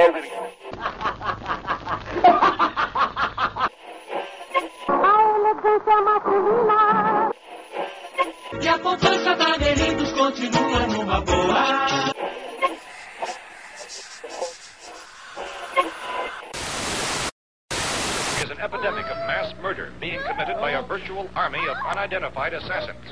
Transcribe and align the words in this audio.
ugly. 0.00 0.30
A 4.88 5.14
elegância 5.36 6.00
masculina. 6.02 7.30
E 8.62 8.68
a 8.68 8.78
poupança 8.78 9.36
da 9.36 9.50
continua 10.16 10.86
numa 10.86 11.20
boa. 11.20 12.10
is 18.42 18.50
an 18.50 18.58
epidemic 18.60 19.04
of 19.04 19.18
mass 19.26 19.52
murder 19.62 19.92
being 20.00 20.18
committed 20.26 20.56
by 20.56 20.70
a 20.72 20.82
virtual 20.82 21.28
army 21.34 21.60
of 21.68 21.76
unidentified 21.86 22.54
assassins. 22.54 23.06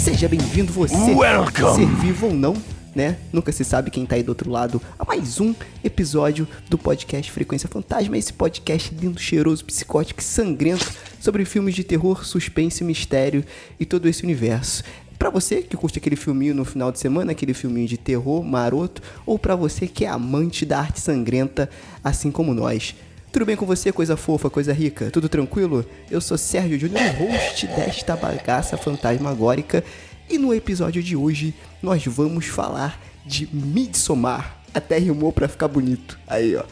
Seja 0.00 0.26
bem-vindo 0.26 0.72
você, 0.72 0.94
Welcome. 0.94 1.74
ser 1.74 1.86
vivo 1.96 2.28
ou 2.28 2.32
não, 2.32 2.56
né? 2.94 3.18
Nunca 3.30 3.52
se 3.52 3.62
sabe 3.62 3.90
quem 3.90 4.06
tá 4.06 4.16
aí 4.16 4.22
do 4.22 4.30
outro 4.30 4.50
lado 4.50 4.80
a 4.98 5.04
mais 5.04 5.38
um 5.38 5.54
episódio 5.84 6.48
do 6.70 6.78
podcast 6.78 7.30
Frequência 7.30 7.68
Fantasma, 7.68 8.16
esse 8.16 8.32
podcast 8.32 8.94
lindo, 8.94 9.20
cheiroso, 9.20 9.62
psicótico 9.62 10.20
e 10.20 10.24
sangrento 10.24 10.90
sobre 11.20 11.44
filmes 11.44 11.74
de 11.74 11.84
terror, 11.84 12.24
suspense, 12.24 12.82
mistério 12.82 13.44
e 13.78 13.84
todo 13.84 14.08
esse 14.08 14.24
universo. 14.24 14.82
Pra 15.18 15.28
você 15.28 15.60
que 15.60 15.76
curte 15.76 15.98
aquele 15.98 16.16
filminho 16.16 16.54
no 16.54 16.64
final 16.64 16.90
de 16.90 16.98
semana, 16.98 17.32
aquele 17.32 17.52
filminho 17.52 17.86
de 17.86 17.98
terror 17.98 18.42
maroto, 18.42 19.02
ou 19.26 19.38
pra 19.38 19.54
você 19.54 19.86
que 19.86 20.06
é 20.06 20.08
amante 20.08 20.64
da 20.64 20.78
arte 20.78 20.98
sangrenta, 20.98 21.68
assim 22.02 22.30
como 22.30 22.54
nós. 22.54 22.94
Tudo 23.32 23.46
bem 23.46 23.54
com 23.54 23.64
você, 23.64 23.92
coisa 23.92 24.16
fofa, 24.16 24.50
coisa 24.50 24.72
rica? 24.72 25.08
Tudo 25.08 25.28
tranquilo? 25.28 25.86
Eu 26.10 26.20
sou 26.20 26.36
Sérgio 26.36 26.76
Júnior, 26.76 27.14
host 27.14 27.64
desta 27.68 28.16
bagaça 28.16 28.76
fantasmagórica, 28.76 29.84
e 30.28 30.36
no 30.36 30.52
episódio 30.52 31.00
de 31.00 31.14
hoje 31.14 31.54
nós 31.80 32.04
vamos 32.04 32.46
falar 32.46 33.00
de 33.24 33.48
Midsommar. 33.52 34.60
Até 34.74 34.98
rimou 34.98 35.32
pra 35.32 35.46
ficar 35.46 35.68
bonito. 35.68 36.18
Aí, 36.26 36.56
ó. 36.56 36.64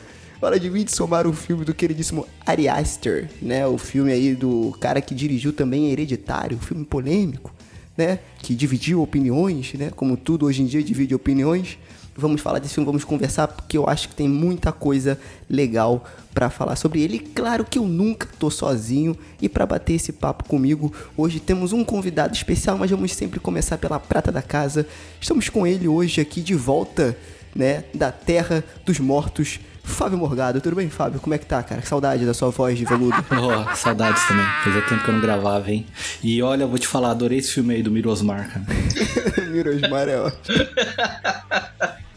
Hora 0.43 0.59
de 0.59 0.69
Midsommar, 0.69 1.29
o 1.29 1.33
filme 1.33 1.65
do 1.65 1.73
queridíssimo 1.73 2.27
Ari 2.45 2.69
Aster, 2.69 3.31
né? 3.41 3.65
O 3.65 3.79
filme 3.79 4.11
aí 4.11 4.35
do 4.35 4.77
cara 4.81 5.01
que 5.01 5.15
dirigiu 5.15 5.53
também 5.53 5.93
Hereditário, 5.93 6.57
um 6.57 6.61
filme 6.61 6.85
polêmico, 6.85 7.55
né? 7.97 8.19
Que 8.41 8.53
dividiu 8.53 9.01
opiniões, 9.01 9.75
né? 9.75 9.91
Como 9.95 10.17
tudo 10.17 10.47
hoje 10.47 10.63
em 10.63 10.67
dia 10.67 10.83
divide 10.83 11.15
opiniões. 11.15 11.79
Vamos 12.21 12.41
falar 12.41 12.59
desse 12.59 12.75
filme, 12.75 12.85
vamos 12.85 13.05
conversar, 13.05 13.47
porque 13.47 13.79
eu 13.79 13.89
acho 13.89 14.09
que 14.09 14.15
tem 14.17 14.29
muita 14.29 14.73
coisa 14.73 15.17
legal 15.49 16.05
pra 16.35 16.51
falar 16.51 16.75
sobre 16.75 17.01
ele. 17.01 17.15
E 17.15 17.21
claro 17.21 17.65
que 17.65 17.79
eu 17.79 17.85
nunca 17.85 18.27
tô 18.41 18.51
sozinho. 18.51 19.17
E 19.41 19.49
pra 19.49 19.65
bater 19.65 19.95
esse 19.95 20.13
papo 20.13 20.43
comigo, 20.43 20.93
hoje 21.17 21.39
temos 21.39 21.73
um 21.73 21.85
convidado 21.85 22.35
especial, 22.35 22.77
mas 22.77 22.91
vamos 22.91 23.13
sempre 23.13 23.39
começar 23.39 23.79
pela 23.79 24.01
prata 24.01 24.33
da 24.33 24.43
casa. 24.43 24.85
Estamos 25.21 25.49
com 25.49 25.65
ele 25.65 25.87
hoje 25.87 26.21
aqui 26.21 26.41
de 26.41 26.57
volta, 26.57 27.17
né, 27.55 27.85
da 27.95 28.11
terra 28.11 28.65
dos 28.85 28.99
mortos. 28.99 29.61
Fábio 29.85 30.19
Morgado, 30.19 30.61
tudo 30.61 30.75
bem, 30.75 30.91
Fábio? 30.91 31.21
Como 31.21 31.35
é 31.35 31.39
que 31.39 31.47
tá, 31.47 31.63
cara? 31.63 31.81
Que 31.81 31.89
saudade 31.89 32.27
da 32.27 32.35
sua 32.35 32.51
voz 32.51 32.77
de 32.77 32.85
veludo. 32.85 33.17
Ó, 33.31 33.75
saudades 33.77 34.27
também. 34.27 34.45
Fazia 34.65 34.83
tempo 34.83 35.05
que 35.05 35.09
eu 35.09 35.15
não 35.15 35.21
gravava, 35.21 35.71
hein? 35.71 35.87
E 36.21 36.43
olha, 36.43 36.65
eu 36.65 36.69
vou 36.69 36.79
te 36.79 36.87
falar, 36.89 37.13
adorei 37.13 37.39
esse 37.39 37.53
filme 37.53 37.75
aí 37.75 37.83
do 37.83 37.93
Mirosmar, 37.93 38.53
cara. 38.53 38.67
Mirosmar 39.51 40.09
é 40.09 40.21
ótimo. 40.21 40.59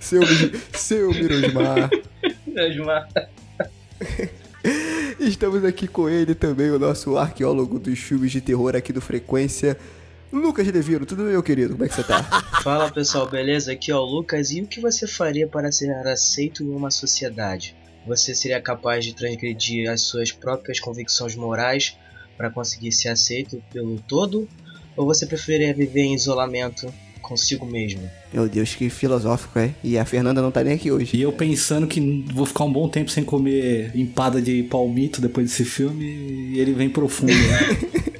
seu, 0.00 0.22
seu 0.72 1.10
Mirosmar. 1.10 1.90
Osmar. 2.56 3.08
Estamos 5.18 5.64
aqui 5.64 5.86
com 5.86 6.08
ele 6.08 6.34
também, 6.34 6.70
o 6.70 6.78
nosso 6.78 7.16
arqueólogo 7.16 7.78
dos 7.78 7.98
filmes 7.98 8.32
de 8.32 8.40
terror 8.40 8.76
aqui 8.76 8.92
do 8.92 9.00
Frequência, 9.00 9.76
Lucas 10.32 10.66
Levino. 10.66 11.04
Tudo 11.04 11.24
bem, 11.24 11.32
meu 11.32 11.42
querido? 11.42 11.74
Como 11.74 11.84
é 11.84 11.88
que 11.88 11.94
você 11.94 12.02
tá? 12.02 12.22
Fala 12.62 12.90
pessoal, 12.90 13.28
beleza? 13.28 13.72
Aqui 13.72 13.90
é 13.90 13.96
o 13.96 14.02
Lucas. 14.02 14.50
E 14.50 14.62
o 14.62 14.66
que 14.66 14.80
você 14.80 15.06
faria 15.06 15.46
para 15.46 15.70
ser 15.70 15.90
aceito 16.06 16.62
em 16.62 16.70
uma 16.70 16.90
sociedade? 16.90 17.76
Você 18.06 18.34
seria 18.34 18.60
capaz 18.60 19.04
de 19.04 19.14
transgredir 19.14 19.90
as 19.90 20.02
suas 20.02 20.32
próprias 20.32 20.80
convicções 20.80 21.36
morais 21.36 21.96
para 22.36 22.50
conseguir 22.50 22.92
ser 22.92 23.10
aceito 23.10 23.62
pelo 23.72 24.00
todo? 24.00 24.48
Ou 24.96 25.06
você 25.06 25.26
preferiria 25.26 25.74
viver 25.74 26.02
em 26.02 26.14
isolamento 26.14 26.92
consigo 27.32 27.64
mesmo? 27.64 28.10
Meu 28.32 28.46
Deus, 28.48 28.74
que 28.74 28.90
filosófico, 28.90 29.58
é? 29.58 29.70
E 29.82 29.96
a 29.96 30.04
Fernanda 30.04 30.42
não 30.42 30.50
tá 30.50 30.62
nem 30.62 30.74
aqui 30.74 30.90
hoje. 30.92 31.16
E 31.16 31.22
eu 31.22 31.32
pensando 31.32 31.86
que 31.86 32.24
vou 32.32 32.44
ficar 32.44 32.64
um 32.64 32.72
bom 32.72 32.88
tempo 32.88 33.10
sem 33.10 33.24
comer 33.24 33.90
empada 33.94 34.40
de 34.40 34.62
palmito 34.64 35.20
depois 35.20 35.48
desse 35.48 35.64
filme, 35.64 36.04
e 36.04 36.60
ele 36.60 36.72
vem 36.72 36.90
profundo. 36.90 37.32
né? 37.32 38.12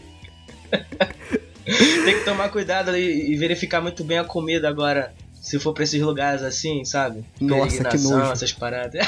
Tem 2.04 2.18
que 2.18 2.24
tomar 2.24 2.48
cuidado 2.48 2.96
e, 2.96 3.32
e 3.32 3.36
verificar 3.36 3.80
muito 3.80 4.02
bem 4.02 4.18
a 4.18 4.24
comida 4.24 4.68
agora. 4.68 5.12
Se 5.40 5.58
for 5.58 5.72
pra 5.72 5.84
esses 5.84 6.00
lugares 6.00 6.42
assim, 6.42 6.84
sabe? 6.84 7.24
Nossa, 7.40 7.84
que 7.84 7.98
nojo. 7.98 8.32
essas 8.32 8.52
paradas. 8.52 9.04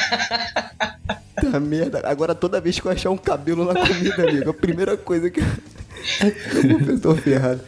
Tá 1.35 1.61
merda. 1.61 2.03
Agora 2.05 2.35
toda 2.35 2.61
vez 2.61 2.79
que 2.79 2.87
eu 2.87 2.93
achar 2.93 3.11
um 3.11 3.17
cabelo 3.17 3.65
na 3.65 3.87
comida, 3.87 4.29
amigo, 4.29 4.51
a 4.51 4.55
primeira 4.55 4.97
coisa 4.97 5.31
que 5.31 5.41
eu, 5.41 5.45
eu 6.89 7.01
tô 7.01 7.15
ferrado. 7.15 7.61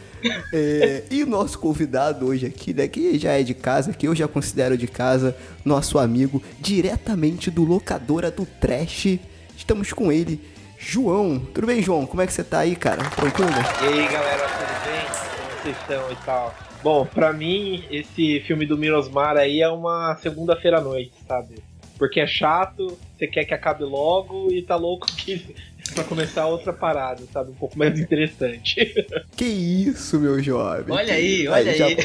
É, 0.53 1.03
e 1.09 1.23
o 1.23 1.27
nosso 1.27 1.59
convidado 1.59 2.27
hoje 2.27 2.45
aqui, 2.45 2.73
né, 2.73 2.87
que 2.87 3.17
já 3.17 3.33
é 3.33 3.43
de 3.43 3.53
casa, 3.53 3.93
que 3.93 4.07
eu 4.07 4.15
já 4.15 4.27
considero 4.27 4.77
de 4.77 4.87
casa, 4.87 5.35
nosso 5.63 5.99
amigo, 5.99 6.41
diretamente 6.59 7.51
do 7.51 7.63
Locadora 7.63 8.31
do 8.31 8.45
Trash. 8.45 9.19
Estamos 9.55 9.93
com 9.93 10.11
ele, 10.11 10.41
João. 10.77 11.39
Tudo 11.39 11.67
bem, 11.67 11.81
João? 11.81 12.05
Como 12.05 12.21
é 12.21 12.27
que 12.27 12.33
você 12.33 12.43
tá 12.43 12.59
aí, 12.59 12.75
cara? 12.75 13.03
Tranquilo? 13.09 13.49
E 13.49 13.85
aí 13.85 14.07
galera, 14.11 14.47
tudo 14.47 14.91
bem? 14.91 15.05
Como 15.05 15.61
vocês 15.61 15.77
estão 15.77 16.11
e 16.11 16.15
tal? 16.25 16.55
Bom, 16.83 17.05
pra 17.05 17.33
mim, 17.33 17.83
esse 17.89 18.39
filme 18.41 18.65
do 18.65 18.77
Mirosmar 18.77 19.35
aí 19.35 19.61
é 19.61 19.69
uma 19.69 20.15
segunda-feira 20.21 20.77
à 20.77 20.81
noite, 20.81 21.13
sabe? 21.27 21.55
Porque 21.97 22.19
é 22.19 22.27
chato, 22.27 22.97
você 23.17 23.25
quer 23.25 23.45
que 23.45 23.53
acabe 23.53 23.83
logo 23.83 24.51
e 24.51 24.61
tá 24.61 24.75
louco 24.75 25.07
que 25.07 25.55
pra 25.97 26.03
começar 26.05 26.45
outra 26.45 26.71
parada, 26.73 27.23
sabe? 27.31 27.51
Um 27.51 27.55
pouco 27.55 27.77
mais 27.77 27.99
interessante. 27.99 28.75
Que 29.37 29.45
isso, 29.45 30.19
meu 30.19 30.41
jovem. 30.41 30.85
Olha 30.95 31.13
aí, 31.13 31.43
isso. 31.43 31.51
olha 31.51 31.73
já- 31.75 31.85
aí. 31.85 31.97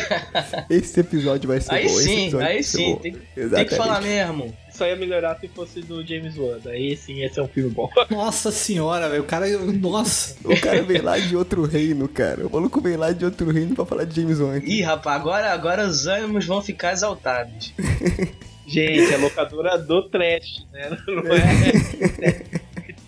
Esse 0.69 1.01
episódio 1.01 1.49
vai 1.49 1.61
ser 1.63 1.75
Aí 1.75 1.85
bom. 1.89 1.95
sim, 1.95 2.43
aí 2.43 2.63
ser 2.63 2.77
sim. 2.77 2.97
Tem, 2.97 3.13
tem 3.49 3.65
que 3.65 3.75
falar 3.75 4.03
mesmo. 4.03 4.55
Só 4.71 4.87
ia 4.87 4.97
melhorar 4.97 5.39
se 5.39 5.49
fosse 5.49 5.81
do 5.81 6.07
James 6.07 6.37
Wan. 6.37 6.59
Aí 6.67 6.95
sim, 6.97 7.23
esse 7.25 7.39
é 7.39 7.43
um 7.43 7.49
filme 7.49 7.71
bom. 7.71 7.89
Nossa 8.11 8.51
senhora, 8.51 9.09
velho. 9.09 9.23
O 9.23 9.27
cara. 9.27 9.47
Nossa. 9.49 10.37
O 10.45 10.59
cara 10.61 10.83
vem 10.83 11.01
lá 11.01 11.19
de 11.19 11.35
outro 11.37 11.65
reino, 11.65 12.07
cara. 12.09 12.47
O 12.47 12.51
maluco 12.53 12.81
vem 12.83 12.97
lá 12.97 13.13
de 13.13 13.25
outro 13.25 13.51
reino 13.51 13.75
pra 13.75 13.87
falar 13.87 14.05
de 14.05 14.21
James 14.21 14.39
Wan. 14.39 14.57
aqui. 14.57 14.71
Ih, 14.79 14.83
rapaz, 14.83 15.19
agora, 15.21 15.53
agora 15.53 15.87
os 15.87 16.07
ânimos 16.07 16.45
vão 16.45 16.61
ficar 16.61 16.93
exaltados. 16.93 17.73
Gente, 18.67 19.13
é 19.13 19.17
locadora 19.17 19.77
do 19.79 20.09
trash, 20.09 20.67
né? 20.73 20.97
Não 21.07 21.23
é? 21.35 22.62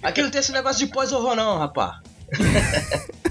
Aqui 0.04 0.22
não 0.22 0.30
tem 0.30 0.40
esse 0.40 0.52
negócio 0.52 0.86
de 0.86 0.92
pós-horror 0.92 1.34
não, 1.34 1.58
rapaz. 1.58 1.96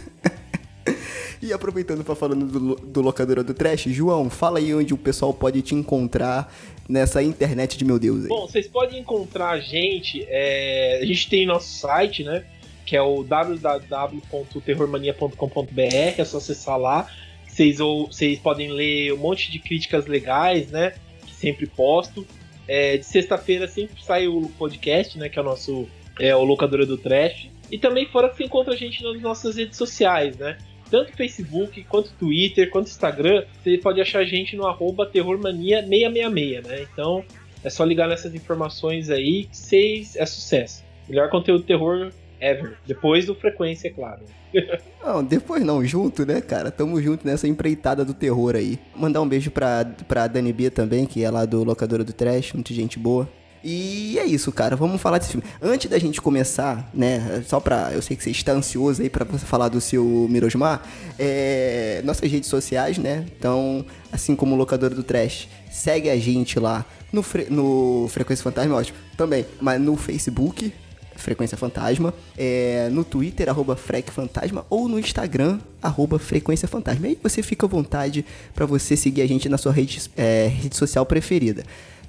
E 1.43 1.51
aproveitando 1.51 2.05
pra 2.05 2.15
falando 2.15 2.45
do, 2.45 2.75
do 2.75 3.01
locadora 3.01 3.43
do 3.43 3.53
Trash, 3.53 3.83
João, 3.87 4.29
fala 4.29 4.59
aí 4.59 4.73
onde 4.73 4.93
o 4.93 4.97
pessoal 4.97 5.33
pode 5.33 5.61
te 5.61 5.75
encontrar 5.75 6.49
nessa 6.87 7.21
internet 7.21 7.77
de 7.77 7.83
meu 7.83 7.99
Deus 7.99 8.23
aí. 8.23 8.29
Bom, 8.29 8.47
vocês 8.47 8.65
podem 8.65 9.01
encontrar 9.01 9.49
a 9.49 9.59
gente. 9.59 10.25
é, 10.29 10.99
a 11.01 11.05
gente 11.05 11.29
tem 11.29 11.45
nosso 11.45 11.67
site, 11.67 12.23
né? 12.23 12.45
Que 12.85 12.95
é 12.95 13.01
o 13.01 13.25
www.terrormania.com.br. 13.25 16.15
É 16.17 16.23
só 16.23 16.37
acessar 16.37 16.77
lá. 16.77 17.07
Vocês, 17.45 17.81
ou, 17.81 18.07
vocês 18.07 18.39
podem 18.39 18.71
ler 18.71 19.11
um 19.11 19.17
monte 19.17 19.51
de 19.51 19.59
críticas 19.59 20.07
legais, 20.07 20.71
né? 20.71 20.93
Que 21.25 21.35
sempre 21.35 21.67
posto. 21.67 22.25
É, 22.65 22.95
de 22.95 23.05
sexta-feira 23.05 23.67
sempre 23.67 24.01
sai 24.01 24.29
o 24.29 24.49
podcast, 24.57 25.17
né? 25.17 25.27
Que 25.27 25.37
é 25.37 25.41
o 25.41 25.45
nosso. 25.45 25.89
É 26.19 26.35
o 26.35 26.43
Locadora 26.43 26.85
do 26.85 26.97
Trash. 26.97 27.49
E 27.71 27.77
também 27.77 28.05
fora 28.07 28.29
que 28.29 28.37
você 28.37 28.43
encontra 28.43 28.73
a 28.73 28.77
gente 28.77 29.03
nas 29.03 29.19
nossas 29.21 29.55
redes 29.55 29.77
sociais, 29.77 30.37
né? 30.37 30.57
Tanto 30.89 31.15
Facebook, 31.15 31.83
quanto 31.85 32.11
Twitter, 32.19 32.69
quanto 32.69 32.87
Instagram, 32.87 33.45
você 33.63 33.77
pode 33.77 33.99
achar 33.99 34.19
a 34.19 34.25
gente 34.25 34.55
no 34.55 34.67
arroba 34.67 35.09
terrormania666, 35.09 36.67
né? 36.67 36.85
Então, 36.91 37.25
é 37.63 37.69
só 37.69 37.83
ligar 37.83 38.07
nessas 38.07 38.35
informações 38.35 39.09
aí 39.09 39.45
que 39.45 39.57
vocês 39.57 40.15
é 40.15 40.25
sucesso. 40.25 40.83
Melhor 41.09 41.29
conteúdo 41.29 41.63
terror 41.63 42.11
ever. 42.39 42.77
Depois 42.85 43.25
do 43.25 43.33
frequência, 43.33 43.87
é 43.87 43.91
claro. 43.91 44.21
Não, 45.03 45.23
depois 45.23 45.65
não, 45.65 45.83
junto, 45.83 46.25
né, 46.25 46.39
cara? 46.39 46.71
Tamo 46.71 47.01
junto 47.01 47.27
nessa 47.27 47.45
empreitada 47.47 48.05
do 48.05 48.13
terror 48.13 48.55
aí. 48.55 48.79
Mandar 48.95 49.19
um 49.21 49.27
beijo 49.27 49.51
pra, 49.51 49.83
pra 50.07 50.27
Dani 50.27 50.53
B 50.53 50.69
também, 50.69 51.05
que 51.05 51.23
é 51.23 51.29
lá 51.29 51.43
do 51.43 51.63
Locadora 51.63 52.03
do 52.05 52.13
Trash, 52.13 52.53
muito 52.53 52.73
gente 52.73 52.97
boa. 52.97 53.27
E 53.63 54.19
é 54.19 54.25
isso, 54.25 54.51
cara. 54.51 54.75
Vamos 54.75 55.01
falar 55.01 55.19
desse 55.19 55.31
filme. 55.31 55.45
Antes 55.61 55.89
da 55.89 55.97
gente 55.97 56.21
começar, 56.21 56.89
né? 56.93 57.43
Só 57.47 57.59
pra. 57.59 57.91
Eu 57.93 58.01
sei 58.01 58.17
que 58.17 58.23
você 58.23 58.31
está 58.31 58.51
ansioso 58.51 59.01
aí 59.01 59.09
pra 59.09 59.23
você 59.23 59.45
falar 59.45 59.69
do 59.69 59.79
seu 59.79 60.03
Mirosmar. 60.29 60.81
É, 61.17 62.01
nossas 62.03 62.29
redes 62.29 62.49
sociais, 62.49 62.97
né? 62.97 63.25
Então, 63.37 63.85
assim 64.11 64.35
como 64.35 64.53
o 64.53 64.57
Locadora 64.57 64.93
do 64.93 65.03
Trash, 65.03 65.47
segue 65.71 66.09
a 66.09 66.17
gente 66.17 66.59
lá 66.59 66.85
no, 67.11 67.23
Fre- 67.23 67.47
no 67.49 68.07
Frequência 68.09 68.43
Fantasma, 68.43 68.75
ótimo. 68.75 68.97
Também, 69.15 69.45
mas 69.61 69.79
no 69.79 69.95
Facebook, 69.95 70.73
Frequência 71.15 71.57
Fantasma, 71.57 72.13
é, 72.37 72.89
no 72.91 73.03
Twitter, 73.05 73.47
arroba 73.47 73.75
Frec 73.77 74.09
Fantasma, 74.11 74.65
ou 74.69 74.89
no 74.89 74.99
Instagram, 74.99 75.59
arroba 75.81 76.19
Frequência 76.19 76.67
Fantasma. 76.67 77.07
Aí 77.07 77.17
você 77.23 77.41
fica 77.41 77.65
à 77.65 77.69
vontade 77.69 78.25
para 78.53 78.65
você 78.65 78.97
seguir 78.97 79.21
a 79.21 79.27
gente 79.27 79.47
na 79.47 79.57
sua 79.57 79.71
rede, 79.71 80.01
é, 80.17 80.47
rede 80.47 80.75
social 80.75 81.05
preferida. 81.05 81.63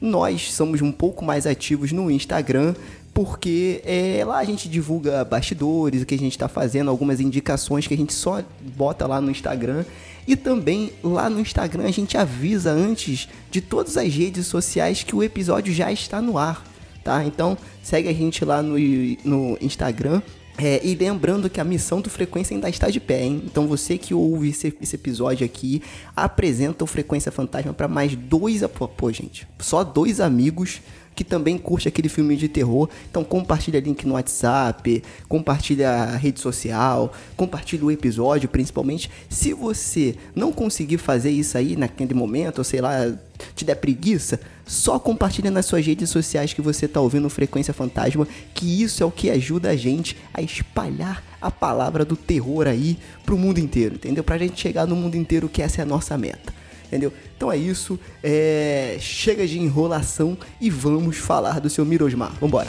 Nós 0.04 0.52
somos 0.52 0.82
um 0.82 0.92
pouco 0.92 1.24
mais 1.24 1.46
ativos 1.46 1.90
no 1.90 2.10
Instagram, 2.10 2.74
porque 3.14 3.80
é, 3.86 4.22
lá 4.22 4.38
a 4.38 4.44
gente 4.44 4.68
divulga 4.68 5.24
bastidores, 5.24 6.02
o 6.02 6.06
que 6.06 6.14
a 6.14 6.18
gente 6.18 6.32
está 6.32 6.46
fazendo, 6.46 6.90
algumas 6.90 7.20
indicações 7.20 7.86
que 7.86 7.94
a 7.94 7.96
gente 7.96 8.12
só 8.12 8.42
bota 8.76 9.06
lá 9.06 9.18
no 9.18 9.30
Instagram. 9.30 9.82
E 10.28 10.36
também 10.36 10.92
lá 11.02 11.30
no 11.30 11.40
Instagram 11.40 11.84
a 11.84 11.90
gente 11.90 12.18
avisa 12.18 12.70
antes 12.70 13.28
de 13.50 13.62
todas 13.62 13.96
as 13.96 14.12
redes 14.12 14.46
sociais 14.46 15.02
que 15.02 15.16
o 15.16 15.22
episódio 15.22 15.72
já 15.72 15.90
está 15.90 16.20
no 16.20 16.36
ar, 16.36 16.62
tá? 17.02 17.24
Então 17.24 17.56
segue 17.82 18.06
a 18.06 18.12
gente 18.12 18.44
lá 18.44 18.62
no, 18.62 18.76
no 19.24 19.56
Instagram. 19.58 20.20
É, 20.56 20.80
e 20.86 20.94
lembrando 20.94 21.50
que 21.50 21.60
a 21.60 21.64
missão 21.64 22.00
do 22.00 22.08
Frequência 22.08 22.54
ainda 22.54 22.68
está 22.68 22.88
de 22.88 23.00
pé, 23.00 23.24
hein? 23.24 23.42
Então 23.44 23.66
você 23.66 23.98
que 23.98 24.14
ouve 24.14 24.50
esse, 24.50 24.72
esse 24.80 24.94
episódio 24.94 25.44
aqui, 25.44 25.82
apresenta 26.14 26.84
o 26.84 26.86
Frequência 26.86 27.32
Fantasma 27.32 27.72
para 27.72 27.88
mais 27.88 28.14
dois... 28.14 28.62
Pô, 28.96 29.12
gente, 29.12 29.48
só 29.58 29.82
dois 29.82 30.20
amigos 30.20 30.80
que 31.14 31.24
também 31.24 31.56
curte 31.56 31.88
aquele 31.88 32.08
filme 32.08 32.36
de 32.36 32.48
terror. 32.48 32.88
Então 33.10 33.22
compartilha 33.22 33.80
link 33.80 34.06
no 34.06 34.14
WhatsApp, 34.14 35.02
compartilha 35.28 35.90
a 35.90 36.16
rede 36.16 36.40
social, 36.40 37.12
compartilha 37.36 37.84
o 37.84 37.90
episódio, 37.90 38.48
principalmente. 38.48 39.10
Se 39.28 39.52
você 39.52 40.16
não 40.34 40.52
conseguir 40.52 40.98
fazer 40.98 41.30
isso 41.30 41.56
aí 41.56 41.76
naquele 41.76 42.14
momento, 42.14 42.58
ou 42.58 42.64
sei 42.64 42.80
lá, 42.80 43.12
te 43.54 43.64
der 43.64 43.76
preguiça, 43.76 44.40
só 44.66 44.98
compartilha 44.98 45.50
nas 45.50 45.66
suas 45.66 45.84
redes 45.84 46.10
sociais 46.10 46.52
que 46.52 46.62
você 46.62 46.88
tá 46.88 47.00
ouvindo 47.00 47.28
Frequência 47.28 47.74
Fantasma, 47.74 48.26
que 48.54 48.82
isso 48.82 49.02
é 49.02 49.06
o 49.06 49.10
que 49.10 49.30
ajuda 49.30 49.70
a 49.70 49.76
gente 49.76 50.16
a 50.32 50.40
espalhar 50.40 51.22
a 51.40 51.50
palavra 51.50 52.04
do 52.04 52.16
terror 52.16 52.66
aí 52.66 52.98
pro 53.24 53.36
mundo 53.36 53.58
inteiro, 53.58 53.96
entendeu? 53.96 54.24
Pra 54.24 54.38
gente 54.38 54.60
chegar 54.60 54.86
no 54.86 54.96
mundo 54.96 55.16
inteiro, 55.16 55.48
que 55.48 55.60
essa 55.60 55.80
é 55.80 55.82
a 55.82 55.86
nossa 55.86 56.16
meta 56.16 56.63
entendeu? 56.86 57.12
Então 57.36 57.50
é 57.50 57.56
isso, 57.56 57.98
é... 58.22 58.96
chega 59.00 59.46
de 59.46 59.58
enrolação 59.58 60.36
e 60.60 60.70
vamos 60.70 61.16
falar 61.16 61.60
do 61.60 61.70
seu 61.70 61.84
Mirosmar. 61.84 62.32
Vambora! 62.40 62.68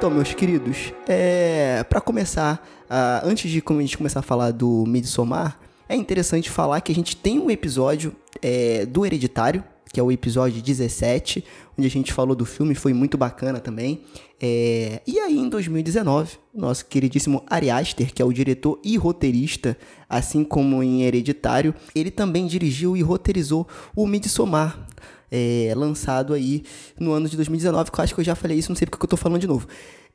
Então, 0.00 0.08
meus 0.08 0.32
queridos, 0.32 0.94
é, 1.06 1.84
para 1.84 2.00
começar, 2.00 2.66
uh, 2.84 3.28
antes 3.28 3.50
de 3.50 3.58
a 3.58 3.80
gente 3.80 3.98
começar 3.98 4.20
a 4.20 4.22
falar 4.22 4.50
do 4.50 4.86
Midsommar, 4.88 5.58
é 5.90 5.96
interessante 5.96 6.48
falar 6.48 6.80
que 6.80 6.92
a 6.92 6.94
gente 6.94 7.16
tem 7.16 7.40
um 7.40 7.50
episódio 7.50 8.14
é, 8.40 8.86
do 8.86 9.04
Hereditário, 9.04 9.64
que 9.92 9.98
é 9.98 10.02
o 10.02 10.12
episódio 10.12 10.62
17, 10.62 11.44
onde 11.76 11.88
a 11.88 11.90
gente 11.90 12.12
falou 12.12 12.36
do 12.36 12.44
filme, 12.44 12.76
foi 12.76 12.92
muito 12.92 13.18
bacana 13.18 13.58
também. 13.58 14.02
É... 14.40 15.02
E 15.04 15.18
aí, 15.18 15.36
em 15.36 15.48
2019, 15.48 16.38
nosso 16.54 16.86
queridíssimo 16.86 17.42
Ari 17.48 17.70
Aster, 17.70 18.14
que 18.14 18.22
é 18.22 18.24
o 18.24 18.32
diretor 18.32 18.78
e 18.84 18.96
roteirista, 18.96 19.76
assim 20.08 20.44
como 20.44 20.80
em 20.80 21.02
Hereditário, 21.02 21.74
ele 21.92 22.12
também 22.12 22.46
dirigiu 22.46 22.96
e 22.96 23.02
roteirizou 23.02 23.66
o 23.96 24.06
Midsommar, 24.06 24.86
é... 25.28 25.72
lançado 25.74 26.32
aí 26.34 26.62
no 27.00 27.10
ano 27.10 27.28
de 27.28 27.34
2019, 27.34 27.90
que 27.90 27.98
eu 27.98 28.04
acho 28.04 28.14
que 28.14 28.20
eu 28.20 28.24
já 28.24 28.36
falei 28.36 28.58
isso, 28.58 28.70
não 28.70 28.76
sei 28.76 28.86
porque 28.86 29.04
eu 29.04 29.10
tô 29.10 29.16
falando 29.16 29.40
de 29.40 29.48
novo. 29.48 29.66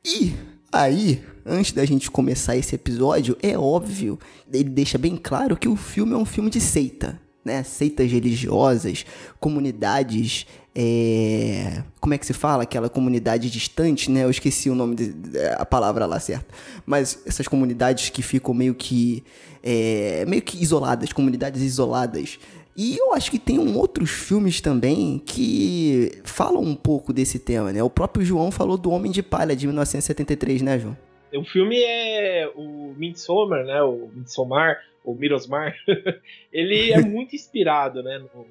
E 0.02 0.32
Aí, 0.76 1.22
antes 1.44 1.72
da 1.72 1.84
gente 1.84 2.10
começar 2.10 2.56
esse 2.56 2.74
episódio, 2.74 3.36
é 3.42 3.56
óbvio, 3.56 4.18
ele 4.52 4.68
deixa 4.68 4.98
bem 4.98 5.16
claro 5.16 5.56
que 5.56 5.68
o 5.68 5.74
filme 5.74 6.12
é 6.12 6.16
um 6.16 6.26
filme 6.26 6.50
de 6.50 6.60
seita 6.60 7.18
né, 7.46 7.62
seitas 7.62 8.10
religiosas, 8.10 9.06
comunidades, 9.38 10.48
é... 10.74 11.84
como 12.00 12.12
é 12.12 12.18
que 12.18 12.26
se 12.26 12.32
fala? 12.32 12.64
Aquela 12.64 12.88
comunidade 12.88 13.48
distante, 13.48 14.10
né? 14.10 14.24
Eu 14.24 14.30
esqueci 14.30 14.68
o 14.68 14.74
nome, 14.74 14.96
de, 14.96 15.14
a 15.56 15.64
palavra 15.64 16.06
lá 16.06 16.18
certa. 16.18 16.52
Mas 16.84 17.20
essas 17.24 17.46
comunidades 17.46 18.10
que 18.10 18.20
ficam 18.20 18.52
meio 18.52 18.74
que, 18.74 19.22
é... 19.62 20.24
meio 20.26 20.42
que 20.42 20.60
isoladas, 20.60 21.12
comunidades 21.12 21.62
isoladas. 21.62 22.36
E 22.76 22.96
eu 22.96 23.14
acho 23.14 23.30
que 23.30 23.38
tem 23.38 23.58
um 23.58 23.78
outros 23.78 24.10
filmes 24.10 24.60
também 24.60 25.18
que 25.18 26.10
falam 26.24 26.62
um 26.62 26.74
pouco 26.74 27.12
desse 27.12 27.38
tema, 27.38 27.72
né? 27.72 27.82
O 27.82 27.88
próprio 27.88 28.24
João 28.24 28.50
falou 28.50 28.76
do 28.76 28.90
Homem 28.90 29.10
de 29.10 29.22
Palha 29.22 29.56
de 29.56 29.66
1973, 29.66 30.60
né, 30.60 30.78
João? 30.78 30.96
O 31.34 31.44
filme 31.44 31.80
é 31.82 32.50
o 32.54 32.94
Midsommar, 32.96 33.64
né? 33.64 33.82
O 33.82 34.10
Midsommar, 34.14 34.78
o 35.06 35.14
Mirosmar, 35.14 35.74
ele 36.52 36.90
é 36.90 37.00
muito 37.06 37.34
inspirado, 37.34 38.02
né, 38.02 38.18
no, 38.18 38.46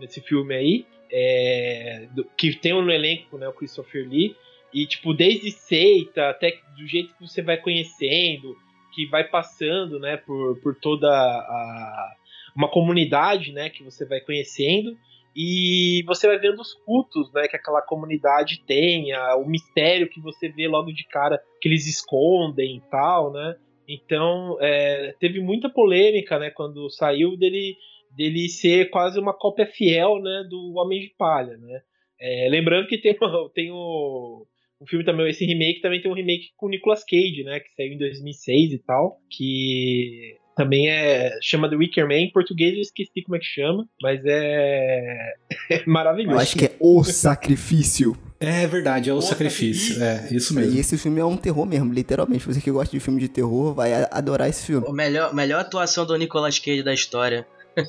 nesse 0.00 0.20
filme 0.20 0.54
aí, 0.54 0.86
é, 1.10 2.08
do, 2.10 2.24
que 2.36 2.54
tem 2.56 2.72
no 2.72 2.90
elenco, 2.90 3.38
né, 3.38 3.48
o 3.48 3.52
Christopher 3.52 4.06
Lee, 4.08 4.36
e 4.74 4.86
tipo, 4.86 5.14
desde 5.14 5.50
seita 5.52 6.28
até 6.28 6.58
do 6.76 6.86
jeito 6.86 7.14
que 7.14 7.26
você 7.26 7.40
vai 7.40 7.56
conhecendo, 7.56 8.56
que 8.94 9.06
vai 9.06 9.24
passando, 9.24 10.00
né, 10.00 10.16
por, 10.16 10.58
por 10.60 10.74
toda 10.74 11.08
a 11.08 12.14
uma 12.54 12.70
comunidade, 12.70 13.52
né, 13.52 13.70
que 13.70 13.82
você 13.82 14.04
vai 14.04 14.20
conhecendo, 14.20 14.96
e 15.34 16.02
você 16.06 16.26
vai 16.26 16.38
vendo 16.38 16.60
os 16.60 16.74
cultos, 16.74 17.32
né, 17.32 17.48
que 17.48 17.56
aquela 17.56 17.80
comunidade 17.80 18.62
tem, 18.66 19.14
o 19.38 19.46
mistério 19.46 20.08
que 20.08 20.20
você 20.20 20.48
vê 20.48 20.68
logo 20.68 20.92
de 20.92 21.04
cara 21.04 21.42
que 21.60 21.68
eles 21.68 21.86
escondem 21.86 22.76
e 22.76 22.80
tal, 22.90 23.32
né? 23.32 23.56
Então, 23.88 24.58
é, 24.60 25.14
teve 25.18 25.40
muita 25.40 25.70
polêmica, 25.70 26.38
né, 26.38 26.50
quando 26.50 26.88
saiu 26.90 27.36
dele, 27.36 27.76
dele 28.16 28.48
ser 28.48 28.90
quase 28.90 29.18
uma 29.18 29.32
cópia 29.32 29.66
fiel, 29.66 30.20
né, 30.20 30.44
do 30.48 30.74
Homem 30.76 31.00
de 31.00 31.14
Palha, 31.16 31.56
né. 31.56 31.80
É, 32.20 32.48
lembrando 32.48 32.86
que 32.86 32.98
tem, 32.98 33.16
tem 33.54 33.70
o, 33.72 34.46
o 34.78 34.86
filme 34.86 35.04
também, 35.04 35.28
esse 35.28 35.44
remake 35.44 35.80
também 35.80 36.00
tem 36.00 36.10
um 36.10 36.14
remake 36.14 36.50
com 36.56 36.66
o 36.66 36.68
Nicolas 36.68 37.04
Cage, 37.04 37.42
né, 37.42 37.58
que 37.58 37.70
saiu 37.74 37.92
em 37.92 37.98
2006 37.98 38.72
e 38.72 38.78
tal, 38.84 39.18
que 39.30 40.36
também 40.56 40.88
é 40.90 41.38
chama 41.42 41.68
The 41.68 41.76
Wicker 41.76 42.06
Man, 42.06 42.14
em 42.14 42.32
português 42.32 42.74
eu 42.74 42.80
esqueci 42.80 43.22
como 43.22 43.36
é 43.36 43.38
que 43.38 43.44
chama, 43.44 43.86
mas 44.02 44.20
é, 44.24 45.34
é 45.70 45.82
maravilhoso. 45.86 46.36
Eu 46.36 46.40
acho 46.40 46.56
que 46.56 46.66
é 46.66 46.76
O 46.78 47.02
Sacrifício. 47.04 48.16
É 48.38 48.66
verdade, 48.66 49.08
é 49.08 49.14
o, 49.14 49.18
o 49.18 49.22
sacrifício. 49.22 49.94
sacrifício. 49.94 50.34
É, 50.34 50.36
isso 50.36 50.52
mesmo. 50.52 50.74
E 50.74 50.80
esse 50.80 50.98
filme 50.98 51.20
é 51.20 51.24
um 51.24 51.36
terror 51.36 51.64
mesmo, 51.64 51.92
literalmente. 51.92 52.44
Você 52.44 52.60
que 52.60 52.72
gosta 52.72 52.90
de 52.90 52.98
filme 52.98 53.20
de 53.20 53.28
terror 53.28 53.72
vai 53.72 53.92
adorar 54.10 54.48
esse 54.48 54.66
filme. 54.66 54.84
O 54.88 54.92
melhor, 54.92 55.32
melhor 55.32 55.60
atuação 55.60 56.04
do 56.04 56.16
Nicolas 56.16 56.58
Cage 56.58 56.82
da 56.82 56.92
história. 56.92 57.46
É. 57.76 57.84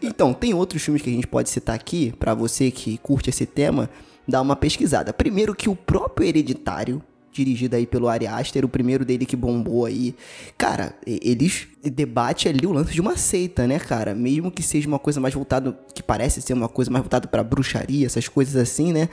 então, 0.02 0.32
tem 0.32 0.54
outros 0.54 0.82
filmes 0.82 1.02
que 1.02 1.10
a 1.10 1.12
gente 1.12 1.26
pode 1.26 1.50
citar 1.50 1.74
aqui, 1.74 2.14
para 2.18 2.32
você 2.32 2.70
que 2.70 2.96
curte 2.96 3.28
esse 3.28 3.44
tema, 3.44 3.90
dar 4.26 4.40
uma 4.40 4.56
pesquisada. 4.56 5.12
Primeiro 5.12 5.54
que 5.54 5.68
o 5.68 5.76
próprio 5.76 6.26
Hereditário, 6.26 7.02
dirigido 7.34 7.76
aí 7.76 7.86
pelo 7.86 8.08
Ari 8.08 8.26
Aster, 8.26 8.64
o 8.64 8.68
primeiro 8.68 9.04
dele 9.04 9.26
que 9.26 9.36
bombou 9.36 9.84
aí. 9.84 10.14
Cara, 10.56 10.94
eles 11.06 11.66
debate 11.82 12.48
ali 12.48 12.66
o 12.66 12.72
lance 12.72 12.92
de 12.92 13.00
uma 13.00 13.16
seita, 13.16 13.66
né, 13.66 13.78
cara? 13.78 14.14
Mesmo 14.14 14.50
que 14.50 14.62
seja 14.62 14.88
uma 14.88 14.98
coisa 14.98 15.20
mais 15.20 15.34
voltada, 15.34 15.78
que 15.94 16.02
parece 16.02 16.40
ser 16.40 16.54
uma 16.54 16.68
coisa 16.68 16.90
mais 16.90 17.02
voltada 17.02 17.28
para 17.28 17.42
bruxaria, 17.42 18.06
essas 18.06 18.28
coisas 18.28 18.56
assim, 18.56 18.92
né? 18.92 19.08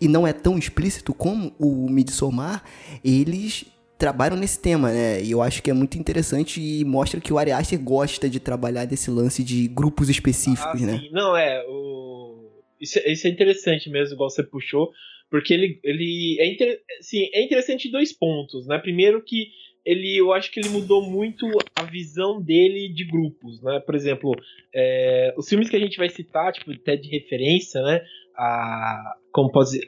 E 0.00 0.08
não 0.08 0.26
é 0.26 0.32
tão 0.32 0.58
explícito 0.58 1.14
como 1.14 1.54
o 1.58 1.88
Midsommar, 1.88 2.62
eles 3.04 3.66
trabalham 4.00 4.36
nesse 4.36 4.58
tema, 4.58 4.90
né? 4.90 5.22
E 5.22 5.30
eu 5.30 5.42
acho 5.42 5.62
que 5.62 5.70
é 5.70 5.74
muito 5.74 5.98
interessante 5.98 6.60
e 6.60 6.84
mostra 6.84 7.20
que 7.20 7.32
o 7.32 7.38
Ari 7.38 7.52
Aster 7.52 7.78
gosta 7.78 8.30
de 8.30 8.40
trabalhar 8.40 8.86
desse 8.86 9.10
lance 9.10 9.44
de 9.44 9.68
grupos 9.68 10.08
específicos, 10.08 10.82
ah, 10.82 10.86
né? 10.86 10.98
Sim. 10.98 11.10
Não, 11.12 11.36
é, 11.36 11.62
o... 11.68 12.48
isso, 12.80 12.98
é, 12.98 13.12
isso 13.12 13.26
é 13.26 13.30
interessante 13.30 13.90
mesmo, 13.90 14.14
igual 14.14 14.30
você 14.30 14.42
puxou, 14.42 14.90
porque 15.30 15.54
ele, 15.54 15.78
ele 15.84 16.36
é, 16.40 16.52
inter... 16.52 16.80
assim, 16.98 17.28
é 17.32 17.42
interessante 17.42 17.88
em 17.88 17.90
dois 17.90 18.12
pontos, 18.12 18.66
né? 18.66 18.78
Primeiro 18.78 19.22
que 19.22 19.48
ele, 19.84 20.16
eu 20.16 20.32
acho 20.32 20.50
que 20.50 20.60
ele 20.60 20.68
mudou 20.68 21.08
muito 21.08 21.46
a 21.74 21.84
visão 21.84 22.42
dele 22.42 22.92
de 22.92 23.04
grupos, 23.04 23.62
né? 23.62 23.80
Por 23.80 23.94
exemplo, 23.94 24.32
é, 24.74 25.32
os 25.38 25.48
filmes 25.48 25.70
que 25.70 25.76
a 25.76 25.80
gente 25.80 25.96
vai 25.96 26.08
citar, 26.08 26.52
tipo, 26.52 26.70
até 26.72 26.96
de 26.96 27.08
referência, 27.08 27.80
né? 27.82 28.02
A, 28.36 29.14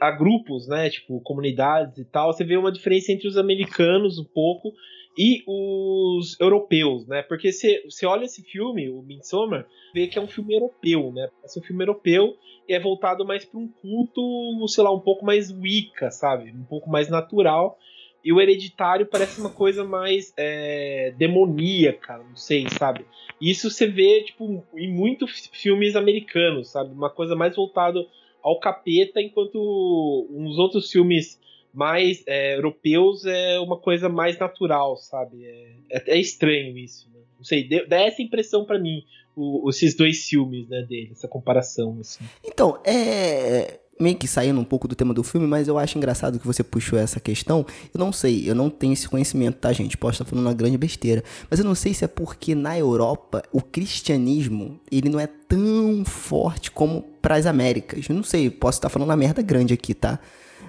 a 0.00 0.11
grupos, 0.12 0.68
né? 0.68 0.88
Tipo, 0.88 1.20
comunidades 1.20 1.99
e 1.99 2.04
tal. 2.04 2.32
Você 2.32 2.44
vê 2.44 2.56
uma 2.56 2.72
diferença 2.72 3.12
entre 3.12 3.28
os 3.28 3.37
americanos 3.37 4.18
um 4.18 4.25
pouco 4.25 4.72
e 5.16 5.42
os 5.47 6.38
europeus, 6.40 7.07
né? 7.07 7.23
Porque 7.23 7.52
você, 7.52 7.83
olha 8.04 8.25
esse 8.25 8.42
filme, 8.42 8.88
o 8.88 9.02
Midsommar, 9.02 9.66
vê 9.95 10.07
que 10.07 10.19
é 10.19 10.23
um 10.23 10.26
filme 10.26 10.54
europeu, 10.54 11.12
né? 11.12 11.28
É 11.42 11.59
um 11.59 11.62
filme 11.62 11.83
europeu 11.83 12.37
e 12.69 12.75
é 12.75 12.81
voltado 12.81 13.25
mais 13.25 13.45
para 13.45 13.61
um 13.61 13.69
culto, 13.69 14.66
sei 14.69 14.85
lá, 14.85 14.92
um 14.92 15.00
pouco 15.00 15.25
mais 15.25 15.50
Wicca, 15.50 16.11
sabe? 16.11 16.50
Um 16.50 16.64
pouco 16.64 16.88
mais 16.88 17.09
natural. 17.09 17.78
E 18.25 18.33
o 18.33 18.40
Hereditário 18.40 19.04
parece 19.07 19.40
uma 19.40 19.50
coisa 19.50 19.85
mais 19.85 20.33
é, 20.37 21.12
demoníaca, 21.19 22.19
não 22.19 22.37
sei, 22.37 22.66
sabe? 22.78 23.04
Isso 23.40 23.69
você 23.69 23.87
vê, 23.87 24.23
tipo, 24.23 24.64
em 24.75 24.90
muitos 24.92 25.50
filmes 25.52 25.97
americanos, 25.97 26.71
sabe? 26.71 26.92
Uma 26.92 27.11
coisa 27.11 27.35
mais 27.35 27.57
voltada 27.57 28.07
ao 28.40 28.61
capeta, 28.61 29.21
enquanto 29.21 30.28
uns 30.31 30.57
outros 30.57 30.90
filmes 30.90 31.40
mais 31.72 32.22
é, 32.26 32.56
europeus 32.56 33.24
é 33.24 33.58
uma 33.58 33.78
coisa 33.78 34.08
mais 34.08 34.38
natural, 34.38 34.96
sabe? 34.96 35.44
É, 35.44 35.72
é, 35.90 36.02
é 36.16 36.20
estranho 36.20 36.76
isso, 36.76 37.08
né? 37.12 37.20
Não 37.38 37.44
sei, 37.44 37.68
dá 37.88 38.00
essa 38.00 38.22
impressão 38.22 38.64
para 38.64 38.78
mim, 38.78 39.04
o, 39.34 39.68
esses 39.68 39.96
dois 39.96 40.28
filmes, 40.28 40.68
né, 40.68 40.82
dele, 40.82 41.10
essa 41.12 41.26
comparação, 41.26 41.98
assim. 42.00 42.24
Então, 42.44 42.78
é 42.84 43.80
meio 44.02 44.16
que 44.16 44.26
saindo 44.26 44.60
um 44.60 44.64
pouco 44.64 44.88
do 44.88 44.94
tema 44.94 45.14
do 45.14 45.22
filme, 45.22 45.46
mas 45.46 45.68
eu 45.68 45.78
acho 45.78 45.96
engraçado 45.96 46.38
que 46.38 46.46
você 46.46 46.62
puxou 46.62 46.98
essa 46.98 47.20
questão. 47.20 47.64
Eu 47.94 47.98
não 47.98 48.12
sei, 48.12 48.48
eu 48.48 48.54
não 48.54 48.68
tenho 48.68 48.92
esse 48.92 49.08
conhecimento, 49.08 49.56
tá, 49.56 49.72
gente? 49.72 49.96
Posso 49.96 50.14
estar 50.14 50.24
falando 50.24 50.46
uma 50.46 50.54
grande 50.54 50.76
besteira. 50.76 51.22
Mas 51.48 51.60
eu 51.60 51.64
não 51.64 51.74
sei 51.74 51.94
se 51.94 52.04
é 52.04 52.08
porque 52.08 52.54
na 52.54 52.76
Europa 52.76 53.42
o 53.52 53.62
cristianismo 53.62 54.80
ele 54.90 55.08
não 55.08 55.20
é 55.20 55.26
tão 55.26 56.04
forte 56.04 56.70
como 56.70 57.02
para 57.22 57.36
as 57.36 57.46
Américas. 57.46 58.08
Eu 58.08 58.16
não 58.16 58.24
sei, 58.24 58.50
posso 58.50 58.78
estar 58.78 58.88
falando 58.88 59.08
uma 59.08 59.16
merda 59.16 59.40
grande 59.40 59.72
aqui, 59.72 59.94
tá? 59.94 60.18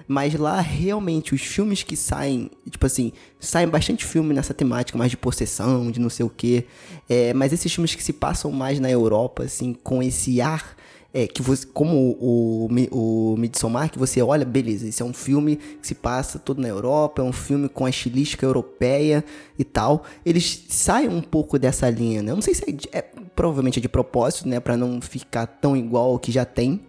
Mas 0.06 0.34
lá, 0.34 0.60
realmente, 0.60 1.34
os 1.34 1.42
filmes 1.42 1.82
que 1.82 1.96
saem, 1.96 2.50
tipo 2.68 2.84
assim, 2.84 3.12
saem 3.40 3.68
bastante 3.68 4.04
filme 4.04 4.34
nessa 4.34 4.52
temática, 4.52 4.98
mais 4.98 5.10
de 5.10 5.16
possessão, 5.16 5.90
de 5.90 6.00
não 6.00 6.10
sei 6.10 6.26
o 6.26 6.30
quê. 6.30 6.66
É, 7.08 7.32
mas 7.32 7.52
esses 7.52 7.72
filmes 7.72 7.94
que 7.94 8.02
se 8.02 8.12
passam 8.12 8.50
mais 8.50 8.78
na 8.78 8.90
Europa, 8.90 9.44
assim, 9.44 9.72
com 9.72 10.02
esse 10.02 10.40
ar 10.40 10.76
é, 11.14 11.28
que 11.28 11.40
você, 11.40 11.64
como 11.64 11.96
o, 11.96 12.68
o, 12.90 13.32
o 13.32 13.36
Midsommar, 13.36 13.88
que 13.88 13.98
você 13.98 14.20
olha, 14.20 14.44
beleza, 14.44 14.88
esse 14.88 15.00
é 15.00 15.04
um 15.04 15.12
filme 15.12 15.56
que 15.56 15.86
se 15.86 15.94
passa 15.94 16.40
todo 16.40 16.60
na 16.60 16.66
Europa, 16.66 17.22
é 17.22 17.24
um 17.24 17.32
filme 17.32 17.68
com 17.68 17.86
a 17.86 17.90
estilística 17.90 18.44
europeia 18.44 19.24
e 19.56 19.62
tal. 19.62 20.02
Eles 20.26 20.64
saem 20.68 21.08
um 21.08 21.22
pouco 21.22 21.56
dessa 21.56 21.88
linha, 21.88 22.20
né? 22.20 22.32
Eu 22.32 22.34
não 22.34 22.42
sei 22.42 22.52
se 22.52 22.64
é, 22.92 22.98
é 22.98 23.02
provavelmente 23.36 23.78
é 23.78 23.82
de 23.82 23.88
propósito, 23.88 24.48
né, 24.48 24.58
para 24.58 24.76
não 24.76 25.00
ficar 25.00 25.46
tão 25.46 25.76
igual 25.76 26.10
ao 26.10 26.18
que 26.18 26.32
já 26.32 26.44
tem, 26.44 26.80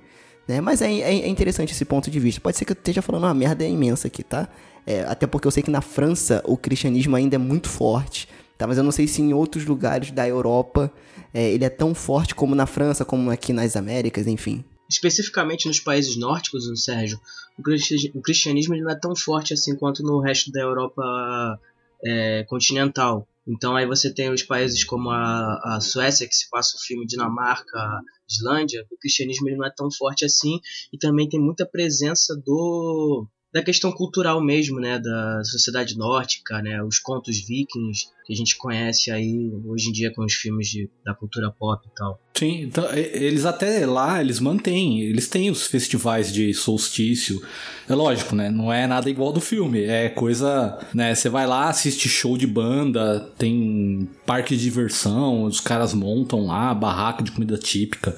né? 0.48 0.62
Mas 0.62 0.82
é, 0.82 0.92
é, 0.92 1.20
é, 1.22 1.28
interessante 1.28 1.72
esse 1.72 1.86
ponto 1.86 2.10
de 2.10 2.20
vista. 2.20 2.42
Pode 2.42 2.58
ser 2.58 2.66
que 2.66 2.72
eu 2.72 2.76
esteja 2.76 3.02
falando 3.02 3.24
uma 3.24 3.34
merda 3.34 3.66
imensa 3.66 4.08
aqui, 4.08 4.24
tá? 4.24 4.48
É, 4.86 5.02
até 5.02 5.26
porque 5.26 5.48
eu 5.48 5.52
sei 5.52 5.64
que 5.64 5.72
na 5.72 5.82
França 5.82 6.42
o 6.46 6.56
cristianismo 6.56 7.16
ainda 7.16 7.36
é 7.36 7.40
muito 7.40 7.68
forte, 7.70 8.28
tá? 8.58 8.68
Mas 8.68 8.78
eu 8.78 8.84
não 8.84 8.92
sei 8.92 9.08
se 9.08 9.22
em 9.22 9.34
outros 9.34 9.66
lugares 9.66 10.12
da 10.12 10.28
Europa 10.28 10.92
é, 11.34 11.52
ele 11.52 11.66
é 11.66 11.70
tão 11.70 11.96
forte 11.96 12.36
como 12.36 12.54
na 12.54 12.66
França, 12.66 13.04
como 13.04 13.32
aqui 13.32 13.52
nas 13.52 13.76
Américas, 13.76 14.28
enfim. 14.28 14.64
Especificamente 14.88 15.68
nos 15.68 15.80
países 15.80 16.16
nórdicos, 16.16 16.66
Sérgio, 16.84 17.20
o 18.14 18.22
cristianismo 18.22 18.76
não 18.76 18.92
é 18.92 18.96
tão 18.96 19.16
forte 19.16 19.54
assim 19.54 19.76
quanto 19.76 20.04
no 20.04 20.20
resto 20.20 20.52
da 20.52 20.62
Europa 20.62 21.60
é, 22.06 22.44
continental. 22.44 23.28
Então 23.48 23.76
aí 23.76 23.86
você 23.86 24.14
tem 24.14 24.30
os 24.32 24.44
países 24.44 24.84
como 24.84 25.10
a, 25.10 25.76
a 25.76 25.82
Suécia, 25.82 26.28
que 26.28 26.36
se 26.36 26.50
passa 26.50 26.78
o 26.78 26.80
filme 26.80 27.06
Dinamarca, 27.06 28.02
Islândia, 28.30 28.86
o 28.92 28.98
cristianismo 28.98 29.48
ele 29.48 29.58
não 29.58 29.66
é 29.66 29.72
tão 29.76 29.92
forte 29.92 30.26
assim, 30.26 30.60
e 30.92 30.98
também 30.98 31.30
tem 31.30 31.40
muita 31.40 31.66
presença 31.66 32.36
do 32.36 33.28
da 33.54 33.64
questão 33.64 33.90
cultural 33.90 34.44
mesmo, 34.44 34.82
né, 34.82 35.00
da 35.00 35.42
sociedade 35.46 35.98
nórdica, 35.98 36.62
né, 36.62 36.84
os 36.84 37.00
contos 37.00 37.40
vikings 37.40 38.10
que 38.26 38.34
a 38.34 38.36
gente 38.36 38.58
conhece 38.58 39.12
aí 39.12 39.52
hoje 39.66 39.90
em 39.90 39.92
dia 39.92 40.12
com 40.12 40.26
os 40.26 40.34
filmes 40.34 40.68
de, 40.68 40.90
da 41.06 41.14
cultura 41.14 41.52
pop 41.52 41.88
e 41.88 41.96
tal. 41.96 42.20
Sim, 42.34 42.64
então, 42.64 42.84
eles 42.92 43.46
até 43.46 43.86
lá, 43.86 44.20
eles 44.20 44.40
mantêm, 44.40 45.02
eles 45.02 45.28
têm 45.28 45.52
os 45.52 45.68
festivais 45.68 46.34
de 46.34 46.54
solstício. 46.54 47.42
É 47.88 47.94
lógico, 47.94 48.36
né? 48.36 48.50
Não 48.50 48.74
é 48.74 48.88
nada 48.88 49.10
igual 49.10 49.32
do 49.32 49.40
filme. 49.40 49.84
É 49.84 50.10
coisa, 50.10 50.78
né? 50.94 51.14
Você 51.14 51.30
vai 51.30 51.46
lá, 51.46 51.70
assiste 51.70 52.10
show 52.10 52.36
de 52.36 52.48
banda, 52.48 53.20
tem 53.38 54.10
parque 54.26 54.58
de 54.58 54.64
diversão, 54.64 55.44
os 55.44 55.62
caras 55.62 55.94
montam 55.94 56.48
lá, 56.48 56.74
barraca 56.74 57.24
de 57.24 57.32
comida 57.32 57.58
típica. 57.58 58.18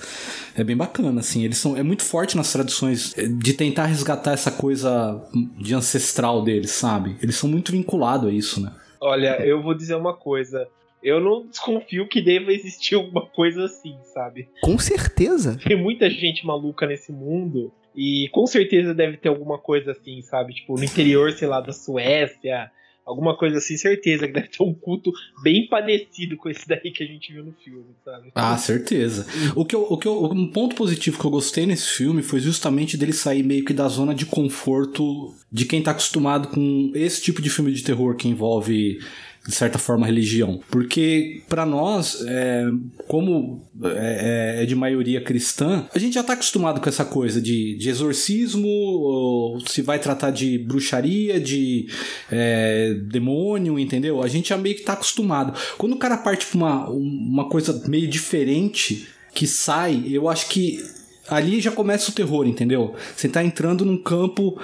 É 0.55 0.63
bem 0.63 0.75
bacana, 0.75 1.19
assim. 1.19 1.43
Eles 1.43 1.57
são, 1.57 1.75
é 1.75 1.83
muito 1.83 2.03
forte 2.03 2.37
nas 2.37 2.51
tradições 2.51 3.13
de 3.13 3.53
tentar 3.53 3.85
resgatar 3.85 4.31
essa 4.31 4.51
coisa 4.51 5.21
de 5.59 5.75
ancestral 5.75 6.43
deles, 6.43 6.71
sabe? 6.71 7.17
Eles 7.21 7.35
são 7.35 7.49
muito 7.49 7.73
vinculados 7.73 8.29
a 8.29 8.33
isso, 8.33 8.61
né? 8.61 8.71
Olha, 8.99 9.41
eu 9.45 9.61
vou 9.61 9.73
dizer 9.73 9.95
uma 9.95 10.13
coisa. 10.13 10.67
Eu 11.01 11.19
não 11.19 11.45
desconfio 11.45 12.07
que 12.07 12.21
deva 12.21 12.51
existir 12.51 12.95
alguma 12.95 13.25
coisa 13.25 13.65
assim, 13.65 13.95
sabe? 14.13 14.49
Com 14.61 14.77
certeza. 14.77 15.57
Tem 15.63 15.77
muita 15.77 16.09
gente 16.09 16.45
maluca 16.45 16.87
nesse 16.87 17.11
mundo 17.11 17.71
e 17.95 18.29
com 18.29 18.45
certeza 18.45 18.93
deve 18.93 19.17
ter 19.17 19.29
alguma 19.29 19.57
coisa 19.57 19.91
assim, 19.91 20.21
sabe? 20.21 20.53
Tipo, 20.53 20.75
no 20.75 20.83
interior, 20.83 21.31
sei 21.31 21.47
lá, 21.47 21.61
da 21.61 21.71
Suécia, 21.71 22.71
alguma 23.07 23.37
coisa 23.37 23.57
assim, 23.57 23.77
certeza 23.77 24.27
que 24.27 24.33
deve 24.33 24.49
ter 24.49 24.61
um 24.61 24.73
culto 24.73 25.13
bem 25.41 25.65
parecido 25.67 26.35
com 26.35 26.49
esse 26.49 26.67
daí 26.67 26.91
que 26.91 27.01
a 27.01 27.07
gente 27.07 27.31
viu 27.31 27.45
no 27.45 27.53
filme, 27.53 27.85
sabe? 28.03 28.31
Ah, 28.35 28.57
certeza. 28.57 29.25
O 29.55 29.63
que 29.63 29.73
eu, 29.73 29.83
o 29.89 29.97
que 29.97 30.07
eu, 30.07 30.25
um 30.25 30.51
ponto 30.51 30.75
positivo 30.75 31.17
que 31.17 31.25
eu 31.25 31.31
gostei 31.31 31.65
nesse 31.65 31.87
filme 31.87 32.21
foi 32.21 32.41
justamente 32.41 32.97
dele 32.97 33.13
sair 33.13 33.43
meio 33.43 33.63
que 33.63 33.73
da 33.73 33.87
zona 33.87 34.13
de 34.13 34.25
conforto 34.25 35.33
de 35.49 35.65
quem 35.65 35.81
tá 35.81 35.91
acostumado 35.91 36.49
com 36.49 36.91
esse 36.93 37.21
tipo 37.21 37.41
de 37.41 37.49
filme 37.49 37.71
de 37.71 37.81
terror 37.81 38.15
que 38.17 38.27
envolve 38.27 38.99
de 39.47 39.55
certa 39.55 39.79
forma, 39.79 40.05
religião. 40.05 40.59
Porque, 40.69 41.41
para 41.47 41.65
nós, 41.65 42.21
é, 42.27 42.65
como 43.07 43.65
é, 43.83 44.61
é, 44.61 44.65
de 44.65 44.75
maioria 44.75 45.21
cristã, 45.21 45.87
a 45.93 45.97
gente 45.97 46.15
já 46.15 46.21
está 46.21 46.33
acostumado 46.33 46.81
com 46.81 46.89
essa 46.89 47.05
coisa 47.05 47.41
de, 47.41 47.77
de 47.77 47.89
exorcismo, 47.89 49.57
se 49.65 49.81
vai 49.81 49.99
tratar 49.99 50.31
de 50.31 50.57
bruxaria, 50.57 51.39
de 51.39 51.87
é, 52.29 52.93
demônio, 53.09 53.79
entendeu? 53.79 54.21
A 54.21 54.27
gente 54.27 54.49
já 54.49 54.57
meio 54.57 54.75
que 54.75 54.81
está 54.81 54.93
acostumado. 54.93 55.57
Quando 55.77 55.93
o 55.93 55.99
cara 55.99 56.17
parte 56.17 56.45
pra 56.45 56.57
uma, 56.57 56.89
uma 56.89 57.49
coisa 57.49 57.81
meio 57.87 58.07
diferente 58.07 59.07
que 59.33 59.47
sai, 59.47 60.03
eu 60.07 60.27
acho 60.27 60.49
que 60.49 60.83
ali 61.27 61.61
já 61.61 61.71
começa 61.71 62.09
o 62.11 62.13
terror, 62.13 62.47
entendeu? 62.47 62.95
Você 63.15 63.27
tá 63.27 63.43
entrando 63.43 63.85
num 63.85 63.97
campo 63.97 64.59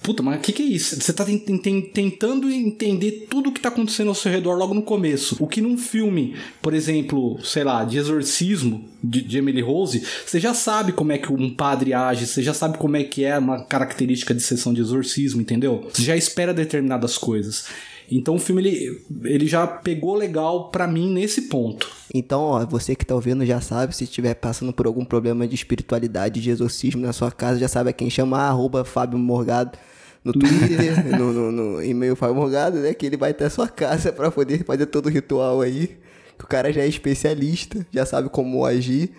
Puta, 0.00 0.22
mas 0.22 0.38
o 0.38 0.40
que, 0.40 0.52
que 0.52 0.62
é 0.62 0.66
isso? 0.66 0.98
Você 0.98 1.12
tá 1.12 1.24
tentando 1.24 2.50
entender 2.50 3.26
tudo 3.28 3.50
o 3.50 3.52
que 3.52 3.60
tá 3.60 3.68
acontecendo 3.68 4.08
ao 4.08 4.14
seu 4.14 4.30
redor 4.30 4.54
logo 4.54 4.72
no 4.72 4.82
começo. 4.82 5.36
O 5.40 5.46
que 5.46 5.60
num 5.60 5.76
filme, 5.76 6.36
por 6.62 6.72
exemplo, 6.72 7.38
sei 7.42 7.64
lá, 7.64 7.84
de 7.84 7.98
exorcismo 7.98 8.88
de, 9.02 9.20
de 9.20 9.38
Emily 9.38 9.60
Rose, 9.60 10.02
você 10.24 10.38
já 10.38 10.54
sabe 10.54 10.92
como 10.92 11.12
é 11.12 11.18
que 11.18 11.32
um 11.32 11.50
padre 11.50 11.92
age, 11.92 12.26
você 12.26 12.42
já 12.42 12.54
sabe 12.54 12.78
como 12.78 12.96
é 12.96 13.04
que 13.04 13.24
é 13.24 13.36
uma 13.38 13.64
característica 13.64 14.32
de 14.32 14.40
sessão 14.40 14.72
de 14.72 14.80
exorcismo, 14.80 15.40
entendeu? 15.40 15.88
Você 15.92 16.02
já 16.02 16.16
espera 16.16 16.54
determinadas 16.54 17.18
coisas. 17.18 17.66
Então 18.10 18.36
o 18.36 18.38
filme 18.38 18.62
ele, 18.62 19.04
ele 19.24 19.46
já 19.46 19.66
pegou 19.66 20.14
legal 20.14 20.70
para 20.70 20.86
mim 20.86 21.12
nesse 21.12 21.42
ponto. 21.42 21.90
Então, 22.12 22.40
ó, 22.40 22.64
você 22.64 22.94
que 22.94 23.04
tá 23.04 23.14
ouvindo 23.14 23.44
já 23.44 23.60
sabe, 23.60 23.94
se 23.94 24.04
estiver 24.04 24.34
passando 24.34 24.72
por 24.72 24.86
algum 24.86 25.04
problema 25.04 25.46
de 25.46 25.54
espiritualidade, 25.54 26.40
de 26.40 26.50
exorcismo 26.50 27.02
na 27.02 27.12
sua 27.12 27.30
casa, 27.30 27.60
já 27.60 27.68
sabe 27.68 27.90
a 27.90 27.92
quem 27.92 28.08
chama, 28.08 28.38
arroba 28.38 28.84
Fábio 28.84 29.18
Morgado 29.18 29.78
no 30.24 30.32
Twitter, 30.32 31.06
no, 31.18 31.32
no, 31.32 31.52
no, 31.52 31.82
e-mail 31.82 32.16
Fábio 32.16 32.36
Morgado, 32.36 32.78
né? 32.78 32.94
Que 32.94 33.06
ele 33.06 33.16
vai 33.16 33.30
até 33.30 33.44
a 33.44 33.50
sua 33.50 33.68
casa 33.68 34.12
para 34.12 34.30
poder 34.30 34.64
fazer 34.64 34.86
todo 34.86 35.06
o 35.06 35.10
ritual 35.10 35.60
aí. 35.60 35.98
Que 36.38 36.44
o 36.44 36.48
cara 36.48 36.72
já 36.72 36.82
é 36.82 36.86
especialista, 36.86 37.86
já 37.92 38.06
sabe 38.06 38.28
como 38.28 38.64
agir 38.64 39.10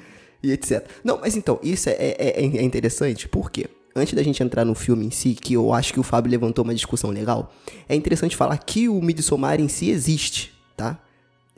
e 0.42 0.52
etc. 0.52 0.86
Não, 1.04 1.20
mas 1.20 1.36
então, 1.36 1.60
isso 1.62 1.90
é, 1.90 1.94
é, 1.94 2.16
é, 2.18 2.58
é 2.58 2.64
interessante, 2.64 3.28
por 3.28 3.52
quê? 3.52 3.68
Antes 4.00 4.14
da 4.14 4.24
gente 4.24 4.42
entrar 4.42 4.66
no 4.66 4.74
filme 4.74 5.06
em 5.06 5.12
si, 5.12 5.34
que 5.34 5.54
eu 5.54 5.74
acho 5.74 5.94
que 5.94 6.00
o 6.00 6.04
Fábio 6.04 6.32
levantou 6.32 6.64
uma 6.64 6.74
discussão 6.74 7.10
legal, 7.10 7.54
é 7.88 7.96
interessante 7.96 8.36
falar 8.36 8.58
que 8.58 8.88
o 8.88 9.02
Midsommar 9.02 9.60
em 9.60 9.68
si 9.68 9.90
existe, 9.90 10.54
tá? 10.78 11.00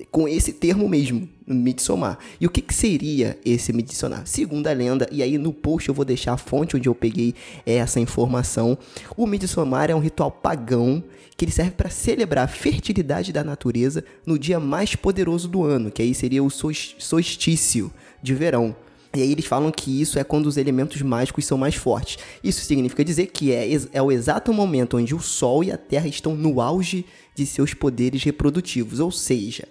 com 0.09 0.27
esse 0.27 0.53
termo 0.53 0.87
mesmo, 0.87 1.27
Midsommar. 1.45 2.17
E 2.39 2.47
o 2.47 2.49
que, 2.49 2.61
que, 2.61 2.73
seria 2.73 3.37
esse 3.45 3.71
Midsommar? 3.73 4.25
Segundo 4.25 4.67
a 4.67 4.73
lenda, 4.73 5.07
e 5.11 5.21
aí 5.21 5.37
no 5.37 5.53
post 5.53 5.89
eu 5.89 5.95
vou 5.95 6.05
deixar 6.05 6.33
a 6.33 6.37
fonte 6.37 6.75
onde 6.75 6.87
eu 6.87 6.95
peguei 6.95 7.35
essa 7.65 7.99
informação, 7.99 8.77
o 9.15 9.27
Midsommar 9.27 9.91
é 9.91 9.95
um 9.95 9.99
ritual 9.99 10.31
pagão 10.31 11.03
que 11.35 11.45
ele 11.45 11.51
serve 11.51 11.71
para 11.71 11.89
celebrar 11.89 12.45
a 12.45 12.47
fertilidade 12.47 13.33
da 13.33 13.43
natureza 13.43 14.03
no 14.25 14.39
dia 14.39 14.59
mais 14.59 14.95
poderoso 14.95 15.47
do 15.47 15.63
ano, 15.63 15.91
que 15.91 16.01
aí 16.01 16.13
seria 16.13 16.43
o 16.43 16.49
solstício 16.49 17.91
de 18.21 18.33
verão. 18.33 18.75
E 19.13 19.21
aí 19.21 19.31
eles 19.31 19.45
falam 19.45 19.71
que 19.71 20.01
isso 20.01 20.17
é 20.17 20.23
quando 20.23 20.45
os 20.45 20.55
elementos 20.55 21.01
mágicos 21.01 21.45
são 21.45 21.57
mais 21.57 21.75
fortes. 21.75 22.17
Isso 22.41 22.63
significa 22.63 23.03
dizer 23.03 23.27
que 23.27 23.51
é, 23.51 23.67
é 23.91 24.01
o 24.01 24.11
exato 24.11 24.53
momento 24.53 24.97
onde 24.97 25.13
o 25.13 25.19
Sol 25.19 25.63
e 25.63 25.71
a 25.71 25.77
Terra 25.77 26.07
estão 26.07 26.33
no 26.33 26.61
auge 26.61 27.05
de 27.35 27.45
seus 27.45 27.73
poderes 27.73 28.23
reprodutivos, 28.23 28.99
ou 29.01 29.11
seja, 29.11 29.67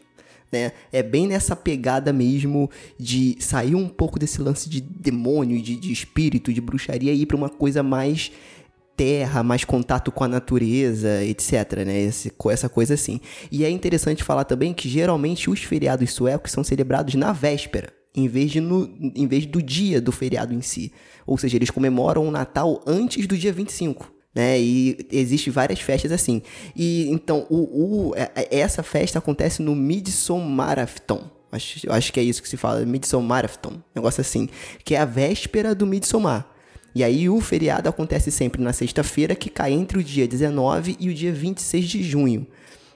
né? 0.53 0.73
É 0.93 1.03
bem 1.03 1.27
nessa 1.27 1.57
pegada 1.57 2.13
mesmo 2.13 2.71
de 2.99 3.37
sair 3.41 3.75
um 3.75 3.89
pouco 3.89 4.19
desse 4.19 4.43
lance 4.43 4.69
de 4.69 4.81
demônio, 4.81 5.61
de, 5.63 5.77
de 5.77 5.93
espírito, 5.93 6.53
de 6.53 6.61
bruxaria 6.61 7.13
e 7.13 7.23
ir 7.23 7.27
para 7.27 7.37
uma 7.37 7.49
coisa 7.49 7.83
mais 7.83 8.31
terra, 8.97 9.43
mais 9.43 9.65
contato 9.65 10.13
com 10.13 10.25
a 10.25 10.29
natureza, 10.29 11.25
etc, 11.25 11.85
né? 11.87 11.99
Esse, 12.01 12.31
essa 12.51 12.69
coisa 12.69 12.93
assim. 12.93 13.21
E 13.51 13.65
é 13.65 13.71
interessante 13.71 14.23
falar 14.23 14.45
também 14.45 14.75
que 14.75 14.89
geralmente 14.89 15.49
os 15.49 15.61
feriados 15.61 16.13
suecos 16.13 16.53
são 16.53 16.63
celebrados 16.63 17.15
na 17.15 17.33
véspera, 17.33 17.95
em 18.15 18.29
vez, 18.29 18.51
de 18.51 18.61
no, 18.61 18.91
em 19.15 19.27
vez 19.27 19.47
do 19.47 19.63
dia 19.63 20.01
do 20.01 20.13
feriado 20.13 20.53
em 20.53 20.61
si. 20.61 20.93
Ou 21.27 21.39
seja, 21.39 21.57
eles 21.57 21.71
comemoram 21.71 22.27
o 22.27 22.31
Natal 22.31 22.83
antes 22.87 23.27
do 23.27 23.37
dia 23.37 23.53
25 23.53 24.21
né? 24.35 24.61
E 24.61 25.07
existe 25.11 25.51
várias 25.51 25.81
festas 25.81 26.13
assim. 26.13 26.43
E 26.75 27.09
então 27.11 27.47
o, 27.51 28.11
o 28.11 28.15
é, 28.15 28.31
é, 28.35 28.59
essa 28.61 28.83
festa 28.83 29.19
acontece 29.19 29.63
no 29.63 29.75
Midsommarafton. 29.75 31.29
Acho, 31.53 31.93
acho 31.93 32.13
que 32.13 32.21
é 32.21 32.23
isso 32.23 32.41
que 32.41 32.49
se 32.49 32.57
fala, 32.57 32.85
Midsommarafton, 32.85 33.83
negócio 33.93 34.21
assim, 34.21 34.49
que 34.85 34.95
é 34.95 34.99
a 34.99 35.05
véspera 35.05 35.75
do 35.75 35.85
Midsommar. 35.85 36.49
E 36.95 37.03
aí 37.03 37.29
o 37.29 37.41
feriado 37.41 37.89
acontece 37.89 38.31
sempre 38.31 38.63
na 38.63 38.73
sexta-feira, 38.73 39.35
que 39.35 39.51
cai 39.51 39.73
entre 39.73 39.99
o 39.99 40.03
dia 40.03 40.29
19 40.29 40.97
e 40.99 41.09
o 41.09 41.15
dia 41.15 41.33
26 41.33 41.89
de 41.89 42.03
junho, 42.05 42.47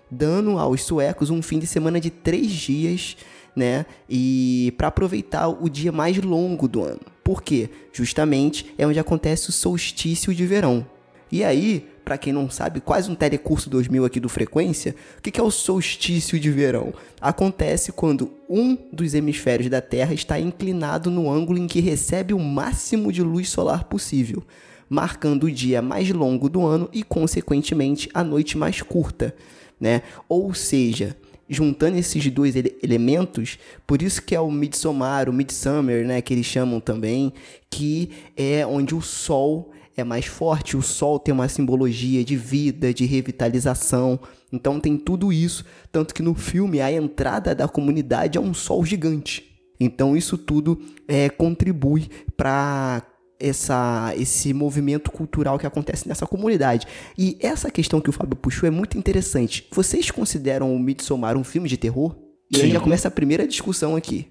dando 0.09 0.57
aos 0.59 0.85
suecos 0.85 1.31
um 1.31 1.43
fim 1.43 1.59
de 1.59 1.67
semana 1.67 2.01
de 2.01 2.11
três 2.11 2.51
dias, 2.51 3.17
né? 3.55 3.87
E 4.09 4.73
para 4.77 4.89
aproveitar 4.89 5.49
o 5.49 5.69
dia 5.69 5.93
mais 5.93 6.17
longo 6.19 6.67
do 6.67 6.83
ano. 6.83 7.01
Por 7.23 7.43
quê? 7.43 7.71
Justamente 7.93 8.75
é 8.77 8.87
onde 8.87 8.99
acontece 8.99 9.49
o 9.49 9.53
solstício 9.53 10.35
de 10.35 10.45
verão. 10.45 10.87
E 11.33 11.43
aí, 11.43 11.89
para 12.05 12.19
quem 12.19 12.33
não 12.33 12.51
sabe, 12.51 12.81
quase 12.81 13.11
um 13.11 13.15
telecurso 13.15 13.71
2000 13.71 14.05
aqui 14.05 14.21
do 14.21 14.29
Frequência, 14.29 14.95
o 15.19 15.23
que 15.23 15.31
que 15.31 15.41
é 15.41 15.43
o 15.43 15.51
solstício 15.51 16.39
de 16.39 16.51
verão? 16.51 16.93
Acontece 17.21 17.91
quando 17.91 18.31
um 18.49 18.77
dos 18.93 19.15
hemisférios 19.15 19.71
da 19.71 19.81
Terra 19.81 20.13
está 20.13 20.39
inclinado 20.39 21.11
no 21.11 21.31
ângulo 21.31 21.59
em 21.59 21.67
que 21.67 21.81
recebe 21.81 22.35
o 22.35 22.39
máximo 22.39 23.11
de 23.11 23.23
luz 23.23 23.49
solar 23.49 23.85
possível, 23.85 24.45
marcando 24.89 25.45
o 25.45 25.51
dia 25.51 25.81
mais 25.81 26.11
longo 26.11 26.49
do 26.49 26.65
ano 26.65 26.91
e, 26.93 27.03
consequentemente, 27.03 28.09
a 28.13 28.23
noite 28.23 28.59
mais 28.59 28.83
curta, 28.83 29.35
né? 29.81 30.03
Ou 30.29 30.53
seja, 30.53 31.17
juntando 31.49 31.99
esses 31.99 32.27
dois 32.31 32.57
ele- 32.57 32.77
elementos, 32.83 33.59
por 33.87 34.03
isso 34.03 34.23
que 34.23 34.35
é 34.35 34.41
o 34.41 34.51
Midsommar, 34.51 35.29
o 35.29 35.33
Midsummer, 35.33 36.07
né, 36.07 36.21
que 36.21 36.33
eles 36.33 36.47
chamam 36.47 36.81
também, 36.81 37.33
que 37.71 38.11
é 38.37 38.67
onde 38.67 38.95
o 38.95 39.01
sol 39.01 39.73
é 39.97 40.03
mais 40.03 40.27
forte, 40.27 40.77
o 40.77 40.83
sol 40.83 41.19
tem 41.19 41.33
uma 41.33 41.49
simbologia 41.49 42.25
de 42.25 42.37
vida, 42.37 42.93
de 42.93 43.05
revitalização. 43.05 44.19
Então 44.53 44.81
tem 44.81 44.97
tudo 44.97 45.33
isso, 45.33 45.65
tanto 45.93 46.15
que 46.15 46.23
no 46.23 46.35
filme 46.35 46.81
a 46.81 46.91
entrada 46.91 47.55
da 47.55 47.69
comunidade 47.69 48.37
é 48.37 48.41
um 48.41 48.53
sol 48.53 48.85
gigante. 48.85 49.45
Então 49.79 50.17
isso 50.17 50.37
tudo 50.39 50.81
é, 51.07 51.29
contribui 51.29 52.09
para 52.37 53.03
essa, 53.45 54.13
esse 54.17 54.55
movimento 54.55 55.11
cultural 55.11 55.59
que 55.59 55.67
acontece 55.67 56.09
nessa 56.09 56.27
comunidade. 56.27 56.87
E 57.17 57.37
essa 57.41 57.71
questão 57.71 58.01
que 58.01 58.09
o 58.09 58.13
Fábio 58.13 58.37
puxou 58.37 58.67
é 58.67 58.71
muito 58.71 58.97
interessante. 58.97 59.67
Vocês 59.71 60.11
consideram 60.11 60.75
o 60.75 60.79
Midsommar 60.79 61.37
um 61.37 61.45
filme 61.45 61.69
de 61.69 61.77
terror? 61.77 62.17
E 62.51 62.61
aí 62.61 62.71
já 62.71 62.81
começa 62.81 63.09
a 63.09 63.11
primeira 63.11 63.47
discussão 63.47 63.97
aqui. 63.97 64.29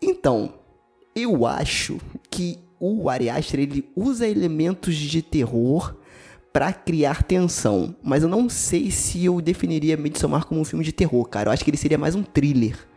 Então, 0.00 0.54
eu 1.14 1.44
acho 1.44 1.98
que 2.30 2.58
o 2.78 3.10
Ari 3.10 3.28
Aster 3.28 3.60
ele 3.60 3.84
usa 3.94 4.26
elementos 4.26 4.94
de 4.96 5.20
terror 5.20 5.96
pra 6.52 6.72
criar 6.72 7.22
tensão, 7.22 7.94
mas 8.02 8.22
eu 8.22 8.28
não 8.28 8.48
sei 8.48 8.90
se 8.90 9.24
eu 9.24 9.40
definiria 9.40 9.96
Midsommar 9.96 10.46
como 10.46 10.60
um 10.60 10.64
filme 10.64 10.84
de 10.84 10.92
terror, 10.92 11.24
cara. 11.28 11.48
Eu 11.48 11.52
acho 11.52 11.64
que 11.64 11.70
ele 11.70 11.76
seria 11.76 11.98
mais 11.98 12.14
um 12.14 12.22
thriller. 12.22 12.89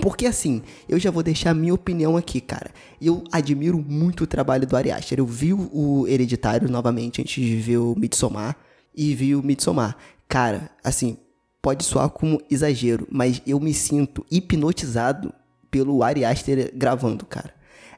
Porque 0.00 0.26
assim, 0.26 0.62
eu 0.88 0.98
já 0.98 1.10
vou 1.10 1.22
deixar 1.22 1.50
a 1.50 1.54
minha 1.54 1.74
opinião 1.74 2.16
aqui, 2.16 2.40
cara. 2.40 2.70
Eu 3.00 3.24
admiro 3.32 3.78
muito 3.86 4.24
o 4.24 4.26
trabalho 4.26 4.66
do 4.66 4.76
Ari 4.76 4.90
Aster. 4.90 5.18
Eu 5.18 5.26
vi 5.26 5.52
o- 5.52 6.06
Hereditário 6.08 6.68
novamente 6.70 7.20
antes 7.20 7.44
de 7.44 7.56
ver 7.56 7.78
o 7.78 7.94
Midsommar 7.96 8.56
e 8.94 9.14
vi 9.14 9.34
o 9.34 9.42
Midsommar. 9.42 9.96
Cara, 10.28 10.70
assim, 10.84 11.16
pode 11.60 11.84
soar 11.84 12.08
como 12.10 12.40
exagero, 12.50 13.06
mas 13.10 13.42
eu 13.46 13.58
me 13.60 13.74
sinto 13.74 14.24
hipnotizado 14.30 15.32
pelo 15.70 16.02
Ari 16.02 16.24
Aster 16.24 16.72
gravando, 16.74 17.26
cara. 17.26 17.52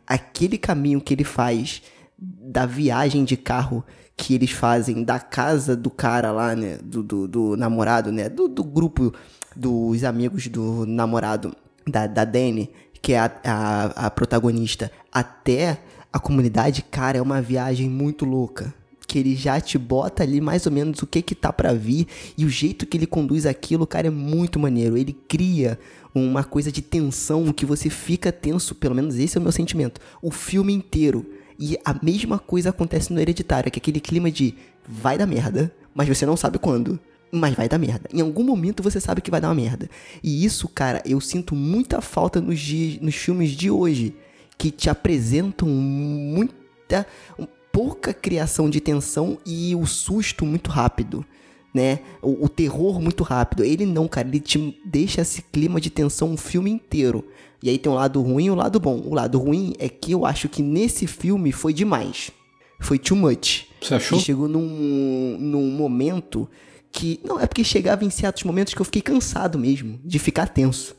Aquele 0.07 0.59
caminho 0.59 1.01
que 1.01 1.15
ele 1.15 1.25
faz 1.25 1.83
da 2.19 2.67
viagem 2.67 3.25
de 3.25 3.37
carro 3.37 3.85
que 4.17 4.35
eles 4.35 4.51
fazem 4.51 5.03
da 5.03 5.19
casa 5.19 5.75
do 5.77 5.89
cara 5.89 6.31
lá, 6.33 6.55
né? 6.55 6.79
Do, 6.83 7.03
do, 7.03 7.27
do 7.29 7.57
namorado, 7.57 8.13
né? 8.13 8.29
Do, 8.29 8.49
do 8.49 8.63
grupo 8.63 9.15
dos 9.57 10.05
amigos 10.05 10.47
do 10.49 10.85
namorado 10.85 11.55
da, 11.91 12.07
da 12.07 12.25
Dani, 12.25 12.71
que 13.03 13.13
é 13.13 13.19
a, 13.19 13.31
a, 13.45 13.85
a 14.07 14.11
protagonista, 14.11 14.91
até 15.13 15.79
a 16.13 16.19
comunidade, 16.19 16.83
cara, 16.83 17.19
é 17.19 17.23
uma 17.23 17.41
viagem 17.41 17.89
muito 17.89 18.25
louca. 18.25 18.75
Que 19.07 19.19
ele 19.19 19.35
já 19.35 19.61
te 19.61 19.77
bota 19.77 20.23
ali 20.23 20.41
mais 20.41 20.67
ou 20.67 20.73
menos 20.73 21.03
o 21.03 21.07
que 21.07 21.21
que 21.21 21.35
tá 21.35 21.53
pra 21.53 21.73
vir 21.73 22.07
e 22.39 22.45
o 22.45 22.49
jeito 22.49 22.87
que 22.87 22.97
ele 22.97 23.07
conduz 23.07 23.45
aquilo, 23.45 23.87
cara, 23.87 24.07
é 24.07 24.11
muito 24.11 24.59
maneiro. 24.59 24.97
Ele 24.97 25.13
cria 25.13 25.79
uma 26.15 26.45
coisa 26.45 26.71
de 26.71 26.81
tensão 26.81 27.53
que 27.53 27.67
você 27.67 27.91
fica 27.91 28.31
tenso, 28.31 28.75
pelo 28.75 28.95
menos 28.95 29.17
esse 29.19 29.37
é 29.37 29.41
o 29.41 29.43
meu 29.43 29.53
sentimento, 29.53 30.01
o 30.23 30.31
filme 30.31 30.73
inteiro. 30.73 31.27
E 31.59 31.77
a 31.85 31.95
mesma 32.03 32.39
coisa 32.39 32.71
acontece 32.71 33.13
no 33.13 33.21
Hereditário, 33.21 33.71
que 33.71 33.79
é 33.79 33.81
aquele 33.81 34.01
clima 34.01 34.31
de 34.31 34.55
vai 34.89 35.19
dar 35.19 35.27
merda, 35.27 35.73
mas 35.95 36.09
você 36.09 36.25
não 36.25 36.37
sabe 36.37 36.59
quando. 36.59 36.99
Mas 37.33 37.55
vai 37.55 37.69
dar 37.69 37.79
merda. 37.79 38.09
Em 38.13 38.21
algum 38.21 38.43
momento 38.43 38.83
você 38.83 39.01
sabe 39.01 39.21
que 39.21 39.31
vai 39.31 39.41
dar 39.41 39.49
uma 39.49 39.55
merda. 39.55 39.89
E 40.23 40.45
isso, 40.45 40.67
cara, 40.69 41.01
eu 41.05 41.21
sinto 41.21 41.55
muita 41.55 42.01
falta 42.01 42.41
nos, 42.41 42.59
dias, 42.61 43.01
nos 43.01 43.15
filmes 43.15 43.51
de 43.51 43.71
hoje, 43.71 44.15
que 44.59 44.71
te 44.71 44.91
apresentam 44.91 45.69
muita. 45.69 47.07
um- 47.39 47.47
pouca 47.73 48.13
criação 48.13 48.69
de 48.69 48.81
tensão 48.81 49.39
e 49.47 49.77
o 49.77 49.87
susto 49.87 50.45
muito 50.45 50.71
rápido. 50.73 51.25
Né? 51.73 52.01
O, 52.21 52.47
o 52.47 52.49
terror 52.49 53.01
muito 53.01 53.23
rápido. 53.23 53.63
Ele 53.65 53.87
não, 53.87 54.09
cara, 54.09 54.27
ele 54.27 54.41
te 54.41 54.77
deixa 54.85 55.21
esse 55.21 55.41
clima 55.43 55.81
de 55.81 55.89
tensão 55.89 56.35
o 56.35 56.37
filme 56.37 56.69
inteiro. 56.69 57.25
E 57.63 57.71
aí 57.71 57.79
tem 57.79 57.91
o 57.91 57.95
lado 57.95 58.21
ruim 58.21 58.47
e 58.47 58.51
o 58.51 58.57
lado 58.57 58.81
bom. 58.81 59.01
O 59.07 59.15
lado 59.15 59.39
ruim 59.39 59.73
é 59.79 59.89
que 59.89 60.11
eu 60.11 60.27
acho 60.27 60.49
que 60.49 60.65
nesse 60.65 61.07
filme 61.07 61.53
foi 61.53 61.73
demais. 61.73 62.33
Foi 62.81 62.99
too 62.99 63.17
much. 63.17 63.67
Você 63.81 63.95
achou? 63.95 64.19
E 64.19 64.21
chegou 64.21 64.49
num, 64.49 65.37
num 65.39 65.71
momento 65.71 66.49
que. 66.93 67.21
Não, 67.25 67.39
é 67.41 67.47
porque 67.47 67.65
chegava 67.65 68.05
em 68.05 68.11
certos 68.11 68.45
momentos 68.45 68.75
que 68.75 68.81
eu 68.81 68.85
fiquei 68.85 69.03
cansado 69.03 69.59
mesmo 69.59 70.01
de 70.05 70.19
ficar 70.19 70.47
tenso. 70.49 70.97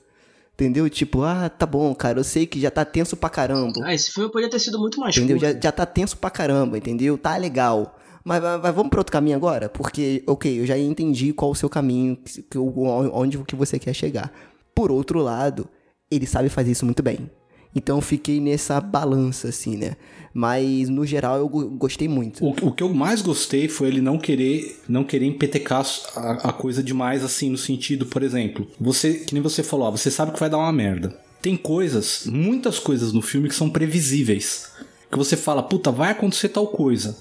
Entendeu? 0.53 0.87
Tipo, 0.89 1.23
ah, 1.23 1.49
tá 1.49 1.65
bom, 1.65 1.93
cara, 1.95 2.19
eu 2.19 2.23
sei 2.23 2.45
que 2.45 2.59
já 2.59 2.69
tá 2.69 2.85
tenso 2.85 3.17
pra 3.17 3.29
caramba. 3.29 3.73
Ah, 3.83 3.93
esse 3.95 4.11
filme 4.11 4.29
poderia 4.29 4.49
ter 4.51 4.59
sido 4.59 4.77
muito 4.79 4.99
mais 4.99 5.17
Entendeu? 5.17 5.39
Já, 5.39 5.53
já 5.59 5.71
tá 5.71 5.85
tenso 5.87 6.15
pra 6.17 6.29
caramba, 6.29 6.77
entendeu? 6.77 7.17
Tá 7.17 7.35
legal. 7.37 7.97
Mas, 8.23 8.43
mas- 8.43 8.61
mas 8.61 8.75
vamos 8.75 8.91
pra 8.91 8.99
outro 8.99 9.11
caminho 9.11 9.35
agora? 9.35 9.67
Porque, 9.69 10.23
ok, 10.27 10.59
eu 10.59 10.65
já 10.67 10.77
entendi 10.77 11.33
qual 11.33 11.49
o 11.49 11.55
seu 11.55 11.67
caminho, 11.67 12.15
que, 12.49 12.57
onde 12.59 13.39
que 13.39 13.55
você 13.55 13.79
quer 13.79 13.93
chegar. 13.95 14.31
Por 14.75 14.91
outro 14.91 15.19
lado, 15.19 15.67
ele 16.11 16.27
sabe 16.27 16.47
fazer 16.47 16.71
isso 16.71 16.85
muito 16.85 17.01
bem. 17.01 17.29
Então 17.75 18.01
fiquei 18.01 18.39
nessa 18.41 18.79
balança, 18.81 19.47
assim, 19.47 19.77
né? 19.77 19.95
Mas, 20.33 20.87
no 20.89 21.05
geral, 21.05 21.37
eu 21.37 21.47
go- 21.49 21.69
gostei 21.71 22.07
muito. 22.07 22.43
O, 22.45 22.49
o 22.67 22.71
que 22.71 22.81
eu 22.83 22.93
mais 22.93 23.21
gostei 23.21 23.67
foi 23.67 23.87
ele 23.89 24.01
não 24.01 24.17
querer 24.17 24.79
não 24.87 25.03
querer 25.03 25.25
empetecar 25.25 25.85
a, 26.15 26.49
a 26.49 26.53
coisa 26.53 26.81
demais, 26.81 27.23
assim, 27.23 27.49
no 27.49 27.57
sentido, 27.57 28.05
por 28.05 28.23
exemplo, 28.23 28.65
você, 28.79 29.13
que 29.15 29.33
nem 29.33 29.43
você 29.43 29.61
falou, 29.63 29.87
ó, 29.87 29.91
você 29.91 30.09
sabe 30.09 30.31
que 30.31 30.39
vai 30.39 30.49
dar 30.49 30.57
uma 30.57 30.71
merda. 30.71 31.17
Tem 31.41 31.57
coisas, 31.57 32.23
muitas 32.27 32.77
coisas 32.79 33.11
no 33.13 33.21
filme 33.21 33.49
que 33.49 33.55
são 33.55 33.69
previsíveis. 33.69 34.69
Que 35.11 35.17
você 35.17 35.35
fala, 35.35 35.61
puta, 35.61 35.91
vai 35.91 36.11
acontecer 36.11 36.49
tal 36.49 36.67
coisa. 36.67 37.17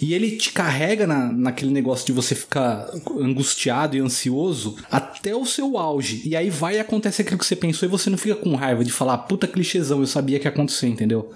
E 0.00 0.12
ele 0.12 0.36
te 0.36 0.52
carrega 0.52 1.06
na, 1.06 1.32
naquele 1.32 1.70
negócio 1.70 2.04
de 2.04 2.12
você 2.12 2.34
ficar 2.34 2.90
angustiado 3.18 3.96
e 3.96 4.00
ansioso 4.00 4.76
até 4.90 5.34
o 5.34 5.46
seu 5.46 5.78
auge. 5.78 6.22
E 6.24 6.36
aí 6.36 6.50
vai 6.50 6.76
e 6.76 6.80
acontece 6.80 7.22
aquilo 7.22 7.38
que 7.38 7.46
você 7.46 7.56
pensou 7.56 7.88
e 7.88 7.90
você 7.90 8.10
não 8.10 8.18
fica 8.18 8.36
com 8.36 8.54
raiva 8.54 8.84
de 8.84 8.92
falar, 8.92 9.16
puta 9.18 9.48
clichêzão, 9.48 10.00
eu 10.00 10.06
sabia 10.06 10.38
que 10.38 10.46
ia 10.46 10.50
acontecer, 10.50 10.88
entendeu? 10.88 11.32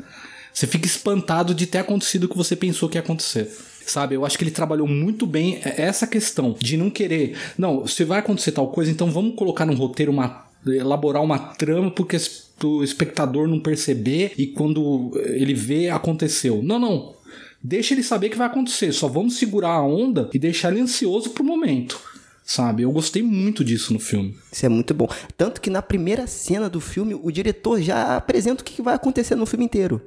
Você 0.52 0.66
fica 0.66 0.86
espantado 0.86 1.52
de 1.54 1.66
ter 1.66 1.78
acontecido 1.78 2.24
o 2.24 2.28
que 2.28 2.36
você 2.36 2.54
pensou 2.54 2.88
que 2.88 2.96
ia 2.96 3.02
acontecer. 3.02 3.50
Sabe, 3.86 4.14
eu 4.14 4.24
acho 4.24 4.38
que 4.38 4.44
ele 4.44 4.50
trabalhou 4.50 4.86
muito 4.86 5.26
bem 5.26 5.60
essa 5.62 6.06
questão 6.06 6.56
de 6.58 6.76
não 6.76 6.88
querer. 6.88 7.36
Não, 7.58 7.86
se 7.86 8.04
vai 8.04 8.18
acontecer 8.18 8.52
tal 8.52 8.68
coisa, 8.68 8.90
então 8.90 9.10
vamos 9.10 9.34
colocar 9.34 9.66
no 9.66 9.74
roteiro 9.74 10.10
uma. 10.12 10.46
elaborar 10.66 11.22
uma 11.22 11.38
trama 11.38 11.90
porque 11.90 12.16
o 12.62 12.82
espectador 12.82 13.48
não 13.48 13.60
perceber 13.60 14.32
e 14.36 14.46
quando 14.46 15.12
ele 15.24 15.54
vê, 15.54 15.88
aconteceu. 15.88 16.62
Não, 16.62 16.78
não. 16.78 17.14
Deixa 17.62 17.94
ele 17.94 18.02
saber 18.02 18.28
que 18.28 18.36
vai 18.36 18.46
acontecer. 18.46 18.92
Só 18.92 19.08
vamos 19.08 19.36
segurar 19.36 19.70
a 19.70 19.82
onda 19.82 20.28
e 20.34 20.38
deixar 20.38 20.70
ele 20.70 20.82
ansioso 20.82 21.30
pro 21.30 21.42
momento. 21.42 21.98
Sabe? 22.44 22.82
Eu 22.82 22.92
gostei 22.92 23.22
muito 23.22 23.64
disso 23.64 23.92
no 23.92 23.98
filme. 23.98 24.36
Isso 24.52 24.66
é 24.66 24.68
muito 24.68 24.92
bom. 24.92 25.08
Tanto 25.34 25.62
que 25.62 25.70
na 25.70 25.80
primeira 25.80 26.26
cena 26.26 26.68
do 26.68 26.78
filme, 26.78 27.14
o 27.14 27.30
diretor 27.30 27.80
já 27.80 28.16
apresenta 28.16 28.60
o 28.60 28.64
que 28.64 28.74
que 28.74 28.82
vai 28.82 28.94
acontecer 28.94 29.34
no 29.34 29.46
filme 29.46 29.64
inteiro. 29.64 30.00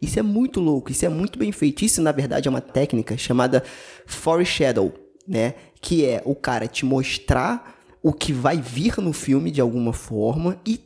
Isso 0.00 0.18
é 0.18 0.22
muito 0.22 0.60
louco, 0.60 0.92
isso 0.92 1.06
é 1.06 1.08
muito 1.08 1.38
bem 1.38 1.50
feito. 1.50 1.84
Isso, 1.84 2.02
na 2.02 2.12
verdade, 2.12 2.46
é 2.46 2.50
uma 2.50 2.60
técnica 2.60 3.16
chamada 3.16 3.64
foreshadow, 4.06 4.92
né? 5.26 5.54
Que 5.80 6.04
é 6.04 6.22
o 6.26 6.34
cara 6.34 6.68
te 6.68 6.84
mostrar 6.84 7.78
o 8.02 8.12
que 8.12 8.32
vai 8.32 8.58
vir 8.58 8.98
no 8.98 9.12
filme 9.12 9.50
de 9.50 9.60
alguma 9.60 9.92
forma 9.92 10.60
e 10.64 10.78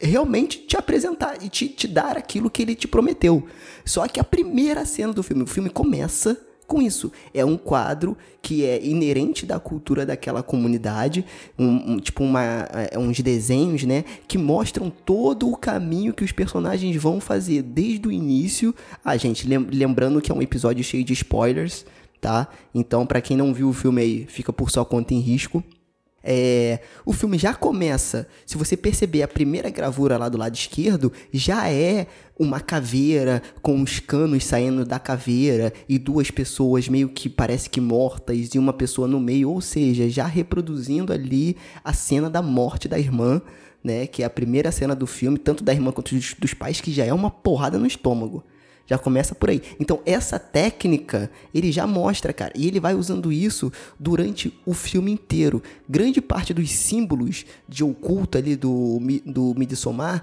realmente 0.00 0.58
te 0.66 0.76
apresentar 0.76 1.42
e 1.42 1.48
te, 1.48 1.68
te 1.68 1.88
dar 1.88 2.16
aquilo 2.16 2.50
que 2.50 2.62
ele 2.62 2.74
te 2.74 2.86
prometeu. 2.88 3.44
Só 3.84 4.06
que 4.06 4.20
a 4.20 4.24
primeira 4.24 4.84
cena 4.84 5.12
do 5.12 5.22
filme, 5.22 5.42
o 5.42 5.46
filme 5.46 5.70
começa 5.70 6.38
com 6.66 6.82
isso. 6.82 7.10
É 7.32 7.42
um 7.44 7.56
quadro 7.56 8.14
que 8.42 8.62
é 8.64 8.84
inerente 8.84 9.46
da 9.46 9.58
cultura 9.58 10.04
daquela 10.04 10.42
comunidade, 10.42 11.24
um, 11.58 11.92
um- 11.94 11.96
tipo 11.98 12.22
uma, 12.22 12.68
é, 12.92 12.98
uns 12.98 13.18
desenhos, 13.20 13.84
né, 13.84 14.04
que 14.28 14.36
mostram 14.36 14.90
todo 14.90 15.48
o 15.50 15.56
caminho 15.56 16.12
que 16.12 16.22
os 16.24 16.32
personagens 16.32 16.94
vão 16.96 17.20
fazer 17.20 17.62
desde 17.62 18.06
o 18.06 18.12
início. 18.12 18.74
Ah, 19.02 19.16
gente, 19.16 19.48
lem- 19.48 19.66
lembrando 19.72 20.20
que 20.20 20.30
é 20.30 20.34
um 20.34 20.42
episódio 20.42 20.84
cheio 20.84 21.02
de 21.02 21.14
spoilers, 21.14 21.86
tá? 22.20 22.46
Então, 22.74 23.06
pra 23.06 23.22
quem 23.22 23.34
não 23.36 23.54
viu 23.54 23.70
o 23.70 23.72
filme 23.72 24.02
aí, 24.02 24.26
fica 24.28 24.52
por 24.52 24.70
sua 24.70 24.84
conta 24.84 25.14
em 25.14 25.20
risco. 25.20 25.64
É, 26.22 26.80
o 27.06 27.12
filme 27.12 27.38
já 27.38 27.54
começa, 27.54 28.26
se 28.44 28.56
você 28.56 28.76
perceber 28.76 29.22
a 29.22 29.28
primeira 29.28 29.70
gravura 29.70 30.16
lá 30.16 30.28
do 30.28 30.36
lado 30.36 30.54
esquerdo, 30.54 31.12
já 31.32 31.70
é 31.70 32.06
uma 32.38 32.60
caveira 32.60 33.42
com 33.62 33.80
os 33.80 34.00
canos 34.00 34.44
saindo 34.44 34.84
da 34.84 34.98
caveira 34.98 35.72
e 35.88 35.98
duas 35.98 36.30
pessoas 36.30 36.88
meio 36.88 37.08
que 37.08 37.28
parece 37.28 37.70
que 37.70 37.80
mortas 37.80 38.54
e 38.54 38.58
uma 38.58 38.72
pessoa 38.72 39.06
no 39.06 39.20
meio, 39.20 39.50
ou 39.50 39.60
seja, 39.60 40.08
já 40.08 40.26
reproduzindo 40.26 41.12
ali 41.12 41.56
a 41.84 41.92
cena 41.92 42.28
da 42.28 42.42
morte 42.42 42.88
da 42.88 42.98
irmã, 42.98 43.40
né, 43.82 44.06
que 44.06 44.22
é 44.22 44.26
a 44.26 44.30
primeira 44.30 44.72
cena 44.72 44.94
do 44.94 45.06
filme, 45.06 45.38
tanto 45.38 45.62
da 45.62 45.72
irmã 45.72 45.92
quanto 45.92 46.14
dos, 46.14 46.34
dos 46.34 46.52
pais, 46.52 46.80
que 46.80 46.92
já 46.92 47.04
é 47.04 47.12
uma 47.12 47.30
porrada 47.30 47.78
no 47.78 47.86
estômago. 47.86 48.44
Já 48.88 48.96
começa 48.96 49.34
por 49.34 49.50
aí. 49.50 49.60
Então, 49.78 50.00
essa 50.06 50.38
técnica, 50.38 51.30
ele 51.54 51.70
já 51.70 51.86
mostra, 51.86 52.32
cara. 52.32 52.52
E 52.56 52.66
ele 52.66 52.80
vai 52.80 52.94
usando 52.94 53.30
isso 53.30 53.70
durante 54.00 54.58
o 54.64 54.72
filme 54.72 55.12
inteiro. 55.12 55.62
Grande 55.86 56.22
parte 56.22 56.54
dos 56.54 56.70
símbolos 56.70 57.44
de 57.68 57.84
oculto 57.84 58.38
ali 58.38 58.56
do, 58.56 58.98
do 59.26 59.54
Midsommar, 59.54 60.22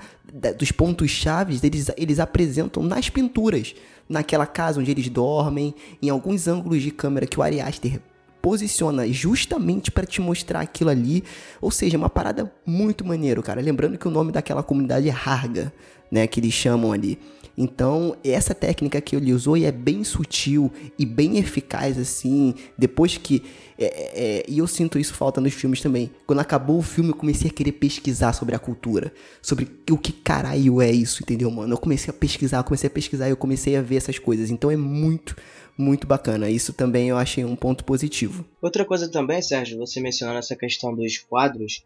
dos 0.57 0.71
pontos 0.71 1.11
chaves, 1.11 1.63
eles, 1.63 1.91
eles 1.95 2.19
apresentam 2.19 2.81
nas 2.81 3.07
pinturas. 3.07 3.75
Naquela 4.09 4.47
casa 4.47 4.79
onde 4.79 4.89
eles 4.89 5.09
dormem, 5.09 5.73
em 6.01 6.09
alguns 6.09 6.47
ângulos 6.47 6.81
de 6.81 6.89
câmera 6.89 7.27
que 7.27 7.39
o 7.39 7.43
Ari 7.43 7.61
Aster 7.61 8.01
posiciona 8.45 9.11
justamente 9.11 9.89
para 9.89 10.05
te 10.05 10.21
mostrar 10.21 10.59
aquilo 10.59 10.91
ali. 10.91 11.23
Ou 11.59 11.71
seja, 11.71 11.97
uma 11.97 12.11
parada 12.11 12.53
muito 12.63 13.03
maneiro, 13.03 13.41
cara. 13.41 13.59
Lembrando 13.59 13.97
que 13.97 14.07
o 14.07 14.11
nome 14.11 14.31
daquela 14.31 14.61
comunidade 14.61 15.09
é 15.09 15.11
Harga, 15.11 15.73
né? 16.11 16.27
Que 16.27 16.39
eles 16.39 16.53
chamam 16.53 16.91
ali. 16.91 17.17
Então, 17.57 18.15
essa 18.23 18.53
técnica 18.53 19.01
que 19.01 19.15
ele 19.15 19.33
usou 19.33 19.57
é 19.57 19.71
bem 19.71 20.03
sutil 20.03 20.71
e 20.99 21.07
bem 21.07 21.39
eficaz, 21.39 21.97
assim. 21.97 22.53
Depois 22.77 23.17
que. 23.17 23.41
É, 23.79 23.85
é, 23.85 24.11
é, 24.15 24.45
e 24.47 24.59
eu 24.59 24.67
sinto 24.67 24.99
isso 24.99 25.15
falta 25.15 25.41
nos 25.41 25.53
filmes 25.53 25.81
também. 25.81 26.11
Quando 26.27 26.39
acabou 26.39 26.77
o 26.77 26.83
filme, 26.83 27.09
eu 27.09 27.15
comecei 27.15 27.49
a 27.49 27.53
querer 27.53 27.71
pesquisar 27.71 28.33
sobre 28.33 28.53
a 28.53 28.59
cultura. 28.59 29.11
Sobre 29.41 29.67
o 29.89 29.97
que 29.97 30.11
caralho 30.11 30.81
é 30.81 30.91
isso, 30.91 31.23
entendeu, 31.23 31.49
mano? 31.49 31.73
Eu 31.73 31.79
comecei 31.79 32.11
a 32.11 32.13
pesquisar, 32.13 32.57
eu 32.57 32.63
comecei 32.63 32.87
a 32.87 32.91
pesquisar 32.91 33.27
e 33.27 33.31
eu 33.31 33.37
comecei 33.37 33.75
a 33.75 33.81
ver 33.81 33.95
essas 33.95 34.19
coisas. 34.19 34.51
Então 34.51 34.69
é 34.69 34.77
muito, 34.77 35.35
muito 35.77 36.07
bacana. 36.07 36.49
Isso 36.49 36.73
também 36.73 37.09
eu 37.09 37.17
achei 37.17 37.43
um 37.43 37.55
ponto 37.55 37.83
positivo. 37.83 38.45
Outra 38.61 38.85
coisa 38.85 39.09
também, 39.09 39.41
Sérgio, 39.41 39.77
você 39.77 39.99
mencionando 39.99 40.39
essa 40.39 40.55
questão 40.55 40.95
dos 40.95 41.17
quadros. 41.17 41.83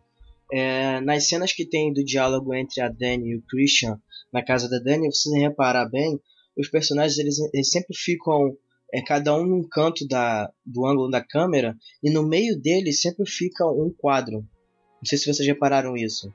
É, 0.52 0.99
nas 1.02 1.28
cenas 1.28 1.54
que 1.54 1.65
tem 1.65 1.93
do 1.93 2.04
diálogo 2.04 2.54
entre 2.54 2.82
a 2.82 2.89
Dani 2.89 3.30
e 3.30 3.36
o 3.36 3.43
Christian, 3.43 3.99
na 4.34 4.43
casa 4.43 4.69
da 4.69 4.80
Dani, 4.80 5.12
você 5.12 5.30
reparar 5.38 5.86
bem, 5.86 6.19
os 6.58 6.67
personagens 6.67 7.17
eles, 7.17 7.38
eles 7.54 7.69
sempre 7.69 7.95
ficam 7.95 8.56
é, 8.93 9.02
cada 9.02 9.36
um 9.36 9.45
num 9.45 9.63
canto 9.63 10.08
da, 10.08 10.52
do 10.65 10.86
ângulo 10.86 11.10
da 11.10 11.23
câmera 11.23 11.78
e 12.04 12.10
no 12.10 12.28
meio 12.28 12.60
deles 12.60 13.02
sempre 13.02 13.30
fica 13.30 13.65
um 13.65 13.93
quadro. 13.95 14.39
Não 14.39 15.06
sei 15.06 15.17
se 15.17 15.32
vocês 15.32 15.47
repararam 15.47 15.95
isso. 15.95 16.34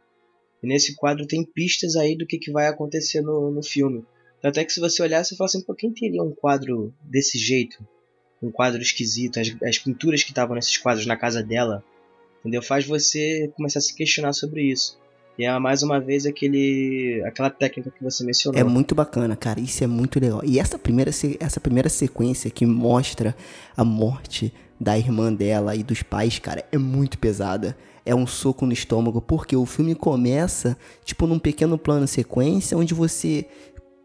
E 0.62 0.66
nesse 0.66 0.94
quadro 0.96 1.26
tem 1.26 1.44
pistas 1.44 1.96
aí 1.96 2.16
do 2.16 2.26
que, 2.26 2.38
que 2.38 2.50
vai 2.50 2.66
acontecer 2.68 3.20
no, 3.20 3.50
no 3.50 3.62
filme. 3.62 4.04
Até 4.44 4.64
que 4.64 4.72
se 4.72 4.80
você 4.80 5.02
olhar, 5.02 5.24
você 5.24 5.35
fala 5.35 5.46
assim, 5.46 5.62
por 5.62 5.74
quem 5.74 5.90
teria 5.90 6.22
um 6.22 6.35
quadro 6.35 6.92
desse 7.02 7.38
jeito? 7.38 7.83
Um 8.42 8.50
quadro 8.50 8.83
esquisito, 8.83 9.40
as, 9.40 9.57
as 9.62 9.78
pinturas 9.78 10.22
que 10.22 10.30
estavam 10.30 10.54
nesses 10.54 10.76
quadros 10.76 11.07
na 11.07 11.16
casa 11.16 11.42
dela, 11.42 11.83
entendeu? 12.40 12.61
Faz 12.61 12.85
você 12.85 13.50
começar 13.57 13.78
a 13.78 13.83
se 13.83 13.94
questionar 13.94 14.35
sobre 14.35 14.62
isso. 14.62 14.98
E 15.38 15.44
é 15.44 15.59
mais 15.59 15.83
uma 15.83 15.98
vez 15.98 16.26
aquele, 16.26 17.22
aquela 17.26 17.50
técnica 17.50 17.90
que 17.90 18.02
você 18.02 18.22
mencionou. 18.22 18.61
É 18.61 18.62
muito 18.62 18.94
bacana, 18.94 19.35
cara. 19.35 19.61
Isso 19.61 19.83
é 19.83 19.87
muito 19.87 20.20
legal. 20.20 20.42
E 20.44 20.61
essa 20.61 20.78
primeira, 20.78 21.11
essa 21.40 21.59
primeira 21.59 21.88
sequência 21.88 22.50
que 22.50 22.64
mostra 22.64 23.35
a 23.76 23.85
morte 23.85 24.52
da 24.78 24.96
irmã 24.96 25.33
dela 25.33 25.74
e 25.74 25.83
dos 25.83 26.02
pais, 26.02 26.38
cara, 26.38 26.64
é 26.70 26.78
muito 26.78 27.18
pesada. 27.18 27.76
É 28.07 28.14
um 28.14 28.26
soco 28.26 28.66
no 28.66 28.72
estômago, 28.72 29.20
porque 29.20 29.57
o 29.57 29.64
filme 29.64 29.94
começa, 29.94 30.76
tipo, 31.04 31.26
num 31.26 31.38
pequeno 31.38 31.78
plano 31.78 32.07
sequência, 32.07 32.76
onde 32.76 32.92
você 32.92 33.46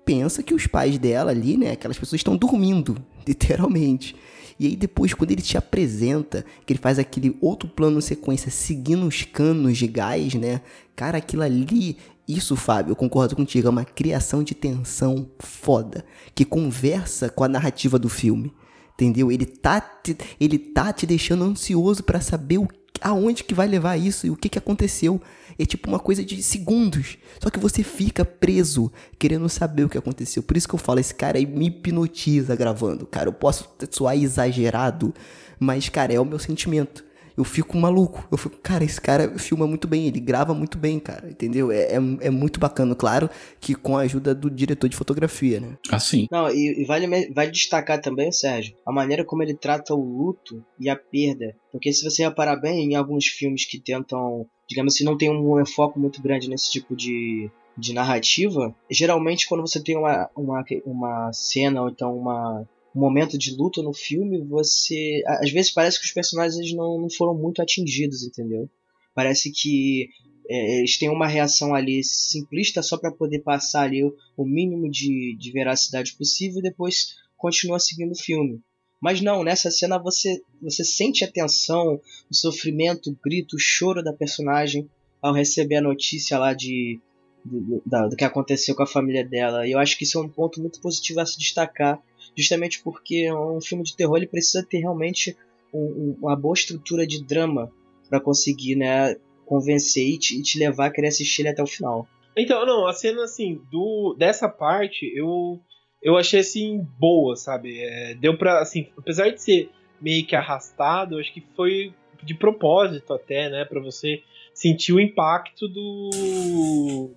pensa 0.10 0.42
que 0.42 0.56
os 0.56 0.66
pais 0.66 0.98
dela 0.98 1.30
ali, 1.30 1.56
né, 1.56 1.70
aquelas 1.70 2.00
pessoas 2.00 2.20
estão 2.20 2.36
dormindo, 2.36 2.98
literalmente. 3.28 4.16
E 4.60 4.66
aí 4.66 4.76
depois, 4.76 5.14
quando 5.14 5.30
ele 5.30 5.42
te 5.44 5.56
apresenta, 5.56 6.44
que 6.66 6.74
ele 6.74 6.80
faz 6.80 6.98
aquele 6.98 7.38
outro 7.40 7.70
plano 7.70 8.02
sequência 8.02 8.50
seguindo 8.50 9.06
os 9.06 9.22
canos 9.22 9.78
de 9.78 9.86
gás, 9.86 10.34
né? 10.34 10.62
Cara, 10.96 11.20
aquilo 11.20 11.44
ali, 11.44 11.96
isso, 12.28 12.56
Fábio, 12.56 12.94
eu 12.94 12.96
concordo 12.96 13.36
contigo, 13.36 13.68
é 13.68 13.70
uma 13.70 13.86
criação 13.86 14.44
de 14.44 14.56
tensão 14.56 15.30
foda, 15.38 16.04
que 16.34 16.44
conversa 16.44 17.30
com 17.30 17.44
a 17.44 17.48
narrativa 17.48 18.00
do 18.00 18.10
filme. 18.10 18.52
Entendeu? 18.96 19.32
Ele 19.32 19.46
tá 19.46 19.80
te, 19.80 20.18
ele 20.40 20.58
tá 20.58 20.92
te 20.92 21.06
deixando 21.06 21.44
ansioso 21.44 22.04
para 22.04 22.20
saber 22.20 22.58
o, 22.58 22.68
aonde 23.00 23.44
que 23.44 23.54
vai 23.54 23.68
levar 23.68 23.96
isso 23.96 24.26
e 24.26 24.32
o 24.32 24.36
que 24.36 24.50
que 24.50 24.58
aconteceu. 24.58 25.22
É 25.60 25.66
tipo 25.66 25.90
uma 25.90 26.00
coisa 26.00 26.24
de 26.24 26.42
segundos. 26.42 27.18
Só 27.42 27.50
que 27.50 27.60
você 27.60 27.84
fica 27.84 28.24
preso 28.24 28.92
querendo 29.20 29.48
saber 29.50 29.84
o 29.84 29.90
que 29.90 29.98
aconteceu. 29.98 30.42
Por 30.42 30.56
isso 30.56 30.68
que 30.68 30.74
eu 30.74 30.80
falo, 30.80 31.00
esse 31.00 31.14
cara 31.14 31.38
aí 31.38 31.46
me 31.46 31.68
hipnotiza 31.68 32.56
gravando. 32.56 33.06
Cara, 33.06 33.28
eu 33.28 33.34
posso 33.34 33.70
soar 33.92 34.18
exagerado, 34.18 35.14
mas, 35.60 35.90
cara, 35.90 36.14
é 36.14 36.20
o 36.20 36.26
meu 36.26 36.40
sentimento 36.40 37.04
eu 37.40 37.46
fico 37.46 37.78
maluco. 37.78 38.28
Eu 38.30 38.38
fico, 38.38 38.58
cara, 38.58 38.84
esse 38.84 39.00
cara 39.00 39.40
filma 39.40 39.66
muito 39.66 39.88
bem, 39.88 40.08
ele 40.08 40.20
grava 40.20 40.54
muito 40.54 40.78
bem, 40.78 41.00
cara, 41.00 41.30
entendeu? 41.30 41.72
É, 41.72 41.94
é, 41.94 41.96
é 41.96 42.30
muito 42.30 42.60
bacana, 42.60 42.94
claro, 42.94 43.30
que 43.62 43.74
com 43.74 43.98
a 43.98 44.02
ajuda 44.02 44.36
do 44.36 44.50
diretor 44.50 44.90
de 44.90 44.98
fotografia, 44.98 45.62
né? 45.62 45.78
Assim. 45.90 46.28
Não, 46.30 46.50
e, 46.50 46.82
e 46.82 46.86
vale, 46.86 47.08
vale 47.34 47.52
destacar 47.52 48.02
também, 48.02 48.30
Sérgio, 48.30 48.76
a 48.86 48.92
maneira 48.92 49.24
como 49.24 49.42
ele 49.42 49.54
trata 49.54 49.94
o 49.94 50.04
luto 50.04 50.62
e 50.78 50.90
a 50.90 50.98
perda. 50.98 51.56
Porque 51.72 51.94
se 51.94 52.04
você 52.04 52.24
reparar 52.24 52.58
bem, 52.58 52.92
em 52.92 52.96
alguns 52.96 53.28
filmes 53.28 53.66
que 53.66 53.80
tentam, 53.80 54.46
digamos 54.70 54.94
assim, 54.94 55.04
não 55.04 55.18
tem 55.18 55.30
um 55.32 55.66
foco 55.66 56.00
muito 56.00 56.22
grande 56.22 56.48
nesse 56.48 56.70
tipo 56.70 56.96
de, 56.96 57.50
de 57.76 57.92
narrativa, 57.92 58.74
geralmente 58.90 59.48
quando 59.48 59.62
você 59.62 59.82
tem 59.82 59.98
uma, 59.98 60.30
uma, 60.36 60.64
uma 60.86 61.34
cena 61.34 61.82
ou 61.82 61.90
então 61.90 62.16
uma 62.16 62.68
momento 62.94 63.38
de 63.38 63.56
luta 63.56 63.82
no 63.82 63.94
filme, 63.94 64.42
você. 64.42 65.22
Às 65.26 65.52
vezes 65.52 65.72
parece 65.72 66.00
que 66.00 66.06
os 66.06 66.12
personagens 66.12 66.74
não, 66.74 67.00
não 67.00 67.10
foram 67.10 67.36
muito 67.36 67.62
atingidos, 67.62 68.24
entendeu? 68.24 68.70
Parece 69.14 69.52
que 69.52 70.10
é, 70.50 70.80
eles 70.80 70.98
têm 70.98 71.10
uma 71.10 71.28
reação 71.28 71.74
ali 71.74 72.04
simplista 72.04 72.82
só 72.82 72.98
para 72.98 73.12
poder 73.12 73.40
passar 73.40 73.84
ali 73.84 74.04
o, 74.04 74.16
o 74.36 74.46
mínimo 74.46 74.90
de, 74.90 75.36
de 75.38 75.52
veracidade 75.52 76.16
possível 76.16 76.60
e 76.60 76.64
depois 76.64 77.16
continua 77.38 77.80
seguindo 77.80 78.12
o 78.12 78.20
filme. 78.20 78.60
Mas 79.02 79.22
não, 79.22 79.44
nessa 79.44 79.72
cena 79.72 79.98
você, 79.98 80.42
você 80.62 80.84
sente 80.84 81.24
a 81.24 81.32
tensão, 81.32 82.00
o 82.30 82.36
sofrimento, 82.36 83.10
o 83.10 83.18
grito, 83.24 83.56
o 83.56 83.60
choro 83.60 84.04
da 84.04 84.14
personagem 84.14 84.90
ao 85.22 85.34
receber 85.34 85.78
a 85.78 85.82
notícia 85.82 86.38
lá 86.38 86.54
de, 86.54 87.00
do, 87.44 87.82
do, 87.86 88.16
que 88.16 88.24
aconteceu 88.24 88.76
com 88.76 88.84
a 88.84 88.88
família 88.88 89.24
dela. 89.24 89.68
E 89.68 89.72
eu 89.72 89.80
acho 89.80 89.98
que 89.98 90.04
isso 90.04 90.18
é 90.18 90.22
um 90.22 90.30
ponto 90.30 90.60
muito 90.60 90.82
positivo 90.82 91.20
a 91.20 91.26
se 91.26 91.38
destacar 91.38 92.02
justamente 92.36 92.82
porque 92.82 93.32
um 93.32 93.60
filme 93.62 93.84
de 93.84 93.96
terror 93.96 94.18
ele 94.18 94.28
precisa 94.28 94.66
ter 94.66 94.80
realmente 94.80 95.36
um, 95.74 96.16
uma 96.22 96.36
boa 96.36 96.54
estrutura 96.54 97.06
de 97.06 97.24
drama 97.24 97.72
para 98.10 98.20
conseguir 98.20 98.76
né, 98.76 99.16
convencer 99.46 100.08
e 100.08 100.18
te, 100.18 100.40
e 100.40 100.42
te, 100.42 100.58
levar 100.58 100.88
a 100.88 100.92
querer 100.92 101.08
assistir 101.08 101.42
ele 101.42 101.50
até 101.50 101.62
o 101.62 101.68
final. 101.68 102.08
Então, 102.38 102.66
não, 102.66 102.88
a 102.88 102.94
cena 102.94 103.24
assim, 103.24 103.62
do 103.72 104.16
dessa 104.18 104.48
parte, 104.48 105.12
eu 105.16 105.60
eu 106.02 106.18
achei 106.18 106.40
assim 106.40 106.86
boa, 106.98 107.36
sabe? 107.36 107.80
É, 107.82 108.16
deu 108.16 108.38
para 108.38 108.60
assim, 108.60 108.88
apesar 108.98 109.30
de 109.30 109.42
ser 109.42 109.70
meio 110.02 110.26
que 110.26 110.36
arrastado, 110.36 111.20
acho 111.20 111.34
que 111.34 111.44
foi 111.56 111.94
de 112.24 112.34
propósito 112.34 113.14
até, 113.14 113.50
né, 113.50 113.66
para 113.66 113.80
você 113.80 114.22
sentir 114.54 114.94
o 114.94 115.00
impacto 115.00 115.68
do 115.68 117.12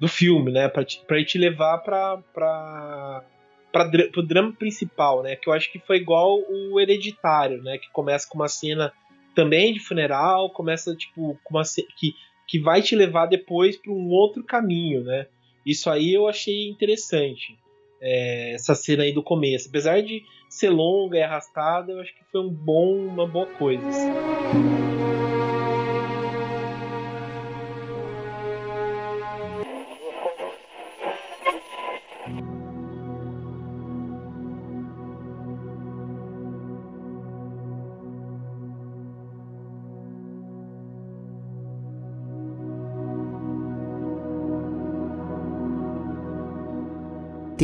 do 0.00 0.06
filme, 0.06 0.52
né, 0.52 0.68
para 0.68 0.84
te, 0.84 1.02
te 1.24 1.38
levar 1.38 1.78
para 1.78 2.18
pra 2.32 3.24
para 3.72 3.90
o 4.16 4.22
drama 4.22 4.52
principal, 4.52 5.22
né? 5.22 5.36
Que 5.36 5.48
eu 5.48 5.52
acho 5.52 5.70
que 5.70 5.78
foi 5.78 5.98
igual 5.98 6.40
o 6.48 6.80
Hereditário, 6.80 7.62
né? 7.62 7.78
Que 7.78 7.90
começa 7.92 8.26
com 8.28 8.38
uma 8.38 8.48
cena 8.48 8.92
também 9.34 9.72
de 9.72 9.80
funeral, 9.80 10.50
começa 10.50 10.96
tipo 10.96 11.38
com 11.44 11.54
uma 11.54 11.62
que 11.96 12.14
que 12.46 12.58
vai 12.58 12.80
te 12.80 12.96
levar 12.96 13.26
depois 13.26 13.76
para 13.76 13.92
um 13.92 14.08
outro 14.08 14.42
caminho, 14.42 15.04
né? 15.04 15.26
Isso 15.66 15.90
aí 15.90 16.14
eu 16.14 16.26
achei 16.26 16.66
interessante. 16.66 17.58
É, 18.00 18.54
essa 18.54 18.74
cena 18.74 19.02
aí 19.02 19.12
do 19.12 19.22
começo, 19.22 19.68
apesar 19.68 20.02
de 20.02 20.22
ser 20.48 20.70
longa 20.70 21.18
e 21.18 21.22
arrastada, 21.22 21.92
eu 21.92 22.00
acho 22.00 22.14
que 22.14 22.24
foi 22.30 22.40
um 22.40 22.48
bom, 22.48 23.06
uma 23.06 23.26
boa 23.26 23.46
coisa. 23.46 23.86
Assim. 23.86 25.17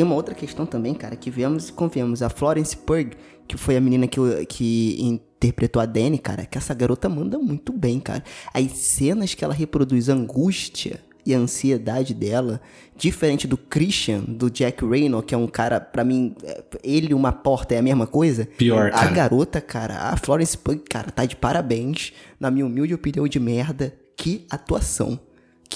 Uma 0.05 0.14
outra 0.14 0.35
questão 0.35 0.64
também, 0.67 0.95
cara, 0.95 1.17
que 1.17 1.31
vemos 1.31 1.69
e 1.69 1.73
confiamos. 1.73 2.23
A 2.23 2.29
Florence 2.29 2.77
Pugh, 2.77 3.11
que 3.49 3.57
foi 3.57 3.77
a 3.77 3.81
menina 3.81 4.07
que, 4.07 4.21
que 4.47 4.97
interpretou 5.03 5.81
a 5.83 5.87
Dani, 5.87 6.19
cara, 6.19 6.47
que 6.47 6.57
essa 6.59 6.73
garota 6.75 7.09
manda 7.09 7.38
muito 7.38 7.73
bem, 7.73 8.01
cara. 8.01 8.23
As 8.53 8.71
cenas 8.73 9.35
que 9.35 9.45
ela 9.45 9.55
reproduz 9.55 10.09
a 10.09 10.14
angústia 10.14 11.01
e 11.27 11.35
a 11.35 11.38
ansiedade 11.38 12.12
dela, 12.12 12.61
diferente 12.97 13.47
do 13.47 13.57
Christian, 13.57 14.21
do 14.29 14.51
Jack 14.51 14.85
Reynolds, 14.85 15.27
que 15.27 15.35
é 15.35 15.38
um 15.38 15.47
cara, 15.47 15.81
pra 15.81 16.05
mim, 16.05 16.35
é, 16.45 16.62
ele 16.83 17.12
e 17.12 17.14
uma 17.14 17.33
porta 17.33 17.75
é 17.75 17.79
a 17.79 17.83
mesma 17.83 18.07
coisa. 18.07 18.47
Pior, 18.59 18.88
A 18.88 18.90
cara. 18.90 19.11
garota, 19.11 19.61
cara, 19.61 20.11
a 20.11 20.17
Florence 20.19 20.57
Pugh, 20.57 20.83
cara, 20.88 21.11
tá 21.11 21.25
de 21.25 21.35
parabéns. 21.35 22.12
Na 22.38 22.51
minha 22.51 22.67
humilde 22.67 22.93
opinião 22.93 23.27
de 23.27 23.40
merda, 23.40 23.95
que 24.17 24.45
atuação. 24.51 25.19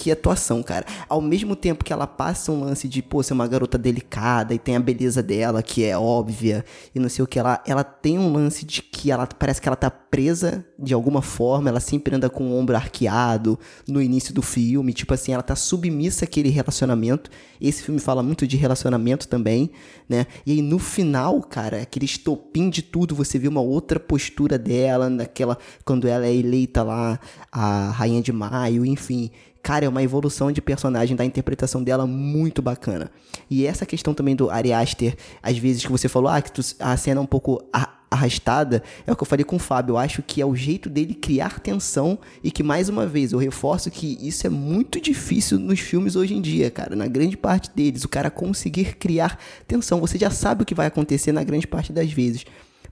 Que 0.01 0.13
atuação, 0.13 0.63
cara. 0.63 0.87
Ao 1.09 1.21
mesmo 1.21 1.57
tempo 1.57 1.85
que 1.85 1.93
ela 1.93 2.07
passa 2.07 2.53
um 2.53 2.61
lance 2.61 2.87
de, 2.87 3.03
pô, 3.03 3.21
ser 3.21 3.33
uma 3.33 3.49
garota 3.49 3.77
delicada 3.77 4.55
e 4.55 4.59
tem 4.59 4.77
a 4.77 4.81
beleza 4.81 5.21
dela, 5.25 5.61
que 5.61 5.85
é 5.85 5.99
óbvia, 5.99 6.65
e 6.95 7.01
não 7.01 7.09
sei 7.09 7.25
o 7.25 7.27
que 7.27 7.43
lá, 7.43 7.61
ela 7.67 7.83
tem 7.83 8.17
um 8.17 8.33
lance 8.33 8.65
de 8.65 8.81
que 8.81 9.11
ela 9.11 9.27
parece 9.27 9.61
que 9.61 9.69
ela 9.69 9.75
tá 9.75 9.91
presa 9.91 10.65
de 10.79 10.95
alguma 10.95 11.21
forma, 11.21 11.69
ela 11.69 11.81
sempre 11.81 12.15
anda 12.15 12.31
com 12.31 12.45
o 12.45 12.57
ombro 12.57 12.77
arqueado 12.77 13.59
no 13.89 14.01
início 14.01 14.33
do 14.33 14.41
filme, 14.41 14.93
tipo 14.93 15.13
assim, 15.13 15.33
ela 15.33 15.43
tá 15.43 15.57
submissa 15.57 16.25
àquele 16.25 16.49
relacionamento. 16.49 17.29
Esse 17.61 17.83
filme 17.83 18.01
fala 18.01 18.23
muito 18.23 18.47
de 18.47 18.57
relacionamento 18.57 19.27
também, 19.27 19.73
né? 20.09 20.27
E 20.47 20.53
aí 20.53 20.63
no 20.63 20.79
final, 20.79 21.43
cara, 21.43 21.83
aquele 21.83 22.05
estopim 22.05 22.71
de 22.71 22.83
tudo, 22.83 23.17
você 23.17 23.37
vê 23.37 23.49
uma 23.49 23.61
outra 23.61 23.99
postura 23.99 24.57
dela, 24.57 25.11
naquela 25.11 25.59
quando 25.85 26.07
ela 26.07 26.25
é 26.25 26.33
eleita 26.33 26.85
lá 26.85 27.19
a 27.51 27.91
rainha 27.91 28.23
de 28.23 28.33
maio, 28.33 28.87
enfim. 28.87 29.31
Cara, 29.69 29.85
é 29.85 29.89
uma 29.89 30.03
evolução 30.03 30.51
de 30.51 30.63
personagem 30.63 31.15
da 31.15 31.27
interpretação 31.27 31.83
dela 31.83 32.07
muito 32.07 32.63
bacana. 32.63 33.11
E 33.51 33.67
essa 33.67 33.85
questão 33.85 34.15
também 34.15 34.35
do 34.35 34.49
Ari 34.49 34.73
Aster, 34.73 35.15
às 35.43 35.59
vezes 35.59 35.85
que 35.85 35.93
você 35.93 36.09
falou, 36.09 36.31
ah, 36.31 36.41
que 36.41 36.51
tu- 36.51 36.63
a 36.81 36.97
cena 36.97 37.21
é 37.21 37.23
um 37.23 37.27
pouco 37.27 37.63
arrastada, 38.11 38.83
é 39.07 39.13
o 39.13 39.15
que 39.15 39.23
eu 39.23 39.27
falei 39.27 39.45
com 39.45 39.57
o 39.57 39.59
Fábio. 39.59 39.93
Eu 39.93 39.99
acho 39.99 40.23
que 40.23 40.41
é 40.41 40.47
o 40.47 40.57
jeito 40.57 40.89
dele 40.89 41.13
criar 41.13 41.61
tensão 41.61 42.19
e 42.43 42.51
que, 42.51 42.63
mais 42.63 42.89
uma 42.89 43.07
vez, 43.07 43.33
eu 43.33 43.39
reforço 43.39 43.91
que 43.91 44.17
isso 44.27 44.47
é 44.47 44.51
muito 44.51 44.99
difícil 45.03 45.59
nos 45.59 45.81
filmes 45.81 46.17
hoje 46.17 46.35
em 46.35 46.41
dia, 46.41 46.71
cara. 46.71 46.97
Na 46.97 47.07
grande 47.07 47.37
parte 47.37 47.71
deles, 47.77 48.05
o 48.05 48.09
cara 48.09 48.31
conseguir 48.31 48.97
criar 48.97 49.39
tensão. 49.67 50.01
Você 50.01 50.17
já 50.17 50.31
sabe 50.31 50.63
o 50.63 50.65
que 50.65 50.75
vai 50.75 50.87
acontecer 50.87 51.31
na 51.31 51.45
grande 51.45 51.67
parte 51.67 51.93
das 51.93 52.11
vezes. 52.11 52.47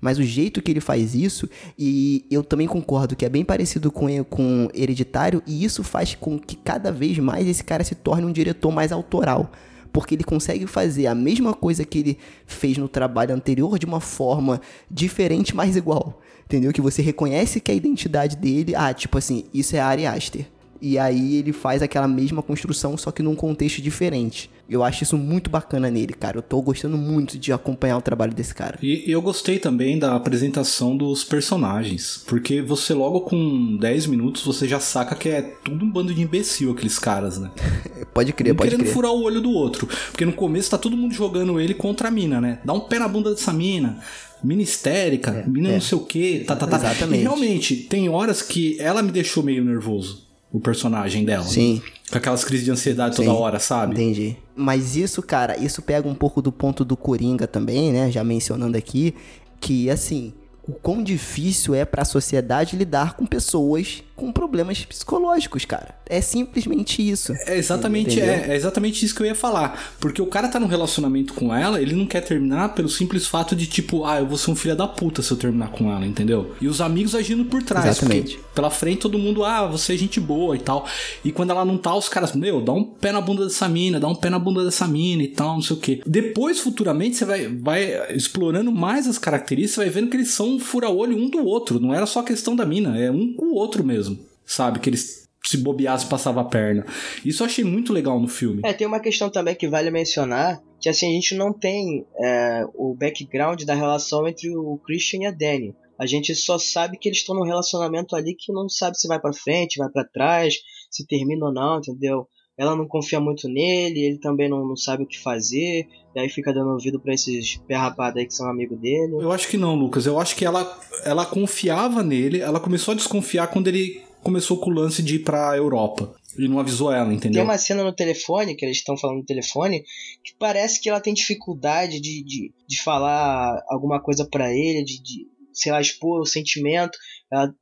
Mas 0.06 0.20
o 0.20 0.22
jeito 0.22 0.62
que 0.62 0.70
ele 0.70 0.80
faz 0.80 1.16
isso, 1.16 1.50
e 1.76 2.24
eu 2.30 2.44
também 2.44 2.68
concordo 2.68 3.16
que 3.16 3.24
é 3.24 3.28
bem 3.28 3.44
parecido 3.44 3.90
com, 3.90 4.06
com 4.22 4.68
Hereditário, 4.72 5.42
e 5.44 5.64
isso 5.64 5.82
faz 5.82 6.14
com 6.14 6.38
que 6.38 6.54
cada 6.54 6.92
vez 6.92 7.18
mais 7.18 7.48
esse 7.48 7.64
cara 7.64 7.82
se 7.82 7.96
torne 7.96 8.24
um 8.24 8.30
diretor 8.30 8.70
mais 8.70 8.92
autoral. 8.92 9.50
Porque 9.92 10.14
ele 10.14 10.22
consegue 10.22 10.64
fazer 10.68 11.08
a 11.08 11.14
mesma 11.14 11.52
coisa 11.52 11.84
que 11.84 11.98
ele 11.98 12.18
fez 12.46 12.78
no 12.78 12.86
trabalho 12.86 13.34
anterior 13.34 13.80
de 13.80 13.86
uma 13.86 13.98
forma 13.98 14.60
diferente, 14.88 15.56
mas 15.56 15.74
igual. 15.74 16.22
Entendeu? 16.44 16.72
Que 16.72 16.80
você 16.80 17.02
reconhece 17.02 17.58
que 17.58 17.72
a 17.72 17.74
identidade 17.74 18.36
dele, 18.36 18.76
ah, 18.76 18.94
tipo 18.94 19.18
assim, 19.18 19.46
isso 19.52 19.74
é 19.74 19.80
Ari 19.80 20.06
Aster. 20.06 20.46
E 20.80 20.98
aí 20.98 21.36
ele 21.36 21.52
faz 21.52 21.82
aquela 21.82 22.08
mesma 22.08 22.42
construção, 22.42 22.96
só 22.96 23.10
que 23.10 23.22
num 23.22 23.34
contexto 23.34 23.80
diferente. 23.80 24.50
Eu 24.68 24.82
acho 24.82 25.04
isso 25.04 25.16
muito 25.16 25.48
bacana 25.48 25.88
nele, 25.90 26.12
cara. 26.12 26.38
Eu 26.38 26.42
tô 26.42 26.60
gostando 26.60 26.98
muito 26.98 27.38
de 27.38 27.52
acompanhar 27.52 27.98
o 27.98 28.02
trabalho 28.02 28.34
desse 28.34 28.52
cara. 28.54 28.78
E 28.82 29.04
eu 29.06 29.22
gostei 29.22 29.58
também 29.58 29.96
da 29.98 30.16
apresentação 30.16 30.96
dos 30.96 31.22
personagens, 31.22 32.24
porque 32.26 32.60
você 32.60 32.92
logo 32.92 33.20
com 33.20 33.76
10 33.76 34.06
minutos 34.06 34.44
você 34.44 34.66
já 34.66 34.80
saca 34.80 35.14
que 35.14 35.28
é 35.28 35.42
tudo 35.42 35.84
um 35.84 35.90
bando 35.90 36.12
de 36.12 36.20
imbecil 36.20 36.72
aqueles 36.72 36.98
caras, 36.98 37.38
né? 37.38 37.50
Pode 38.12 38.32
crer, 38.32 38.54
um 38.54 38.56
pode 38.56 38.70
querendo 38.70 38.84
crer. 38.84 38.94
furar 38.94 39.12
o 39.12 39.22
olho 39.22 39.42
do 39.42 39.50
outro, 39.50 39.86
porque 40.10 40.24
no 40.24 40.32
começo 40.32 40.70
tá 40.70 40.78
todo 40.78 40.96
mundo 40.96 41.12
jogando 41.12 41.60
ele 41.60 41.74
contra 41.74 42.08
a 42.08 42.10
mina, 42.10 42.40
né? 42.40 42.60
Dá 42.64 42.72
um 42.72 42.80
pé 42.80 42.98
na 42.98 43.06
bunda 43.06 43.30
dessa 43.30 43.52
mina. 43.52 44.00
Mina 44.42 44.62
histérica, 44.62 45.44
mina 45.46 45.68
é. 45.68 45.72
não 45.72 45.80
sei 45.80 45.98
o 45.98 46.02
que, 46.02 46.40
tá, 46.40 46.56
tá, 46.56 46.66
tá. 46.66 46.76
Exatamente. 46.76 47.20
E 47.20 47.22
realmente, 47.22 47.76
tem 47.76 48.08
horas 48.08 48.42
que 48.42 48.76
ela 48.80 49.02
me 49.02 49.10
deixou 49.10 49.42
meio 49.42 49.64
nervoso, 49.64 50.25
o 50.56 50.60
personagem 50.60 51.24
dela. 51.24 51.44
Sim. 51.44 51.82
Com 52.10 52.16
aquelas 52.16 52.42
crises 52.44 52.64
de 52.64 52.70
ansiedade 52.70 53.16
toda 53.16 53.28
Sim. 53.28 53.36
hora, 53.36 53.58
sabe? 53.58 53.92
Entendi. 53.92 54.36
Mas 54.54 54.96
isso, 54.96 55.22
cara, 55.22 55.58
isso 55.58 55.82
pega 55.82 56.08
um 56.08 56.14
pouco 56.14 56.40
do 56.40 56.50
ponto 56.50 56.84
do 56.84 56.96
Coringa 56.96 57.46
também, 57.46 57.92
né? 57.92 58.10
Já 58.10 58.24
mencionando 58.24 58.76
aqui, 58.76 59.14
que 59.60 59.90
assim, 59.90 60.32
o 60.66 60.72
quão 60.72 61.02
difícil 61.02 61.74
é 61.74 61.84
pra 61.84 62.04
sociedade 62.04 62.74
lidar 62.74 63.16
com 63.16 63.26
pessoas 63.26 64.02
com 64.16 64.32
problemas 64.32 64.82
psicológicos, 64.82 65.66
cara. 65.66 65.94
É 66.08 66.20
simplesmente 66.22 67.06
isso. 67.06 67.34
É 67.46 67.56
exatamente, 67.56 68.18
é, 68.18 68.46
é 68.48 68.56
exatamente 68.56 69.04
isso 69.04 69.14
que 69.14 69.22
eu 69.22 69.26
ia 69.26 69.34
falar. 69.34 69.94
Porque 70.00 70.22
o 70.22 70.26
cara 70.26 70.48
tá 70.48 70.58
num 70.58 70.66
relacionamento 70.66 71.34
com 71.34 71.54
ela, 71.54 71.80
ele 71.80 71.94
não 71.94 72.06
quer 72.06 72.22
terminar 72.22 72.70
pelo 72.70 72.88
simples 72.88 73.26
fato 73.26 73.54
de 73.54 73.66
tipo, 73.66 74.06
ah, 74.06 74.18
eu 74.18 74.26
vou 74.26 74.38
ser 74.38 74.50
um 74.50 74.56
filho 74.56 74.74
da 74.74 74.88
puta 74.88 75.20
se 75.20 75.30
eu 75.30 75.36
terminar 75.36 75.68
com 75.68 75.92
ela, 75.92 76.06
entendeu? 76.06 76.54
E 76.60 76.66
os 76.66 76.80
amigos 76.80 77.14
agindo 77.14 77.44
por 77.44 77.62
trás. 77.62 77.86
Exatamente. 77.86 78.40
Pela 78.54 78.70
frente 78.70 79.00
todo 79.00 79.18
mundo, 79.18 79.44
ah, 79.44 79.66
você 79.66 79.94
é 79.94 79.96
gente 79.98 80.18
boa 80.18 80.56
e 80.56 80.60
tal. 80.60 80.86
E 81.22 81.30
quando 81.30 81.50
ela 81.50 81.64
não 81.64 81.76
tá, 81.76 81.94
os 81.94 82.08
caras, 82.08 82.32
meu, 82.32 82.62
dá 82.62 82.72
um 82.72 82.84
pé 82.84 83.12
na 83.12 83.20
bunda 83.20 83.44
dessa 83.44 83.68
mina, 83.68 84.00
dá 84.00 84.08
um 84.08 84.14
pé 84.14 84.30
na 84.30 84.38
bunda 84.38 84.64
dessa 84.64 84.88
mina 84.88 85.22
e 85.22 85.28
tal, 85.28 85.54
não 85.54 85.62
sei 85.62 85.76
o 85.76 85.80
quê. 85.80 86.00
Depois, 86.06 86.58
futuramente, 86.60 87.16
você 87.16 87.24
vai, 87.26 87.48
vai 87.48 88.14
explorando 88.14 88.72
mais 88.72 89.06
as 89.06 89.18
características, 89.18 89.84
vai 89.84 89.90
vendo 89.90 90.08
que 90.08 90.16
eles 90.16 90.30
são 90.30 90.54
um 90.54 90.58
fura-olho 90.58 91.16
um 91.18 91.28
do 91.28 91.44
outro. 91.44 91.78
Não 91.78 91.92
era 91.92 92.06
só 92.06 92.22
questão 92.22 92.56
da 92.56 92.64
mina, 92.64 92.98
é 92.98 93.10
um 93.10 93.34
com 93.34 93.46
o 93.46 93.54
outro 93.54 93.84
mesmo. 93.84 94.05
Sabe? 94.46 94.78
Que 94.78 94.88
eles 94.88 95.26
se 95.44 95.58
bobeasse 95.58 96.06
passava 96.06 96.40
a 96.40 96.44
perna. 96.44 96.84
Isso 97.24 97.42
eu 97.42 97.46
achei 97.46 97.64
muito 97.64 97.92
legal 97.92 98.18
no 98.20 98.28
filme. 98.28 98.62
É, 98.64 98.72
tem 98.72 98.86
uma 98.86 99.00
questão 99.00 99.30
também 99.30 99.54
que 99.54 99.68
vale 99.68 99.90
mencionar, 99.90 100.60
que 100.80 100.88
assim, 100.88 101.08
a 101.08 101.14
gente 101.14 101.34
não 101.34 101.52
tem 101.52 102.04
é, 102.20 102.64
o 102.74 102.94
background 102.94 103.62
da 103.62 103.74
relação 103.74 104.26
entre 104.26 104.50
o 104.56 104.78
Christian 104.84 105.20
e 105.22 105.26
a 105.26 105.30
Danny. 105.30 105.74
A 105.98 106.04
gente 106.04 106.34
só 106.34 106.58
sabe 106.58 106.98
que 106.98 107.08
eles 107.08 107.18
estão 107.18 107.34
num 107.34 107.44
relacionamento 107.44 108.14
ali 108.14 108.34
que 108.34 108.52
não 108.52 108.68
sabe 108.68 108.98
se 108.98 109.08
vai 109.08 109.18
pra 109.18 109.32
frente, 109.32 109.78
vai 109.78 109.88
pra 109.88 110.04
trás, 110.04 110.56
se 110.90 111.06
termina 111.06 111.46
ou 111.46 111.52
não, 111.52 111.78
entendeu? 111.78 112.28
Ela 112.58 112.74
não 112.74 112.88
confia 112.88 113.20
muito 113.20 113.48
nele, 113.48 114.00
ele 114.00 114.18
também 114.18 114.48
não, 114.48 114.66
não 114.66 114.76
sabe 114.76 115.02
o 115.02 115.06
que 115.06 115.18
fazer, 115.18 115.86
e 116.14 116.18
aí 116.18 116.28
fica 116.28 116.52
dando 116.52 116.70
ouvido 116.70 116.98
pra 116.98 117.12
esses 117.12 117.58
pé 117.68 117.76
rapado 117.76 118.18
aí 118.18 118.26
que 118.26 118.34
são 118.34 118.48
amigos 118.48 118.78
dele. 118.78 119.12
Eu 119.12 119.30
acho 119.30 119.48
que 119.48 119.58
não, 119.58 119.74
Lucas. 119.74 120.06
Eu 120.06 120.18
acho 120.18 120.34
que 120.34 120.44
ela, 120.44 120.80
ela 121.04 121.26
confiava 121.26 122.02
nele, 122.02 122.40
ela 122.40 122.58
começou 122.58 122.92
a 122.92 122.96
desconfiar 122.96 123.48
quando 123.48 123.68
ele 123.68 124.05
começou 124.26 124.58
com 124.58 124.70
o 124.70 124.74
lance 124.74 125.02
de 125.04 125.16
ir 125.16 125.18
pra 125.20 125.56
Europa. 125.56 126.12
E 126.36 126.48
não 126.48 126.58
avisou 126.58 126.92
ela, 126.92 127.06
Tem 127.06 127.16
entendeu? 127.16 127.44
uma 127.44 127.56
cena 127.56 127.84
no 127.84 127.94
telefone, 127.94 128.56
que 128.56 128.64
eles 128.64 128.78
estão 128.78 128.96
falando 128.96 129.18
no 129.18 129.24
telefone, 129.24 129.84
que 130.24 130.34
parece 130.38 130.80
que 130.80 130.88
ela 130.90 131.00
tem 131.00 131.14
dificuldade 131.14 132.00
de, 132.00 132.24
de, 132.24 132.52
de 132.68 132.82
falar 132.82 133.62
alguma 133.68 134.02
coisa 134.02 134.28
pra 134.28 134.52
ele, 134.52 134.84
de, 134.84 135.00
de, 135.00 135.26
sei 135.52 135.70
lá, 135.70 135.80
expor 135.80 136.20
o 136.20 136.26
sentimento. 136.26 136.98
Ela, 137.32 137.54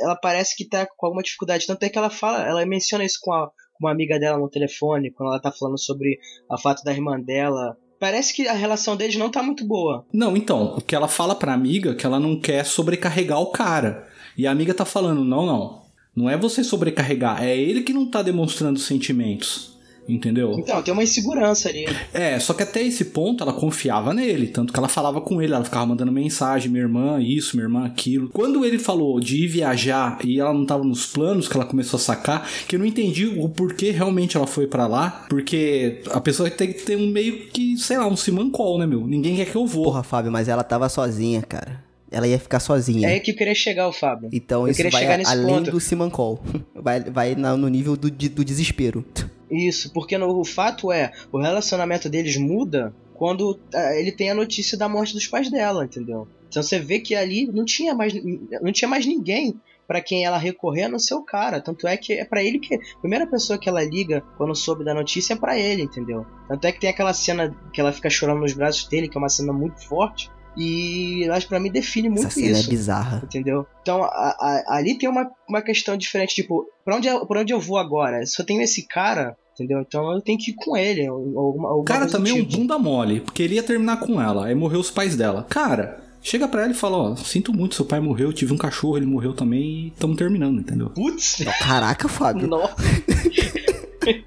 ela 0.00 0.16
parece 0.16 0.56
que 0.56 0.66
tá 0.66 0.86
com 0.96 1.06
alguma 1.06 1.22
dificuldade. 1.22 1.66
Tanto 1.66 1.82
é 1.82 1.88
que 1.88 1.98
ela 1.98 2.08
fala, 2.08 2.46
ela 2.46 2.64
menciona 2.64 3.04
isso 3.04 3.18
com, 3.20 3.32
a, 3.32 3.48
com 3.48 3.86
uma 3.86 3.90
amiga 3.92 4.18
dela 4.18 4.38
no 4.38 4.48
telefone, 4.48 5.10
quando 5.10 5.30
ela 5.30 5.40
tá 5.42 5.50
falando 5.50 5.78
sobre 5.78 6.18
a 6.48 6.56
fato 6.56 6.82
da 6.84 6.92
irmã 6.92 7.20
dela. 7.20 7.76
Parece 8.00 8.32
que 8.32 8.46
a 8.46 8.54
relação 8.54 8.96
deles 8.96 9.16
não 9.16 9.30
tá 9.30 9.42
muito 9.42 9.66
boa. 9.66 10.06
Não, 10.14 10.36
então, 10.36 10.76
o 10.76 10.80
que 10.80 10.94
ela 10.94 11.08
fala 11.08 11.34
pra 11.34 11.52
amiga 11.52 11.94
que 11.96 12.06
ela 12.06 12.20
não 12.20 12.40
quer 12.40 12.64
sobrecarregar 12.64 13.40
o 13.40 13.50
cara. 13.50 14.08
E 14.36 14.46
a 14.46 14.52
amiga 14.52 14.72
tá 14.72 14.84
falando, 14.84 15.24
não, 15.24 15.44
não. 15.44 15.87
Não 16.18 16.28
é 16.28 16.36
você 16.36 16.64
sobrecarregar, 16.64 17.44
é 17.44 17.56
ele 17.56 17.82
que 17.82 17.92
não 17.92 18.04
tá 18.04 18.22
demonstrando 18.22 18.80
sentimentos. 18.80 19.78
Entendeu? 20.08 20.56
Então, 20.58 20.82
tem 20.82 20.92
uma 20.92 21.02
insegurança 21.02 21.68
ali. 21.68 21.86
É, 22.14 22.40
só 22.40 22.54
que 22.54 22.62
até 22.62 22.82
esse 22.82 23.04
ponto 23.04 23.44
ela 23.44 23.52
confiava 23.52 24.14
nele, 24.14 24.46
tanto 24.46 24.72
que 24.72 24.78
ela 24.78 24.88
falava 24.88 25.20
com 25.20 25.42
ele, 25.42 25.52
ela 25.52 25.62
ficava 25.62 25.84
mandando 25.84 26.10
mensagem, 26.10 26.70
minha 26.70 26.82
irmã 26.82 27.20
isso, 27.22 27.54
minha 27.54 27.66
irmã 27.66 27.84
aquilo. 27.84 28.30
Quando 28.30 28.64
ele 28.64 28.78
falou 28.78 29.20
de 29.20 29.44
ir 29.44 29.48
viajar 29.48 30.18
e 30.24 30.40
ela 30.40 30.54
não 30.54 30.64
tava 30.64 30.82
nos 30.82 31.04
planos, 31.04 31.46
que 31.46 31.54
ela 31.54 31.66
começou 31.66 31.98
a 31.98 32.00
sacar, 32.00 32.48
que 32.66 32.74
eu 32.74 32.80
não 32.80 32.86
entendi 32.86 33.26
o 33.26 33.48
porquê 33.50 33.90
realmente 33.90 34.34
ela 34.34 34.46
foi 34.46 34.66
pra 34.66 34.86
lá, 34.86 35.26
porque 35.28 36.00
a 36.10 36.20
pessoa 36.22 36.50
tem 36.50 36.72
que 36.72 36.82
ter 36.82 36.96
um 36.96 37.08
meio 37.08 37.46
que, 37.48 37.76
sei 37.76 37.98
lá, 37.98 38.06
um 38.06 38.16
simancol, 38.16 38.78
né, 38.78 38.86
meu? 38.86 39.06
Ninguém 39.06 39.36
quer 39.36 39.44
que 39.44 39.56
eu 39.56 39.66
vou. 39.66 39.84
Porra, 39.84 40.02
Fábio, 40.02 40.32
mas 40.32 40.48
ela 40.48 40.64
tava 40.64 40.88
sozinha, 40.88 41.42
cara. 41.42 41.87
Ela 42.10 42.26
ia 42.26 42.38
ficar 42.38 42.58
sozinha. 42.60 43.08
É 43.08 43.12
aí 43.12 43.20
que 43.20 43.30
eu 43.32 43.36
queria 43.36 43.54
chegar, 43.54 43.86
o 43.88 43.92
Fábio. 43.92 44.30
Então 44.32 44.62
eu 44.62 44.68
isso 44.68 44.76
queria 44.78 44.90
vai 44.90 45.00
chegar 45.02 45.14
a- 45.14 45.18
nesse 45.18 45.30
além 45.30 45.56
ponto. 45.56 45.70
do 45.70 45.80
Simancol. 45.80 46.42
Vai, 46.74 47.00
vai 47.00 47.34
no 47.34 47.68
nível 47.68 47.96
do, 47.96 48.08
do 48.10 48.44
desespero. 48.44 49.04
Isso, 49.50 49.92
porque 49.92 50.16
no, 50.16 50.28
o 50.40 50.44
fato 50.44 50.90
é, 50.92 51.12
o 51.32 51.38
relacionamento 51.38 52.08
deles 52.08 52.36
muda 52.36 52.94
quando 53.14 53.58
ah, 53.74 53.94
ele 53.96 54.12
tem 54.12 54.30
a 54.30 54.34
notícia 54.34 54.78
da 54.78 54.88
morte 54.88 55.12
dos 55.12 55.26
pais 55.26 55.50
dela, 55.50 55.84
entendeu? 55.84 56.28
Então 56.48 56.62
você 56.62 56.78
vê 56.78 57.00
que 57.00 57.14
ali 57.14 57.46
não 57.52 57.64
tinha 57.64 57.94
mais, 57.94 58.14
não 58.62 58.72
tinha 58.72 58.88
mais 58.88 59.04
ninguém 59.04 59.60
pra 59.86 60.00
quem 60.00 60.24
ela 60.24 60.38
recorrer 60.38 60.84
a 60.84 60.88
não 60.88 60.98
ser 60.98 61.14
o 61.14 61.22
cara. 61.22 61.60
Tanto 61.60 61.86
é 61.88 61.96
que 61.96 62.12
é 62.14 62.24
pra 62.24 62.42
ele 62.42 62.58
que 62.58 62.74
a 62.74 62.78
primeira 63.00 63.26
pessoa 63.26 63.58
que 63.58 63.68
ela 63.68 63.82
liga 63.82 64.22
quando 64.36 64.54
soube 64.54 64.84
da 64.84 64.94
notícia 64.94 65.34
é 65.34 65.36
pra 65.36 65.58
ele, 65.58 65.82
entendeu? 65.82 66.24
Tanto 66.46 66.64
é 66.66 66.72
que 66.72 66.80
tem 66.80 66.88
aquela 66.90 67.12
cena 67.12 67.54
que 67.72 67.80
ela 67.80 67.92
fica 67.92 68.08
chorando 68.08 68.40
nos 68.40 68.52
braços 68.54 68.86
dele, 68.88 69.08
que 69.08 69.16
é 69.16 69.20
uma 69.20 69.28
cena 69.28 69.52
muito 69.52 69.82
forte. 69.86 70.30
E 70.58 71.22
eu 71.26 71.32
acho 71.32 71.46
que 71.46 71.50
pra 71.50 71.60
mim 71.60 71.70
define 71.70 72.08
muito 72.08 72.26
Essa 72.26 72.40
cena 72.40 72.58
isso 72.58 72.66
é 72.66 72.70
bizarra. 72.70 73.20
entendeu? 73.24 73.64
Então 73.82 74.02
a- 74.02 74.08
a- 74.08 74.64
ali 74.76 74.98
tem 74.98 75.08
uma, 75.08 75.30
uma 75.48 75.62
questão 75.62 75.96
diferente, 75.96 76.34
tipo, 76.34 76.66
pra 76.84 76.96
onde, 76.96 77.06
eu, 77.08 77.24
pra 77.26 77.40
onde 77.40 77.52
eu 77.52 77.60
vou 77.60 77.78
agora? 77.78 78.24
Se 78.26 78.40
eu 78.40 78.44
tenho 78.44 78.60
esse 78.62 78.86
cara, 78.88 79.36
entendeu? 79.54 79.80
Então 79.80 80.10
eu 80.12 80.20
tenho 80.20 80.38
que 80.38 80.50
ir 80.50 80.54
com 80.54 80.76
ele. 80.76 81.06
alguma- 81.06 81.38
O 81.68 81.70
alguma 81.70 81.84
cara 81.84 82.06
também 82.08 82.32
é 82.32 82.34
um 82.36 82.44
tipo. 82.44 82.58
bunda 82.58 82.78
mole, 82.78 83.20
porque 83.20 83.42
ele 83.42 83.54
ia 83.54 83.62
terminar 83.62 83.98
com 84.00 84.20
ela, 84.20 84.46
aí 84.46 84.54
morreu 84.54 84.80
os 84.80 84.90
pais 84.90 85.14
dela. 85.16 85.46
Cara, 85.48 86.06
Chega 86.20 86.48
pra 86.48 86.62
ela 86.62 86.72
e 86.72 86.74
fala, 86.74 86.96
ó, 86.96 87.16
sinto 87.16 87.52
muito, 87.54 87.76
seu 87.76 87.84
pai 87.84 88.00
morreu, 88.00 88.32
tive 88.32 88.52
um 88.52 88.56
cachorro, 88.58 88.96
ele 88.96 89.06
morreu 89.06 89.32
também 89.32 89.62
e 89.62 89.88
estamos 89.88 90.16
terminando, 90.16 90.58
entendeu? 90.60 90.90
Putz! 90.90 91.36
Caraca, 91.60 92.08
Fábio. 92.08 92.48
Nossa. 92.48 92.74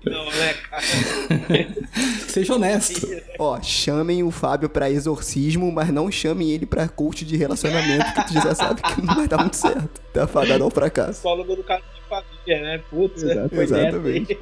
Não, 0.05 0.25
né, 0.25 0.53
cara? 0.69 0.81
Seja 2.27 2.55
honesto. 2.55 3.07
Ó, 3.39 3.61
chamem 3.61 4.23
o 4.23 4.31
Fábio 4.31 4.69
pra 4.69 4.89
exorcismo, 4.89 5.71
mas 5.71 5.89
não 5.89 6.11
chamem 6.11 6.51
ele 6.51 6.65
pra 6.65 6.87
coach 6.87 7.25
de 7.25 7.35
relacionamento, 7.35 8.13
que 8.13 8.27
tu 8.27 8.33
já 8.33 8.55
sabe 8.55 8.81
que 8.81 9.01
não 9.01 9.15
vai 9.15 9.27
dar 9.27 9.39
muito 9.39 9.55
certo. 9.55 10.01
Tá 10.13 10.27
fadado 10.27 10.63
ao 10.63 10.69
fracasso. 10.69 11.13
Psicólogo 11.13 11.55
do 11.55 11.63
caso 11.63 11.83
de 11.93 12.01
família, 12.09 12.61
né? 12.61 12.83
Putz, 12.89 13.23
Exato, 13.23 13.55
exatamente. 13.61 14.37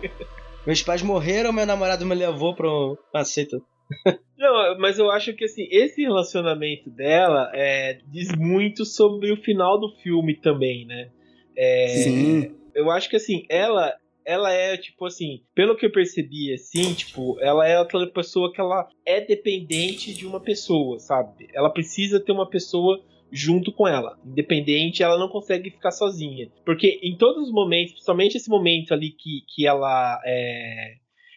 Meus 0.65 0.83
pais 0.83 1.01
morreram, 1.01 1.51
meu 1.51 1.65
namorado 1.65 2.05
me 2.05 2.15
levou 2.15 2.55
pro. 2.55 2.97
Aceita. 3.13 3.57
Não, 4.37 4.77
mas 4.77 4.99
eu 4.99 5.09
acho 5.09 5.33
que 5.33 5.45
assim, 5.45 5.67
esse 5.71 6.01
relacionamento 6.01 6.89
dela 6.89 7.51
é, 7.53 7.97
diz 8.07 8.29
muito 8.37 8.85
sobre 8.85 9.31
o 9.31 9.37
final 9.37 9.79
do 9.79 9.89
filme 10.03 10.35
também, 10.35 10.85
né? 10.85 11.09
É, 11.57 11.87
Sim. 12.03 12.55
Eu 12.75 12.91
acho 12.91 13.09
que 13.09 13.15
assim, 13.15 13.45
ela 13.49 13.93
ela 14.29 14.53
é 14.53 14.77
tipo 14.77 15.07
assim, 15.07 15.41
pelo 15.55 15.75
que 15.75 15.87
eu 15.87 15.91
percebi 15.91 16.53
assim, 16.53 16.93
tipo, 16.93 17.35
ela 17.41 17.67
é 17.67 17.77
aquela 17.77 18.05
pessoa 18.05 18.53
que 18.53 18.61
ela 18.61 18.87
é 19.03 19.19
dependente 19.19 20.13
de 20.13 20.27
uma 20.27 20.39
pessoa, 20.39 20.99
sabe? 20.99 21.47
Ela 21.51 21.71
precisa 21.71 22.19
ter 22.19 22.31
uma 22.31 22.47
pessoa 22.47 23.03
junto 23.31 23.73
com 23.73 23.87
ela. 23.87 24.19
Independente, 24.23 25.01
ela 25.01 25.17
não 25.17 25.29
consegue 25.29 25.71
ficar 25.71 25.89
sozinha. 25.89 26.47
Porque 26.63 26.99
em 27.01 27.17
todos 27.17 27.47
os 27.47 27.51
momentos, 27.51 27.93
principalmente 27.93 28.37
esse 28.37 28.51
momento 28.51 28.93
ali 28.93 29.09
que, 29.09 29.41
que 29.47 29.65
ela 29.65 30.21
é, 30.23 30.93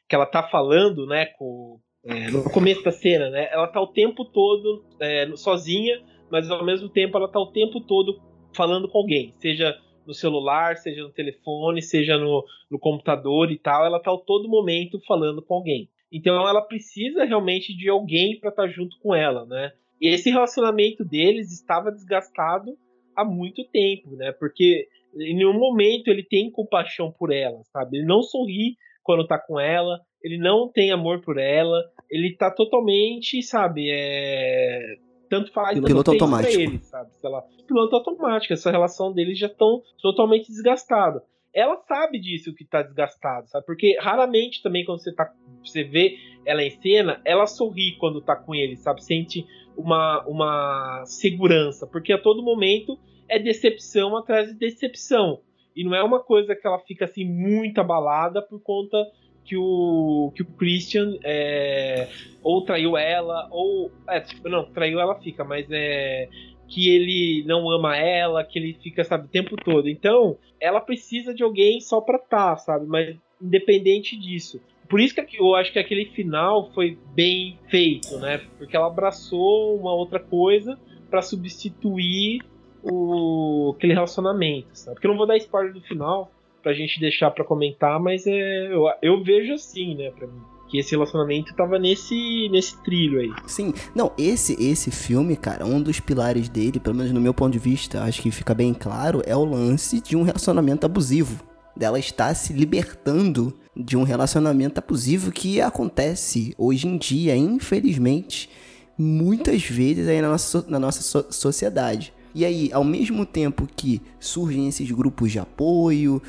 que 0.07 0.15
ela 0.15 0.27
tá 0.27 0.43
falando, 0.43 1.07
né, 1.07 1.25
com, 1.39 1.81
é, 2.05 2.31
no 2.31 2.45
começo 2.45 2.85
da 2.85 2.93
cena, 2.93 3.31
né, 3.31 3.49
ela 3.51 3.69
tá 3.69 3.81
o 3.81 3.87
tempo 3.87 4.23
todo 4.27 4.85
é, 5.01 5.31
sozinha, 5.35 5.99
mas 6.31 6.51
ao 6.51 6.63
mesmo 6.63 6.91
tempo 6.91 7.17
ela 7.17 7.29
tá 7.29 7.41
o 7.41 7.53
tempo 7.53 7.81
todo 7.81 8.21
falando 8.55 8.87
com 8.87 8.99
alguém, 8.99 9.33
seja 9.39 9.75
no 10.07 10.15
celular, 10.15 10.77
seja 10.77 11.03
no 11.03 11.13
telefone, 11.13 11.83
seja 11.83 12.17
no, 12.17 12.45
no 12.71 12.79
computador 12.79 13.51
e 13.51 13.59
tal, 13.59 13.85
ela 13.85 14.01
tá 14.01 14.13
a 14.13 14.19
todo 14.19 14.49
momento 14.49 15.01
falando 15.07 15.43
com 15.43 15.55
alguém. 15.55 15.89
Então 16.13 16.47
ela 16.47 16.61
precisa 16.61 17.25
realmente 17.25 17.75
de 17.75 17.89
alguém 17.89 18.39
para 18.39 18.51
estar 18.51 18.69
junto 18.69 18.99
com 19.01 19.15
ela, 19.15 19.47
né? 19.47 19.73
E 20.01 20.09
esse 20.09 20.31
relacionamento 20.31 21.05
deles 21.05 21.53
estava 21.53 21.91
desgastado 21.91 22.77
há 23.17 23.25
muito 23.25 23.65
tempo, 23.65 24.17
né? 24.17 24.33
Porque 24.33 24.89
em 25.17 25.37
nenhum 25.37 25.59
momento 25.59 26.09
ele 26.09 26.23
tem 26.23 26.51
compaixão 26.51 27.11
por 27.11 27.33
ela, 27.33 27.63
sabe? 27.73 27.99
Ele 27.99 28.07
não 28.07 28.23
sorri 28.23 28.77
quando 29.03 29.27
tá 29.27 29.39
com 29.39 29.59
ela, 29.59 30.01
ele 30.23 30.39
não 30.39 30.71
tem 30.71 30.91
amor 30.91 31.21
por 31.21 31.39
ela, 31.39 31.83
ele 32.11 32.35
tá 32.37 32.51
totalmente, 32.51 33.43
sabe, 33.43 33.91
é... 33.91 34.97
tanto 35.33 35.51
faz 35.51 35.81
Piloto 35.81 36.11
pra 36.11 36.13
automático. 36.13 36.61
ele, 36.61 36.79
sabe? 36.81 37.11
Sei 37.19 37.31
lá, 37.31 37.43
piloto 37.67 37.97
automático, 37.97 38.53
essa 38.53 38.71
relação 38.71 39.11
deles 39.15 39.39
já 39.39 39.47
estão 39.47 39.81
totalmente 40.03 40.49
desgastada. 40.49 41.23
Ela 41.55 41.79
sabe 41.89 42.21
disso 42.21 42.55
que 42.55 42.67
tá 42.67 42.83
desgastado, 42.83 43.49
sabe? 43.49 43.65
Porque 43.65 43.97
raramente 43.99 44.63
também 44.63 44.85
quando 44.85 45.03
você 45.03 45.11
tá 45.15 45.33
você 45.65 45.85
vê 45.85 46.19
ela 46.45 46.63
em 46.63 46.69
cena, 46.83 47.19
ela 47.25 47.47
sorri 47.47 47.97
quando 47.99 48.21
tá 48.21 48.37
com 48.37 48.55
ele, 48.55 48.77
sabe? 48.77 49.03
Sente 49.03 49.47
uma, 49.75 50.23
uma 50.27 51.03
segurança, 51.07 51.87
porque 51.87 52.13
a 52.13 52.21
todo 52.21 52.43
momento 52.43 52.99
é 53.27 53.39
decepção 53.39 54.15
atrás 54.19 54.49
de 54.49 54.55
decepção. 54.59 55.41
E 55.75 55.83
não 55.83 55.95
é 55.95 56.03
uma 56.03 56.21
coisa 56.21 56.55
que 56.55 56.67
ela 56.67 56.79
fica 56.81 57.07
assim 57.07 57.25
muito 57.25 57.81
abalada 57.81 58.43
por 58.43 58.61
conta 58.61 58.99
que 59.45 59.57
o, 59.57 60.33
que 60.35 60.43
o 60.43 60.47
Christian 60.47 61.19
é, 61.25 62.09
ou 62.43 62.63
traiu 62.65 62.97
ela, 62.97 63.49
ou. 63.51 63.91
É, 64.09 64.21
tipo, 64.21 64.49
não, 64.49 64.65
traiu 64.65 65.01
ela 65.01 65.15
fica, 65.21 65.45
mas 65.45 65.67
é. 65.71 66.29
Que 66.69 66.89
ele 66.89 67.45
não 67.47 67.71
ama 67.71 67.97
ela, 67.97 68.43
que 68.43 68.59
ele 68.59 68.79
fica, 68.83 69.05
sabe, 69.05 69.27
o 69.27 69.31
tempo 69.31 69.57
todo. 69.57 69.89
Então, 69.89 70.39
ela 70.59 70.81
precisa 70.81 71.35
de 71.35 71.43
alguém 71.43 71.81
só 71.81 72.01
pra 72.01 72.19
tá, 72.19 72.57
sabe? 72.57 72.87
Mas 72.87 73.15
independente 73.43 74.19
disso. 74.19 74.59
Por 74.89 75.01
isso 75.01 75.15
que 75.15 75.39
eu 75.39 75.55
acho 75.55 75.73
que 75.73 75.79
aquele 75.79 76.07
final 76.07 76.71
foi 76.73 76.99
bem 77.15 77.59
feito, 77.69 78.17
né? 78.19 78.41
Porque 78.57 78.77
ela 78.77 78.87
abraçou 78.87 79.77
uma 79.77 79.93
outra 79.93 80.19
coisa 80.19 80.79
pra 81.11 81.21
substituir 81.21 82.41
o 82.83 83.75
aquele 83.77 83.95
relacionamento, 83.95 84.69
sabe? 84.73 84.95
Porque 84.95 85.07
eu 85.07 85.11
não 85.11 85.19
vou 85.19 85.27
dar 85.27 85.37
spoiler 85.37 85.73
do 85.73 85.81
final 85.83 86.31
pra 86.63 86.73
gente 86.73 87.01
deixar 87.01 87.31
pra 87.31 87.45
comentar, 87.45 87.99
mas 88.01 88.27
é 88.27 88.73
eu, 88.73 88.85
eu 89.03 89.23
vejo 89.23 89.53
assim, 89.55 89.95
né, 89.95 90.11
pra 90.11 90.27
mim, 90.27 90.41
que 90.71 90.79
esse 90.79 90.93
relacionamento 90.93 91.55
tava 91.55 91.79
nesse 91.79 92.49
nesse 92.51 92.83
trilho 92.83 93.21
aí. 93.21 93.31
Sim, 93.47 93.75
não, 93.95 94.13
esse 94.17 94.55
esse 94.63 94.91
filme, 94.91 95.37
cara, 95.37 95.67
um 95.67 95.83
dos 95.83 96.01
pilares 96.01 96.49
dele, 96.49 96.81
pelo 96.81 96.97
menos 96.97 97.13
no 97.13 97.21
meu 97.21 97.35
ponto 97.35 97.53
de 97.53 97.59
vista, 97.59 98.03
acho 98.03 98.23
que 98.23 98.31
fica 98.31 98.55
bem 98.55 98.73
claro, 98.73 99.23
é 99.27 99.37
o 99.37 99.45
lance 99.45 100.01
de 100.01 100.17
um 100.17 100.23
relacionamento 100.23 100.87
abusivo. 100.87 101.43
Dela 101.75 101.99
estar 101.99 102.35
se 102.35 102.53
libertando 102.53 103.55
de 103.75 103.97
um 103.97 104.03
relacionamento 104.03 104.79
abusivo 104.79 105.33
que 105.33 105.59
acontece 105.61 106.55
hoje 106.59 106.87
em 106.87 106.99
dia, 106.99 107.35
infelizmente, 107.35 108.51
muitas 108.99 109.63
vezes 109.63 110.07
aí 110.07 110.21
na 110.21 110.29
nossa, 110.29 110.65
na 110.69 110.79
nossa 110.79 111.03
so- 111.03 111.27
sociedade. 111.31 112.13
E 112.35 112.45
aí, 112.45 112.71
ao 112.73 112.85
mesmo 112.85 113.27
tempo 113.27 113.67
que 113.75 114.01
surgem 114.21 114.67
esses 114.69 114.91
grupos 114.91 115.33
de 115.33 115.39
apoio, 115.39 116.23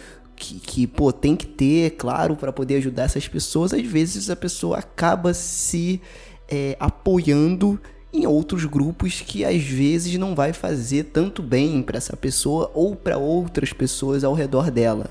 que, 0.43 0.59
que 0.59 0.87
pô, 0.87 1.11
tem 1.13 1.35
que 1.35 1.45
ter, 1.45 1.91
claro, 1.91 2.35
para 2.35 2.51
poder 2.51 2.75
ajudar 2.77 3.03
essas 3.03 3.27
pessoas, 3.27 3.73
às 3.73 3.85
vezes 3.85 4.29
a 4.29 4.35
pessoa 4.35 4.77
acaba 4.79 5.33
se 5.33 6.01
é, 6.49 6.75
apoiando 6.79 7.79
em 8.11 8.27
outros 8.27 8.65
grupos 8.65 9.21
que 9.25 9.43
às 9.45 9.63
vezes 9.63 10.17
não 10.19 10.35
vai 10.35 10.53
fazer 10.53 11.05
tanto 11.05 11.41
bem 11.41 11.81
para 11.81 11.97
essa 11.97 12.15
pessoa 12.15 12.69
ou 12.73 12.95
para 12.95 13.17
outras 13.17 13.71
pessoas 13.73 14.23
ao 14.23 14.33
redor 14.33 14.69
dela, 14.69 15.09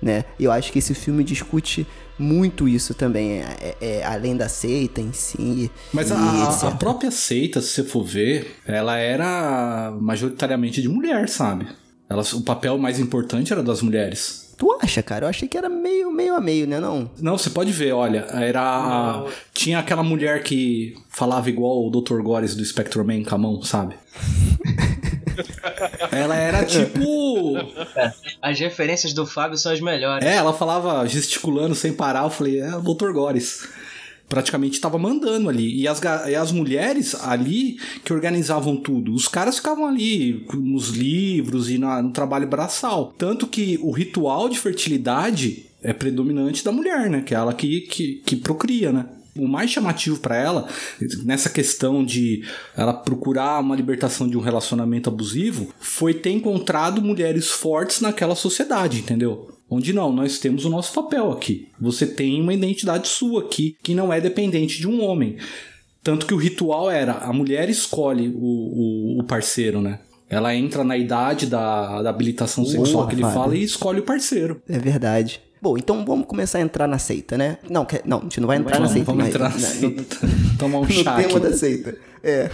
né? 0.00 0.24
Eu 0.38 0.52
acho 0.52 0.70
que 0.70 0.78
esse 0.78 0.94
filme 0.94 1.24
discute 1.24 1.86
muito 2.16 2.68
isso 2.68 2.94
também, 2.94 3.40
é, 3.40 3.56
é- 3.60 3.76
é, 3.80 4.04
além 4.04 4.36
da 4.36 4.48
seita 4.48 5.00
em 5.00 5.12
si. 5.12 5.68
Mas 5.92 6.12
a, 6.12 6.68
a- 6.68 6.70
própria 6.76 7.10
seita, 7.10 7.60
se 7.60 7.70
você 7.70 7.82
for 7.84 8.04
ver, 8.04 8.54
ela 8.66 8.96
era 8.98 9.90
majoritariamente 10.00 10.80
de 10.80 10.88
mulher, 10.88 11.28
sabe? 11.28 11.66
O 12.34 12.40
papel 12.42 12.78
mais 12.78 13.00
importante 13.00 13.52
era 13.52 13.62
das 13.62 13.82
mulheres. 13.82 14.43
Tu 14.64 14.78
acha, 14.82 15.02
cara? 15.02 15.26
Eu 15.26 15.28
achei 15.28 15.46
que 15.46 15.58
era 15.58 15.68
meio, 15.68 16.10
meio 16.10 16.34
a 16.34 16.40
meio, 16.40 16.66
né? 16.66 16.80
Não. 16.80 17.10
Não, 17.20 17.36
você 17.36 17.50
pode 17.50 17.70
ver, 17.70 17.92
olha, 17.92 18.20
era. 18.30 18.62
a- 18.62 19.26
Tinha 19.52 19.78
aquela 19.78 20.02
mulher 20.02 20.42
que 20.42 20.94
falava 21.10 21.50
igual 21.50 21.86
o 21.86 21.90
Dr. 21.90 22.22
Gores 22.22 22.54
do 22.54 22.64
Spectrum 22.64 23.04
Man 23.04 23.22
com 23.24 23.34
a 23.34 23.38
mão, 23.38 23.62
sabe? 23.62 23.94
ela 26.10 26.34
era 26.34 26.64
tipo. 26.64 27.58
As 28.40 28.58
referências 28.58 29.12
do 29.12 29.26
Fábio 29.26 29.58
são 29.58 29.70
as 29.70 29.80
melhores. 29.82 30.26
É, 30.26 30.36
ela 30.36 30.54
falava 30.54 31.06
gesticulando 31.06 31.74
sem 31.74 31.92
parar. 31.92 32.24
Eu 32.24 32.30
falei, 32.30 32.60
é 32.60 32.74
o 32.74 32.80
Dr. 32.80 33.12
Gores. 33.12 33.68
Praticamente 34.28 34.80
tava 34.80 34.98
mandando 34.98 35.48
ali. 35.48 35.80
E 35.80 35.86
as, 35.86 36.00
e 36.28 36.34
as 36.34 36.50
mulheres 36.50 37.14
ali 37.14 37.76
que 38.04 38.12
organizavam 38.12 38.76
tudo. 38.76 39.12
Os 39.14 39.28
caras 39.28 39.56
ficavam 39.56 39.86
ali 39.86 40.44
nos 40.54 40.88
livros 40.88 41.70
e 41.70 41.78
na- 41.78 42.02
no 42.02 42.10
trabalho 42.10 42.48
braçal. 42.48 43.12
Tanto 43.18 43.46
que 43.46 43.78
o 43.82 43.90
ritual 43.90 44.48
de 44.48 44.58
fertilidade 44.58 45.66
é 45.82 45.92
predominante 45.92 46.64
da 46.64 46.72
mulher, 46.72 47.10
né? 47.10 47.20
Que 47.20 47.34
é 47.34 47.36
ela 47.36 47.52
que, 47.52 47.82
que, 47.82 48.22
que 48.24 48.36
procria, 48.36 48.90
né? 48.90 49.06
O 49.36 49.48
mais 49.48 49.68
chamativo 49.70 50.18
pra 50.20 50.36
ela, 50.36 50.68
nessa 51.24 51.50
questão 51.50 52.04
de 52.04 52.44
ela 52.76 52.92
procurar 52.94 53.60
uma 53.60 53.74
libertação 53.74 54.28
de 54.28 54.36
um 54.36 54.40
relacionamento 54.40 55.10
abusivo, 55.10 55.68
foi 55.80 56.14
ter 56.14 56.30
encontrado 56.30 57.02
mulheres 57.02 57.50
fortes 57.50 58.00
naquela 58.00 58.36
sociedade, 58.36 59.00
entendeu? 59.00 59.48
Onde 59.68 59.92
não, 59.92 60.12
nós 60.12 60.38
temos 60.38 60.64
o 60.64 60.70
nosso 60.70 60.92
papel 60.94 61.32
aqui. 61.32 61.68
Você 61.80 62.06
tem 62.06 62.40
uma 62.40 62.52
identidade 62.54 63.08
sua 63.08 63.42
aqui 63.42 63.76
que 63.82 63.94
não 63.94 64.12
é 64.12 64.20
dependente 64.20 64.78
de 64.78 64.86
um 64.86 65.02
homem. 65.02 65.36
Tanto 66.02 66.26
que 66.26 66.34
o 66.34 66.36
ritual 66.36 66.90
era 66.90 67.12
a 67.14 67.32
mulher 67.32 67.68
escolhe 67.70 68.28
o, 68.28 68.36
o, 69.16 69.20
o 69.20 69.24
parceiro, 69.24 69.80
né? 69.80 70.00
Ela 70.28 70.54
entra 70.54 70.84
na 70.84 70.96
idade 70.96 71.46
da, 71.46 72.02
da 72.02 72.10
habilitação 72.10 72.64
sexual 72.64 73.06
que 73.08 73.14
ele 73.14 73.22
Fábio. 73.22 73.34
fala 73.40 73.56
e 73.56 73.62
escolhe 73.62 74.00
o 74.00 74.02
parceiro. 74.02 74.60
É 74.68 74.78
verdade. 74.78 75.40
Bom, 75.62 75.78
então 75.78 76.04
vamos 76.04 76.26
começar 76.26 76.58
a 76.58 76.60
entrar 76.60 76.86
na 76.86 76.98
seita, 76.98 77.38
né? 77.38 77.56
Não, 77.70 77.86
quer- 77.86 78.02
não 78.04 78.18
a 78.18 78.22
gente 78.22 78.40
não 78.40 78.46
vai 78.48 78.58
entrar 78.58 78.78
na 78.80 78.86
Vamos, 78.86 78.92
seita. 78.92 79.06
vamos 79.06 79.24
mas- 79.24 79.34
entrar 79.34 79.48
na 79.48 79.54
na- 79.56 79.60
seita. 79.60 80.16
Tomar 80.58 80.78
um 80.80 80.82
No, 80.82 80.90
chá 80.92 81.16
no 81.16 81.26
tema 81.26 81.40
da 81.40 81.52
seita. 81.56 81.96
É, 82.22 82.50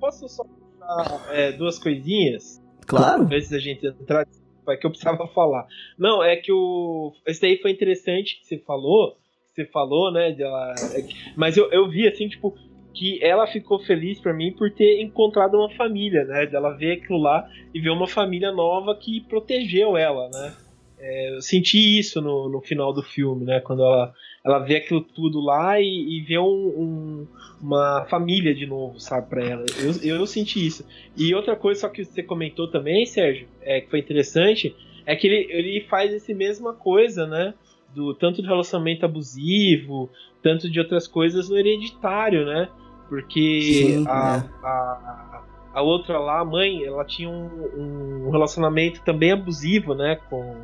Posso 0.00 0.28
só 0.28 0.44
falar 0.78 1.22
é, 1.30 1.52
duas 1.52 1.78
coisinhas 1.78 2.60
claro. 2.86 3.24
antes 3.30 3.48
da 3.48 3.58
gente 3.58 3.86
entrar? 3.86 4.26
É 4.70 4.76
que 4.76 4.86
eu 4.86 4.90
precisava 4.90 5.26
falar. 5.34 5.66
Não, 5.98 6.22
é 6.22 6.36
que 6.36 6.52
o. 6.52 7.12
Esse 7.26 7.40
daí 7.40 7.56
foi 7.58 7.70
interessante 7.70 8.38
que 8.40 8.46
você 8.46 8.58
falou. 8.58 9.16
Que 9.48 9.62
você 9.62 9.64
falou, 9.66 10.12
né? 10.12 10.32
De 10.32 10.42
ela, 10.42 10.74
é 10.92 11.04
mas 11.36 11.56
eu, 11.56 11.70
eu 11.70 11.88
vi 11.88 12.06
assim, 12.06 12.28
tipo, 12.28 12.54
que 12.94 13.22
ela 13.22 13.46
ficou 13.46 13.78
feliz 13.80 14.20
pra 14.20 14.32
mim 14.32 14.52
por 14.52 14.70
ter 14.72 15.00
encontrado 15.00 15.56
uma 15.56 15.70
família, 15.70 16.24
né? 16.24 16.46
Dela 16.46 16.76
ver 16.76 16.98
aquilo 16.98 17.18
lá 17.18 17.48
e 17.74 17.80
ver 17.80 17.90
uma 17.90 18.06
família 18.06 18.52
nova 18.52 18.94
que 18.96 19.20
protegeu 19.22 19.96
ela, 19.96 20.28
né? 20.28 20.54
É, 20.98 21.34
eu 21.34 21.40
senti 21.40 21.98
isso 21.98 22.20
no, 22.20 22.48
no 22.48 22.60
final 22.60 22.92
do 22.92 23.02
filme, 23.02 23.44
né? 23.44 23.60
Quando 23.60 23.82
ela, 23.82 24.12
ela 24.44 24.58
vê 24.58 24.76
aquilo 24.76 25.02
tudo 25.02 25.40
lá 25.40 25.78
e, 25.80 25.84
e 25.84 26.20
vê 26.22 26.38
um, 26.38 26.44
um, 26.44 27.26
uma 27.60 28.06
família 28.08 28.54
de 28.54 28.66
novo, 28.66 28.98
sabe, 28.98 29.28
pra 29.28 29.44
ela. 29.44 29.66
Eu, 29.78 30.16
eu, 30.16 30.26
senti 30.26 30.66
isso. 30.66 30.86
E 31.16 31.34
outra 31.34 31.54
coisa, 31.54 31.82
só 31.82 31.88
que 31.88 32.04
você 32.04 32.22
comentou 32.22 32.68
também, 32.68 33.04
Sérgio, 33.04 33.46
é, 33.60 33.80
que 33.80 33.90
foi 33.90 33.98
interessante, 33.98 34.74
é 35.04 35.14
que 35.14 35.26
ele, 35.26 35.52
ele 35.52 35.86
faz 35.88 36.12
esse 36.12 36.32
mesma 36.32 36.72
coisa, 36.72 37.26
né? 37.26 37.52
Do, 37.94 38.14
tanto 38.14 38.40
do 38.40 38.48
relacionamento 38.48 39.04
abusivo, 39.04 40.08
tanto 40.42 40.70
de 40.70 40.78
outras 40.78 41.06
coisas 41.06 41.50
no 41.50 41.58
hereditário, 41.58 42.46
né? 42.46 42.68
Porque 43.08 43.60
Sim, 43.60 44.04
a, 44.08 44.36
é. 44.36 44.66
a, 44.66 45.42
a 45.74 45.82
outra 45.82 46.18
lá, 46.18 46.40
a 46.40 46.44
mãe, 46.44 46.84
ela 46.84 47.04
tinha 47.04 47.28
um, 47.28 48.26
um 48.26 48.30
relacionamento 48.30 49.02
também 49.02 49.32
abusivo, 49.32 49.94
né? 49.94 50.16
Com, 50.30 50.62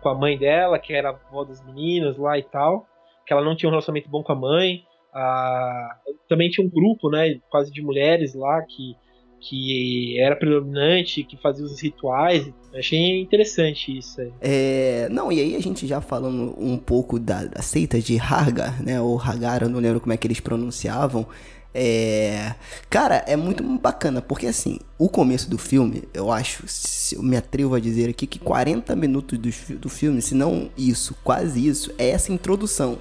com 0.00 0.08
a 0.08 0.14
mãe 0.14 0.38
dela, 0.38 0.78
que 0.78 0.92
era 0.92 1.08
a 1.08 1.12
avó 1.12 1.42
das 1.42 1.64
meninas 1.64 2.16
lá 2.16 2.38
e 2.38 2.44
tal. 2.44 2.86
Que 3.28 3.34
ela 3.34 3.44
não 3.44 3.54
tinha 3.54 3.68
um 3.68 3.72
relacionamento 3.72 4.08
bom 4.08 4.22
com 4.22 4.32
a 4.32 4.34
mãe. 4.34 4.84
A, 5.12 5.96
também 6.26 6.48
tinha 6.48 6.66
um 6.66 6.70
grupo, 6.70 7.10
né? 7.10 7.38
Quase 7.50 7.70
de 7.70 7.82
mulheres 7.82 8.34
lá 8.34 8.62
que, 8.62 8.96
que 9.38 10.18
era 10.18 10.34
predominante, 10.34 11.22
que 11.22 11.36
fazia 11.36 11.62
os 11.62 11.78
rituais. 11.78 12.50
Achei 12.74 13.20
interessante 13.20 13.98
isso 13.98 14.18
aí. 14.18 14.32
É, 14.40 15.08
não, 15.10 15.30
e 15.30 15.40
aí 15.40 15.54
a 15.54 15.60
gente 15.60 15.86
já 15.86 16.00
falando 16.00 16.54
um 16.58 16.78
pouco 16.78 17.18
da, 17.18 17.44
da 17.44 17.60
seita 17.60 18.00
de 18.00 18.18
Hargar, 18.18 18.82
né? 18.82 18.98
Ou 18.98 19.20
Hagar, 19.20 19.60
eu 19.60 19.68
não 19.68 19.78
lembro 19.78 20.00
como 20.00 20.14
é 20.14 20.16
que 20.16 20.26
eles 20.26 20.40
pronunciavam. 20.40 21.26
É, 21.74 22.54
cara, 22.88 23.22
é 23.26 23.36
muito 23.36 23.62
bacana, 23.78 24.22
porque 24.22 24.46
assim, 24.46 24.78
o 24.98 25.06
começo 25.08 25.50
do 25.50 25.58
filme, 25.58 26.04
eu 26.14 26.32
acho, 26.32 26.66
se 26.66 27.14
eu 27.14 27.22
me 27.22 27.36
atrevo 27.36 27.74
a 27.74 27.80
dizer 27.80 28.08
aqui 28.08 28.26
que 28.26 28.38
40 28.38 28.96
minutos 28.96 29.38
do, 29.38 29.76
do 29.76 29.88
filme, 29.88 30.22
se 30.22 30.34
não 30.34 30.70
isso, 30.78 31.14
quase 31.22 31.66
isso, 31.66 31.92
é 31.98 32.08
essa 32.08 32.32
introdução 32.32 32.98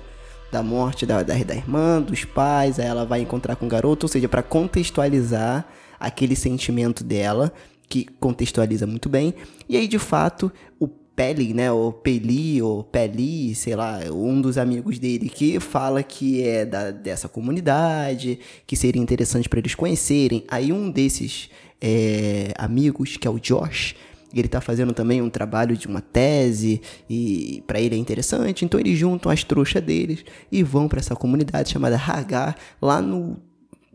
da 0.52 0.64
morte 0.64 1.06
da, 1.06 1.24
da, 1.24 1.36
da 1.36 1.56
irmã, 1.56 2.02
dos 2.02 2.24
pais, 2.26 2.80
aí 2.80 2.86
ela 2.86 3.06
vai 3.06 3.22
encontrar 3.22 3.56
com 3.56 3.66
o 3.66 3.70
garoto, 3.70 4.06
ou 4.06 4.10
seja, 4.10 4.30
para 4.30 4.44
contextualizar 4.44 5.68
aquele 6.00 6.36
sentimento 6.36 7.04
dela, 7.04 7.52
que 7.90 8.06
contextualiza 8.20 8.86
muito 8.86 9.08
bem, 9.08 9.34
e 9.68 9.78
aí 9.78 9.88
de 9.88 10.00
fato 10.00 10.52
o 10.80 10.88
Peli, 10.88 11.52
né, 11.52 11.72
o 11.72 11.92
Peli, 11.92 12.62
ou 12.62 12.84
Peli, 12.84 13.56
sei 13.56 13.76
lá, 13.76 14.02
um 14.12 14.40
dos 14.40 14.56
amigos 14.56 15.00
dele 15.00 15.30
que 15.30 15.60
fala 15.60 16.04
que 16.04 16.44
é 16.44 16.64
da, 16.64 16.92
dessa 16.92 17.28
comunidade, 17.28 18.38
que 18.68 18.76
seria 18.76 19.02
interessante 19.02 19.50
para 19.50 19.58
eles 19.58 19.74
conhecerem. 19.74 20.44
Aí 20.48 20.72
um 20.72 20.92
desses 20.92 21.50
é, 21.82 22.54
amigos, 22.56 23.18
que 23.18 23.28
é 23.28 23.32
o 23.32 23.40
Josh, 23.40 23.96
ele 24.42 24.48
tá 24.48 24.62
fazendo 24.62 24.94
também 24.94 25.22
um 25.22 25.30
trabalho 25.30 25.76
de 25.78 25.88
uma 25.88 26.02
tese 26.02 26.82
e 27.10 27.64
para 27.68 27.80
ele 27.80 27.96
é 27.96 27.98
interessante, 27.98 28.64
então 28.66 28.80
eles 28.80 28.98
juntam 28.98 29.32
as 29.32 29.44
trouxas 29.44 29.82
deles 29.84 30.24
e 30.52 30.64
vão 30.64 30.88
para 30.88 31.00
essa 31.00 31.16
comunidade 31.16 31.70
chamada 31.72 31.96
Hagar, 31.98 32.56
lá 32.82 33.02
no 33.02 33.38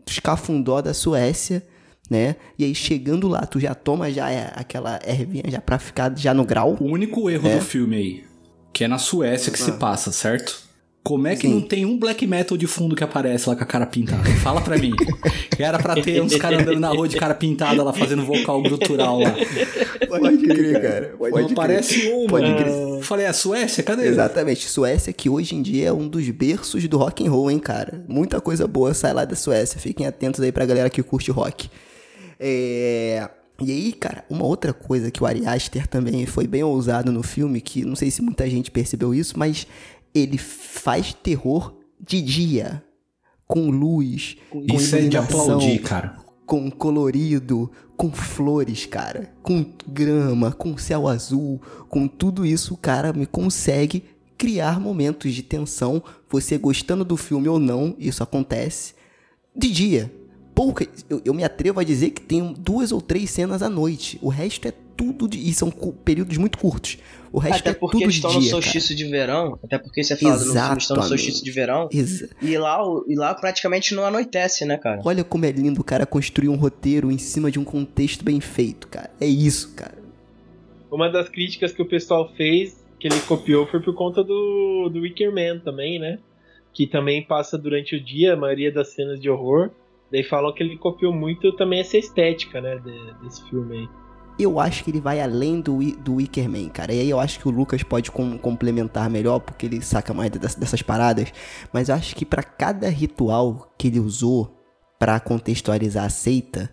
escafundó 0.05 0.81
da 0.81 0.93
Suécia, 0.93 1.63
né? 2.09 2.35
E 2.59 2.65
aí 2.65 2.75
chegando 2.75 3.27
lá, 3.27 3.45
tu 3.45 3.59
já 3.59 3.73
toma 3.73 4.11
já 4.11 4.29
é, 4.29 4.51
aquela 4.55 4.99
ervinha 5.05 5.43
já 5.47 5.61
pra 5.61 5.79
ficar 5.79 6.13
já 6.17 6.33
no 6.33 6.45
grau. 6.45 6.77
O 6.79 6.85
único 6.85 7.29
erro 7.29 7.47
É. 7.47 7.55
do 7.57 7.61
filme 7.61 7.95
aí, 7.95 8.23
que 8.73 8.83
é 8.83 8.87
na 8.87 8.97
Suécia 8.97 9.51
que 9.51 9.59
se 9.59 9.71
passa, 9.73 10.11
certo? 10.11 10.62
Como 11.03 11.27
é 11.27 11.35
que 11.35 11.47
Sim. 11.47 11.55
não 11.55 11.61
tem 11.61 11.85
um 11.85 11.97
black 11.97 12.25
metal 12.25 12.57
de 12.57 12.65
fundo 12.65 12.95
que 12.95 13.03
aparece 13.03 13.49
lá 13.49 13.57
com 13.57 13.63
a 13.63 13.65
cara 13.65 13.85
pintada? 13.85 14.23
Fala 14.41 14.61
pra 14.61 14.77
mim. 14.77 14.93
Era 15.59 15.77
pra 15.77 15.95
ter 15.95 16.21
uns 16.21 16.33
caras 16.37 16.61
andando 16.61 16.79
na 16.79 16.87
rua 16.87 17.09
de 17.09 17.17
cara 17.17 17.35
pintada 17.35 17.83
lá, 17.83 17.91
fazendo 17.91 18.23
vocal 18.23 18.61
grutural 18.61 19.19
lá. 19.19 19.35
Pode 20.07 20.37
crer, 20.37 20.81
cara. 20.81 21.15
Pode 21.17 21.35
Não 21.35 21.51
aparece 21.51 22.07
uma. 22.07 22.29
Pode 22.29 22.55
crer. 22.55 22.67
Eu 22.67 23.01
Falei, 23.01 23.25
é 23.25 23.33
Suécia? 23.33 23.83
Cadê? 23.83 24.07
Exatamente, 24.07 24.69
Suécia 24.69 25.11
que 25.11 25.29
hoje 25.29 25.55
em 25.55 25.61
dia 25.61 25.89
é 25.89 25.93
um 25.93 26.07
dos 26.07 26.29
berços 26.29 26.87
do 26.87 26.97
rock 26.97 27.27
and 27.27 27.31
roll, 27.31 27.51
hein, 27.51 27.59
cara. 27.59 28.05
Muita 28.07 28.39
coisa 28.39 28.65
boa 28.65 28.93
sai 28.93 29.11
lá 29.11 29.25
da 29.25 29.35
Suécia. 29.35 29.81
Fiquem 29.81 30.07
atentos 30.07 30.39
aí 30.39 30.53
pra 30.53 30.65
galera 30.65 30.89
que 30.89 31.03
curte 31.03 31.29
rock. 31.31 31.69
É... 32.39 33.29
E 33.61 33.71
aí, 33.71 33.93
cara, 33.93 34.25
uma 34.29 34.45
outra 34.45 34.73
coisa 34.73 35.11
que 35.11 35.21
o 35.21 35.25
Ari 35.25 35.45
Aster 35.45 35.87
também 35.87 36.25
foi 36.25 36.47
bem 36.47 36.63
ousado 36.63 37.11
no 37.11 37.21
filme, 37.21 37.61
que 37.61 37.85
não 37.85 37.95
sei 37.95 38.09
se 38.09 38.21
muita 38.21 38.49
gente 38.49 38.71
percebeu 38.71 39.13
isso, 39.13 39.37
mas 39.37 39.67
ele 40.13 40.37
faz 40.37 41.13
terror 41.13 41.73
de 41.99 42.21
dia, 42.21 42.83
com 43.47 43.69
luz, 43.69 44.37
com 44.49 44.65
Isso 44.73 44.95
é 44.95 45.01
de 45.07 45.17
aplaudir, 45.17 45.79
cara. 45.81 46.17
com 46.45 46.69
colorido, 46.69 47.71
com 47.95 48.11
flores, 48.11 48.85
cara, 48.85 49.33
com 49.41 49.65
grama, 49.87 50.51
com 50.51 50.77
céu 50.77 51.07
azul, 51.07 51.61
com 51.89 52.07
tudo 52.07 52.45
isso, 52.45 52.73
o 52.73 52.77
cara 52.77 53.13
me 53.13 53.25
consegue 53.25 54.03
criar 54.37 54.79
momentos 54.79 55.33
de 55.33 55.41
tensão, 55.41 56.03
você 56.29 56.57
gostando 56.57 57.05
do 57.05 57.15
filme 57.15 57.47
ou 57.47 57.59
não, 57.59 57.95
isso 57.97 58.21
acontece 58.21 58.93
de 59.55 59.71
dia. 59.71 60.13
Pouca, 60.53 60.85
eu, 61.09 61.21
eu 61.23 61.33
me 61.33 61.43
atrevo 61.43 61.79
a 61.79 61.83
dizer 61.83 62.11
que 62.11 62.21
tem 62.21 62.53
duas 62.59 62.91
ou 62.91 63.01
três 63.01 63.29
cenas 63.29 63.63
à 63.63 63.69
noite. 63.69 64.19
O 64.21 64.29
resto 64.29 64.67
é 64.67 64.73
tudo 64.95 65.27
de, 65.27 65.39
e 65.39 65.53
são 65.53 65.71
períodos 65.71 66.37
muito 66.37 66.57
curtos. 66.57 66.97
O 67.33 67.39
resto 67.39 67.61
Até 67.61 67.71
é 67.71 67.73
porque 67.73 67.93
tudo 67.97 68.03
eles 68.03 68.15
estão 68.15 68.29
dia, 68.29 68.39
no 68.39 68.45
cara. 68.45 68.61
solstício 68.61 68.95
de 68.95 69.05
verão. 69.05 69.59
Até 69.63 69.79
porque 69.79 70.03
você 70.03 70.15
fala 70.15 70.33
no 70.35 70.39
filme, 70.39 70.59
eles 70.71 70.83
estão 70.83 70.97
no 70.97 71.03
solstício 71.03 71.43
de 71.43 71.51
verão. 71.51 71.89
Exa- 71.91 72.29
E 72.41 72.55
lá, 72.59 72.79
e 73.07 73.15
lá 73.15 73.33
praticamente 73.33 73.95
não 73.95 74.05
anoitece, 74.05 74.63
né, 74.65 74.77
cara? 74.77 75.01
Olha 75.03 75.23
como 75.23 75.43
é 75.43 75.51
lindo 75.51 75.81
o 75.81 75.83
cara 75.83 76.05
construir 76.05 76.47
um 76.49 76.55
roteiro 76.55 77.11
em 77.11 77.17
cima 77.17 77.49
de 77.49 77.57
um 77.59 77.63
contexto 77.63 78.23
bem 78.23 78.39
feito, 78.39 78.87
cara. 78.87 79.09
É 79.19 79.25
isso, 79.25 79.73
cara. 79.75 79.97
Uma 80.91 81.09
das 81.09 81.27
críticas 81.27 81.71
que 81.73 81.81
o 81.81 81.87
pessoal 81.87 82.31
fez, 82.37 82.79
que 82.99 83.07
ele 83.07 83.19
copiou, 83.21 83.65
foi 83.65 83.81
por 83.81 83.95
conta 83.95 84.23
do, 84.23 84.87
do 84.93 84.99
Wicker 85.01 85.33
Man 85.33 85.57
também, 85.59 85.97
né? 85.99 86.19
Que 86.71 86.85
também 86.85 87.23
passa 87.25 87.57
durante 87.57 87.95
o 87.95 87.99
dia 88.03 88.33
a 88.33 88.37
maioria 88.37 88.71
das 88.71 88.89
cenas 88.93 89.19
de 89.19 89.27
horror. 89.27 89.71
Daí 90.11 90.23
falam 90.23 90.53
que 90.53 90.61
ele 90.61 90.77
copiou 90.77 91.11
muito 91.11 91.51
também 91.53 91.79
essa 91.79 91.97
estética, 91.97 92.61
né? 92.61 92.77
de- 92.77 93.23
desse 93.23 93.43
filme 93.49 93.75
aí. 93.79 93.87
Eu 94.37 94.59
acho 94.59 94.83
que 94.83 94.89
ele 94.89 94.99
vai 94.99 95.21
além 95.21 95.61
do, 95.61 95.77
do 95.97 96.15
Wicker 96.15 96.49
Man, 96.49 96.69
cara. 96.69 96.91
E 96.93 97.01
aí 97.01 97.09
eu 97.09 97.19
acho 97.19 97.39
que 97.39 97.47
o 97.47 97.51
Lucas 97.51 97.83
pode 97.83 98.09
com- 98.11 98.37
complementar 98.37 99.09
melhor, 99.09 99.39
porque 99.39 99.65
ele 99.65 99.81
saca 99.81 100.13
mais 100.13 100.31
dessas, 100.31 100.55
dessas 100.55 100.81
paradas. 100.81 101.31
Mas 101.71 101.89
eu 101.89 101.95
acho 101.95 102.15
que 102.15 102.25
pra 102.25 102.41
cada 102.41 102.89
ritual 102.89 103.71
que 103.77 103.87
ele 103.87 103.99
usou 103.99 104.57
pra 104.97 105.19
contextualizar 105.19 106.05
a 106.05 106.09
seita, 106.09 106.69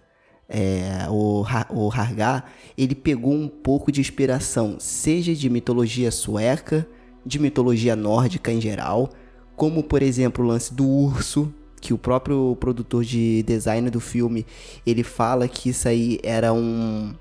é, 0.49 1.07
o, 1.09 1.45
o 1.71 1.91
Hargar, 1.91 2.47
ele 2.77 2.95
pegou 2.95 3.33
um 3.33 3.49
pouco 3.49 3.93
de 3.93 4.01
inspiração, 4.01 4.77
seja 4.81 5.35
de 5.35 5.49
mitologia 5.49 6.11
sueca, 6.11 6.87
de 7.25 7.39
mitologia 7.39 7.95
nórdica 7.95 8.51
em 8.51 8.61
geral, 8.61 9.11
como 9.55 9.83
por 9.83 10.03
exemplo 10.03 10.45
o 10.45 10.49
lance 10.49 10.73
do 10.73 10.87
urso, 10.87 11.53
que 11.81 11.95
o 11.95 11.99
próprio 11.99 12.57
produtor 12.59 13.05
de 13.05 13.43
design 13.45 13.89
do 13.91 14.01
filme, 14.01 14.45
ele 14.87 15.03
fala 15.03 15.47
que 15.47 15.71
isso 15.71 15.89
aí 15.89 16.19
era 16.23 16.53
um 16.53 17.15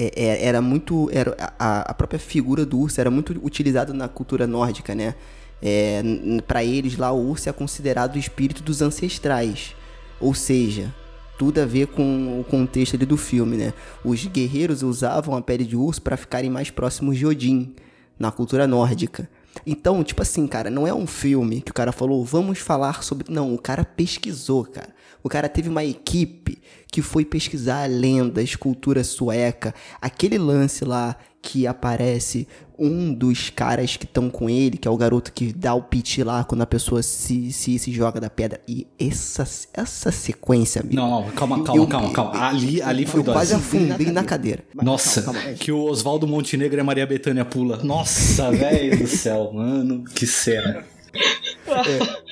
é- 0.00 0.12
é- 0.16 0.46
era 0.46 0.62
muito 0.62 1.10
era 1.12 1.36
a, 1.58 1.90
a 1.90 1.94
própria 1.94 2.18
figura 2.18 2.64
do 2.64 2.78
urso 2.78 3.00
era 3.00 3.10
muito 3.10 3.38
utilizada 3.42 3.92
na 3.92 4.08
cultura 4.08 4.46
nórdica, 4.46 4.94
né? 4.94 5.14
É, 5.62 6.02
para 6.46 6.64
eles 6.64 6.96
lá 6.96 7.12
o 7.12 7.28
urso 7.28 7.48
é 7.48 7.52
considerado 7.52 8.14
o 8.14 8.18
espírito 8.18 8.62
dos 8.62 8.80
ancestrais, 8.80 9.74
ou 10.18 10.32
seja, 10.32 10.94
tudo 11.38 11.60
a 11.60 11.66
ver 11.66 11.88
com 11.88 12.40
o 12.40 12.44
contexto 12.44 12.96
ali 12.96 13.04
do 13.04 13.16
filme, 13.16 13.56
né? 13.58 13.74
Os 14.02 14.24
guerreiros 14.26 14.82
usavam 14.82 15.36
a 15.36 15.42
pele 15.42 15.64
de 15.64 15.76
urso 15.76 16.00
para 16.00 16.16
ficarem 16.16 16.48
mais 16.48 16.70
próximos 16.70 17.18
de 17.18 17.26
Odin 17.26 17.74
na 18.18 18.30
cultura 18.30 18.66
nórdica. 18.66 19.28
Então, 19.66 20.02
tipo 20.02 20.22
assim, 20.22 20.46
cara, 20.46 20.70
não 20.70 20.86
é 20.86 20.94
um 20.94 21.06
filme 21.06 21.60
que 21.60 21.70
o 21.70 21.74
cara 21.74 21.92
falou, 21.92 22.24
vamos 22.24 22.58
falar 22.58 23.02
sobre. 23.02 23.32
Não, 23.32 23.54
o 23.54 23.58
cara 23.58 23.84
pesquisou, 23.84 24.64
cara. 24.64 24.94
O 25.22 25.28
cara 25.28 25.48
teve 25.48 25.68
uma 25.68 25.84
equipe 25.84 26.62
que 26.90 27.02
foi 27.02 27.24
pesquisar 27.24 27.88
lendas, 27.88 28.56
cultura 28.56 29.04
sueca, 29.04 29.74
aquele 30.00 30.38
lance 30.38 30.84
lá 30.84 31.16
que 31.42 31.66
aparece 31.66 32.48
um 32.80 33.12
dos 33.12 33.50
caras 33.50 33.96
que 33.96 34.04
estão 34.06 34.30
com 34.30 34.48
ele, 34.48 34.78
que 34.78 34.88
é 34.88 34.90
o 34.90 34.96
garoto 34.96 35.30
que 35.32 35.52
dá 35.52 35.74
o 35.74 35.82
pit 35.82 36.24
lá 36.24 36.42
quando 36.44 36.62
a 36.62 36.66
pessoa 36.66 37.02
se, 37.02 37.52
se, 37.52 37.78
se 37.78 37.92
joga 37.92 38.18
da 38.20 38.30
pedra. 38.30 38.58
E 38.66 38.86
essa, 38.98 39.42
essa 39.74 40.10
sequência, 40.10 40.80
amigo. 40.80 40.96
Não, 40.96 41.10
não, 41.10 41.30
calma, 41.32 41.62
calma, 41.62 41.80
eu- 41.82 41.86
calma, 41.86 42.12
calma. 42.12 42.48
Ali, 42.48 42.80
ali 42.80 43.04
foi 43.04 43.20
Eu 43.20 43.24
quase 43.24 43.52
dose. 43.54 43.66
afundei 43.66 44.10
na 44.10 44.24
cadeira. 44.24 44.64
Nossa, 44.74 45.22
Calma, 45.22 45.40
calma. 45.40 45.56
que 45.58 45.70
o 45.70 45.82
Oswaldo 45.84 46.26
Montenegro 46.26 46.78
e 46.78 46.80
a 46.80 46.84
Maria 46.84 47.06
Bethânia 47.06 47.44
pula. 47.44 47.76
Nossa, 47.84 48.50
velho 48.52 48.96
do 48.98 49.06
céu, 49.06 49.52
mano, 49.52 50.02
que 50.14 50.26
cena. 50.26 50.82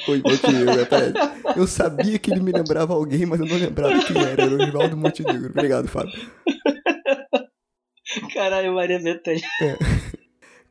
Oi, 0.09 0.23
Montenegro, 0.25 0.87
peraí. 0.87 1.13
Eu 1.57 1.67
sabia 1.67 2.19
que 2.19 2.31
ele 2.33 2.41
me 2.41 2.53
lembrava 2.53 2.95
alguém, 2.95 3.27
mas 3.27 3.39
eu 3.41 3.47
não 3.47 3.57
lembrava 3.57 4.03
quem 4.05 4.17
era. 4.19 4.43
Era 4.45 4.51
o 4.57 4.63
Oswaldo 4.69 4.97
Montenegro. 4.97 5.51
Obrigado, 5.51 5.89
Fábio. 5.89 6.13
Caralho, 8.33 8.75
Maria 8.75 8.99
Bethânia. 8.99 9.43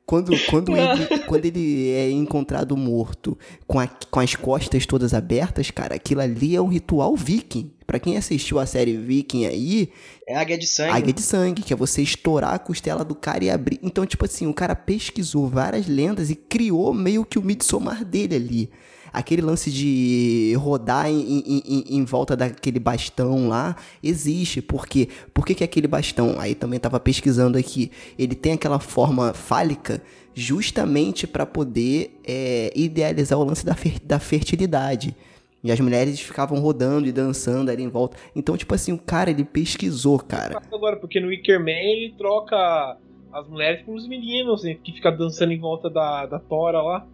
Quando, 0.07 0.31
quando, 0.49 0.71
ele, 0.77 1.19
quando 1.27 1.45
ele 1.45 1.91
é 1.91 2.09
encontrado 2.09 2.75
morto 2.77 3.37
com, 3.67 3.77
a- 3.79 3.89
com 4.09 4.19
as 4.21 4.33
costas 4.35 4.85
todas 4.85 5.13
abertas, 5.13 5.69
cara, 5.69 5.95
aquilo 5.95 6.21
ali 6.21 6.55
é 6.55 6.61
um 6.61 6.67
ritual 6.69 7.15
viking. 7.15 7.69
Pra 7.85 7.99
quem 7.99 8.17
assistiu 8.17 8.57
a 8.59 8.65
série 8.65 8.97
Viking 8.97 9.45
aí, 9.45 9.89
É 10.27 10.35
águia 10.37 10.57
de 10.57 10.65
sangue. 10.67 10.91
águia 10.91 11.13
de 11.13 11.21
sangue, 11.21 11.61
que 11.61 11.71
é 11.71 11.75
você 11.75 12.01
estourar 12.01 12.53
a 12.53 12.59
costela 12.59 13.05
do 13.05 13.15
cara 13.15 13.43
e 13.45 13.49
abrir. 13.49 13.79
Então, 13.83 14.05
tipo 14.05 14.25
assim, 14.25 14.45
o 14.47 14.53
cara 14.53 14.75
pesquisou 14.75 15.47
várias 15.47 15.87
lendas 15.87 16.29
e 16.29 16.35
criou 16.35 16.93
meio 16.93 17.23
que 17.23 17.39
o 17.39 17.41
Midsommar 17.43 18.03
dele 18.03 18.35
ali. 18.35 18.69
Aquele 19.13 19.41
lance 19.41 19.71
de 19.71 20.53
rodar 20.57 21.09
em, 21.09 21.39
em- 21.39 21.63
em- 21.65 21.83
em 21.97 22.03
volta 22.05 22.35
daquele 22.35 22.79
bastão 22.79 23.47
lá 23.47 23.75
existe. 24.03 24.61
Por 24.61 24.85
quê? 24.87 25.07
Por 25.33 25.45
que, 25.45 25.55
que 25.55 25.63
aquele 25.63 25.87
bastão? 25.87 26.35
Aí 26.39 26.53
também 26.55 26.79
tava 26.79 26.99
pesquisando 26.99 27.57
aqui. 27.57 27.91
Ele 28.17 28.35
tem 28.35 28.53
aquela 28.53 28.79
forma 28.79 29.33
fálica 29.33 30.01
justamente 30.33 31.25
para 31.25 31.45
poder 31.45 32.19
é, 32.25 32.71
idealizar 32.75 33.37
o 33.39 33.43
lance 33.43 33.65
da, 33.65 33.73
fer- 33.75 33.99
da 34.03 34.19
fertilidade. 34.19 35.15
E 35.63 35.71
as 35.71 35.79
mulheres 35.79 36.19
ficavam 36.19 36.59
rodando 36.59 37.07
e 37.07 37.11
dançando 37.11 37.71
ali 37.71 37.81
em 37.83 37.89
volta. 37.89 38.15
Então, 38.35 38.55
tipo 38.55 38.73
assim, 38.75 38.91
o 38.93 38.97
cara, 38.97 39.31
ele 39.31 39.43
pesquisou, 39.43 40.19
cara. 40.19 40.61
Agora, 40.71 40.95
porque 40.97 41.19
no 41.19 41.27
Wickerman 41.27 41.75
ele 41.75 42.13
troca 42.17 42.97
as 43.33 43.47
mulheres 43.49 43.83
com 43.85 43.95
os 43.95 44.07
meninos, 44.07 44.63
né, 44.63 44.75
que 44.81 44.93
fica 44.93 45.11
dançando 45.11 45.51
em 45.51 45.59
volta 45.59 45.89
da, 45.89 46.25
da 46.27 46.39
Tora 46.39 46.81
lá. 46.81 47.05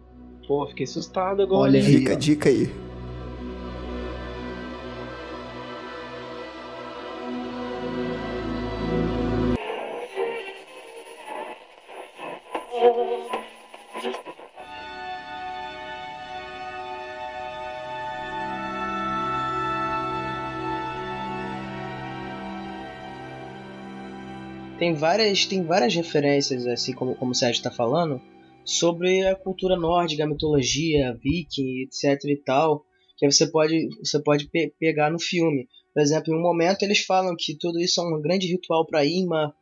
Pô, 0.46 0.66
fiquei 0.66 0.84
assustado 0.84 1.42
agora. 1.42 1.62
Olha 1.62 1.78
aí. 1.78 1.84
Fica 1.84 2.12
a 2.12 2.16
dica 2.16 2.48
aí. 2.48 2.70
Tem 24.78 24.92
várias, 24.92 25.46
tem 25.46 25.62
várias 25.62 25.94
referências, 25.94 26.66
assim 26.66 26.92
como, 26.92 27.14
como 27.14 27.30
o 27.30 27.34
Sérgio 27.34 27.60
está 27.60 27.70
falando, 27.70 28.20
sobre 28.64 29.26
a 29.26 29.34
cultura 29.34 29.76
nórdica, 29.76 30.24
a 30.24 30.28
mitologia, 30.28 31.18
viking, 31.22 31.82
etc 31.82 32.24
e 32.24 32.36
tal, 32.36 32.84
que 33.16 33.30
você 33.30 33.46
pode, 33.46 33.88
você 34.02 34.20
pode 34.22 34.48
pe- 34.48 34.72
pegar 34.78 35.10
no 35.10 35.20
filme. 35.20 35.68
Por 35.92 36.02
exemplo, 36.02 36.32
em 36.32 36.36
um 36.36 36.42
momento 36.42 36.82
eles 36.82 37.00
falam 37.00 37.36
que 37.38 37.54
tudo 37.54 37.80
isso 37.80 38.00
é 38.00 38.04
um 38.04 38.20
grande 38.20 38.46
ritual 38.46 38.86
para 38.86 39.04
Imar, 39.04 39.52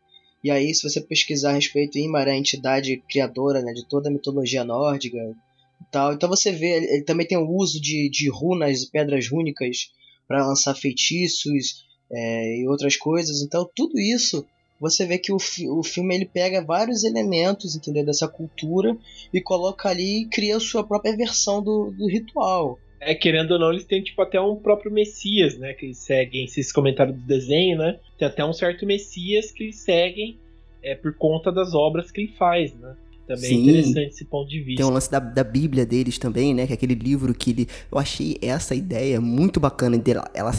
e 0.43 0.51
aí 0.51 0.75
se 0.75 0.89
você 0.89 1.01
pesquisar 1.01 1.51
a 1.51 1.55
respeito, 1.55 1.99
Imar 1.99 2.27
é 2.27 2.33
a 2.33 2.37
entidade 2.37 3.03
criadora 3.09 3.61
né, 3.63 3.73
de 3.73 3.87
toda 3.87 4.09
a 4.09 4.13
mitologia 4.13 4.65
nórdica 4.65 5.19
e 5.19 5.85
tal. 5.91 6.13
Então 6.13 6.29
você 6.29 6.51
vê, 6.51 6.95
ele 6.95 7.05
também 7.05 7.27
tem 7.27 7.39
o 7.39 7.49
uso 7.49 7.81
de, 7.81 8.09
de 8.11 8.31
runas 8.31 8.83
e 8.83 8.91
pedras 8.91 9.29
rúnicas 9.29 9.91
para 10.27 10.47
lançar 10.47 10.75
feitiços 10.75 11.85
é, 12.11 12.61
e 12.61 12.69
outras 12.69 12.97
coisas. 12.97 13.43
Então 13.43 13.69
tudo 13.75 13.99
isso 14.01 14.47
você 14.83 15.07
vê 15.07 15.17
que 15.17 15.33
o, 15.33 15.39
fi- 15.39 15.69
o 15.69 15.83
filme 15.83 16.15
ele 16.15 16.27
pega 16.27 16.63
vários 16.63 17.05
elementos 17.05 17.77
entendeu, 17.77 18.05
dessa 18.05 18.27
cultura 18.27 18.97
e 19.33 19.41
coloca 19.41 19.89
ali 19.89 20.23
e 20.23 20.29
cria 20.29 20.57
a 20.57 20.61
sua 20.61 20.85
própria 20.85 21.17
versão 21.17 21.63
do, 21.63 21.91
do 21.97 22.07
ritual. 22.09 22.79
É, 23.01 23.15
querendo 23.15 23.53
ou 23.53 23.59
não, 23.59 23.71
eles 23.73 23.85
têm 23.85 24.03
tipo 24.03 24.21
até 24.21 24.41
um 24.41 24.57
próprio 24.57 24.93
Messias, 24.93 25.57
né? 25.59 25.73
Que 25.73 25.87
eles 25.87 25.99
seguem, 25.99 26.45
esses 26.45 26.73
comentários 26.73 27.17
do 27.17 27.23
desenho, 27.23 27.79
né? 27.79 27.99
Tem 28.19 28.29
até 28.29 28.45
um 28.45 28.53
certo 28.53 28.85
Messias 28.85 29.51
que 29.51 29.65
eles 29.65 29.77
seguem 29.83 30.39
é, 30.83 30.95
por 30.95 31.17
conta 31.17 31.51
das 31.51 31.75
obras 31.75 32.11
que 32.11 32.21
ele 32.21 32.33
faz, 32.33 32.75
né? 32.75 32.95
Também 33.27 33.51
Sim. 33.51 33.69
é 33.69 33.73
interessante 33.81 34.09
esse 34.09 34.25
ponto 34.25 34.49
de 34.49 34.61
vista. 34.61 34.83
Tem 34.83 34.91
um 34.91 34.95
lance 34.95 35.11
da, 35.11 35.19
da 35.19 35.45
Bíblia 35.45 35.87
deles 35.87 36.19
também, 36.19 36.53
né? 36.53 36.67
Que 36.67 36.73
é 36.73 36.75
aquele 36.75 36.95
livro 36.95 37.33
que 37.33 37.51
ele. 37.51 37.69
Eu 37.91 37.99
achei 37.99 38.37
essa 38.43 38.75
ideia 38.75 39.21
muito 39.21 39.61
bacana 39.61 39.97
dela. 39.97 40.29
Ela, 40.35 40.53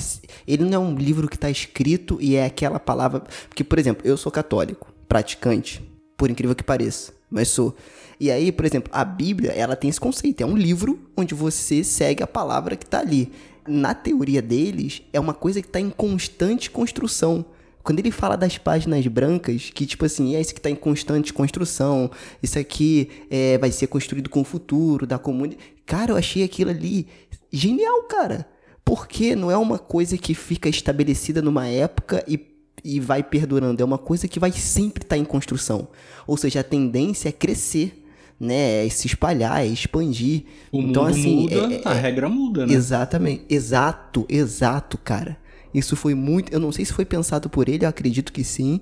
ele 0.47 0.63
não 0.63 0.73
é 0.73 0.79
um 0.79 0.95
livro 0.95 1.27
que 1.27 1.37
tá 1.37 1.49
escrito 1.49 2.17
e 2.21 2.35
é 2.35 2.45
aquela 2.45 2.79
palavra. 2.79 3.23
Porque, 3.49 3.63
por 3.63 3.77
exemplo, 3.77 4.07
eu 4.07 4.15
sou 4.15 4.31
católico, 4.31 4.93
praticante, 5.07 5.81
por 6.15 6.29
incrível 6.29 6.55
que 6.55 6.63
pareça, 6.63 7.13
mas 7.29 7.49
sou. 7.49 7.75
E 8.19 8.31
aí, 8.31 8.51
por 8.51 8.65
exemplo, 8.65 8.89
a 8.93 9.03
Bíblia, 9.03 9.51
ela 9.51 9.75
tem 9.75 9.89
esse 9.89 9.99
conceito. 9.99 10.41
É 10.41 10.45
um 10.45 10.55
livro 10.55 10.99
onde 11.17 11.33
você 11.33 11.83
segue 11.83 12.23
a 12.23 12.27
palavra 12.27 12.75
que 12.75 12.85
tá 12.85 12.99
ali. 12.99 13.31
Na 13.67 13.93
teoria 13.93 14.41
deles, 14.41 15.01
é 15.11 15.19
uma 15.19 15.33
coisa 15.33 15.61
que 15.61 15.67
tá 15.67 15.79
em 15.79 15.89
constante 15.89 16.71
construção. 16.71 17.45
Quando 17.83 17.99
ele 17.99 18.11
fala 18.11 18.37
das 18.37 18.57
páginas 18.57 19.05
brancas, 19.07 19.69
que 19.73 19.85
tipo 19.85 20.05
assim, 20.05 20.35
é 20.35 20.41
isso 20.41 20.55
que 20.55 20.61
tá 20.61 20.69
em 20.69 20.75
constante 20.75 21.33
construção, 21.33 22.09
isso 22.41 22.57
aqui 22.57 23.09
é, 23.29 23.57
vai 23.57 23.71
ser 23.71 23.87
construído 23.87 24.29
com 24.29 24.41
o 24.41 24.45
futuro 24.45 25.05
da 25.05 25.19
comunidade. 25.19 25.61
Cara, 25.85 26.11
eu 26.11 26.15
achei 26.15 26.43
aquilo 26.43 26.71
ali 26.71 27.07
genial, 27.51 28.03
cara. 28.03 28.47
Porque 28.85 29.35
não 29.35 29.51
é 29.51 29.57
uma 29.57 29.77
coisa 29.77 30.17
que 30.17 30.33
fica 30.33 30.69
estabelecida 30.69 31.41
numa 31.41 31.67
época 31.67 32.23
e, 32.27 32.39
e 32.83 32.99
vai 32.99 33.21
perdurando, 33.21 33.81
é 33.81 33.85
uma 33.85 33.97
coisa 33.97 34.27
que 34.27 34.39
vai 34.39 34.51
sempre 34.51 35.03
estar 35.03 35.17
em 35.17 35.25
construção. 35.25 35.89
Ou 36.25 36.37
seja, 36.37 36.61
a 36.61 36.63
tendência 36.63 37.29
é 37.29 37.31
crescer, 37.33 38.05
né? 38.39 38.85
É 38.85 38.89
se 38.89 39.07
espalhar, 39.07 39.61
é 39.61 39.67
expandir. 39.67 40.43
O 40.71 40.79
então, 40.79 41.03
mundo 41.03 41.11
assim, 41.11 41.35
muda, 41.41 41.55
é- 41.55 41.81
a 41.85 41.93
regra 41.93 42.29
muda, 42.29 42.65
né? 42.65 42.73
Exatamente. 42.73 43.43
Exato, 43.49 44.25
exato, 44.29 44.97
cara. 44.97 45.37
Isso 45.73 45.95
foi 45.95 46.13
muito. 46.13 46.51
Eu 46.53 46.59
não 46.59 46.71
sei 46.71 46.85
se 46.85 46.93
foi 46.93 47.05
pensado 47.05 47.49
por 47.49 47.67
ele, 47.69 47.85
eu 47.85 47.89
acredito 47.89 48.31
que 48.31 48.43
sim, 48.43 48.81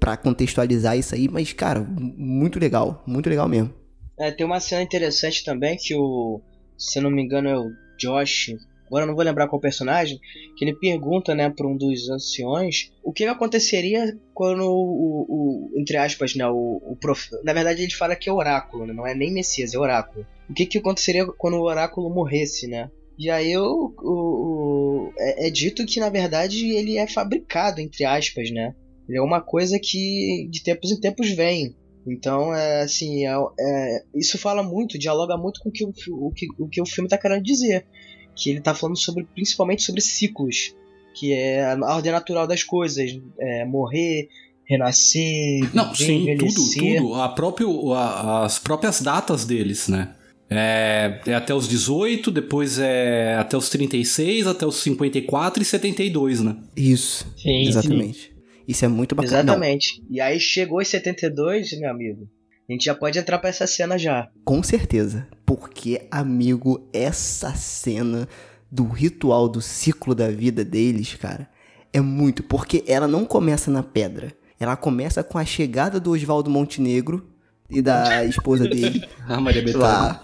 Pra 0.00 0.16
contextualizar 0.16 0.98
isso 0.98 1.14
aí, 1.14 1.28
mas, 1.28 1.52
cara, 1.52 1.80
muito 1.80 2.58
legal. 2.58 3.04
Muito 3.06 3.30
legal 3.30 3.48
mesmo. 3.48 3.72
É, 4.18 4.32
tem 4.32 4.44
uma 4.44 4.58
cena 4.58 4.82
interessante 4.82 5.44
também 5.44 5.76
que 5.76 5.94
o, 5.94 6.40
se 6.76 7.00
não 7.00 7.08
me 7.08 7.22
engano, 7.22 7.48
é 7.48 7.56
o 7.56 7.70
Josh. 7.96 8.56
Agora 8.88 9.04
eu 9.04 9.06
não 9.06 9.14
vou 9.14 9.24
lembrar 9.24 9.46
qual 9.46 9.60
personagem, 9.60 10.18
que 10.56 10.64
ele 10.64 10.74
pergunta, 10.74 11.36
né, 11.36 11.48
para 11.48 11.66
um 11.68 11.76
dos 11.76 12.10
anciões 12.10 12.90
o 13.02 13.12
que 13.12 13.24
aconteceria 13.24 14.18
quando 14.34 14.64
o- 14.64 15.26
o- 15.28 15.80
entre 15.80 15.96
aspas, 15.96 16.34
né, 16.34 16.46
o, 16.48 16.82
o 16.84 16.96
prof... 17.00 17.28
na 17.44 17.52
verdade 17.52 17.82
ele 17.84 17.94
fala 17.94 18.16
que 18.16 18.28
é 18.28 18.32
oráculo, 18.32 18.84
né, 18.86 18.92
não 18.92 19.06
é 19.06 19.14
nem 19.14 19.32
Messias, 19.32 19.72
é 19.72 19.78
oráculo. 19.78 20.26
O 20.50 20.52
que 20.52 20.66
que 20.66 20.78
aconteceria 20.78 21.24
quando 21.38 21.54
o 21.58 21.62
oráculo 21.62 22.10
morresse, 22.10 22.66
né? 22.66 22.90
E 23.22 23.30
aí 23.30 23.56
o, 23.56 23.94
o- 24.02 25.06
o- 25.08 25.12
é, 25.18 25.46
é 25.46 25.50
dito 25.50 25.86
que 25.86 26.00
na 26.00 26.08
verdade 26.08 26.70
ele 26.74 26.96
é 26.98 27.06
fabricado, 27.06 27.80
entre 27.80 28.04
aspas, 28.04 28.50
né? 28.50 28.74
Ele 29.08 29.18
é 29.18 29.22
uma 29.22 29.40
coisa 29.40 29.78
que 29.78 30.48
de 30.50 30.62
tempos 30.62 30.90
em 30.90 30.98
tempos 31.00 31.30
vem. 31.30 31.74
Então, 32.04 32.52
é 32.52 32.82
assim, 32.82 33.24
é, 33.26 33.30
é- 33.60 34.02
isso 34.14 34.36
fala 34.38 34.62
muito, 34.62 34.98
dialoga 34.98 35.36
muito 35.36 35.60
com 35.60 35.68
o 35.68 35.72
que 35.72 35.84
o, 35.84 35.92
o 36.10 36.32
que, 36.32 36.46
o 36.58 36.68
que 36.68 36.82
o 36.82 36.86
filme 36.86 37.06
está 37.06 37.16
querendo 37.16 37.42
dizer. 37.44 37.86
Que 38.34 38.50
ele 38.50 38.58
está 38.58 38.74
falando 38.74 38.96
sobre, 38.98 39.24
principalmente 39.34 39.82
sobre 39.84 40.00
ciclos, 40.00 40.74
que 41.14 41.32
é 41.32 41.64
a 41.64 41.76
ordem 41.94 42.10
natural 42.10 42.46
das 42.46 42.64
coisas, 42.64 43.10
é, 43.38 43.64
morrer, 43.66 44.28
renascer, 44.64 45.60
Não, 45.74 45.92
viver, 45.92 45.96
sim, 46.06 46.18
tudo, 46.18 46.30
envelhecer. 46.60 46.96
tudo. 47.02 47.14
A 47.14 47.28
próprio, 47.28 47.92
a- 47.92 48.44
as 48.46 48.58
próprias 48.58 49.00
datas 49.00 49.44
deles, 49.44 49.86
né? 49.86 50.14
É, 50.50 51.20
é 51.26 51.34
até 51.34 51.54
os 51.54 51.66
18, 51.66 52.30
depois 52.30 52.78
é 52.78 53.36
até 53.36 53.56
os 53.56 53.68
36, 53.70 54.46
até 54.46 54.66
os 54.66 54.76
54 54.82 55.62
e 55.62 55.64
72, 55.64 56.40
né? 56.40 56.56
Isso. 56.76 57.26
Sim, 57.36 57.66
exatamente. 57.68 58.32
Isso 58.66 58.84
é 58.84 58.88
muito 58.88 59.14
bacana. 59.14 59.42
Exatamente. 59.42 60.02
E 60.10 60.20
aí 60.20 60.38
chegou 60.38 60.80
em 60.80 60.84
72, 60.84 61.78
meu 61.78 61.90
amigo. 61.90 62.28
A 62.68 62.72
gente 62.72 62.84
já 62.84 62.94
pode 62.94 63.18
entrar 63.18 63.38
pra 63.38 63.50
essa 63.50 63.66
cena 63.66 63.98
já. 63.98 64.28
Com 64.44 64.62
certeza. 64.62 65.26
Porque, 65.44 66.06
amigo, 66.10 66.88
essa 66.92 67.54
cena 67.54 68.28
do 68.70 68.86
ritual 68.86 69.48
do 69.48 69.60
ciclo 69.60 70.14
da 70.14 70.30
vida 70.30 70.64
deles, 70.64 71.14
cara, 71.14 71.48
é 71.92 72.00
muito. 72.00 72.42
Porque 72.42 72.84
ela 72.86 73.08
não 73.08 73.24
começa 73.24 73.70
na 73.70 73.82
pedra. 73.82 74.32
Ela 74.58 74.76
começa 74.76 75.24
com 75.24 75.38
a 75.38 75.44
chegada 75.44 75.98
do 75.98 76.12
Oswaldo 76.12 76.48
Montenegro 76.48 77.31
e 77.72 77.82
da 77.82 78.24
esposa 78.24 78.68
dele 78.68 79.02
A 79.26 79.40
Maria 79.40 79.62
Bethânia. 79.62 79.86
lá. 79.86 80.22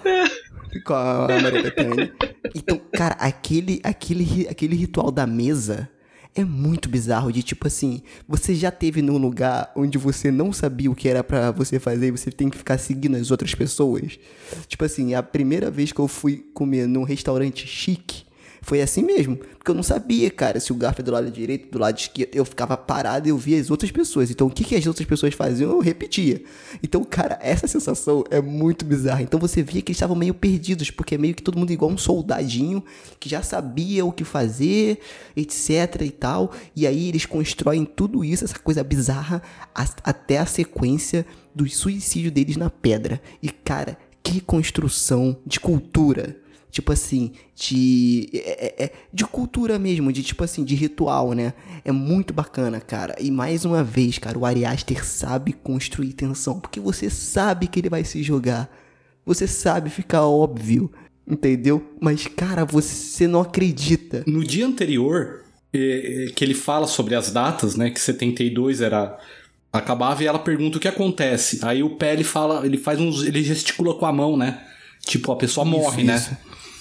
Com 0.84 0.94
a 0.94 1.26
Maria 1.42 1.62
Bethânia. 1.62 2.12
Então, 2.54 2.80
cara, 2.92 3.14
aquele, 3.18 3.80
aquele, 3.82 4.46
aquele 4.48 4.76
ritual 4.76 5.10
da 5.10 5.26
mesa 5.26 5.88
é 6.34 6.44
muito 6.44 6.88
bizarro. 6.88 7.32
De 7.32 7.42
tipo 7.42 7.66
assim, 7.66 8.02
você 8.28 8.54
já 8.54 8.70
teve 8.70 9.02
num 9.02 9.18
lugar 9.18 9.72
onde 9.74 9.98
você 9.98 10.30
não 10.30 10.52
sabia 10.52 10.90
o 10.90 10.94
que 10.94 11.08
era 11.08 11.24
pra 11.24 11.50
você 11.50 11.78
fazer 11.80 12.08
e 12.08 12.10
você 12.10 12.30
tem 12.30 12.48
que 12.48 12.58
ficar 12.58 12.78
seguindo 12.78 13.16
as 13.16 13.30
outras 13.30 13.54
pessoas? 13.54 14.18
Tipo 14.66 14.84
assim, 14.84 15.14
a 15.14 15.22
primeira 15.22 15.70
vez 15.70 15.90
que 15.90 16.00
eu 16.00 16.08
fui 16.08 16.44
comer 16.54 16.86
num 16.86 17.02
restaurante 17.02 17.66
chique 17.66 18.27
Foi 18.68 18.82
assim 18.82 19.02
mesmo. 19.02 19.34
Porque 19.34 19.70
eu 19.70 19.74
não 19.74 19.82
sabia, 19.82 20.30
cara, 20.30 20.60
se 20.60 20.70
o 20.74 20.76
garfo 20.76 21.00
é 21.00 21.02
do 21.02 21.10
lado 21.10 21.30
direito, 21.30 21.70
do 21.70 21.78
lado 21.78 21.96
esquerdo. 21.96 22.34
Eu 22.34 22.44
ficava 22.44 22.76
parado 22.76 23.26
e 23.26 23.30
eu 23.30 23.38
via 23.38 23.58
as 23.58 23.70
outras 23.70 23.90
pessoas. 23.90 24.30
Então, 24.30 24.46
o 24.46 24.50
que, 24.50 24.62
que 24.62 24.76
as 24.76 24.86
outras 24.86 25.06
pessoas 25.06 25.32
faziam, 25.32 25.70
eu 25.70 25.78
repetia. 25.78 26.42
Então, 26.82 27.02
cara, 27.02 27.38
essa 27.40 27.66
sensação 27.66 28.24
é 28.30 28.42
muito 28.42 28.84
bizarra. 28.84 29.22
Então, 29.22 29.40
você 29.40 29.62
via 29.62 29.80
que 29.80 29.90
eles 29.90 29.96
estavam 29.96 30.14
meio 30.14 30.34
perdidos, 30.34 30.90
porque 30.90 31.14
é 31.14 31.18
meio 31.18 31.34
que 31.34 31.42
todo 31.42 31.58
mundo 31.58 31.70
igual 31.70 31.90
um 31.90 31.96
soldadinho 31.96 32.84
que 33.18 33.26
já 33.26 33.40
sabia 33.40 34.04
o 34.04 34.12
que 34.12 34.22
fazer, 34.22 34.98
etc 35.34 36.02
e 36.02 36.10
tal. 36.10 36.52
E 36.76 36.86
aí, 36.86 37.08
eles 37.08 37.24
constroem 37.24 37.86
tudo 37.86 38.22
isso, 38.22 38.44
essa 38.44 38.58
coisa 38.58 38.84
bizarra, 38.84 39.40
até 39.74 40.36
a 40.36 40.44
sequência 40.44 41.24
do 41.54 41.66
suicídio 41.66 42.30
deles 42.30 42.58
na 42.58 42.68
pedra. 42.68 43.18
E, 43.42 43.48
cara, 43.48 43.96
que 44.22 44.42
construção 44.42 45.38
de 45.46 45.58
cultura. 45.58 46.36
Tipo 46.70 46.92
assim, 46.92 47.32
de. 47.56 48.28
é- 48.32 48.66
é- 48.66 48.84
é- 48.84 48.92
de 49.12 49.24
cultura 49.24 49.78
mesmo, 49.78 50.12
de 50.12 50.22
tipo 50.22 50.44
assim, 50.44 50.62
de 50.64 50.74
ritual, 50.74 51.32
né? 51.32 51.54
É 51.84 51.90
muito 51.90 52.32
bacana, 52.34 52.78
cara. 52.80 53.16
E 53.18 53.30
mais 53.30 53.64
uma 53.64 53.82
vez, 53.82 54.18
cara, 54.18 54.38
o 54.38 54.44
Ari 54.44 54.64
Aster 54.64 55.04
sabe 55.04 55.52
construir 55.54 56.12
tensão, 56.12 56.60
porque 56.60 56.78
você 56.78 57.08
sabe 57.08 57.66
que 57.66 57.80
ele 57.80 57.88
vai 57.88 58.04
se 58.04 58.22
jogar. 58.22 58.70
Você 59.24 59.46
sabe 59.46 59.88
ficar 59.90 60.26
óbvio, 60.26 60.90
entendeu? 61.26 61.94
Mas, 62.00 62.26
cara, 62.26 62.64
você 62.64 63.26
não 63.26 63.40
acredita. 63.40 64.22
No 64.26 64.44
dia 64.44 64.66
anterior, 64.66 65.42
eh, 65.72 66.26
eh, 66.28 66.32
que 66.34 66.44
ele 66.44 66.54
fala 66.54 66.86
sobre 66.86 67.14
as 67.14 67.30
datas, 67.32 67.76
né? 67.76 67.90
Que 67.90 68.00
72 68.00 68.80
era. 68.80 69.18
Acabava 69.72 70.22
e 70.22 70.26
ela 70.26 70.38
pergunta 70.38 70.78
o 70.78 70.80
que 70.80 70.88
acontece. 70.88 71.60
Aí 71.62 71.82
o 71.82 71.96
pé 71.96 72.12
ele 72.14 72.24
fala, 72.24 72.64
ele 72.64 72.78
faz 72.78 72.98
uns. 73.00 73.22
ele 73.22 73.42
gesticula 73.42 73.94
com 73.94 74.06
a 74.06 74.12
mão, 74.12 74.36
né? 74.36 74.62
Tipo, 75.04 75.32
a 75.32 75.36
pessoa 75.36 75.64
morre, 75.64 76.02
né? 76.04 76.16
isso. 76.16 76.36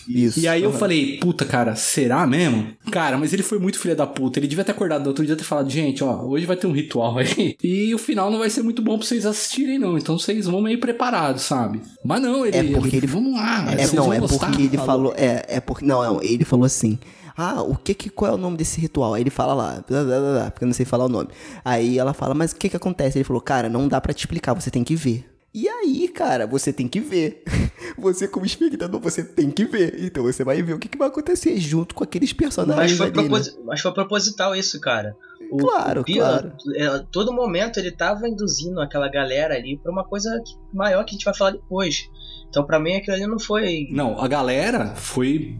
Isso. 0.07 0.39
E 0.39 0.47
aí 0.47 0.63
eu 0.63 0.71
falei, 0.73 1.17
puta, 1.19 1.43
cara, 1.45 1.75
será 1.75 2.25
mesmo? 2.25 2.67
Cara, 2.91 3.17
mas 3.17 3.33
ele 3.33 3.43
foi 3.43 3.59
muito 3.59 3.79
filho 3.79 3.95
da 3.95 4.07
puta. 4.07 4.39
Ele 4.39 4.47
devia 4.47 4.63
ter 4.63 4.71
acordado 4.71 5.01
no 5.03 5.07
outro 5.09 5.25
dia 5.25 5.33
e 5.33 5.37
ter 5.37 5.43
falado, 5.43 5.69
gente, 5.69 6.03
ó, 6.03 6.23
hoje 6.23 6.45
vai 6.45 6.55
ter 6.55 6.67
um 6.67 6.71
ritual 6.71 7.17
aí. 7.17 7.55
E 7.63 7.93
o 7.93 7.97
final 7.97 8.29
não 8.31 8.39
vai 8.39 8.49
ser 8.49 8.61
muito 8.63 8.81
bom 8.81 8.97
pra 8.97 9.05
vocês 9.07 9.25
assistirem, 9.25 9.77
não. 9.79 9.97
Então 9.97 10.17
vocês 10.17 10.45
vão 10.45 10.61
meio 10.61 10.79
preparados, 10.79 11.41
sabe? 11.43 11.81
Mas 12.03 12.21
não, 12.21 12.45
ele. 12.45 12.57
É 12.57 12.63
porque 12.79 12.95
ele- 12.97 13.07
Vamos 13.07 13.33
lá, 13.33 13.65
É, 13.73 13.87
não, 13.95 14.11
é 14.13 14.19
gostar. 14.19 14.47
porque 14.47 14.63
ele 14.63 14.77
falou. 14.77 15.13
É, 15.17 15.45
é 15.47 15.59
porque. 15.59 15.85
Não, 15.85 16.03
não, 16.03 16.21
ele 16.21 16.43
falou 16.45 16.65
assim. 16.65 16.97
Ah, 17.35 17.61
o 17.61 17.75
que 17.75 17.93
que. 17.93 18.09
Qual 18.09 18.31
é 18.31 18.33
o 18.33 18.37
nome 18.37 18.57
desse 18.57 18.79
ritual? 18.81 19.13
Aí 19.13 19.21
ele 19.21 19.29
fala 19.29 19.53
lá, 19.53 19.83
blá, 19.87 20.03
blá, 20.03 20.19
blá, 20.19 20.31
blá, 20.33 20.51
porque 20.51 20.63
eu 20.63 20.67
não 20.67 20.73
sei 20.73 20.85
falar 20.85 21.05
o 21.05 21.09
nome. 21.09 21.29
Aí 21.63 21.99
ela 21.99 22.13
fala, 22.13 22.33
mas 22.33 22.51
o 22.51 22.55
que 22.55 22.67
que 22.69 22.75
acontece? 22.75 23.17
Ele 23.17 23.23
falou, 23.23 23.41
cara, 23.41 23.69
não 23.69 23.87
dá 23.87 24.01
pra 24.01 24.13
te 24.13 24.19
explicar, 24.21 24.53
você 24.53 24.71
tem 24.71 24.83
que 24.83 24.95
ver. 24.95 25.25
E 25.53 25.67
aí, 25.67 26.07
cara, 26.09 26.45
você 26.45 26.71
tem 26.71 26.87
que 26.87 26.99
ver. 26.99 27.43
Você, 27.97 28.27
como 28.27 28.45
espectador, 28.45 28.99
você 28.99 29.23
tem 29.23 29.49
que 29.49 29.65
ver. 29.65 29.95
Então 30.03 30.21
você 30.21 30.43
vai 30.43 30.61
ver 30.61 30.73
o 30.73 30.77
que, 30.79 30.87
que 30.87 30.97
vai 30.97 31.07
acontecer 31.07 31.57
junto 31.57 31.95
com 31.95 32.03
aqueles 32.03 32.29
Mas 32.31 32.37
personagens 32.37 32.95
foi, 32.97 33.07
ali, 33.07 33.15
né? 33.15 33.21
proposi- 33.23 33.57
mas 33.65 33.81
foi 33.81 33.91
proposital 33.93 34.55
isso, 34.55 34.79
cara. 34.79 35.15
O, 35.49 35.57
Claro, 35.57 36.01
o 36.01 36.03
Pio, 36.03 36.17
claro. 36.17 36.51
é, 36.75 36.99
todo 37.11 37.33
momento 37.33 37.79
ele 37.79 37.91
tava 37.91 38.27
induzindo 38.27 38.79
aquela 38.81 39.09
galera 39.09 39.55
ali 39.55 39.79
pra 39.81 39.91
uma 39.91 40.03
coisa 40.03 40.29
maior 40.71 41.03
que 41.05 41.11
a 41.11 41.13
gente 41.13 41.25
vai 41.25 41.33
falar 41.33 41.51
depois. 41.51 42.07
Então, 42.49 42.63
pra 42.65 42.79
mim, 42.79 42.95
aquilo 42.97 43.15
ali 43.15 43.25
não 43.25 43.39
foi. 43.39 43.87
Não, 43.91 44.19
a 44.21 44.27
galera 44.27 44.93
foi. 44.95 45.55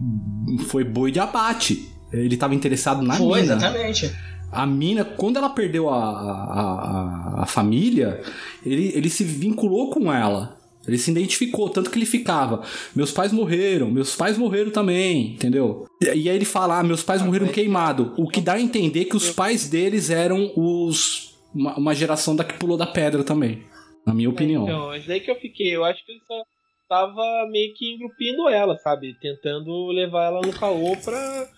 Foi 0.68 0.84
boi 0.84 1.10
de 1.10 1.18
abate. 1.18 1.88
Ele 2.12 2.36
tava 2.36 2.54
interessado 2.54 3.02
na 3.02 3.14
foi, 3.14 3.40
mina. 3.42 3.54
exatamente. 3.56 4.14
A 4.50 4.66
mina, 4.66 5.04
quando 5.04 5.36
ela 5.36 5.50
perdeu 5.50 5.90
a, 5.90 5.96
a, 5.96 7.40
a, 7.40 7.42
a 7.42 7.46
família, 7.46 8.22
ele, 8.64 8.92
ele 8.94 9.10
se 9.10 9.24
vinculou 9.24 9.90
com 9.90 10.12
ela. 10.12 10.56
Ele 10.86 10.96
se 10.96 11.10
identificou, 11.10 11.68
tanto 11.68 11.90
que 11.90 11.98
ele 11.98 12.06
ficava. 12.06 12.62
Meus 12.96 13.12
pais 13.12 13.30
morreram, 13.30 13.90
meus 13.90 14.16
pais 14.16 14.38
morreram 14.38 14.70
também, 14.70 15.34
entendeu? 15.34 15.86
E 16.00 16.08
aí 16.08 16.28
ele 16.28 16.46
fala, 16.46 16.78
ah, 16.78 16.82
meus 16.82 17.02
pais 17.02 17.20
morreram 17.20 17.48
queimados. 17.48 18.10
O 18.16 18.26
que 18.26 18.40
dá 18.40 18.54
a 18.54 18.60
entender 18.60 19.04
que 19.04 19.16
os 19.16 19.30
pais 19.30 19.68
deles 19.68 20.08
eram 20.08 20.50
os. 20.56 21.36
Uma, 21.54 21.76
uma 21.76 21.94
geração 21.94 22.34
da 22.34 22.42
que 22.42 22.54
pulou 22.54 22.78
da 22.78 22.86
pedra 22.86 23.22
também. 23.22 23.62
Na 24.06 24.14
minha 24.14 24.30
opinião. 24.30 24.64
Então, 24.64 24.86
mas 24.86 25.06
daí 25.06 25.20
que 25.20 25.30
eu 25.30 25.36
fiquei, 25.36 25.76
eu 25.76 25.84
acho 25.84 26.04
que 26.06 26.12
ele 26.12 26.20
só 26.26 26.42
tava 26.88 27.46
meio 27.50 27.74
que 27.74 27.94
engrupindo 27.94 28.48
ela, 28.48 28.78
sabe? 28.78 29.14
Tentando 29.20 29.88
levar 29.88 30.24
ela 30.24 30.40
no 30.40 30.52
caô 30.54 30.96
pra, 30.96 31.48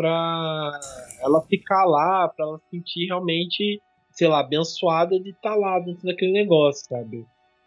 pra 0.00 0.80
ela 1.22 1.42
ficar 1.42 1.84
lá, 1.84 2.28
pra 2.28 2.44
ela 2.46 2.58
se 2.58 2.70
sentir 2.70 3.06
realmente, 3.06 3.80
sei 4.12 4.28
lá, 4.28 4.40
abençoada 4.40 5.18
de 5.20 5.30
estar 5.30 5.54
lá 5.54 5.78
dentro 5.78 6.02
daquele 6.04 6.32
negócio, 6.32 6.86
sabe? 6.88 7.24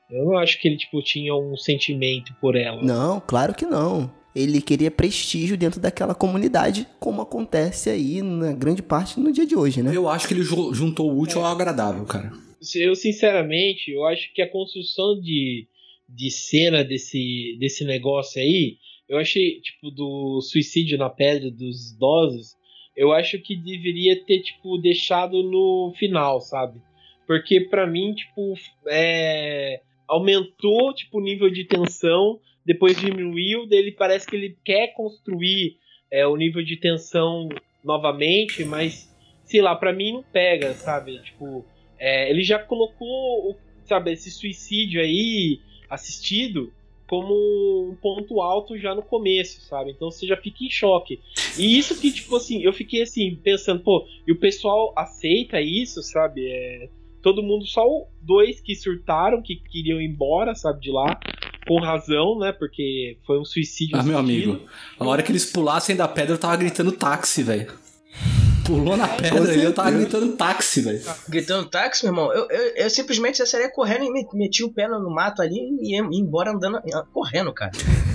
Eu 0.10 0.26
não 0.26 0.38
acho 0.38 0.60
que 0.60 0.68
ele, 0.68 0.78
tipo, 0.78 1.02
tinha 1.02 1.34
um 1.36 1.56
sentimento 1.56 2.34
por 2.42 2.56
ela. 2.56 2.82
Não, 2.82 3.20
claro 3.20 3.54
que 3.54 3.66
não. 3.66 4.12
Ele 4.36 4.62
queria 4.62 4.90
prestígio 4.90 5.56
dentro 5.56 5.80
daquela 5.80 6.16
comunidade, 6.16 6.88
como 7.00 7.22
acontece 7.22 7.90
aí 7.90 8.22
na 8.22 8.52
grande 8.52 8.82
parte 8.82 9.20
no 9.20 9.32
dia 9.32 9.46
de 9.46 9.56
hoje, 9.56 9.82
né? 9.84 9.96
Eu 9.96 10.10
acho 10.10 10.28
que 10.28 10.34
ele 10.34 10.42
ju- 10.44 10.74
juntou 10.74 11.12
o 11.12 11.20
útil 11.20 11.40
ao 11.46 11.52
agradável, 11.52 12.04
cara. 12.06 12.32
Eu, 12.76 12.96
sinceramente, 12.96 13.92
eu 13.92 14.06
acho 14.08 14.34
que 14.34 14.42
a 14.42 14.50
construção 14.52 15.20
de, 15.20 15.68
de 16.10 16.32
cena 16.32 16.84
desse, 16.84 17.56
desse 17.60 17.84
negócio 17.86 18.42
aí, 18.42 18.78
eu 19.14 19.20
achei, 19.20 19.62
tipo, 19.62 19.92
do 19.92 20.42
suicídio 20.42 20.98
na 20.98 21.08
pedra 21.08 21.52
dos 21.52 21.92
idosos, 21.92 22.56
eu 22.98 23.12
acho 23.12 23.38
que 23.40 23.56
deveria 23.56 24.20
ter, 24.26 24.42
tipo, 24.42 24.76
deixado 24.80 25.44
no 25.44 25.94
final, 25.96 26.42
sabe? 26.42 26.82
Porque 27.28 27.62
pra 27.62 27.86
mim, 27.86 28.16
tipo, 28.16 28.56
é, 28.88 29.82
aumentou, 30.08 30.92
tipo, 30.96 31.20
o 31.20 31.24
nível 31.24 31.52
de 31.52 31.64
tensão, 31.64 32.40
depois 32.66 33.00
diminuiu, 33.00 33.68
daí 33.68 33.80
ele 33.80 33.92
parece 33.92 34.26
que 34.26 34.36
ele 34.36 34.58
quer 34.66 34.96
construir 34.96 35.78
é, 36.10 36.26
o 36.26 36.36
nível 36.36 36.64
de 36.64 36.76
tensão 36.78 37.50
novamente, 37.84 38.66
mas, 38.66 39.16
sei 39.46 39.62
lá, 39.62 39.76
pra 39.76 39.94
mim 39.94 40.12
não 40.12 40.24
pega, 40.24 40.74
sabe? 40.74 41.22
Tipo, 41.22 41.64
é, 42.00 42.32
ele 42.32 42.42
já 42.42 42.58
colocou, 42.58 43.56
sabe, 43.86 44.12
esse 44.12 44.32
suicídio 44.32 45.00
aí 45.00 45.60
assistido 45.88 46.74
como 47.14 47.92
um 47.92 47.96
ponto 47.96 48.42
alto 48.42 48.76
já 48.76 48.96
no 48.96 49.04
começo, 49.04 49.62
sabe? 49.62 49.92
Então 49.92 50.10
você 50.10 50.26
já 50.26 50.36
fica 50.36 50.64
em 50.64 50.70
choque. 50.70 51.20
E 51.56 51.78
isso 51.78 52.02
que, 52.02 52.12
tipo 52.12 52.36
assim, 52.36 52.64
eu 52.64 52.74
fiquei 52.74 53.04
assim, 53.04 53.36
pensando, 53.36 53.84
pô, 53.84 54.08
e 54.28 54.32
o 54.32 54.40
pessoal 54.40 54.92
aceita 54.98 55.62
isso, 55.62 56.02
sabe? 56.02 56.44
É, 56.44 56.90
todo 57.22 57.44
mundo, 57.44 57.68
só 57.68 57.86
dois 58.20 58.60
que 58.60 58.76
surtaram, 58.76 59.44
que 59.44 59.58
queriam 59.58 60.02
ir 60.02 60.08
embora, 60.08 60.56
sabe, 60.56 60.82
de 60.82 60.90
lá, 60.90 61.20
com 61.68 61.80
razão, 61.80 62.40
né? 62.40 62.52
Porque 62.52 63.20
foi 63.28 63.40
um 63.40 63.46
suicídio. 63.46 63.96
Ah, 63.96 64.02
meu 64.02 64.18
amigo. 64.18 64.62
A 64.98 65.06
hora 65.06 65.22
que 65.22 65.32
eles 65.32 65.46
pulassem 65.46 65.96
da 65.96 66.08
pedra, 66.08 66.34
eu 66.34 66.40
tava 66.40 66.56
gritando 66.56 66.92
táxi, 66.92 67.44
velho. 67.44 67.72
Pulou 68.66 68.96
na 68.96 69.08
pedra 69.08 69.54
e 69.56 69.64
eu 69.64 69.74
tava 69.74 69.92
gritando 69.92 70.34
táxi, 70.34 70.82
velho. 70.82 71.02
Gritando 71.28 71.70
táxi, 71.70 72.04
meu 72.06 72.14
irmão, 72.14 72.34
eu, 72.34 72.48
eu, 72.50 72.76
eu 72.76 72.90
simplesmente 72.90 73.40
já 73.40 73.46
saía 73.46 73.70
correndo 73.70 74.06
e 74.06 74.12
me- 74.12 74.28
meti 74.34 74.64
o 74.64 74.72
pé 74.72 74.88
no 74.88 75.10
mato 75.14 75.42
ali 75.42 75.58
e 75.82 75.96
ia, 75.96 76.00
embora 76.12 76.52
andando, 76.52 76.80
correndo, 77.14 77.52
cara. 77.54 77.72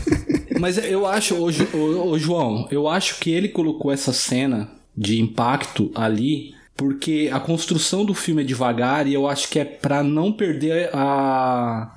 Mas 0.58 0.78
eu 0.78 1.06
acho, 1.06 1.34
ô, 1.36 1.48
ô, 1.76 2.08
ô, 2.10 2.18
João, 2.18 2.66
eu 2.70 2.88
acho 2.88 3.18
que 3.20 3.30
ele 3.30 3.48
colocou 3.48 3.92
essa 3.92 4.12
cena 4.12 4.68
de 4.96 5.20
impacto 5.20 5.90
ali 5.94 6.54
porque 6.76 7.28
a 7.32 7.38
construção 7.40 8.04
do 8.04 8.14
filme 8.14 8.42
é 8.42 8.44
devagar 8.44 9.06
e 9.06 9.12
eu 9.14 9.26
acho 9.28 9.48
que 9.48 9.58
é 9.58 9.64
pra 9.64 10.02
não 10.02 10.32
perder 10.32 10.90
a, 10.94 11.92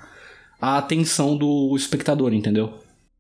a 0.60 0.78
atenção 0.78 1.38
do 1.38 1.76
espectador, 1.76 2.34
entendeu? 2.34 2.74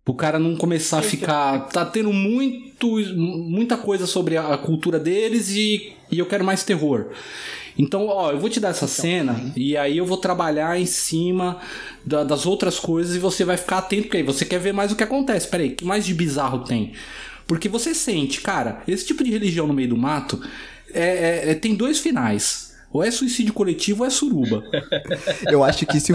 O 0.06 0.14
cara 0.16 0.40
não 0.40 0.56
começar 0.56 1.00
a 1.00 1.02
ficar. 1.04 1.68
Tá 1.70 1.86
tendo 1.86 2.12
muito, 2.12 2.88
muita 3.16 3.78
coisa 3.78 4.08
sobre 4.08 4.36
a 4.36 4.58
cultura 4.58 5.00
deles 5.00 5.50
e, 5.50 5.94
e 6.12 6.18
eu 6.20 6.26
quero 6.26 6.44
mais 6.44 6.64
terror. 6.64 7.08
Então, 7.78 8.08
ó, 8.08 8.32
eu 8.32 8.40
vou 8.40 8.50
te 8.50 8.60
dar 8.60 8.70
essa 8.70 8.88
cena 8.88 9.54
e 9.56 9.78
aí 9.78 9.98
eu 9.98 10.06
vou 10.06 10.18
trabalhar 10.18 10.78
em 10.80 10.86
cima 10.86 11.60
da- 12.06 12.24
das 12.24 12.46
outras 12.46 12.78
coisas 12.80 13.16
e 13.16 13.20
você 13.20 13.46
vai 13.46 13.56
ficar 13.58 13.78
atento, 13.78 14.04
porque 14.04 14.18
aí 14.18 14.24
você 14.24 14.44
quer 14.44 14.60
ver 14.60 14.74
mais 14.74 14.92
o 14.92 14.96
que 14.96 15.04
acontece. 15.04 15.48
Peraí, 15.48 15.70
o 15.70 15.76
que 15.76 15.86
mais 15.86 16.06
de 16.06 16.14
bizarro 16.14 16.66
tem? 16.66 16.92
Porque 17.48 17.70
você 17.70 17.94
sente, 17.96 18.42
cara, 18.42 18.82
esse 18.88 19.06
tipo 19.06 19.24
de 19.24 19.32
religião 19.32 19.68
no 19.68 19.74
meio 19.74 19.90
do 19.90 19.98
mato 19.98 20.42
é- 20.94 21.46
é- 21.48 21.52
é- 21.52 21.56
tem 21.56 21.74
dois 21.76 22.00
finais. 22.00 22.71
Ou 22.94 23.04
é 23.04 23.10
suicídio 23.10 23.54
coletivo 23.54 24.02
ou 24.02 24.08
é 24.08 24.10
suruba. 24.10 24.64
Eu 25.50 25.64
acho 25.64 25.86
que 25.86 26.00
se. 26.00 26.12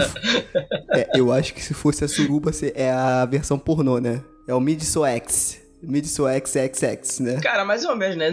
é, 0.91 1.09
eu 1.15 1.31
acho 1.31 1.53
que 1.53 1.63
se 1.63 1.73
fosse 1.73 2.03
a 2.03 2.07
suruba, 2.07 2.51
é 2.75 2.91
a 2.91 3.25
versão 3.25 3.57
pornô, 3.57 3.99
né? 3.99 4.21
É 4.47 4.53
o 4.53 4.59
Midso 4.59 5.03
X. 5.05 5.59
Midso 5.81 6.23
XXX, 6.25 7.19
né? 7.19 7.39
Cara, 7.41 7.63
mais 7.63 7.83
ou 7.85 7.95
menos, 7.95 8.15
né? 8.15 8.31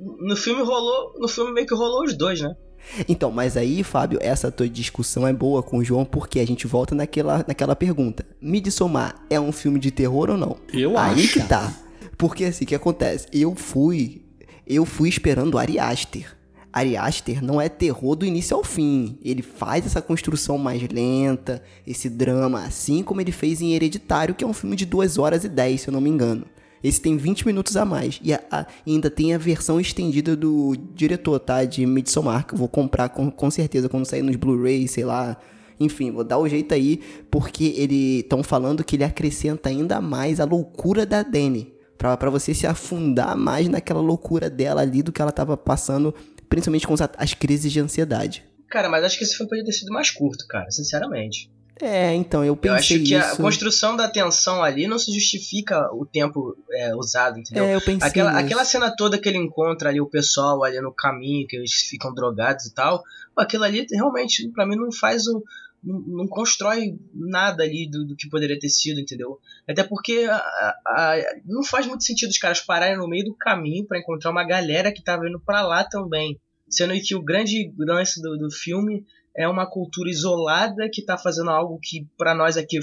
No 0.00 0.36
filme 0.36 0.62
rolou. 0.62 1.14
No 1.18 1.28
filme 1.28 1.52
meio 1.52 1.66
que 1.66 1.74
rolou 1.74 2.04
os 2.04 2.16
dois, 2.16 2.40
né? 2.40 2.54
Então, 3.08 3.30
mas 3.30 3.56
aí, 3.56 3.82
Fábio, 3.82 4.18
essa 4.22 4.50
tua 4.52 4.68
discussão 4.68 5.26
é 5.26 5.32
boa 5.32 5.62
com 5.62 5.78
o 5.78 5.84
João 5.84 6.04
porque 6.04 6.38
a 6.38 6.46
gente 6.46 6.66
volta 6.66 6.94
naquela, 6.94 7.44
naquela 7.46 7.74
pergunta. 7.74 8.24
Midsommar 8.40 9.14
é 9.30 9.40
um 9.40 9.52
filme 9.52 9.78
de 9.78 9.90
terror 9.90 10.30
ou 10.30 10.36
não? 10.36 10.56
Eu 10.72 10.96
aí 10.98 11.24
acho. 11.24 11.32
que 11.32 11.48
tá. 11.48 11.72
Porque 12.18 12.44
assim, 12.44 12.64
o 12.64 12.68
que 12.68 12.74
acontece? 12.74 13.26
Eu 13.32 13.54
fui. 13.54 14.22
Eu 14.66 14.84
fui 14.84 15.08
esperando 15.08 15.58
Ari 15.58 15.78
Aster. 15.78 16.36
Ari 16.74 16.96
Aster 16.96 17.42
não 17.44 17.60
é 17.60 17.68
terror 17.68 18.16
do 18.16 18.26
início 18.26 18.56
ao 18.56 18.64
fim. 18.64 19.16
Ele 19.24 19.42
faz 19.42 19.86
essa 19.86 20.02
construção 20.02 20.58
mais 20.58 20.82
lenta, 20.88 21.62
esse 21.86 22.10
drama, 22.10 22.64
assim 22.64 23.02
como 23.02 23.20
ele 23.20 23.30
fez 23.32 23.60
em 23.60 23.74
Hereditário, 23.74 24.34
que 24.34 24.42
é 24.42 24.46
um 24.46 24.52
filme 24.52 24.74
de 24.76 24.84
2 24.84 25.16
horas 25.18 25.44
e 25.44 25.48
10, 25.48 25.82
se 25.82 25.88
eu 25.88 25.92
não 25.92 26.00
me 26.00 26.10
engano. 26.10 26.44
Esse 26.82 27.00
tem 27.00 27.16
20 27.16 27.46
minutos 27.46 27.76
a 27.78 27.84
mais. 27.84 28.20
E 28.22 28.34
a- 28.34 28.42
a- 28.50 28.66
ainda 28.86 29.08
tem 29.08 29.32
a 29.32 29.38
versão 29.38 29.80
estendida 29.80 30.36
do 30.36 30.76
diretor, 30.94 31.38
tá? 31.40 31.64
De 31.64 31.86
Midsommar, 31.86 32.46
que 32.46 32.52
eu 32.54 32.58
vou 32.58 32.68
comprar 32.68 33.08
com, 33.08 33.30
com 33.30 33.50
certeza 33.50 33.88
quando 33.88 34.04
sair 34.04 34.22
nos 34.22 34.36
Blu-ray, 34.36 34.86
sei 34.86 35.04
lá. 35.04 35.36
Enfim, 35.80 36.10
vou 36.10 36.22
dar 36.24 36.38
o 36.38 36.46
jeito 36.48 36.74
aí, 36.74 37.00
porque 37.30 37.72
ele 37.76 38.20
estão 38.20 38.42
falando 38.42 38.84
que 38.84 38.96
ele 38.96 39.04
acrescenta 39.04 39.70
ainda 39.70 40.00
mais 40.00 40.40
a 40.40 40.44
loucura 40.44 41.06
da 41.06 41.22
Dani. 41.22 41.72
Pra 41.96 42.28
você 42.28 42.52
se 42.52 42.66
afundar 42.66 43.34
mais 43.34 43.66
naquela 43.66 44.00
loucura 44.02 44.50
dela 44.50 44.82
ali 44.82 45.02
do 45.02 45.10
que 45.10 45.22
ela 45.22 45.32
tava 45.32 45.56
passando, 45.56 46.14
principalmente 46.54 46.86
com 46.86 46.94
as 47.18 47.34
crises 47.34 47.72
de 47.72 47.80
ansiedade. 47.80 48.44
Cara, 48.70 48.88
mas 48.88 49.04
acho 49.04 49.18
que 49.18 49.24
esse 49.24 49.36
filme 49.36 49.48
podia 49.50 49.64
ter 49.64 49.72
sido 49.72 49.92
mais 49.92 50.10
curto, 50.10 50.46
cara, 50.46 50.70
sinceramente. 50.70 51.50
É, 51.82 52.14
então, 52.14 52.44
eu 52.44 52.54
pensei 52.54 52.96
eu 52.96 53.00
acho 53.00 53.08
que 53.08 53.14
a 53.16 53.32
isso. 53.32 53.42
construção 53.42 53.96
da 53.96 54.08
tensão 54.08 54.62
ali 54.62 54.86
não 54.86 54.96
se 54.96 55.12
justifica 55.12 55.92
o 55.92 56.06
tempo 56.06 56.56
é, 56.70 56.94
usado, 56.94 57.40
entendeu? 57.40 57.64
É, 57.64 57.74
eu 57.74 57.80
pensei 57.80 58.08
Aquela, 58.08 58.32
nisso. 58.32 58.44
aquela 58.44 58.64
cena 58.64 58.94
toda 58.94 59.18
que 59.18 59.28
ele 59.28 59.38
encontra 59.38 59.88
ali 59.88 60.00
o 60.00 60.06
pessoal 60.06 60.62
ali 60.62 60.80
no 60.80 60.92
caminho, 60.92 61.46
que 61.48 61.56
eles 61.56 61.72
ficam 61.72 62.14
drogados 62.14 62.66
e 62.66 62.74
tal, 62.74 63.02
aquilo 63.36 63.64
ali 63.64 63.86
realmente, 63.90 64.48
pra 64.50 64.64
mim, 64.64 64.76
não 64.76 64.92
faz 64.92 65.26
um. 65.26 65.42
Não, 65.84 66.26
constrói 66.26 66.98
nada 67.12 67.62
ali 67.62 67.88
do, 67.90 68.04
do 68.06 68.16
que 68.16 68.28
poderia 68.28 68.58
ter 68.58 68.70
sido, 68.70 69.00
entendeu? 69.00 69.38
Até 69.68 69.82
porque 69.84 70.26
a- 70.30 70.74
a- 70.86 71.16
não 71.44 71.62
faz 71.62 71.86
muito 71.86 72.04
sentido 72.04 72.30
os 72.30 72.38
caras 72.38 72.60
pararem 72.60 72.96
no 72.96 73.06
meio 73.08 73.24
do 73.26 73.34
caminho 73.34 73.86
pra 73.86 73.98
encontrar 73.98 74.30
uma 74.30 74.44
galera 74.46 74.90
que 74.92 75.02
tava 75.04 75.28
indo 75.28 75.38
pra 75.40 75.62
lá 75.62 75.84
também. 75.84 76.40
Sendo 76.68 76.94
que 77.00 77.14
o 77.14 77.22
grande 77.22 77.72
lance 77.78 78.22
do, 78.22 78.36
do 78.38 78.50
filme 78.50 79.04
é 79.36 79.46
uma 79.46 79.68
cultura 79.68 80.08
isolada 80.08 80.88
que 80.90 81.02
tá 81.04 81.18
fazendo 81.18 81.50
algo 81.50 81.78
que 81.82 82.06
pra 82.16 82.34
nós 82.34 82.56
aqui, 82.56 82.78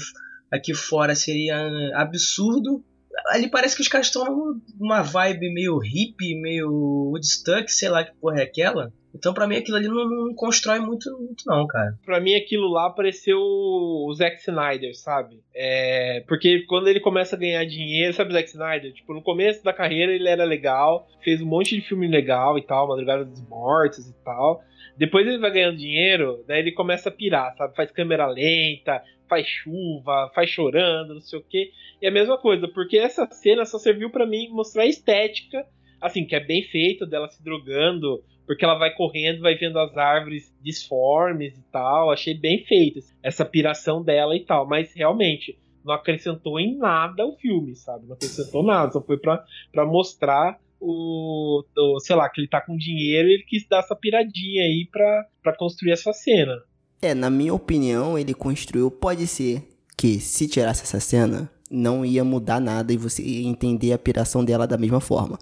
aqui 0.50 0.72
fora 0.72 1.14
seria 1.16 1.56
absurdo. 1.96 2.84
Ali 3.28 3.50
parece 3.50 3.74
que 3.76 3.82
os 3.82 3.88
caras 3.88 4.06
estão 4.06 4.60
numa 4.78 5.02
vibe 5.02 5.52
meio 5.52 5.78
hippie, 5.78 6.40
meio 6.40 6.70
Woodstock, 7.10 7.70
sei 7.70 7.88
lá 7.88 8.04
que 8.04 8.14
porra 8.16 8.40
é 8.40 8.44
aquela. 8.44 8.92
Então 9.14 9.34
pra 9.34 9.46
mim 9.46 9.56
aquilo 9.56 9.76
ali 9.76 9.88
não, 9.88 10.08
não 10.08 10.34
constrói 10.34 10.78
muito, 10.78 11.10
muito 11.18 11.44
não, 11.46 11.66
cara. 11.66 11.98
Pra 12.04 12.20
mim 12.20 12.34
aquilo 12.34 12.68
lá 12.68 12.90
pareceu 12.90 13.38
o 13.38 14.12
Zack 14.14 14.36
Snyder, 14.40 14.96
sabe? 14.96 15.40
É, 15.54 16.24
porque 16.26 16.62
quando 16.66 16.88
ele 16.88 17.00
começa 17.00 17.36
a 17.36 17.38
ganhar 17.38 17.64
dinheiro, 17.64 18.14
sabe 18.14 18.30
o 18.30 18.32
Zack 18.32 18.48
Snyder? 18.48 18.92
Tipo, 18.92 19.14
no 19.14 19.22
começo 19.22 19.62
da 19.62 19.72
carreira 19.72 20.12
ele 20.12 20.28
era 20.28 20.44
legal, 20.44 21.08
fez 21.22 21.42
um 21.42 21.46
monte 21.46 21.76
de 21.76 21.86
filme 21.86 22.08
legal 22.08 22.58
e 22.58 22.62
tal, 22.62 22.88
Madrugada 22.88 23.24
dos 23.24 23.46
Mortos 23.46 24.08
e 24.08 24.14
tal. 24.24 24.62
Depois 24.96 25.26
ele 25.26 25.38
vai 25.38 25.50
ganhando 25.50 25.78
dinheiro, 25.78 26.44
daí 26.46 26.60
ele 26.60 26.72
começa 26.72 27.08
a 27.08 27.12
pirar, 27.12 27.54
sabe? 27.56 27.74
Faz 27.74 27.90
câmera 27.90 28.26
lenta, 28.26 29.02
faz 29.28 29.46
chuva, 29.46 30.30
faz 30.34 30.50
chorando, 30.50 31.14
não 31.14 31.20
sei 31.20 31.38
o 31.38 31.42
quê. 31.42 31.70
E 32.00 32.06
a 32.06 32.10
mesma 32.10 32.36
coisa, 32.36 32.68
porque 32.68 32.98
essa 32.98 33.26
cena 33.30 33.64
só 33.64 33.78
serviu 33.78 34.10
pra 34.10 34.26
mim 34.26 34.48
mostrar 34.50 34.82
a 34.82 34.86
estética, 34.86 35.64
assim, 36.00 36.26
que 36.26 36.34
é 36.34 36.40
bem 36.40 36.62
feita 36.64 37.06
dela 37.06 37.28
se 37.28 37.42
drogando, 37.42 38.22
porque 38.52 38.66
ela 38.66 38.76
vai 38.76 38.92
correndo, 38.92 39.40
vai 39.40 39.54
vendo 39.54 39.78
as 39.78 39.96
árvores 39.96 40.54
disformes 40.62 41.56
e 41.56 41.62
tal. 41.72 42.10
Achei 42.10 42.34
bem 42.34 42.62
feita 42.66 43.00
essa 43.22 43.46
piração 43.46 44.02
dela 44.02 44.36
e 44.36 44.40
tal, 44.40 44.68
mas 44.68 44.92
realmente 44.94 45.58
não 45.82 45.94
acrescentou 45.94 46.60
em 46.60 46.76
nada 46.76 47.24
o 47.24 47.34
filme, 47.36 47.74
sabe? 47.74 48.06
Não 48.06 48.14
acrescentou 48.14 48.62
nada, 48.62 48.92
só 48.92 49.00
foi 49.00 49.16
pra, 49.16 49.42
pra 49.72 49.86
mostrar 49.86 50.60
o, 50.78 51.64
o, 51.74 52.00
sei 52.00 52.14
lá, 52.14 52.28
que 52.28 52.42
ele 52.42 52.48
tá 52.48 52.60
com 52.60 52.76
dinheiro 52.76 53.26
e 53.26 53.34
ele 53.36 53.44
quis 53.44 53.66
dar 53.66 53.78
essa 53.78 53.96
piradinha 53.96 54.64
aí 54.64 54.86
pra, 54.92 55.26
pra 55.42 55.56
construir 55.56 55.92
essa 55.92 56.12
cena. 56.12 56.62
É, 57.00 57.14
na 57.14 57.30
minha 57.30 57.54
opinião, 57.54 58.18
ele 58.18 58.34
construiu. 58.34 58.90
Pode 58.90 59.26
ser 59.26 59.66
que 59.96 60.20
se 60.20 60.46
tirasse 60.46 60.82
essa 60.82 61.00
cena, 61.00 61.50
não 61.70 62.04
ia 62.04 62.22
mudar 62.22 62.60
nada 62.60 62.92
e 62.92 62.98
você 62.98 63.22
ia 63.22 63.48
entender 63.48 63.94
a 63.94 63.98
piração 63.98 64.44
dela 64.44 64.66
da 64.66 64.76
mesma 64.76 65.00
forma. 65.00 65.38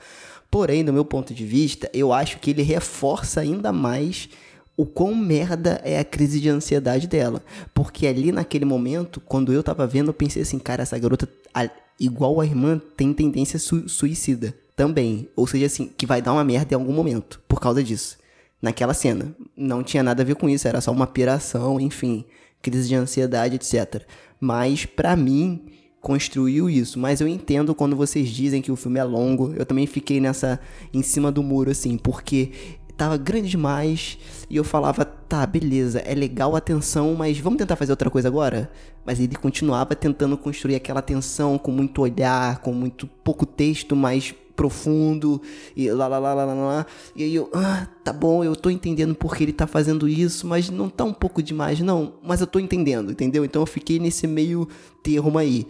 Porém, 0.51 0.84
do 0.84 0.92
meu 0.92 1.05
ponto 1.05 1.32
de 1.32 1.44
vista, 1.44 1.88
eu 1.94 2.12
acho 2.12 2.38
que 2.38 2.51
ele 2.51 2.62
reforça 2.62 3.40
ainda 3.40 3.72
mais 3.72 4.28
o 4.76 4.84
quão 4.86 5.14
merda 5.14 5.80
é 5.84 5.98
a 5.98 6.05
crise 6.05 6.40
de 6.40 6.48
ansiedade 6.48 7.07
dela. 7.07 7.42
Porque 7.74 8.07
ali 8.07 8.32
naquele 8.32 8.64
momento, 8.64 9.20
quando 9.20 9.53
eu 9.53 9.62
tava 9.62 9.86
vendo, 9.86 10.09
eu 10.09 10.14
pensei 10.14 10.42
assim, 10.42 10.59
cara, 10.59 10.82
essa 10.82 10.98
garota, 10.98 11.28
igual 11.98 12.40
a 12.40 12.46
irmã, 12.46 12.80
tem 12.96 13.12
tendência 13.12 13.59
su- 13.59 13.88
suicida 13.88 14.55
também. 14.74 15.28
Ou 15.36 15.46
seja, 15.46 15.66
assim, 15.66 15.90
que 15.96 16.07
vai 16.07 16.20
dar 16.22 16.32
uma 16.32 16.42
merda 16.44 16.74
em 16.74 16.76
algum 16.76 16.92
momento 16.92 17.40
por 17.46 17.61
causa 17.61 17.82
disso. 17.82 18.18
Naquela 18.61 18.94
cena. 18.94 19.34
Não 19.57 19.82
tinha 19.82 20.03
nada 20.03 20.22
a 20.22 20.26
ver 20.26 20.34
com 20.34 20.48
isso, 20.48 20.66
era 20.66 20.80
só 20.80 20.90
uma 20.90 21.07
piração, 21.07 21.78
enfim, 21.78 22.24
crise 22.61 22.88
de 22.88 22.94
ansiedade, 22.94 23.57
etc. 23.57 24.03
Mas, 24.40 24.84
pra 24.86 25.14
mim, 25.14 25.62
construiu 26.01 26.68
isso. 26.68 26.98
Mas 26.98 27.20
eu 27.20 27.28
entendo 27.28 27.74
quando 27.74 27.94
vocês 27.94 28.28
dizem 28.28 28.62
que 28.62 28.72
o 28.72 28.76
filme 28.76 28.98
é 28.98 29.05
longo. 29.05 29.53
Eu 29.55 29.66
também 29.66 29.86
fiquei 29.86 30.20
nessa, 30.20 30.59
em 30.92 31.03
cima 31.03 31.30
do 31.30 31.42
muro, 31.42 31.70
assim, 31.70 31.96
porque 31.98 32.51
tava 33.01 33.16
grande 33.16 33.48
demais 33.48 34.18
e 34.51 34.59
eu 34.59 34.62
falava, 34.62 35.07
tá, 35.07 35.46
beleza, 35.46 36.01
é 36.01 36.14
legal 36.14 36.55
a 36.55 36.61
tensão, 36.61 37.14
mas 37.14 37.38
vamos 37.38 37.57
tentar 37.57 37.74
fazer 37.74 37.92
outra 37.92 38.11
coisa 38.11 38.28
agora? 38.28 38.70
Mas 39.07 39.18
ele 39.18 39.36
continuava 39.36 39.94
tentando 39.94 40.36
construir 40.36 40.74
aquela 40.74 41.01
tensão 41.01 41.57
com 41.57 41.70
muito 41.70 42.03
olhar, 42.03 42.59
com 42.59 42.74
muito 42.74 43.07
pouco 43.07 43.46
texto, 43.46 43.96
mas 43.96 44.34
profundo 44.55 45.40
e 45.74 45.90
lá 45.90 46.07
lá 46.07 46.18
lá 46.18 46.34
lá 46.34 46.44
lá 46.44 46.55
lá. 46.55 46.86
E 47.16 47.24
aí 47.24 47.34
eu, 47.34 47.48
ah, 47.55 47.88
tá 48.05 48.12
bom, 48.12 48.44
eu 48.44 48.55
tô 48.55 48.68
entendendo 48.68 49.14
porque 49.14 49.44
ele 49.44 49.55
tá 49.55 49.66
fazendo 49.66 50.07
isso, 50.07 50.46
mas 50.46 50.68
não 50.68 50.90
tá 50.90 51.03
um 51.03 51.14
pouco 51.14 51.42
demais, 51.42 51.80
não. 51.80 52.12
Mas 52.22 52.42
eu 52.42 52.46
tô 52.46 52.59
entendendo, 52.59 53.11
entendeu? 53.12 53.46
Então 53.46 53.62
eu 53.62 53.66
fiquei 53.66 53.98
nesse 53.98 54.26
meio 54.26 54.68
termo 55.03 55.38
aí. 55.38 55.66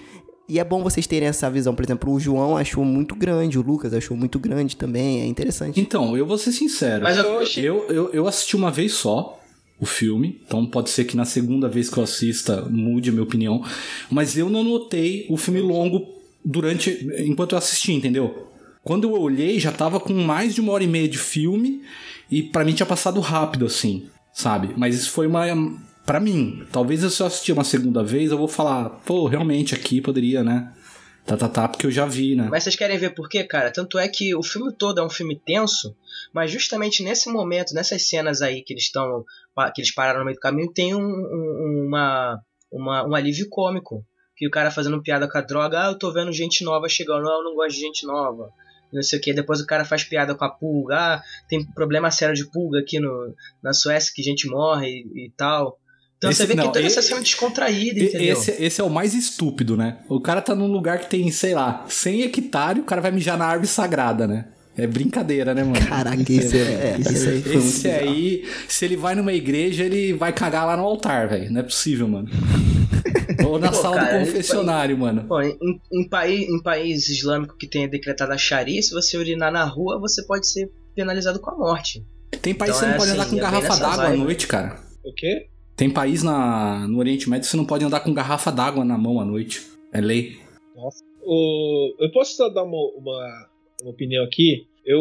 E 0.50 0.58
é 0.58 0.64
bom 0.64 0.82
vocês 0.82 1.06
terem 1.06 1.28
essa 1.28 1.48
visão. 1.48 1.74
Por 1.74 1.84
exemplo, 1.84 2.12
o 2.12 2.18
João 2.18 2.56
achou 2.56 2.84
muito 2.84 3.14
grande, 3.14 3.58
o 3.58 3.62
Lucas 3.62 3.94
achou 3.94 4.16
muito 4.16 4.38
grande 4.38 4.76
também. 4.76 5.20
É 5.20 5.26
interessante. 5.26 5.80
Então, 5.80 6.16
eu 6.16 6.26
vou 6.26 6.36
ser 6.36 6.50
sincero. 6.52 7.04
Mas 7.04 7.16
eu- 7.16 7.40
eu, 7.62 7.86
eu, 7.88 8.10
eu 8.12 8.26
assisti 8.26 8.56
uma 8.56 8.70
vez 8.70 8.92
só 8.94 9.38
o 9.78 9.86
filme, 9.86 10.40
então 10.44 10.66
pode 10.66 10.90
ser 10.90 11.04
que 11.04 11.16
na 11.16 11.24
segunda 11.24 11.68
vez 11.68 11.88
que 11.88 11.96
eu 11.96 12.02
assista 12.02 12.62
mude 12.68 13.08
a 13.08 13.12
minha 13.12 13.22
opinião, 13.24 13.64
mas 14.10 14.36
eu 14.36 14.50
não 14.50 14.62
notei 14.64 15.26
o 15.30 15.36
filme 15.38 15.60
longo 15.60 16.06
durante 16.44 17.08
enquanto 17.18 17.52
eu 17.52 17.58
assisti, 17.58 17.92
entendeu? 17.92 18.48
Quando 18.84 19.04
eu 19.04 19.12
olhei, 19.12 19.58
já 19.60 19.70
tava 19.72 19.98
com 20.00 20.12
mais 20.12 20.54
de 20.54 20.60
uma 20.60 20.72
hora 20.72 20.84
e 20.84 20.86
meia 20.86 21.08
de 21.08 21.16
filme 21.18 21.80
e 22.30 22.42
pra 22.42 22.64
mim 22.64 22.72
tinha 22.74 22.84
passado 22.86 23.20
rápido 23.20 23.64
assim, 23.66 24.04
sabe? 24.34 24.74
Mas 24.76 24.96
isso 24.96 25.10
foi 25.12 25.26
uma 25.26 25.46
Pra 26.10 26.18
mim, 26.18 26.66
talvez 26.72 27.00
se 27.12 27.22
eu 27.22 27.26
assistir 27.28 27.52
uma 27.52 27.62
segunda 27.62 28.02
vez, 28.02 28.32
eu 28.32 28.36
vou 28.36 28.48
falar, 28.48 28.90
pô, 29.06 29.28
realmente 29.28 29.76
aqui 29.76 30.00
poderia, 30.00 30.42
né? 30.42 30.74
Tá, 31.24 31.36
tá, 31.36 31.48
tá, 31.48 31.68
porque 31.68 31.86
eu 31.86 31.90
já 31.92 32.04
vi, 32.04 32.34
né? 32.34 32.48
Mas 32.50 32.64
vocês 32.64 32.74
querem 32.74 32.98
ver 32.98 33.14
por 33.14 33.28
quê, 33.28 33.44
cara? 33.44 33.70
Tanto 33.70 33.96
é 33.96 34.08
que 34.08 34.34
o 34.34 34.42
filme 34.42 34.72
todo 34.76 34.98
é 35.00 35.04
um 35.04 35.08
filme 35.08 35.38
tenso, 35.38 35.94
mas 36.34 36.50
justamente 36.50 37.04
nesse 37.04 37.30
momento, 37.30 37.72
nessas 37.74 38.08
cenas 38.08 38.42
aí 38.42 38.60
que 38.64 38.72
eles 38.72 38.82
estão. 38.86 39.24
que 39.72 39.80
eles 39.80 39.94
pararam 39.94 40.18
no 40.18 40.24
meio 40.24 40.36
do 40.36 40.40
caminho, 40.40 40.72
tem 40.72 40.96
um, 40.96 40.98
um- 41.00 41.84
uma, 41.86 42.40
uma- 42.72 43.06
um 43.06 43.14
alívio 43.14 43.48
cômico. 43.48 44.04
Que 44.36 44.48
o 44.48 44.50
cara 44.50 44.72
fazendo 44.72 45.00
piada 45.00 45.28
com 45.30 45.38
a 45.38 45.42
droga, 45.42 45.80
ah, 45.84 45.86
eu 45.92 45.96
tô 45.98 46.12
vendo 46.12 46.32
gente 46.32 46.64
nova 46.64 46.88
chegando, 46.88 47.22
não, 47.22 47.38
eu 47.38 47.44
não 47.44 47.54
gosto 47.54 47.76
de 47.76 47.82
gente 47.82 48.04
nova. 48.04 48.50
Não 48.92 49.00
sei 49.00 49.20
o 49.20 49.22
que, 49.22 49.32
depois 49.32 49.60
o 49.60 49.66
cara 49.66 49.84
faz 49.84 50.02
piada 50.02 50.34
com 50.34 50.44
a 50.44 50.48
pulga, 50.50 50.96
ah, 50.98 51.22
tem 51.48 51.64
problema 51.72 52.10
sério 52.10 52.34
de 52.34 52.50
pulga 52.50 52.80
aqui 52.80 52.98
no, 52.98 53.32
na 53.62 53.72
Suécia 53.72 54.10
que 54.12 54.24
gente 54.24 54.48
morre 54.48 54.88
e, 55.14 55.26
e 55.26 55.32
tal. 55.36 55.78
Então 56.20 56.30
Esse- 56.30 56.42
você 56.42 56.46
vê 56.48 56.54
não, 56.54 56.64
que 56.66 56.72
toda 56.74 56.84
essa 56.86 57.00
esse- 57.00 57.08
cena 57.08 57.20
descontraída, 57.22 57.98
E- 57.98 58.04
entendeu? 58.04 58.32
Esse, 58.34 58.50
esse 58.62 58.78
é 58.78 58.84
o 58.84 58.90
mais 58.90 59.14
estúpido, 59.14 59.74
né? 59.74 59.96
O 60.06 60.20
cara 60.20 60.42
tá 60.42 60.54
num 60.54 60.66
lugar 60.70 60.98
que 60.98 61.08
tem, 61.08 61.30
sei 61.30 61.54
lá, 61.54 61.86
100 61.88 62.22
hectares, 62.24 62.82
o 62.82 62.84
cara 62.84 63.00
vai 63.00 63.10
mijar 63.10 63.38
na 63.38 63.46
árvore 63.46 63.66
sagrada, 63.66 64.26
né? 64.26 64.44
É 64.76 64.86
brincadeira, 64.86 65.54
né, 65.54 65.64
mano? 65.64 65.84
Caraca, 65.86 66.20
isso 66.30 66.56
é, 66.56 66.58
é, 66.58 66.96
isso 67.00 67.28
aí 67.28 67.42
foi 67.42 67.52
muito 67.54 67.66
Esse 67.68 67.88
aí, 67.88 68.44
se 68.68 68.84
ele 68.84 68.96
vai 68.96 69.14
numa 69.14 69.32
igreja, 69.32 69.82
ele 69.84 70.12
vai 70.12 70.30
cagar 70.32 70.66
lá 70.66 70.76
no 70.76 70.84
altar, 70.84 71.26
velho. 71.26 71.50
Não 71.50 71.60
é 71.60 71.62
possível, 71.62 72.06
mano. 72.06 72.28
Ou 73.44 73.58
na 73.58 73.68
Pô, 73.70 73.74
sala 73.76 73.96
cara, 73.96 74.18
do 74.18 74.26
confessionário, 74.26 74.98
mano. 74.98 75.22
Bom, 75.22 75.40
em, 75.40 75.56
em, 75.90 76.06
país, 76.08 76.48
em 76.48 76.62
país 76.62 77.08
islâmico 77.08 77.56
que 77.56 77.66
tenha 77.66 77.88
decretado 77.88 78.32
a 78.32 78.36
Sharia, 78.38 78.82
se 78.82 78.92
você 78.92 79.16
urinar 79.16 79.50
na 79.50 79.64
rua, 79.64 79.98
você 79.98 80.22
pode 80.26 80.46
ser 80.46 80.70
penalizado 80.94 81.40
com 81.40 81.50
a 81.50 81.56
morte. 81.56 82.04
Tem 82.42 82.54
país 82.54 82.76
Então 82.76 82.80
que 82.80 82.80
você 82.80 82.86
não 82.86 82.92
é 82.94 82.96
pode 82.98 83.10
assim, 83.10 83.20
andar 83.20 83.30
com 83.30 83.36
é 83.36 83.60
garrafa 83.60 83.80
d'água 83.80 84.04
à 84.04 84.16
noite, 84.16 84.46
cara. 84.46 84.78
O 85.04 85.12
quê? 85.14 85.46
Tem 85.80 85.88
país 85.88 86.22
na, 86.22 86.86
no 86.86 86.98
Oriente 86.98 87.26
Médio 87.30 87.46
que 87.46 87.50
você 87.52 87.56
não 87.56 87.64
pode 87.64 87.82
andar 87.82 88.00
com 88.00 88.12
garrafa 88.12 88.52
d'água 88.52 88.84
na 88.84 88.98
mão 88.98 89.18
à 89.18 89.24
noite. 89.24 89.62
É 89.90 89.98
lei. 89.98 90.36
O, 91.22 91.94
eu 91.98 92.12
posso 92.12 92.36
dar 92.50 92.64
uma, 92.64 92.76
uma, 92.98 93.50
uma 93.80 93.90
opinião 93.90 94.22
aqui? 94.22 94.66
Eu, 94.84 95.00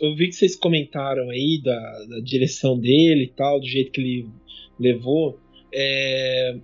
eu 0.00 0.16
vi 0.16 0.26
que 0.26 0.32
vocês 0.32 0.56
comentaram 0.56 1.30
aí 1.30 1.60
da, 1.62 1.78
da 2.06 2.20
direção 2.20 2.76
dele 2.76 3.26
e 3.26 3.28
tal, 3.28 3.60
do 3.60 3.66
jeito 3.66 3.92
que 3.92 4.00
ele 4.00 4.26
levou. 4.76 5.38
É, 5.72 6.56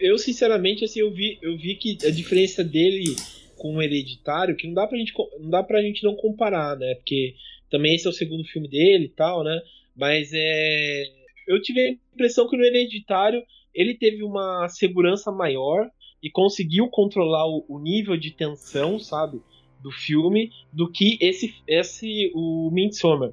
eu, 0.00 0.18
sinceramente, 0.18 0.84
assim, 0.84 0.98
eu 0.98 1.12
vi, 1.12 1.38
eu 1.40 1.56
vi 1.56 1.76
que 1.76 1.96
a 2.04 2.10
diferença 2.10 2.64
dele 2.64 3.14
com 3.58 3.76
o 3.76 3.80
Hereditário, 3.80 4.56
que 4.56 4.66
não 4.66 4.74
dá 4.74 4.88
pra 4.88 4.98
gente, 4.98 5.12
não 5.38 5.50
dá 5.50 5.62
pra 5.62 5.82
gente 5.82 6.02
não 6.02 6.16
comparar, 6.16 6.76
né? 6.76 6.96
Porque 6.96 7.36
também 7.70 7.94
esse 7.94 8.08
é 8.08 8.10
o 8.10 8.12
segundo 8.12 8.42
filme 8.42 8.66
dele 8.66 9.04
e 9.04 9.10
tal, 9.10 9.44
né? 9.44 9.62
Mas 9.94 10.32
é, 10.34 11.21
eu 11.46 11.60
tive 11.60 11.80
a 11.80 11.90
impressão 12.14 12.48
que 12.48 12.56
no 12.56 12.64
Hereditário 12.64 13.42
ele 13.74 13.94
teve 13.94 14.22
uma 14.22 14.68
segurança 14.68 15.30
maior 15.32 15.88
e 16.22 16.30
conseguiu 16.30 16.88
controlar 16.88 17.46
o, 17.46 17.64
o 17.68 17.78
nível 17.78 18.16
de 18.16 18.30
tensão, 18.30 18.98
sabe? 18.98 19.40
do 19.82 19.90
filme 19.90 20.50
do 20.72 20.90
que 20.90 21.18
esse, 21.20 21.54
esse 21.66 22.30
o 22.34 22.70
Midsommar. 22.72 23.32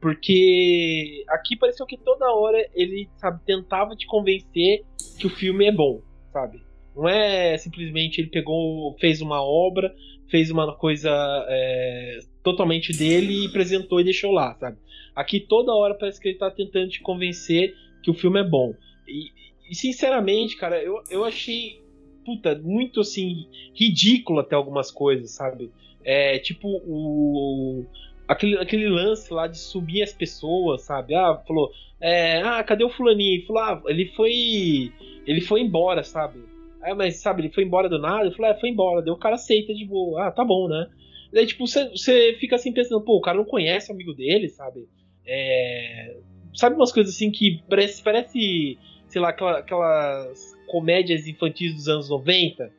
Porque 0.00 1.24
aqui 1.28 1.56
pareceu 1.56 1.84
que 1.84 1.98
toda 1.98 2.32
hora 2.32 2.58
ele, 2.74 3.08
sabe, 3.16 3.40
tentava 3.44 3.94
te 3.94 4.06
convencer 4.06 4.82
que 5.18 5.26
o 5.26 5.30
filme 5.30 5.66
é 5.66 5.72
bom, 5.72 6.00
sabe? 6.32 6.62
Não 6.96 7.06
é 7.06 7.56
simplesmente 7.58 8.20
ele 8.20 8.30
pegou, 8.30 8.96
fez 8.98 9.20
uma 9.20 9.42
obra, 9.42 9.94
fez 10.28 10.50
uma 10.50 10.74
coisa 10.74 11.10
é, 11.48 12.20
totalmente 12.42 12.96
dele 12.96 13.44
e 13.44 13.46
apresentou 13.48 14.00
e 14.00 14.04
deixou 14.04 14.32
lá, 14.32 14.54
sabe? 14.54 14.78
Aqui 15.20 15.38
toda 15.38 15.74
hora 15.74 15.94
parece 15.94 16.18
que 16.18 16.28
ele 16.28 16.38
tá 16.38 16.50
tentando 16.50 16.88
te 16.88 17.00
convencer 17.00 17.76
que 18.02 18.10
o 18.10 18.14
filme 18.14 18.40
é 18.40 18.44
bom. 18.44 18.74
E, 19.06 19.30
e 19.70 19.74
sinceramente, 19.74 20.56
cara, 20.56 20.82
eu, 20.82 21.02
eu 21.10 21.24
achei 21.24 21.78
puta, 22.24 22.54
muito 22.56 23.00
assim, 23.00 23.46
ridículo 23.74 24.40
até 24.40 24.54
algumas 24.54 24.90
coisas, 24.90 25.30
sabe? 25.32 25.70
É 26.02 26.38
tipo 26.38 26.68
o. 26.68 27.84
Aquele, 28.26 28.56
aquele 28.58 28.88
lance 28.88 29.30
lá 29.34 29.46
de 29.46 29.58
subir 29.58 30.02
as 30.02 30.12
pessoas, 30.12 30.82
sabe? 30.82 31.14
Ah, 31.14 31.36
falou. 31.46 31.70
É, 32.00 32.40
ah, 32.40 32.64
cadê 32.64 32.82
o 32.82 32.88
fulaninho? 32.88 33.46
Falou, 33.46 33.62
ah, 33.62 33.82
ele 33.88 34.06
foi. 34.16 34.90
Ele 35.26 35.40
foi 35.42 35.60
embora, 35.60 36.02
sabe? 36.02 36.40
Ah, 36.82 36.94
mas 36.94 37.16
sabe, 37.16 37.42
ele 37.42 37.52
foi 37.52 37.64
embora 37.64 37.90
do 37.90 37.98
nada? 37.98 38.24
Ele 38.24 38.34
falou, 38.34 38.50
é, 38.50 38.58
foi 38.58 38.70
embora. 38.70 39.02
Daí 39.02 39.12
o 39.12 39.18
cara 39.18 39.34
aceita 39.34 39.74
de 39.74 39.84
boa. 39.84 40.28
Ah, 40.28 40.30
tá 40.30 40.42
bom, 40.42 40.66
né? 40.66 40.88
Daí, 41.32 41.46
tipo, 41.46 41.66
você 41.66 42.36
fica 42.40 42.56
assim 42.56 42.72
pensando, 42.72 43.04
pô, 43.04 43.18
o 43.18 43.20
cara 43.20 43.36
não 43.36 43.44
conhece 43.44 43.90
o 43.90 43.94
amigo 43.94 44.14
dele, 44.14 44.48
sabe? 44.48 44.88
É, 45.26 46.16
sabe 46.54 46.76
umas 46.76 46.92
coisas 46.92 47.14
assim 47.14 47.30
que 47.30 47.62
parece, 47.68 48.02
parece 48.02 48.78
sei 49.08 49.20
lá, 49.20 49.30
aquela, 49.30 49.58
aquelas 49.58 50.38
comédias 50.66 51.26
infantis 51.26 51.74
dos 51.74 51.88
anos 51.88 52.08
90, 52.08 52.70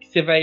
que 0.00 0.06
você 0.06 0.22
vai. 0.22 0.42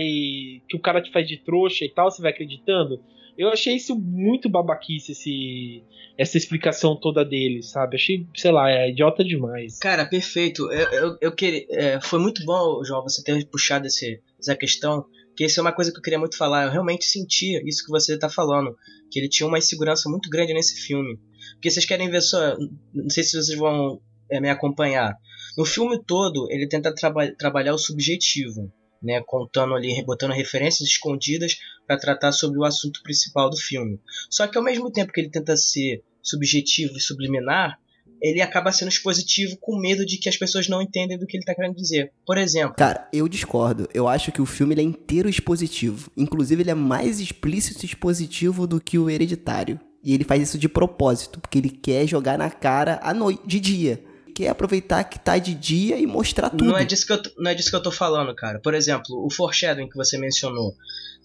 que 0.68 0.76
o 0.76 0.80
cara 0.80 1.02
te 1.02 1.12
faz 1.12 1.28
de 1.28 1.38
trouxa 1.38 1.86
e 1.86 1.90
tal, 1.90 2.12
você 2.12 2.22
vai 2.22 2.32
acreditando. 2.32 3.02
Eu 3.38 3.50
achei 3.50 3.76
isso 3.76 3.96
muito 3.96 4.50
babaquice, 4.50 5.12
esse, 5.12 5.84
essa 6.18 6.38
explicação 6.38 7.00
toda 7.00 7.24
dele, 7.24 7.62
sabe? 7.62 7.96
Achei, 7.96 8.26
sei 8.36 8.52
lá, 8.52 8.70
é 8.70 8.90
idiota 8.90 9.24
demais. 9.24 9.78
Cara, 9.78 10.06
perfeito. 10.06 10.72
Eu, 10.72 10.92
eu, 10.92 11.18
eu 11.22 11.32
queria. 11.36 11.66
É, 11.70 12.02
foi 12.02 12.20
muito 12.20 12.44
bom, 12.44 12.84
João, 12.84 13.04
você 13.04 13.24
ter 13.24 13.46
puxado 13.48 13.86
esse, 13.86 14.20
essa 14.40 14.56
questão. 14.56 15.06
Que 15.36 15.46
isso 15.46 15.60
é 15.60 15.62
uma 15.62 15.72
coisa 15.72 15.92
que 15.92 16.00
eu 16.00 16.02
queria 16.02 16.18
muito 16.18 16.36
falar. 16.36 16.66
Eu 16.66 16.72
realmente 16.72 17.06
sentia 17.06 17.62
isso 17.64 17.86
que 17.86 17.92
você 17.92 18.16
está 18.16 18.28
falando. 18.28 18.76
Que 19.12 19.20
ele 19.20 19.30
tinha 19.30 19.48
uma 19.48 19.60
insegurança 19.60 20.10
muito 20.10 20.32
grande 20.32 20.52
nesse 20.52 20.82
filme. 20.82 21.20
Porque 21.54 21.72
vocês 21.72 21.86
querem 21.86 22.10
ver 22.10 22.22
só. 22.22 22.58
Não 22.94 23.10
sei 23.10 23.24
se 23.24 23.42
vocês 23.42 23.58
vão 23.58 24.02
é, 24.30 24.40
me 24.40 24.50
acompanhar. 24.50 25.16
No 25.58 25.66
filme 25.66 26.00
todo, 26.06 26.48
ele 26.52 26.68
tenta 26.68 26.94
traba 26.94 27.32
trabalhar 27.32 27.74
o 27.74 27.80
subjetivo, 27.80 28.72
né, 29.02 29.22
contando 29.26 29.74
ali, 29.74 30.04
botando 30.06 30.32
referências 30.32 30.88
escondidas 30.88 31.58
para 31.88 31.98
tratar 31.98 32.32
sobre 32.32 32.60
o 32.60 32.64
assunto 32.64 33.02
principal 33.02 33.50
do 33.50 33.58
filme. 33.58 34.00
Só 34.30 34.48
que 34.48 34.58
ao 34.58 34.64
mesmo 34.64 34.92
tempo 34.92 35.12
que 35.12 35.20
ele 35.20 35.32
tenta 35.32 35.58
ser 35.58 36.04
subjetivo 36.22 36.96
e 36.96 37.02
subliminar, 37.02 37.80
ele 38.22 38.42
acaba 38.42 38.72
sendo 38.72 38.90
expositivo 38.90 39.58
com 39.60 39.80
medo 39.80 40.06
de 40.06 40.18
que 40.18 40.30
as 40.30 40.38
pessoas 40.38 40.68
não 40.68 40.82
entendem 40.82 41.18
do 41.18 41.26
que 41.26 41.38
ele 41.38 41.44
está 41.44 41.54
querendo 41.54 41.76
dizer. 41.76 42.12
Por 42.26 42.38
exemplo. 42.38 42.76
Cara, 42.76 43.08
eu 43.14 43.28
discordo. 43.28 43.88
Eu 43.94 44.08
acho 44.08 44.32
que 44.32 44.42
o 44.42 44.46
filme 44.46 44.76
é 44.76 44.82
inteiro 44.82 45.30
expositivo. 45.30 46.12
Inclusive, 46.18 46.64
ele 46.64 46.72
é 46.72 46.76
mais 46.76 47.20
explícito 47.20 47.84
e 47.84 47.86
expositivo 47.86 48.66
do 48.66 48.82
que 48.82 48.98
o 48.98 49.10
hereditário. 49.10 49.80
E 50.04 50.14
ele 50.14 50.24
faz 50.24 50.42
isso 50.42 50.58
de 50.58 50.70
propósito, 50.70 51.40
porque 51.40 51.58
ele 51.58 51.70
quer 51.70 52.08
jogar 52.08 52.38
na 52.38 52.50
cara 52.50 53.00
à 53.04 53.14
noite, 53.14 53.42
de 53.46 53.60
dia 53.60 54.04
quer 54.38 54.50
aproveitar 54.50 55.04
que 55.04 55.18
tá 55.18 55.40
de 55.40 55.56
dia 55.56 55.98
e 55.98 56.06
mostrar 56.06 56.52
tudo. 56.52 56.66
Não 56.66 56.78
é 56.78 56.86
disso 56.86 57.08
que 57.08 57.14
eu, 57.14 57.20
não 57.40 57.50
é 57.50 57.56
disso 57.56 57.72
que 57.72 57.76
eu 57.76 57.82
tô 57.82 57.92
falando, 57.92 58.36
cara. 58.36 58.60
Por 58.60 58.76
exemplo, 58.76 59.26
o 59.26 59.32
foreshadowing 59.32 59.90
que 59.90 59.96
você 59.96 60.16
mencionou. 60.16 60.76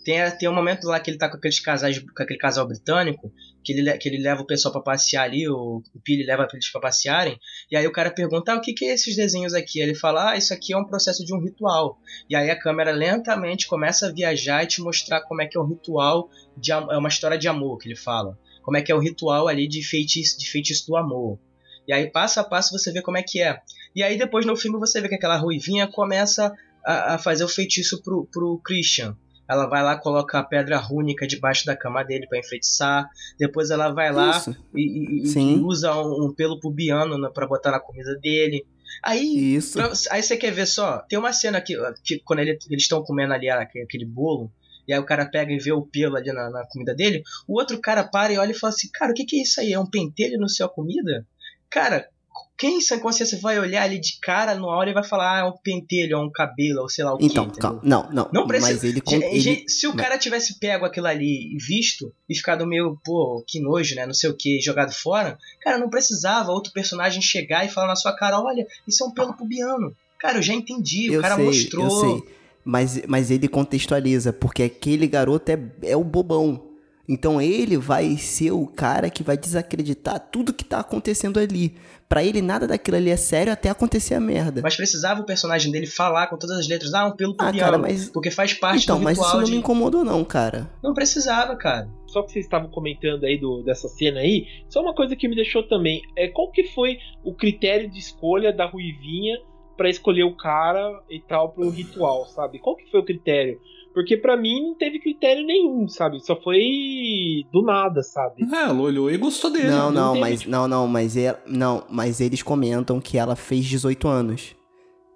Tem, 0.02 0.18
tem 0.38 0.48
um 0.48 0.54
momento 0.54 0.86
lá 0.86 0.98
que 0.98 1.10
ele 1.10 1.18
tá 1.18 1.28
com 1.28 1.36
aqueles 1.36 1.60
casais, 1.60 1.98
com 1.98 2.22
aquele 2.22 2.38
casal 2.38 2.66
britânico, 2.66 3.30
que 3.62 3.72
ele, 3.72 3.98
que 3.98 4.08
ele 4.08 4.20
leva 4.20 4.40
o 4.40 4.46
pessoal 4.46 4.72
para 4.72 4.82
passear 4.82 5.24
ali, 5.24 5.46
o, 5.46 5.82
o 5.94 6.00
Pili 6.02 6.24
leva 6.24 6.48
eles 6.52 6.72
para 6.72 6.80
passearem, 6.80 7.38
e 7.70 7.76
aí 7.76 7.86
o 7.86 7.92
cara 7.92 8.10
pergunta, 8.10 8.52
ah, 8.52 8.56
o 8.56 8.60
que, 8.60 8.72
que 8.72 8.86
é 8.86 8.94
esses 8.94 9.14
desenhos 9.14 9.54
aqui? 9.54 9.80
Ele 9.80 9.94
fala, 9.94 10.32
ah, 10.32 10.36
isso 10.36 10.52
aqui 10.52 10.72
é 10.72 10.76
um 10.76 10.84
processo 10.84 11.24
de 11.24 11.34
um 11.34 11.38
ritual. 11.38 11.98
E 12.28 12.34
aí 12.34 12.50
a 12.50 12.58
câmera 12.58 12.90
lentamente 12.90 13.68
começa 13.68 14.08
a 14.08 14.12
viajar 14.12 14.64
e 14.64 14.66
te 14.66 14.80
mostrar 14.80 15.20
como 15.20 15.42
é 15.42 15.46
que 15.46 15.56
é 15.56 15.60
um 15.60 15.68
ritual, 15.68 16.28
de, 16.56 16.72
é 16.72 16.96
uma 16.96 17.08
história 17.08 17.38
de 17.38 17.46
amor 17.46 17.78
que 17.78 17.88
ele 17.88 17.96
fala. 17.96 18.36
Como 18.62 18.76
é 18.76 18.82
que 18.82 18.90
é 18.90 18.94
o 18.94 19.00
ritual 19.00 19.48
ali 19.48 19.68
de 19.68 19.82
feitiço, 19.82 20.38
de 20.38 20.50
feitiço 20.50 20.86
do 20.86 20.96
amor. 20.96 21.38
E 21.86 21.92
aí, 21.92 22.10
passo 22.10 22.40
a 22.40 22.44
passo, 22.44 22.76
você 22.76 22.92
vê 22.92 23.02
como 23.02 23.18
é 23.18 23.22
que 23.22 23.40
é. 23.40 23.58
E 23.94 24.02
aí, 24.02 24.16
depois 24.16 24.46
no 24.46 24.56
filme, 24.56 24.78
você 24.78 25.00
vê 25.00 25.08
que 25.08 25.16
aquela 25.16 25.36
ruivinha 25.36 25.86
começa 25.86 26.52
a, 26.84 27.14
a 27.14 27.18
fazer 27.18 27.44
o 27.44 27.48
feitiço 27.48 28.02
pro, 28.02 28.26
pro 28.32 28.60
Christian. 28.64 29.16
Ela 29.48 29.66
vai 29.66 29.82
lá, 29.82 29.98
coloca 29.98 30.38
a 30.38 30.44
pedra 30.44 30.78
rúnica 30.78 31.26
debaixo 31.26 31.66
da 31.66 31.76
cama 31.76 32.02
dele 32.02 32.26
para 32.26 32.38
enfeitiçar. 32.38 33.08
Depois 33.38 33.70
ela 33.70 33.90
vai 33.90 34.12
lá 34.12 34.42
e, 34.74 35.24
e, 35.24 35.38
e, 35.38 35.58
usa 35.60 35.94
um, 35.94 36.26
um 36.26 36.34
pelo 36.34 36.58
pubiano 36.58 37.30
para 37.32 37.46
botar 37.46 37.72
na 37.72 37.80
comida 37.80 38.16
dele. 38.18 38.64
Aí, 39.02 39.56
Isso. 39.56 39.74
Pra, 39.74 39.92
aí 40.10 40.22
você 40.22 40.36
quer 40.36 40.52
ver 40.52 40.66
só? 40.66 40.98
Tem 41.08 41.18
uma 41.18 41.32
cena 41.32 41.60
que, 41.60 41.76
que 42.04 42.20
quando 42.20 42.38
ele, 42.38 42.56
eles 42.70 42.84
estão 42.84 43.02
comendo 43.02 43.34
ali 43.34 43.50
aquele 43.50 44.06
bolo, 44.06 44.50
e 44.86 44.92
aí 44.92 44.98
o 44.98 45.06
cara 45.06 45.26
pega 45.26 45.52
e 45.52 45.58
vê 45.58 45.72
o 45.72 45.82
pelo 45.82 46.16
ali 46.16 46.32
na, 46.32 46.50
na, 46.50 46.66
comida 46.66 46.94
dele, 46.94 47.22
o 47.46 47.58
outro 47.58 47.80
cara 47.80 48.04
para 48.04 48.32
e 48.32 48.38
olha 48.38 48.52
e 48.52 48.58
fala 48.58 48.72
assim, 48.72 48.88
cara, 48.92 49.12
o 49.12 49.14
que, 49.14 49.24
que 49.24 49.38
é 49.38 49.42
isso 49.42 49.60
aí? 49.60 49.72
É 49.72 49.78
um 49.78 49.88
pentelho 49.88 50.38
no 50.38 50.48
sua 50.48 50.68
comida? 50.68 51.26
Cara, 51.70 52.08
quem 52.56 52.78
em 52.78 52.80
sã 52.80 52.98
consciência 52.98 53.38
vai 53.40 53.58
olhar 53.58 53.82
ali 53.82 53.98
de 53.98 54.18
cara 54.20 54.54
numa 54.54 54.76
hora 54.76 54.90
e 54.90 54.94
vai 54.94 55.02
falar, 55.02 55.36
ah, 55.36 55.40
é 55.40 55.44
um 55.44 55.56
pentelho, 55.56 56.14
é 56.14 56.18
um 56.18 56.30
cabelo, 56.30 56.82
ou 56.82 56.88
sei 56.88 57.04
lá 57.04 57.14
o 57.14 57.18
então, 57.20 57.50
que. 57.50 57.58
Calma. 57.58 57.80
Não, 57.82 58.08
não. 58.12 58.30
Não 58.32 58.46
precisa. 58.46 58.74
Mas 58.74 58.84
ele, 58.84 59.02
ele... 59.32 59.68
Se 59.68 59.86
o 59.86 59.96
cara 59.96 60.16
tivesse 60.16 60.58
pego 60.60 60.84
aquilo 60.84 61.08
ali 61.08 61.54
e 61.54 61.58
visto 61.58 62.14
e 62.28 62.36
ficado 62.36 62.66
meio, 62.66 62.96
pô, 63.04 63.44
que 63.48 63.60
nojo, 63.60 63.96
né? 63.96 64.06
Não 64.06 64.14
sei 64.14 64.30
o 64.30 64.36
que, 64.36 64.60
jogado 64.60 64.92
fora, 64.92 65.38
cara, 65.60 65.78
não 65.78 65.90
precisava 65.90 66.52
outro 66.52 66.72
personagem 66.72 67.20
chegar 67.20 67.64
e 67.64 67.68
falar 67.68 67.88
na 67.88 67.96
sua 67.96 68.14
cara, 68.14 68.40
olha, 68.40 68.66
isso 68.86 69.02
é 69.02 69.06
um 69.06 69.12
pelo 69.12 69.34
pubiano. 69.34 69.92
Cara, 70.18 70.38
eu 70.38 70.42
já 70.42 70.54
entendi, 70.54 71.12
eu 71.12 71.18
o 71.18 71.22
cara 71.22 71.34
sei, 71.34 71.44
mostrou. 71.44 71.84
Eu 71.84 72.20
sei. 72.20 72.41
Mas, 72.64 73.02
mas 73.08 73.30
ele 73.30 73.48
contextualiza, 73.48 74.32
porque 74.32 74.62
aquele 74.62 75.06
garoto 75.06 75.50
é, 75.50 75.58
é 75.82 75.96
o 75.96 76.04
bobão. 76.04 76.72
Então 77.08 77.42
ele 77.42 77.76
vai 77.76 78.16
ser 78.16 78.52
o 78.52 78.66
cara 78.66 79.10
que 79.10 79.22
vai 79.22 79.36
desacreditar 79.36 80.20
tudo 80.30 80.52
que 80.52 80.64
tá 80.64 80.80
acontecendo 80.80 81.38
ali. 81.38 81.74
Para 82.08 82.22
ele 82.22 82.40
nada 82.40 82.66
daquilo 82.66 82.96
ali 82.96 83.10
é 83.10 83.16
sério 83.16 83.52
até 83.52 83.70
acontecer 83.70 84.14
a 84.14 84.20
merda. 84.20 84.60
Mas 84.62 84.76
precisava 84.76 85.20
o 85.20 85.24
personagem 85.24 85.72
dele 85.72 85.86
falar 85.86 86.28
com 86.28 86.36
todas 86.36 86.58
as 86.58 86.68
letras, 86.68 86.94
ah, 86.94 87.06
um 87.06 87.16
pelo 87.16 87.34
ah, 87.38 87.52
cara, 87.52 87.78
mas... 87.78 88.10
porque 88.10 88.30
faz 88.30 88.52
parte 88.52 88.84
então, 88.84 89.00
do 89.00 89.08
ritual 89.08 89.26
mas 89.26 89.34
isso 89.34 89.42
não 89.42 89.48
me 89.50 89.56
incomodou 89.56 90.04
não, 90.04 90.22
cara. 90.24 90.70
Não 90.82 90.94
precisava, 90.94 91.56
cara. 91.56 91.88
Só 92.06 92.22
que 92.22 92.32
vocês 92.32 92.44
estavam 92.44 92.70
comentando 92.70 93.24
aí 93.24 93.38
do, 93.38 93.62
dessa 93.62 93.88
cena 93.88 94.20
aí, 94.20 94.46
só 94.68 94.82
uma 94.82 94.94
coisa 94.94 95.16
que 95.16 95.26
me 95.26 95.34
deixou 95.34 95.66
também, 95.66 96.02
é 96.16 96.28
qual 96.28 96.50
que 96.50 96.64
foi 96.64 96.98
o 97.24 97.34
critério 97.34 97.90
de 97.90 97.98
escolha 97.98 98.52
da 98.52 98.66
Ruivinha 98.66 99.38
para 99.82 99.90
escolher 99.90 100.22
o 100.22 100.36
cara 100.36 101.02
e 101.10 101.18
tal 101.18 101.48
pro 101.48 101.68
ritual, 101.68 102.24
sabe? 102.26 102.60
Qual 102.60 102.76
que 102.76 102.88
foi 102.88 103.00
o 103.00 103.04
critério? 103.04 103.58
Porque 103.92 104.16
para 104.16 104.36
mim 104.36 104.68
não 104.68 104.74
teve 104.76 105.00
critério 105.00 105.44
nenhum, 105.44 105.88
sabe? 105.88 106.24
Só 106.24 106.40
foi 106.40 107.44
do 107.52 107.62
nada, 107.62 108.00
sabe? 108.00 108.44
É, 108.44 108.62
ela 108.62 108.80
olhou 108.80 109.10
e 109.10 109.16
gostou 109.16 109.50
dele. 109.50 109.66
Não, 109.66 109.90
não, 109.90 110.14
não 110.14 110.20
mas 110.20 110.38
tipo... 110.38 110.52
não, 110.52 110.68
não, 110.68 110.86
mas 110.86 111.16
é, 111.16 111.36
não, 111.48 111.84
mas 111.90 112.20
eles 112.20 112.44
comentam 112.44 113.00
que 113.00 113.18
ela 113.18 113.34
fez 113.34 113.64
18 113.64 114.06
anos. 114.06 114.54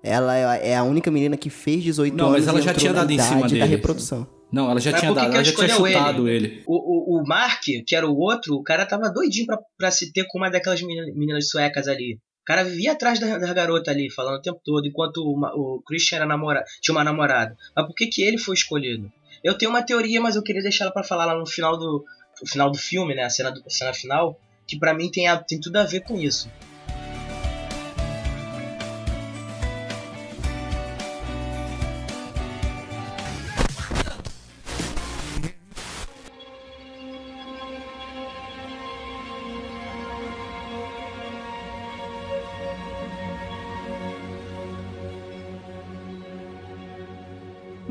Ela 0.03 0.37
é, 0.37 0.71
é 0.71 0.77
a 0.77 0.83
única 0.83 1.13
menina 1.13 1.37
que 1.37 1.49
fez 1.49 1.85
18 1.85 2.17
não, 2.17 2.25
anos. 2.27 2.45
Não, 2.45 2.47
mas 2.47 2.49
ela 2.49 2.61
já 2.61 2.75
tinha 2.75 2.93
dado 2.93 3.13
em 3.13 3.21
cima 3.21 3.47
dele. 3.47 3.61
da 3.61 3.67
reprodução. 3.67 4.27
Não, 4.51 4.69
ela 4.69 4.81
já 4.81 4.91
mas 4.91 5.01
tinha 5.01 5.15
dado, 5.15 5.33
ela 5.33 5.45
já 5.45 5.55
tinha 5.55 5.69
chutado 5.69 6.29
ele. 6.29 6.47
ele. 6.47 6.63
O, 6.67 7.19
o, 7.19 7.21
o 7.21 7.25
Mark, 7.25 7.63
que 7.87 7.95
era 7.95 8.07
o 8.07 8.17
outro, 8.17 8.57
o 8.57 8.65
cara 8.65 8.85
tava 8.85 9.11
doidinho 9.11 9.47
pra, 9.47 9.59
pra 9.79 9.91
se 9.93 10.13
ter 10.13 10.27
com 10.27 10.39
uma 10.39 10.51
daquelas 10.51 10.83
meninas 10.83 11.51
suecas 11.51 11.87
ali 11.87 12.19
cara 12.47 12.65
vivia 12.65 12.93
atrás 12.93 13.19
da, 13.19 13.39
da 13.39 13.53
garota 13.53 13.91
ali, 13.91 14.09
falando 14.09 14.37
o 14.37 14.43
tempo 14.43 14.61
todo, 14.65 14.87
enquanto 14.87 15.19
o, 15.19 15.77
o 15.77 15.83
Christian 15.83 16.17
era 16.17 16.27
namora, 16.27 16.65
tinha 16.81 16.95
uma 16.95 17.05
namorada. 17.05 17.57
Mas 17.75 17.87
por 17.87 17.95
que, 17.95 18.07
que 18.07 18.23
ele 18.23 18.39
foi 18.39 18.55
escolhido? 18.55 19.13
Eu 19.43 19.59
tenho 19.59 19.71
uma 19.71 19.83
teoria, 19.83 20.21
mas 20.21 20.37
eu 20.37 20.43
queria 20.43 20.63
deixar 20.63 20.85
ela 20.85 20.93
para 20.93 21.03
falar 21.03 21.27
lá 21.27 21.37
no 21.37 21.45
final 21.45 21.77
do, 21.77 22.05
no 22.41 22.49
final 22.49 22.71
do 22.71 22.79
filme, 22.79 23.15
né? 23.15 23.25
A 23.25 23.31
cena, 23.31 23.51
do, 23.51 23.63
a 23.67 23.71
cena 23.71 23.93
final, 23.93 24.41
que 24.67 24.79
para 24.79 24.95
mim 24.95 25.11
tem, 25.11 25.29
a, 25.29 25.37
tem 25.37 25.61
tudo 25.61 25.77
a 25.77 25.85
ver 25.85 26.01
com 26.01 26.17
isso. 26.17 26.51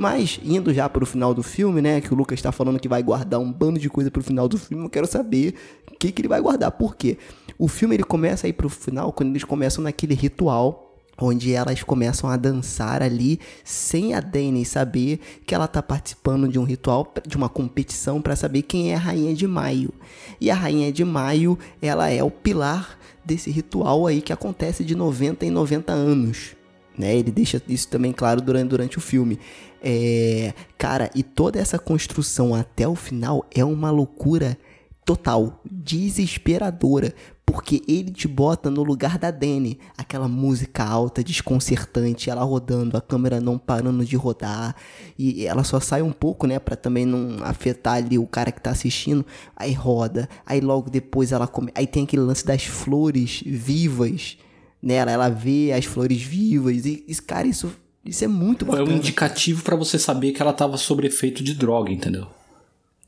Mas, 0.06 0.40
indo 0.44 0.72
já 0.72 0.88
pro 0.88 1.04
final 1.04 1.34
do 1.34 1.42
filme, 1.42 1.82
né? 1.82 2.00
Que 2.00 2.14
o 2.14 2.16
Lucas 2.16 2.40
tá 2.40 2.52
falando 2.52 2.80
que 2.80 2.88
vai 2.88 3.02
guardar 3.02 3.40
um 3.40 3.52
bando 3.52 3.80
de 3.80 3.90
coisa 3.90 4.12
pro 4.12 4.22
final 4.22 4.48
do 4.48 4.56
filme. 4.56 4.86
Eu 4.86 4.90
quero 4.92 5.08
saber 5.08 5.56
o 5.92 5.98
que, 5.98 6.12
que 6.12 6.22
ele 6.22 6.28
vai 6.28 6.40
guardar. 6.40 6.72
Por 6.74 6.96
quê? 6.96 7.18
O 7.58 7.68
filme 7.68 7.96
ele 7.96 8.04
começa 8.04 8.46
aí 8.46 8.54
pro 8.54 8.70
final 8.70 9.12
quando 9.12 9.32
eles 9.32 9.44
começam 9.44 9.84
naquele 9.84 10.14
ritual 10.14 10.96
onde 11.20 11.54
elas 11.54 11.82
começam 11.82 12.30
a 12.30 12.38
dançar 12.38 13.02
ali 13.02 13.40
sem 13.64 14.14
a 14.14 14.20
Dani 14.20 14.64
saber 14.64 15.20
que 15.44 15.56
ela 15.56 15.68
tá 15.68 15.82
participando 15.82 16.48
de 16.48 16.60
um 16.60 16.66
ritual, 16.66 17.12
de 17.26 17.36
uma 17.36 17.50
competição 17.50 18.22
para 18.22 18.36
saber 18.36 18.62
quem 18.62 18.92
é 18.92 18.96
a 18.96 19.00
rainha 19.00 19.34
de 19.34 19.48
Maio. 19.48 19.92
E 20.40 20.52
a 20.52 20.54
rainha 20.54 20.92
de 20.92 21.04
Maio, 21.04 21.58
ela 21.82 22.12
é 22.12 22.24
o 22.24 22.30
pilar 22.30 23.00
desse 23.26 23.50
ritual 23.50 24.06
aí 24.06 24.22
que 24.22 24.32
acontece 24.32 24.84
de 24.84 24.94
90 24.94 25.48
em 25.48 25.50
90 25.50 25.92
anos. 25.92 26.56
Né? 26.98 27.16
Ele 27.16 27.32
deixa 27.32 27.62
isso 27.68 27.88
também 27.88 28.12
claro 28.12 28.42
durante, 28.42 28.70
durante 28.70 28.98
o 28.98 29.02
filme. 29.02 29.40
É, 29.82 30.54
cara, 30.78 31.12
e 31.14 31.22
toda 31.22 31.60
essa 31.60 31.78
construção 31.78 32.56
até 32.56 32.88
o 32.88 32.96
final 32.96 33.46
é 33.54 33.64
uma 33.64 33.92
loucura 33.92 34.58
total, 35.06 35.62
desesperadora, 35.64 37.14
porque 37.46 37.84
ele 37.88 38.10
te 38.10 38.28
bota 38.28 38.72
no 38.72 38.82
lugar 38.82 39.20
da 39.20 39.30
Dani, 39.30 39.78
aquela 39.96 40.28
música 40.28 40.84
alta, 40.84 41.24
desconcertante, 41.24 42.30
ela 42.32 42.44
rodando, 42.44 42.98
a 42.98 43.02
câmera 43.02 43.40
não 43.40 43.60
parando 43.60 44.04
de 44.04 44.16
rodar, 44.16 44.76
e 45.18 45.46
ela 45.46 45.64
só 45.64 45.80
sai 45.80 46.02
um 46.02 46.12
pouco, 46.12 46.48
né, 46.48 46.58
para 46.58 46.76
também 46.76 47.06
não 47.06 47.44
afetar 47.44 47.98
ali 47.98 48.18
o 48.18 48.26
cara 48.26 48.52
que 48.52 48.60
tá 48.60 48.72
assistindo, 48.72 49.24
aí 49.56 49.74
roda, 49.74 50.28
aí 50.44 50.60
logo 50.60 50.90
depois 50.90 51.32
ela 51.32 51.46
come... 51.46 51.72
aí 51.76 51.86
tem 51.86 52.04
aquele 52.06 52.24
lance 52.24 52.44
das 52.44 52.66
flores 52.66 53.44
vivas, 53.46 54.38
né, 54.86 54.94
ela, 54.96 55.12
ela 55.12 55.30
vê 55.30 55.74
as 55.74 55.86
flores 55.86 56.22
vivas, 56.22 56.86
e, 56.86 57.04
e 57.08 57.16
cara, 57.16 57.48
isso, 57.48 57.74
isso 58.06 58.24
é 58.24 58.28
muito 58.28 58.64
bacana. 58.66 58.88
É 58.88 58.94
um 58.94 58.98
indicativo 58.98 59.64
para 59.64 59.76
você 59.76 59.98
saber 59.98 60.32
que 60.32 60.40
ela 60.40 60.54
tava 60.54 60.78
sob 60.78 61.06
efeito 61.08 61.44
de 61.44 61.56
droga, 61.56 61.92
entendeu? 61.92 62.28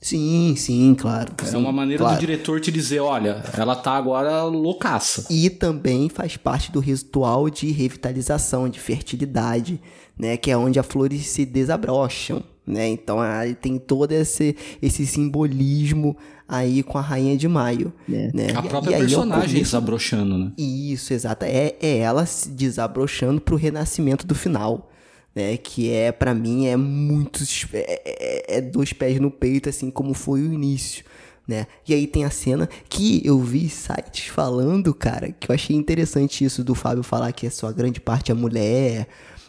Sim, 0.02 0.56
sim, 0.58 0.96
claro. 0.96 1.32
É 1.38 1.46
sim, 1.46 1.56
uma 1.56 1.72
maneira 1.72 2.04
claro. 2.04 2.18
do 2.18 2.20
diretor 2.20 2.60
te 2.60 2.72
dizer, 2.72 3.00
olha, 3.00 3.44
ela 3.56 3.76
tá 3.76 3.92
agora 3.92 4.44
loucaça. 4.44 5.26
E 5.30 5.52
também 5.52 6.10
faz 6.10 6.36
parte 6.36 6.72
do 6.72 6.80
ritual 6.80 7.48
de 7.48 7.72
revitalização, 7.72 8.68
de 8.68 8.80
fertilidade, 8.80 9.80
né? 10.18 10.36
Que 10.36 10.50
é 10.50 10.58
onde 10.58 10.80
as 10.80 10.86
flores 10.86 11.28
se 11.28 11.46
desabrocham, 11.46 12.44
né? 12.66 12.88
Então 12.88 13.20
aí 13.20 13.54
tem 13.54 13.78
todo 13.78 14.12
esse, 14.12 14.56
esse 14.82 15.06
simbolismo 15.06 16.18
aí 16.48 16.82
com 16.84 16.98
a 16.98 17.02
Rainha 17.02 17.36
de 17.38 17.48
Maio, 17.48 17.92
É. 18.12 18.32
né? 18.34 18.48
A 18.56 18.62
própria 18.62 18.92
e 18.92 18.96
aí 18.96 19.02
personagem 19.02 19.62
desabrochando, 19.62 20.38
né? 20.38 20.52
Isso, 20.58 21.14
exato. 21.14 21.46
É, 21.46 21.76
é 21.82 21.98
ela 21.98 22.26
se 22.26 22.50
desabrochando 22.50 23.42
pro 23.42 23.56
renascimento 23.56 24.26
do 24.26 24.34
final. 24.36 24.92
Né, 25.36 25.56
que 25.56 25.92
é, 25.92 26.12
pra 26.12 26.34
mim, 26.34 26.66
é 26.66 26.76
muito. 26.76 27.44
É, 27.72 28.02
é- 28.06 28.58
é 28.58 28.62
dois 28.62 28.92
pés 28.92 29.20
no 29.20 29.30
peito, 29.30 29.70
assim 29.70 29.92
como 29.92 30.16
foi 30.16 30.42
o 30.42 30.52
início. 30.52 31.06
Né? 31.48 31.68
E 31.88 31.94
aí 31.94 32.08
tem 32.08 32.26
a 32.26 32.32
cena 32.32 32.68
que 32.90 33.22
eu 33.24 33.40
vi 33.40 33.70
sites 33.70 34.26
falando, 34.30 34.92
cara, 34.96 35.32
que 35.40 35.52
eu 35.52 35.54
achei 35.54 35.76
interessante 35.76 36.44
isso 36.44 36.64
do 36.64 36.74
Fábio 36.74 37.04
falar 37.04 37.32
que 37.34 37.46
a 37.46 37.52
sua 37.52 37.72
grande 37.72 38.02
parte 38.02 38.32
é 38.32 38.34
mulher 38.34 39.08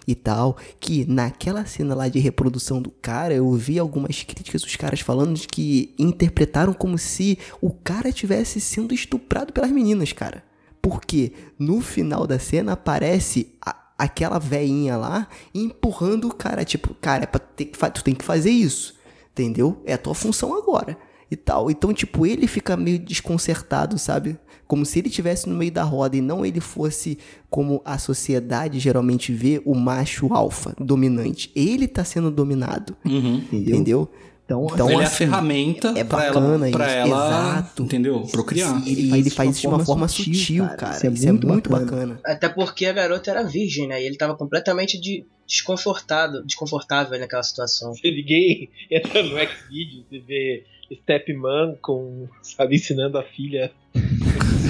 e 0.08 0.14
tal. 0.14 0.56
Que 0.80 1.04
naquela 1.06 1.64
cena 1.66 1.94
lá 1.94 2.08
de 2.08 2.18
reprodução 2.18 2.80
do 2.80 2.90
cara, 2.90 3.34
eu 3.34 3.52
vi 3.52 3.78
algumas 3.78 4.22
críticas 4.22 4.62
dos 4.62 4.74
caras 4.74 5.00
falando 5.00 5.34
de 5.34 5.46
que 5.46 5.94
interpretaram 5.98 6.72
como 6.72 6.96
se 6.98 7.38
o 7.60 7.70
cara 7.70 8.10
tivesse 8.10 8.60
sendo 8.60 8.94
estuprado 8.94 9.52
pelas 9.52 9.70
meninas, 9.70 10.12
cara. 10.12 10.42
Porque 10.80 11.32
no 11.58 11.80
final 11.82 12.26
da 12.26 12.38
cena 12.38 12.72
aparece 12.72 13.52
a- 13.60 13.76
aquela 13.98 14.38
veinha 14.38 14.96
lá 14.96 15.28
empurrando 15.54 16.28
o 16.28 16.34
cara, 16.34 16.64
tipo, 16.64 16.94
cara, 16.94 17.24
é 17.24 17.26
pra 17.26 17.38
ter 17.40 17.66
tu 17.92 18.02
tem 18.02 18.14
que 18.14 18.24
fazer 18.24 18.50
isso, 18.50 18.94
entendeu? 19.32 19.82
É 19.84 19.92
a 19.94 19.98
tua 19.98 20.14
função 20.14 20.56
agora 20.56 20.96
e 21.30 21.36
tal. 21.36 21.70
Então, 21.70 21.92
tipo, 21.92 22.24
ele 22.24 22.46
fica 22.46 22.76
meio 22.76 22.98
desconcertado, 22.98 23.98
sabe? 23.98 24.38
Como 24.68 24.84
se 24.86 24.98
ele 25.00 25.08
estivesse 25.08 25.48
no 25.48 25.56
meio 25.56 25.72
da 25.72 25.82
roda 25.82 26.16
e 26.16 26.20
não 26.20 26.44
ele 26.46 26.60
fosse 26.60 27.18
como 27.50 27.80
a 27.84 27.98
sociedade 27.98 28.78
geralmente 28.78 29.32
vê 29.32 29.60
o 29.64 29.74
macho 29.74 30.32
alfa 30.32 30.74
dominante. 30.78 31.50
Ele 31.56 31.88
tá 31.88 32.04
sendo 32.04 32.30
dominado, 32.30 32.94
Uhum. 33.04 33.42
entendeu? 33.50 34.08
Então, 34.44 34.66
Então, 34.72 34.90
ele 34.90 35.00
é 35.00 35.04
a 35.04 35.06
assim, 35.06 35.16
ferramenta 35.16 35.88
é 35.96 36.02
pra 36.04 36.18
bacana 36.18 36.68
ela, 36.68 36.76
pra 36.78 36.86
isso, 36.86 36.96
ela 37.12 37.28
exato. 37.28 37.82
entendeu? 37.82 38.22
Procriar. 38.30 38.82
Sim, 38.82 38.90
ele, 38.90 39.18
ele 39.18 39.30
faz 39.30 39.50
isso 39.50 39.60
de 39.62 39.66
uma 39.66 39.84
forma 39.84 40.06
sutil, 40.08 40.66
cara. 40.76 40.96
Isso 40.96 41.28
é 41.28 41.32
muito, 41.32 41.68
bacana. 41.68 42.18
Até 42.24 42.48
porque 42.48 42.86
a 42.86 42.92
garota 42.94 43.30
era 43.30 43.42
virgem, 43.42 43.86
né? 43.88 44.02
E 44.02 44.06
ele 44.06 44.16
tava 44.16 44.34
completamente 44.36 44.98
de 45.00 45.24
desconfortado, 45.46 46.42
desconfortável 46.46 47.18
naquela 47.18 47.42
situação. 47.42 47.94
Se 47.94 48.10
ninguém 48.10 48.68
entra 48.90 49.22
no 49.22 49.30
Xvideos 49.30 50.04
e 50.12 50.18
vê 50.18 50.64
Stepman 51.02 51.76
com, 51.82 52.26
sabe, 52.42 52.76
ensinando 52.76 53.18
a 53.18 53.22
filha. 53.22 53.70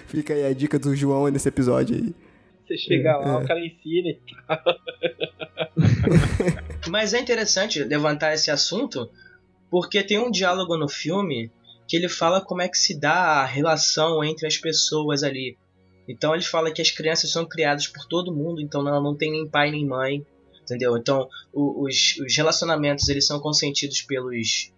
Fica 0.06 0.32
aí 0.34 0.46
a 0.46 0.52
dica 0.54 0.78
do 0.78 0.94
João 0.96 1.28
nesse 1.28 1.48
episódio 1.48 1.96
aí. 1.96 2.14
Você 2.66 2.76
chega 2.78 3.16
lá, 3.16 3.38
o 3.38 3.46
cara 3.46 3.60
ensina 3.60 4.08
e 4.10 4.18
Mas 6.90 7.14
é 7.14 7.20
interessante 7.20 7.82
levantar 7.82 8.34
esse 8.34 8.50
assunto 8.50 9.08
porque 9.70 10.02
tem 10.02 10.18
um 10.18 10.30
diálogo 10.30 10.76
no 10.76 10.88
filme 10.88 11.50
que 11.86 11.96
ele 11.96 12.08
fala 12.08 12.40
como 12.40 12.62
é 12.62 12.68
que 12.68 12.76
se 12.78 12.98
dá 12.98 13.42
a 13.42 13.46
relação 13.46 14.22
entre 14.24 14.46
as 14.46 14.56
pessoas 14.58 15.22
ali. 15.22 15.56
Então 16.06 16.34
ele 16.34 16.44
fala 16.44 16.70
que 16.70 16.82
as 16.82 16.90
crianças 16.90 17.30
são 17.30 17.46
criadas 17.46 17.86
por 17.86 18.06
todo 18.06 18.34
mundo, 18.34 18.60
então 18.60 18.86
ela 18.86 19.00
não 19.00 19.14
tem 19.14 19.30
nem 19.30 19.48
pai 19.48 19.70
nem 19.70 19.86
mãe, 19.86 20.24
entendeu? 20.62 20.96
Então 20.96 21.28
o- 21.52 21.84
os, 21.86 22.16
os 22.18 22.36
relacionamentos 22.36 23.08
eles 23.08 23.26
são 23.26 23.40
consentidos 23.40 24.02
pelos, 24.02 24.70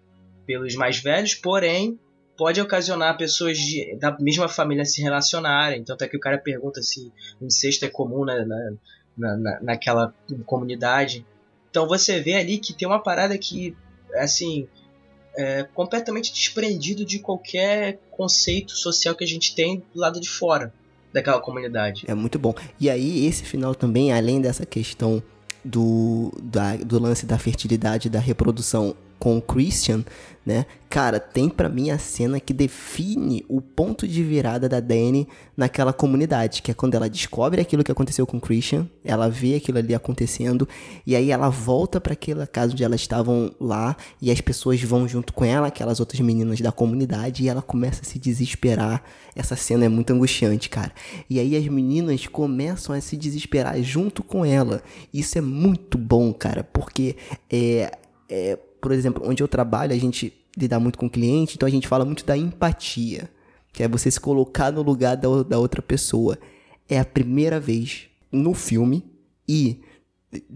pelos 0.51 0.74
mais 0.74 0.98
velhos, 0.98 1.32
porém 1.36 1.96
pode 2.36 2.61
ocasionar 2.61 3.16
pessoas 3.16 3.57
de- 3.57 3.94
da 4.01 4.16
mesma 4.18 4.48
família 4.48 4.84
se 4.84 5.01
relacionarem. 5.01 5.84
Tanto 5.84 6.03
é 6.03 6.09
que 6.09 6.16
o 6.16 6.20
cara 6.20 6.38
pergunta 6.38 6.82
se 6.82 7.12
incesto 7.40 7.84
é 7.84 7.88
comum 7.88 8.24
na, 8.24 8.44
na, 8.44 8.72
na, 9.16 9.36
na- 9.36 9.61
naquela 9.62 10.12
comunidade. 10.44 11.24
Então 11.70 11.86
você 11.86 12.20
vê 12.20 12.34
ali 12.34 12.59
que 12.59 12.72
tem 12.72 12.88
uma 12.88 12.98
parada 13.01 13.38
que, 13.38 13.76
assim, 14.16 14.66
é 15.36 15.62
completamente 15.72 16.32
desprendido 16.32 17.05
de 17.05 17.20
qualquer 17.20 18.01
conceito 18.11 18.72
social 18.72 19.14
que 19.14 19.22
a 19.22 19.28
gente 19.28 19.55
tem 19.55 19.84
do 19.94 20.01
lado 20.01 20.18
de 20.20 20.28
fora 20.28 20.72
daquela 21.12 21.40
comunidade. 21.40 22.05
É 22.09 22.14
muito 22.14 22.40
bom. 22.40 22.53
E 22.80 22.90
aí, 22.90 23.24
esse 23.26 23.44
final 23.44 23.72
também, 23.72 24.12
além 24.12 24.40
dessa 24.40 24.66
questão 24.66 25.22
do, 25.64 26.32
da- 26.42 26.74
do 26.76 26.98
lance 26.98 27.24
da 27.26 27.38
fertilidade 27.38 28.09
da 28.11 28.18
reprodução 28.18 28.96
com 29.20 29.36
o 29.36 29.42
Christian, 29.42 30.02
né? 30.44 30.64
Cara, 30.88 31.20
tem 31.20 31.48
pra 31.48 31.68
mim 31.68 31.90
a 31.90 31.98
cena 31.98 32.40
que 32.40 32.52
define 32.52 33.44
o 33.48 33.60
ponto 33.60 34.08
de 34.08 34.24
virada 34.24 34.68
da 34.68 34.80
Dani 34.80 35.28
naquela 35.56 35.92
comunidade, 35.92 36.62
que 36.62 36.70
é 36.70 36.74
quando 36.74 36.94
ela 36.94 37.08
descobre 37.08 37.60
aquilo 37.60 37.84
que 37.84 37.92
aconteceu 37.92 38.26
com 38.26 38.38
o 38.38 38.40
Christian, 38.40 38.88
ela 39.04 39.28
vê 39.28 39.54
aquilo 39.54 39.78
ali 39.78 39.94
acontecendo, 39.94 40.66
e 41.06 41.14
aí 41.14 41.30
ela 41.30 41.50
volta 41.50 42.00
pra 42.00 42.14
aquela 42.14 42.46
casa 42.46 42.72
onde 42.72 42.82
elas 42.82 43.00
estavam 43.00 43.54
lá, 43.60 43.94
e 44.20 44.32
as 44.32 44.40
pessoas 44.40 44.82
vão 44.82 45.06
junto 45.06 45.32
com 45.32 45.44
ela, 45.44 45.68
aquelas 45.68 46.00
outras 46.00 46.20
meninas 46.20 46.60
da 46.60 46.72
comunidade, 46.72 47.44
e 47.44 47.48
ela 47.48 47.62
começa 47.62 48.00
a 48.02 48.04
se 48.04 48.18
desesperar. 48.18 49.04
Essa 49.36 49.54
cena 49.54 49.84
é 49.84 49.88
muito 49.88 50.12
angustiante, 50.12 50.68
cara. 50.68 50.92
E 51.28 51.38
aí 51.38 51.54
as 51.54 51.68
meninas 51.68 52.26
começam 52.26 52.96
a 52.96 53.00
se 53.00 53.16
desesperar 53.16 53.80
junto 53.82 54.24
com 54.24 54.44
ela. 54.44 54.82
Isso 55.14 55.38
é 55.38 55.40
muito 55.40 55.96
bom, 55.98 56.32
cara, 56.32 56.64
porque 56.64 57.16
é, 57.48 57.92
é, 58.28 58.58
por 58.81 58.93
exemplo, 58.93 59.22
onde 59.26 59.43
eu 59.43 59.49
trabalho, 59.49 59.93
a 59.93 59.99
gente 59.99 60.33
lida 60.57 60.81
muito 60.81 60.99
com 60.99 61.07
o 61.07 61.11
cliente, 61.11 61.57
então 61.57 61.66
a 61.66 61.70
gente 61.70 61.87
fala 61.89 62.05
muito 62.05 62.24
da 62.24 62.37
empatia, 62.37 63.31
que 63.72 63.83
é 63.83 63.89
você 63.89 64.11
se 64.11 64.20
colocar 64.20 64.72
no 64.72 64.83
lugar 64.83 65.16
da, 65.16 65.43
da 65.43 65.59
outra 65.59 65.81
pessoa. 65.81 66.39
É 66.89 66.99
a 66.99 67.05
primeira 67.05 67.61
vez 67.61 68.09
no 68.33 68.55
filme 68.55 69.05
e 69.49 69.81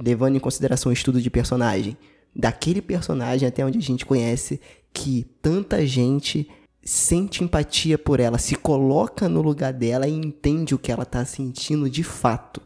levando 0.03 0.37
em 0.37 0.41
consideração 0.41 0.91
o 0.91 0.93
estudo 0.93 1.21
de 1.21 1.31
personagem, 1.31 1.97
daquele 2.35 2.81
personagem 2.81 3.47
até 3.47 3.65
onde 3.65 3.79
a 3.79 3.83
gente 3.83 4.07
conhece 4.07 4.61
que 4.93 5.27
tanta 5.43 5.85
gente 5.87 6.49
sente 6.85 7.43
empatia 7.43 7.97
por 7.97 8.21
ela, 8.21 8.39
se 8.39 8.55
coloca 8.55 9.29
no 9.29 9.41
lugar 9.41 9.73
dela 9.73 10.07
e 10.07 10.13
entende 10.13 10.75
o 10.75 10.79
que 10.79 10.93
ela 10.93 11.05
tá 11.05 11.25
sentindo 11.25 11.89
de 11.89 12.05
fato. 12.05 12.61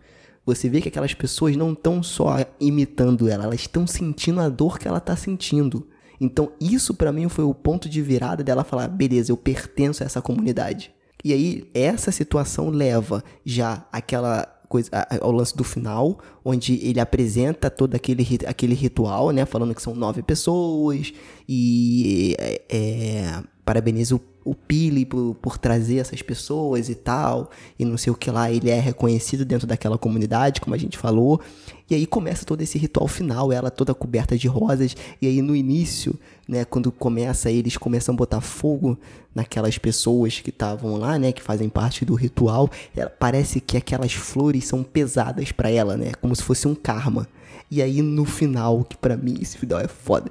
Você 0.49 0.67
vê 0.67 0.81
que 0.81 0.89
aquelas 0.89 1.13
pessoas 1.13 1.55
não 1.57 1.75
estão 1.75 2.03
só 2.03 2.39
imitando 2.59 3.29
ela, 3.29 3.45
elas 3.45 3.61
estão 3.61 3.87
sentindo 3.87 4.41
a 4.41 4.49
dor 4.49 4.79
que 4.79 4.89
ela 4.89 4.99
tá 4.99 5.15
sentindo. 5.15 5.87
Então, 6.19 6.51
isso 6.59 6.95
pra 6.95 7.13
mim 7.13 7.29
foi 7.29 7.45
o 7.45 7.53
ponto 7.53 7.87
de 7.87 8.01
virada 8.01 8.43
dela 8.43 8.65
falar: 8.65 8.89
beleza, 8.89 9.31
eu 9.31 9.37
pertenço 9.37 10.03
a 10.03 10.07
essa 10.07 10.23
comunidade. 10.23 10.91
E 11.23 11.35
aí, 11.35 11.69
essa 11.75 12.11
situação 12.11 12.71
leva 12.71 13.23
já 13.45 13.87
aquela 13.93 14.47
coisa 14.71 14.91
ao 15.21 15.33
lance 15.33 15.55
do 15.55 15.63
final, 15.63 16.19
onde 16.43 16.81
ele 16.83 16.99
apresenta 16.99 17.69
todo 17.69 17.95
aquele, 17.95 18.27
aquele 18.47 18.75
ritual, 18.75 19.31
né? 19.33 19.45
Falando 19.45 19.75
que 19.75 19.83
são 19.83 19.95
nove 19.95 20.23
pessoas 20.23 21.13
e 21.47 22.35
é, 22.39 22.63
é, 22.71 23.43
parabeniza 23.67 24.17
o, 24.17 24.21
o 24.49 24.55
Pili 24.55 25.05
por, 25.05 25.35
por 25.43 25.59
trazer 25.59 25.99
essas 25.99 26.23
pessoas 26.23 26.89
e 26.89 26.95
tal, 26.95 27.51
e 27.79 27.85
não 27.85 27.99
sei 27.99 28.11
o 28.11 28.17
que 28.17 28.31
lá, 28.31 28.51
ele 28.51 28.71
é 28.71 28.81
reconhecido 28.81 29.45
dentro 29.45 29.67
daquela 29.67 29.99
comunidade, 29.99 30.61
como 30.61 30.75
a 30.75 30.79
gente 30.79 30.97
falou. 30.97 31.41
E 31.91 31.95
aí 31.95 32.07
começa 32.07 32.47
todo 32.47 32.63
esse 32.63 32.79
ritual 32.79 33.07
final, 33.07 33.53
ela 33.53 33.71
toda 33.71 33.95
coberta 33.95 34.39
de 34.39 34.49
rosas, 34.49 34.97
e 35.21 35.27
aí 35.27 35.43
no 35.43 35.55
início, 35.55 36.19
né, 36.49 36.65
quando 36.65 36.91
começa, 36.91 37.51
eles 37.51 37.77
começam 37.77 38.15
a 38.15 38.17
botar 38.17 38.41
fogo 38.41 38.99
naquelas 39.35 39.77
pessoas 39.77 40.41
que 40.41 40.51
estavam 40.51 40.97
lá, 40.97 41.19
né, 41.19 41.31
que 41.31 41.43
fazem 41.43 41.69
parte 41.69 42.05
do 42.05 42.15
ritual, 42.15 42.71
ela, 42.97 43.11
parece 43.11 43.61
que 43.61 43.77
aquelas 43.77 44.13
flores 44.15 44.65
são 44.65 44.83
pesadas 44.83 45.53
para 45.53 45.71
ela, 45.71 45.97
né, 45.97 46.13
como 46.21 46.35
se 46.35 46.43
fosse 46.43 46.67
um 46.67 46.75
karma. 46.75 47.29
E 47.71 47.83
aí 47.83 48.01
no 48.01 48.25
final, 48.25 48.83
que 48.85 48.97
para 48.97 49.17
mim 49.17 49.39
esse 49.41 49.59
final 49.59 49.79
é 49.79 49.89
foda, 49.89 50.31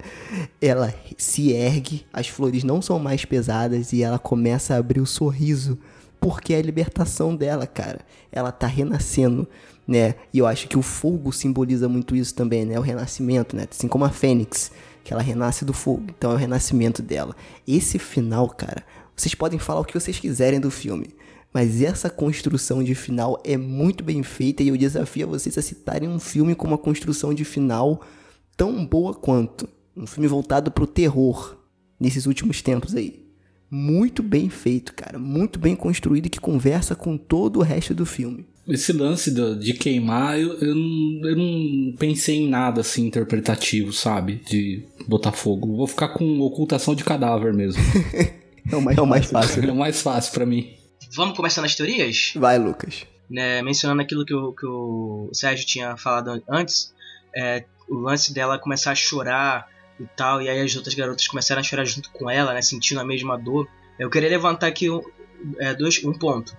ela 0.61 0.93
se 1.17 1.51
ergue, 1.51 2.05
as 2.11 2.27
flores 2.27 2.63
não 2.63 2.81
são 2.81 2.97
mais 2.97 3.25
pesadas 3.25 3.93
e 3.93 4.01
ela 4.01 4.17
começa 4.17 4.73
a 4.73 4.77
abrir 4.77 4.99
o 4.99 5.05
sorriso, 5.05 5.77
porque 6.19 6.53
é 6.53 6.57
a 6.57 6.61
libertação 6.61 7.35
dela, 7.35 7.67
cara. 7.67 7.99
Ela 8.31 8.51
tá 8.51 8.65
renascendo, 8.65 9.47
né? 9.87 10.15
E 10.33 10.39
eu 10.39 10.47
acho 10.47 10.67
que 10.67 10.77
o 10.77 10.81
fogo 10.81 11.31
simboliza 11.31 11.87
muito 11.87 12.15
isso 12.15 12.33
também, 12.33 12.65
né? 12.65 12.79
O 12.79 12.81
renascimento, 12.81 13.55
né? 13.55 13.67
Assim 13.69 13.87
como 13.87 14.03
a 14.03 14.09
fênix, 14.09 14.71
que 15.03 15.13
ela 15.13 15.21
renasce 15.21 15.63
do 15.63 15.73
fogo. 15.73 16.05
Então 16.17 16.31
é 16.31 16.33
o 16.33 16.37
renascimento 16.37 17.01
dela. 17.01 17.35
Esse 17.67 17.99
final, 17.99 18.49
cara, 18.49 18.83
vocês 19.15 19.33
podem 19.35 19.59
falar 19.59 19.81
o 19.81 19.85
que 19.85 19.93
vocês 19.93 20.19
quiserem 20.19 20.59
do 20.59 20.71
filme. 20.71 21.07
Mas 21.57 21.81
essa 21.81 22.07
construção 22.07 22.83
de 22.83 22.93
final 22.93 23.41
é 23.43 23.57
muito 23.57 24.03
bem 24.03 24.21
feita 24.21 24.61
e 24.61 24.67
eu 24.67 24.77
desafio 24.77 25.25
a 25.25 25.29
vocês 25.31 25.57
a 25.57 25.61
citarem 25.63 26.07
um 26.07 26.19
filme 26.19 26.53
com 26.53 26.67
uma 26.67 26.77
construção 26.77 27.33
de 27.33 27.43
final 27.43 27.99
tão 28.55 28.85
boa 28.85 29.11
quanto. 29.11 29.67
Um 29.95 30.05
filme 30.05 30.27
voltado 30.27 30.69
pro 30.69 30.85
terror 30.85 31.57
nesses 31.99 32.27
últimos 32.27 32.61
tempos 32.61 32.93
aí. 32.93 33.25
Muito 33.71 34.21
bem 34.21 34.49
feito, 34.49 34.93
cara. 34.93 35.17
Muito 35.17 35.57
bem 35.57 35.75
construído 35.75 36.27
e 36.27 36.29
que 36.29 36.39
conversa 36.39 36.93
com 36.93 37.17
todo 37.17 37.57
o 37.57 37.63
resto 37.63 37.91
do 37.95 38.05
filme. 38.05 38.45
Esse 38.67 38.93
lance 38.93 39.31
de, 39.31 39.55
de 39.55 39.73
queimar, 39.73 40.39
eu, 40.39 40.59
eu, 40.59 40.75
não, 40.75 41.27
eu 41.27 41.35
não 41.35 41.95
pensei 41.97 42.35
em 42.35 42.47
nada 42.47 42.81
assim 42.81 43.07
interpretativo, 43.07 43.91
sabe? 43.91 44.43
De 44.47 44.83
botar 45.07 45.31
fogo. 45.31 45.75
Vou 45.75 45.87
ficar 45.87 46.09
com 46.09 46.39
ocultação 46.39 46.93
de 46.93 47.03
cadáver 47.03 47.51
mesmo. 47.51 47.81
É 48.69 48.75
o 48.75 48.81
mais, 48.81 48.97
é 48.97 49.01
o 49.01 49.07
mais 49.07 49.25
fácil. 49.27 49.63
é 49.63 49.71
o 49.71 49.75
mais 49.75 50.01
fácil 50.01 50.33
para 50.33 50.45
mim. 50.45 50.76
Vamos 51.13 51.35
começar 51.35 51.61
nas 51.61 51.75
teorias? 51.75 52.33
Vai, 52.35 52.57
Lucas. 52.57 53.05
Né, 53.29 53.61
mencionando 53.61 54.01
aquilo 54.01 54.25
que 54.25 54.33
o, 54.33 54.53
que 54.53 54.65
o 54.65 55.29
Sérgio 55.33 55.65
tinha 55.65 55.97
falado 55.97 56.41
antes, 56.49 56.93
é, 57.35 57.65
o 57.89 57.95
lance 57.95 58.33
dela 58.33 58.57
começar 58.57 58.91
a 58.91 58.95
chorar 58.95 59.67
e 59.99 60.05
tal, 60.15 60.41
e 60.41 60.49
aí 60.49 60.61
as 60.61 60.75
outras 60.75 60.95
garotas 60.95 61.27
começaram 61.27 61.59
a 61.59 61.63
chorar 61.63 61.85
junto 61.85 62.09
com 62.11 62.29
ela, 62.29 62.53
né, 62.53 62.61
sentindo 62.61 63.01
a 63.01 63.05
mesma 63.05 63.37
dor. 63.37 63.67
Eu 63.99 64.09
queria 64.09 64.29
levantar 64.29 64.67
aqui 64.67 64.89
um, 64.89 65.01
é, 65.59 65.73
dois, 65.73 66.03
um 66.03 66.13
ponto. 66.13 66.55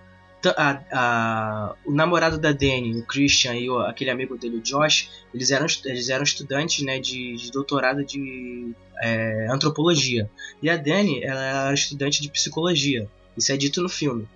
A, 0.57 0.83
a, 0.93 1.75
o 1.85 1.93
namorado 1.93 2.39
da 2.39 2.53
Dani, 2.53 3.01
o 3.01 3.03
Christian 3.05 3.55
e 3.55 3.69
o, 3.69 3.79
aquele 3.81 4.11
amigo 4.11 4.39
dele, 4.39 4.59
o 4.59 4.61
Josh, 4.61 5.11
eles 5.35 5.51
eram, 5.51 5.67
eles 5.85 6.09
eram 6.09 6.23
estudantes 6.23 6.85
né, 6.85 7.01
de, 7.01 7.35
de 7.35 7.51
doutorado 7.51 8.05
de 8.05 8.73
é, 9.01 9.49
antropologia. 9.51 10.31
E 10.63 10.71
a 10.71 10.77
Dani 10.77 11.25
ela 11.25 11.43
era 11.43 11.75
estudante 11.75 12.23
de 12.23 12.31
psicologia. 12.31 13.09
Isso 13.37 13.53
é 13.53 13.57
dito 13.57 13.83
no 13.83 13.89
filme. 13.89 14.29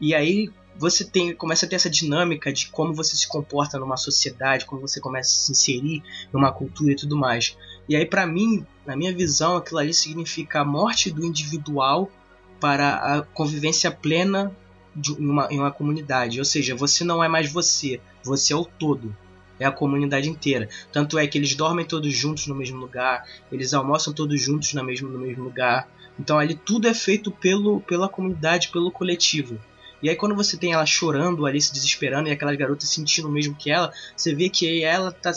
E 0.00 0.14
aí 0.14 0.50
você 0.78 1.04
tem, 1.04 1.34
começa 1.34 1.66
a 1.66 1.68
ter 1.68 1.74
essa 1.74 1.90
dinâmica 1.90 2.52
de 2.52 2.68
como 2.68 2.94
você 2.94 3.16
se 3.16 3.26
comporta 3.26 3.78
numa 3.78 3.96
sociedade, 3.96 4.64
como 4.64 4.80
você 4.80 5.00
começa 5.00 5.28
a 5.28 5.44
se 5.46 5.52
inserir 5.52 6.02
numa 6.32 6.52
cultura 6.52 6.92
e 6.92 6.96
tudo 6.96 7.16
mais. 7.16 7.56
E 7.88 7.96
aí, 7.96 8.06
para 8.06 8.26
mim, 8.26 8.64
na 8.86 8.96
minha 8.96 9.12
visão, 9.12 9.56
aquilo 9.56 9.80
ali 9.80 9.92
significa 9.92 10.60
a 10.60 10.64
morte 10.64 11.10
do 11.10 11.24
individual 11.24 12.08
para 12.60 12.94
a 12.94 13.22
convivência 13.22 13.90
plena 13.90 14.54
de 14.94 15.12
uma, 15.12 15.48
em 15.50 15.58
uma 15.58 15.72
comunidade. 15.72 16.38
Ou 16.38 16.44
seja, 16.44 16.76
você 16.76 17.02
não 17.02 17.22
é 17.22 17.28
mais 17.28 17.50
você, 17.50 18.00
você 18.22 18.52
é 18.52 18.56
o 18.56 18.64
todo. 18.64 19.14
É 19.58 19.64
a 19.64 19.72
comunidade 19.72 20.28
inteira. 20.28 20.68
Tanto 20.92 21.18
é 21.18 21.26
que 21.26 21.36
eles 21.36 21.56
dormem 21.56 21.84
todos 21.84 22.14
juntos 22.14 22.46
no 22.46 22.54
mesmo 22.54 22.78
lugar, 22.78 23.26
eles 23.50 23.74
almoçam 23.74 24.12
todos 24.12 24.40
juntos 24.40 24.72
no 24.72 24.84
mesmo, 24.84 25.08
no 25.08 25.18
mesmo 25.18 25.42
lugar. 25.42 25.88
Então 26.18 26.38
ali 26.38 26.54
tudo 26.54 26.86
é 26.86 26.94
feito 26.94 27.32
pelo, 27.32 27.80
pela 27.80 28.08
comunidade, 28.08 28.68
pelo 28.68 28.92
coletivo. 28.92 29.58
E 30.02 30.08
aí 30.08 30.16
quando 30.16 30.34
você 30.34 30.56
tem 30.56 30.72
ela 30.72 30.86
chorando 30.86 31.46
ali, 31.46 31.60
se 31.60 31.72
desesperando, 31.72 32.28
e 32.28 32.32
aquelas 32.32 32.56
garotas 32.56 32.88
sentindo 32.88 33.28
o 33.28 33.30
mesmo 33.30 33.54
que 33.54 33.70
ela, 33.70 33.92
você 34.16 34.34
vê 34.34 34.48
que 34.48 34.82
ela 34.84 35.12
tá 35.12 35.32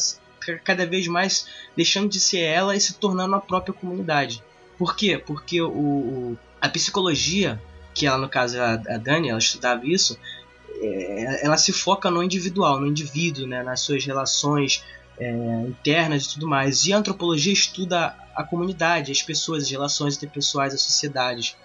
cada 0.63 0.85
vez 0.85 1.07
mais 1.07 1.47
deixando 1.75 2.09
de 2.09 2.19
ser 2.19 2.39
ela 2.39 2.75
e 2.75 2.81
se 2.81 2.95
tornando 2.95 3.35
a 3.35 3.41
própria 3.41 3.73
comunidade. 3.73 4.43
Por 4.77 4.95
quê? 4.95 5.17
Porque 5.17 5.61
o 5.61 6.37
a 6.59 6.69
psicologia, 6.69 7.59
que 7.93 8.05
ela 8.05 8.19
no 8.19 8.29
caso 8.29 8.61
a, 8.61 8.73
a 8.73 8.97
Dani, 8.97 9.29
ela 9.29 9.39
estudava 9.39 9.85
isso, 9.85 10.17
é, 10.79 11.45
ela 11.45 11.57
se 11.57 11.73
foca 11.73 12.11
no 12.11 12.21
individual, 12.21 12.79
no 12.79 12.87
indivíduo, 12.87 13.47
né, 13.47 13.63
nas 13.63 13.81
suas 13.81 14.05
relações 14.05 14.83
é, 15.19 15.31
internas 15.67 16.25
e 16.25 16.33
tudo 16.33 16.47
mais. 16.47 16.85
E 16.85 16.93
a 16.93 16.97
antropologia 16.97 17.51
estuda 17.51 18.15
a 18.35 18.43
comunidade, 18.43 19.11
as 19.11 19.21
pessoas, 19.21 19.63
as 19.63 19.71
relações 19.71 20.17
interpessoais, 20.17 20.73
as 20.73 20.81
sociedades 20.81 21.55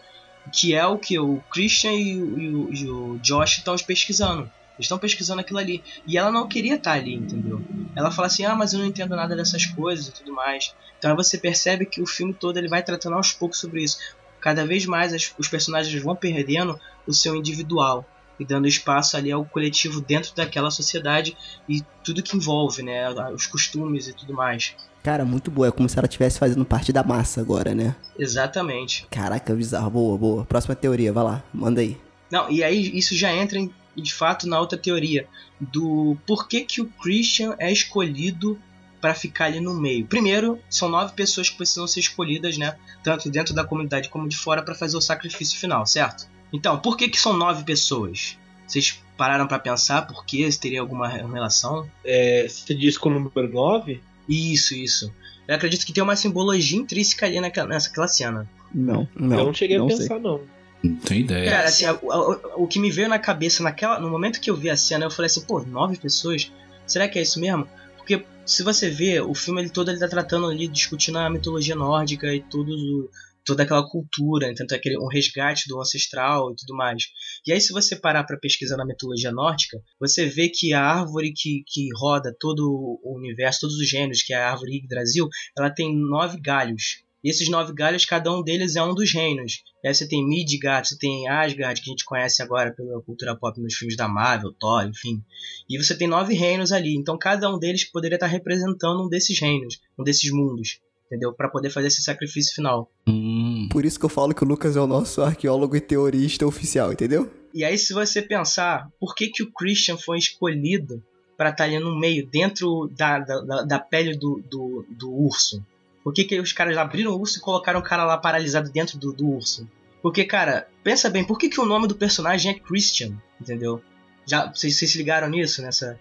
que 0.52 0.74
é 0.74 0.86
o 0.86 0.98
que 0.98 1.18
o 1.18 1.42
Christian 1.50 1.92
e 1.92 2.20
o, 2.20 2.38
e 2.38 2.48
o, 2.48 2.72
e 2.72 2.90
o 2.90 3.18
Josh 3.18 3.58
estão 3.58 3.76
pesquisando. 3.76 4.50
Eles 4.76 4.84
estão 4.84 4.98
pesquisando 4.98 5.40
aquilo 5.40 5.58
ali. 5.58 5.82
E 6.06 6.18
ela 6.18 6.30
não 6.30 6.46
queria 6.46 6.74
estar 6.76 6.92
ali, 6.92 7.14
entendeu? 7.14 7.62
Ela 7.94 8.10
fala 8.10 8.26
assim: 8.26 8.44
ah, 8.44 8.54
mas 8.54 8.72
eu 8.72 8.78
não 8.78 8.86
entendo 8.86 9.16
nada 9.16 9.34
dessas 9.34 9.64
coisas 9.66 10.08
e 10.08 10.12
tudo 10.12 10.32
mais. 10.32 10.74
Então 10.98 11.14
você 11.16 11.38
percebe 11.38 11.86
que 11.86 12.00
o 12.00 12.06
filme 12.06 12.34
todo 12.34 12.58
ele 12.58 12.68
vai 12.68 12.82
tratando 12.82 13.16
aos 13.16 13.32
poucos 13.32 13.58
sobre 13.58 13.82
isso. 13.82 13.98
Cada 14.40 14.66
vez 14.66 14.86
mais 14.86 15.12
as, 15.12 15.32
os 15.38 15.48
personagens 15.48 16.02
vão 16.02 16.14
perdendo 16.14 16.78
o 17.06 17.12
seu 17.12 17.34
individual 17.34 18.06
e 18.38 18.44
dando 18.44 18.68
espaço 18.68 19.16
ali 19.16 19.32
ao 19.32 19.44
coletivo 19.46 20.00
dentro 20.00 20.34
daquela 20.34 20.70
sociedade 20.70 21.34
e 21.66 21.82
tudo 22.04 22.22
que 22.22 22.36
envolve, 22.36 22.82
né? 22.82 23.08
Os 23.32 23.46
costumes 23.46 24.08
e 24.08 24.12
tudo 24.12 24.34
mais. 24.34 24.74
Cara, 25.06 25.24
muito 25.24 25.52
boa. 25.52 25.68
É 25.68 25.70
como 25.70 25.88
se 25.88 25.96
ela 25.96 26.08
estivesse 26.08 26.36
fazendo 26.36 26.64
parte 26.64 26.92
da 26.92 27.04
massa 27.04 27.40
agora, 27.40 27.72
né? 27.76 27.94
Exatamente. 28.18 29.06
Caraca, 29.08 29.54
bizarro. 29.54 29.88
Boa, 29.88 30.18
boa. 30.18 30.44
Próxima 30.44 30.74
teoria, 30.74 31.12
vai 31.12 31.22
lá, 31.22 31.44
manda 31.54 31.80
aí. 31.80 31.96
Não, 32.28 32.50
e 32.50 32.64
aí 32.64 32.90
isso 32.98 33.14
já 33.14 33.32
entra 33.32 33.56
em, 33.56 33.72
de 33.94 34.12
fato 34.12 34.48
na 34.48 34.58
outra 34.58 34.76
teoria 34.76 35.28
do 35.60 36.16
porquê 36.26 36.62
que 36.62 36.80
o 36.80 36.86
Christian 36.86 37.54
é 37.56 37.70
escolhido 37.70 38.58
para 39.00 39.14
ficar 39.14 39.44
ali 39.44 39.60
no 39.60 39.74
meio. 39.74 40.04
Primeiro, 40.06 40.58
são 40.68 40.88
nove 40.88 41.12
pessoas 41.12 41.48
que 41.48 41.56
precisam 41.56 41.86
ser 41.86 42.00
escolhidas, 42.00 42.58
né? 42.58 42.74
Tanto 43.04 43.30
dentro 43.30 43.54
da 43.54 43.62
comunidade 43.62 44.08
como 44.08 44.28
de 44.28 44.36
fora 44.36 44.60
para 44.60 44.74
fazer 44.74 44.96
o 44.96 45.00
sacrifício 45.00 45.56
final, 45.56 45.86
certo? 45.86 46.28
Então, 46.52 46.80
por 46.80 46.96
que 46.96 47.08
que 47.08 47.20
são 47.20 47.32
nove 47.32 47.62
pessoas? 47.62 48.36
Vocês 48.66 49.00
pararam 49.16 49.46
para 49.46 49.60
pensar 49.60 50.02
por 50.02 50.26
que 50.26 50.50
teria 50.58 50.80
alguma 50.80 51.06
relação? 51.06 51.88
É, 52.04 52.48
você 52.48 52.74
diz 52.74 52.98
com 52.98 53.08
o 53.08 53.12
número 53.12 53.52
9? 53.52 54.02
Isso, 54.28 54.74
isso. 54.74 55.12
Eu 55.46 55.54
acredito 55.54 55.86
que 55.86 55.92
tem 55.92 56.02
uma 56.02 56.16
simbologia 56.16 56.78
intrínseca 56.78 57.26
ali 57.26 57.40
naquela, 57.40 57.68
nessa 57.68 57.90
cena. 58.08 58.48
Não, 58.74 59.08
não. 59.14 59.38
eu 59.38 59.44
não 59.46 59.54
cheguei 59.54 59.78
não 59.78 59.86
a 59.86 59.90
sei. 59.90 59.98
pensar, 60.00 60.18
não. 60.18 60.40
Não 60.82 60.96
tem 60.96 61.20
ideia. 61.20 61.50
Cara, 61.50 61.68
assim, 61.68 61.86
o, 61.86 61.98
o- 62.02 62.64
o 62.64 62.66
que 62.66 62.78
me 62.78 62.90
veio 62.90 63.08
na 63.08 63.18
cabeça 63.18 63.62
naquela, 63.62 63.98
no 64.00 64.10
momento 64.10 64.40
que 64.40 64.50
eu 64.50 64.56
vi 64.56 64.68
a 64.70 64.76
cena, 64.76 65.04
eu 65.06 65.10
falei 65.10 65.26
assim, 65.26 65.40
pô, 65.42 65.60
nove 65.60 65.96
pessoas? 65.96 66.50
Será 66.86 67.08
que 67.08 67.18
é 67.18 67.22
isso 67.22 67.40
mesmo? 67.40 67.66
Porque 67.96 68.24
se 68.44 68.62
você 68.62 68.90
vê, 68.90 69.20
o 69.20 69.34
filme 69.34 69.60
ele 69.62 69.70
todo 69.70 69.90
ele 69.90 69.98
tá 69.98 70.08
tratando 70.08 70.46
ali, 70.46 70.68
discutindo 70.68 71.18
a 71.18 71.30
mitologia 71.30 71.74
nórdica 71.74 72.32
e 72.34 72.40
tudo, 72.40 73.08
toda 73.46 73.62
aquela 73.62 73.88
cultura, 73.88 74.52
tanto 74.54 74.74
é 74.74 74.76
aquele 74.76 74.98
um 74.98 75.06
resgate 75.06 75.68
do 75.68 75.80
ancestral 75.80 76.52
e 76.52 76.56
tudo 76.56 76.76
mais. 76.76 77.04
E 77.46 77.52
aí 77.52 77.60
se 77.60 77.72
você 77.72 77.94
parar 77.96 78.24
para 78.24 78.38
pesquisar 78.38 78.76
na 78.76 78.84
mitologia 78.84 79.30
nórdica, 79.30 79.80
você 79.98 80.26
vê 80.26 80.48
que 80.48 80.72
a 80.72 80.82
árvore 80.82 81.32
que, 81.32 81.62
que 81.66 81.88
roda 81.96 82.36
todo 82.38 82.60
o 83.02 83.16
universo, 83.16 83.60
todos 83.60 83.76
os 83.76 83.88
gêneros, 83.88 84.22
que 84.22 84.34
é 84.34 84.36
a 84.36 84.50
árvore 84.50 84.76
Yggdrasil, 84.76 85.28
ela 85.56 85.70
tem 85.70 85.96
nove 85.96 86.40
galhos. 86.40 87.06
E 87.24 87.30
esses 87.30 87.48
nove 87.48 87.72
galhos, 87.72 88.04
cada 88.04 88.32
um 88.32 88.42
deles 88.42 88.76
é 88.76 88.82
um 88.82 88.94
dos 88.94 89.12
reinos. 89.12 89.62
E 89.82 89.88
aí 89.88 89.94
você 89.94 90.06
tem 90.06 90.24
Midgard, 90.24 90.86
você 90.86 90.96
tem 90.96 91.26
Asgard, 91.28 91.80
que 91.80 91.90
a 91.90 91.92
gente 91.92 92.04
conhece 92.04 92.40
agora 92.42 92.72
pela 92.72 93.02
cultura 93.02 93.34
pop 93.34 93.60
nos 93.60 93.74
filmes 93.74 93.96
da 93.96 94.06
Marvel, 94.06 94.52
Thor, 94.52 94.86
enfim. 94.86 95.24
E 95.68 95.76
você 95.76 95.96
tem 95.96 96.06
nove 96.06 96.34
reinos 96.34 96.70
ali. 96.70 96.96
Então 96.96 97.18
cada 97.18 97.52
um 97.52 97.58
deles 97.58 97.84
poderia 97.90 98.16
estar 98.16 98.28
representando 98.28 99.04
um 99.04 99.08
desses 99.08 99.40
reinos, 99.40 99.80
um 99.98 100.04
desses 100.04 100.30
mundos. 100.30 100.78
Entendeu? 101.06 101.32
Para 101.32 101.48
poder 101.48 101.70
fazer 101.70 101.86
esse 101.88 102.02
sacrifício 102.02 102.54
final. 102.54 102.90
Hum, 103.08 103.68
Por 103.70 103.84
isso 103.84 103.98
que 103.98 104.04
eu 104.04 104.08
falo 104.08 104.34
que 104.34 104.42
o 104.42 104.46
Lucas 104.46 104.76
é 104.76 104.80
o 104.80 104.86
nosso 104.86 105.22
arqueólogo 105.22 105.76
e 105.76 105.80
teorista 105.80 106.44
oficial, 106.46 106.92
entendeu? 106.92 107.30
E 107.54 107.64
aí, 107.64 107.78
se 107.78 107.92
você 107.94 108.20
pensar, 108.20 108.88
por 108.98 109.14
que, 109.14 109.28
que 109.28 109.42
o 109.42 109.50
Christian 109.52 109.96
foi 109.96 110.18
escolhido 110.18 111.02
para 111.36 111.50
estar 111.50 111.64
ali 111.64 111.78
no 111.78 111.96
meio, 111.98 112.26
dentro 112.26 112.90
da, 112.96 113.18
da, 113.20 113.62
da- 113.62 113.78
pele 113.78 114.16
do, 114.16 114.42
do, 114.50 114.84
do 114.90 115.12
urso? 115.12 115.64
Por 116.02 116.12
que, 116.12 116.24
que 116.24 116.40
os 116.40 116.52
caras 116.52 116.76
abriram 116.76 117.12
o 117.12 117.20
urso 117.20 117.38
e 117.38 117.40
colocaram 117.40 117.80
o 117.80 117.82
cara 117.84 118.04
lá 118.04 118.16
paralisado 118.18 118.70
dentro 118.70 118.98
do, 118.98 119.12
do 119.12 119.28
urso? 119.28 119.68
Porque, 120.02 120.24
cara, 120.24 120.68
pensa 120.84 121.08
bem, 121.10 121.24
por 121.24 121.38
que, 121.38 121.48
que 121.48 121.60
o 121.60 121.66
nome 121.66 121.86
do 121.88 121.94
personagem 121.96 122.50
é 122.52 122.58
Christian? 122.58 123.12
Entendeu? 123.40 123.80
Já, 124.26 124.52
vocês, 124.52 124.76
vocês 124.76 124.90
se 124.90 124.98
ligaram 124.98 125.28
nisso, 125.28 125.62
nessa, 125.62 125.98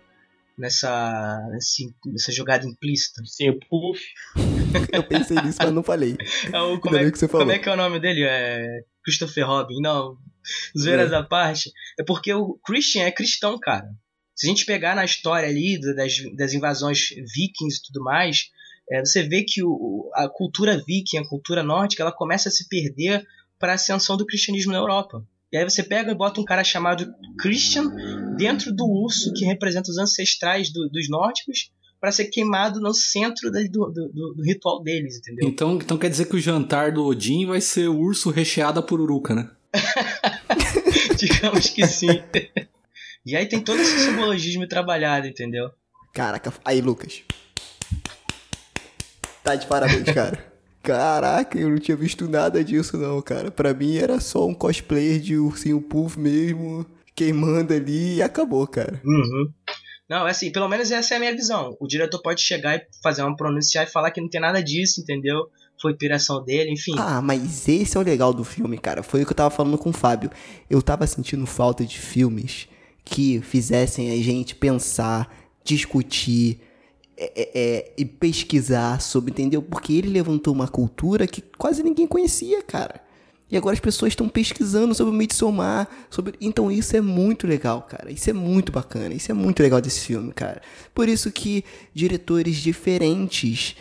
nessa, 0.57 1.41
nessa 2.05 2.31
jogada 2.31 2.67
implícita? 2.67 3.21
Sim, 3.25 3.49
o 3.49 3.59
Puff. 3.69 4.01
Eu 4.91 5.03
pensei 5.03 5.37
nisso, 5.41 5.57
mas 5.61 5.71
não 5.71 5.83
falei. 5.83 6.15
É 6.51 6.59
o- 6.59 6.79
como, 6.79 6.95
é, 6.97 7.09
que 7.11 7.17
você 7.17 7.27
falou. 7.27 7.45
como 7.45 7.51
é 7.55 7.59
que 7.59 7.67
é 7.69 7.73
o 7.73 7.77
nome 7.77 7.99
dele? 7.99 8.23
É 8.23 8.81
Christopher 9.03 9.45
Robin, 9.47 9.79
não. 9.81 10.17
Zoeiras 10.77 11.11
à 11.13 11.23
parte. 11.23 11.71
É 11.99 12.03
porque 12.03 12.33
o 12.33 12.59
Christian 12.65 13.03
é 13.03 13.11
cristão, 13.11 13.59
cara. 13.59 13.87
Se 14.35 14.47
a 14.47 14.49
gente 14.49 14.65
pegar 14.65 14.95
na 14.95 15.05
história 15.05 15.47
ali 15.47 15.79
das, 15.95 16.13
das 16.35 16.53
invasões 16.53 17.09
vikings 17.09 17.79
e 17.79 17.87
tudo 17.87 18.03
mais, 18.03 18.49
é, 18.91 18.99
você 18.99 19.23
vê 19.23 19.43
que 19.43 19.63
o, 19.63 20.09
a 20.13 20.27
cultura 20.29 20.77
viking, 20.85 21.17
a 21.17 21.27
cultura 21.27 21.63
nórdica, 21.63 22.03
ela 22.03 22.11
começa 22.11 22.49
a 22.49 22.51
se 22.51 22.67
perder 22.67 23.25
para 23.57 23.71
a 23.71 23.75
ascensão 23.75 24.17
do 24.17 24.25
cristianismo 24.25 24.71
na 24.73 24.77
Europa. 24.79 25.25
E 25.51 25.57
aí 25.57 25.63
você 25.63 25.81
pega 25.81 26.11
e 26.11 26.15
bota 26.15 26.41
um 26.41 26.43
cara 26.45 26.63
chamado 26.63 27.07
Christian 27.39 27.89
dentro 28.35 28.73
do 28.73 28.85
urso 28.85 29.31
que 29.33 29.45
representa 29.45 29.89
os 29.89 29.97
ancestrais 29.97 30.71
do, 30.71 30.89
dos 30.89 31.07
nórdicos 31.09 31.71
para 32.05 32.11
ser 32.11 32.25
queimado 32.25 32.79
no 32.79 32.93
centro 32.93 33.49
do, 33.49 33.67
do, 33.67 33.91
do, 33.91 34.33
do, 34.35 34.43
ritual 34.43 34.83
deles, 34.83 35.17
entendeu? 35.17 35.49
Então, 35.49 35.73
então 35.77 35.97
quer 35.97 36.07
dizer 36.07 36.25
que 36.25 36.35
o 36.35 36.39
jantar 36.39 36.91
do 36.91 37.03
Odin 37.03 37.47
vai 37.47 37.59
ser 37.59 37.87
o 37.87 37.97
urso 37.97 38.29
recheado 38.29 38.79
a 38.79 38.83
pururuca, 38.83 39.33
né? 39.33 39.49
Digamos 41.17 41.67
que 41.71 41.87
sim. 41.87 42.21
e 43.25 43.35
aí 43.35 43.47
tem 43.47 43.59
todo 43.59 43.81
esse 43.81 44.01
simbologismo 44.01 44.67
trabalhado, 44.67 45.25
entendeu? 45.25 45.71
Caraca, 46.13 46.53
aí 46.63 46.79
Lucas. 46.79 47.23
Tá 49.43 49.55
de 49.55 49.65
parabéns, 49.65 50.03
cara. 50.13 50.53
Caraca, 50.83 51.57
eu 51.57 51.69
não 51.69 51.79
tinha 51.79 51.97
visto 51.97 52.29
nada 52.29 52.63
disso 52.63 52.99
não, 52.99 53.19
cara. 53.19 53.49
Pra 53.49 53.73
mim 53.73 53.97
era 53.97 54.19
só 54.19 54.45
um 54.45 54.53
cosplayer 54.53 55.19
de 55.19 55.37
ursinho 55.37 55.81
puff 55.81 56.19
mesmo, 56.19 56.85
queimando 57.15 57.73
ali 57.73 58.17
e 58.17 58.21
acabou, 58.21 58.67
cara. 58.67 59.01
Uhum. 59.03 59.51
Não, 60.09 60.27
é 60.27 60.31
assim, 60.31 60.51
pelo 60.51 60.67
menos 60.67 60.91
essa 60.91 61.15
é 61.15 61.17
a 61.17 61.19
minha 61.19 61.35
visão. 61.35 61.75
O 61.79 61.87
diretor 61.87 62.21
pode 62.21 62.41
chegar 62.41 62.75
e 62.75 62.85
fazer 63.01 63.23
uma 63.23 63.35
pronunciar 63.35 63.85
e 63.85 63.89
falar 63.89 64.11
que 64.11 64.21
não 64.21 64.29
tem 64.29 64.39
nada 64.39 64.61
disso, 64.61 65.01
entendeu? 65.01 65.49
Foi 65.81 65.91
inspiração 65.91 66.43
dele, 66.43 66.71
enfim. 66.71 66.93
Ah, 66.97 67.21
mas 67.21 67.67
esse 67.67 67.97
é 67.97 67.99
o 67.99 68.03
legal 68.03 68.33
do 68.33 68.43
filme, 68.43 68.77
cara. 68.77 69.01
Foi 69.01 69.23
o 69.23 69.25
que 69.25 69.31
eu 69.31 69.35
tava 69.35 69.49
falando 69.49 69.77
com 69.77 69.89
o 69.89 69.93
Fábio. 69.93 70.29
Eu 70.69 70.81
tava 70.81 71.05
sentindo 71.07 71.45
falta 71.45 71.83
de 71.83 71.99
filmes 71.99 72.67
que 73.03 73.41
fizessem 73.41 74.11
a 74.11 74.23
gente 74.23 74.55
pensar, 74.55 75.33
discutir, 75.63 76.59
é, 77.17 77.31
é, 77.35 77.51
é, 77.55 77.93
e 77.97 78.03
pesquisar 78.03 79.01
sobre, 79.01 79.31
entendeu? 79.31 79.61
Porque 79.61 79.93
ele 79.93 80.09
levantou 80.09 80.53
uma 80.53 80.67
cultura 80.67 81.25
que 81.25 81.41
quase 81.57 81.81
ninguém 81.81 82.05
conhecia, 82.05 82.61
cara. 82.61 83.04
E 83.49 83.55
agora 83.55 83.73
as 83.73 83.79
pessoas 83.79 84.11
estão 84.11 84.27
pesquisando 84.27 84.95
sobre 84.95 85.13
o 85.13 85.17
Midsommar, 85.17 85.87
sobre... 86.09 86.33
Então 86.41 86.71
isso 86.71 86.97
é 86.97 87.01
muito 87.01 87.45
legal, 87.45 87.83
cara. 87.83 88.11
Isso 88.11 88.29
é 88.29 88.33
muito 88.33 88.71
bacana. 88.71 89.13
Isso 89.13 89.31
é 89.31 89.35
muito 89.35 89.61
legal 89.61 89.79
desse 89.79 90.01
filme, 90.01 90.33
cara. 90.33 90.61
Por 90.93 91.07
isso 91.07 91.31
que 91.31 91.63
diretores 91.93 92.57
diferentes... 92.57 93.75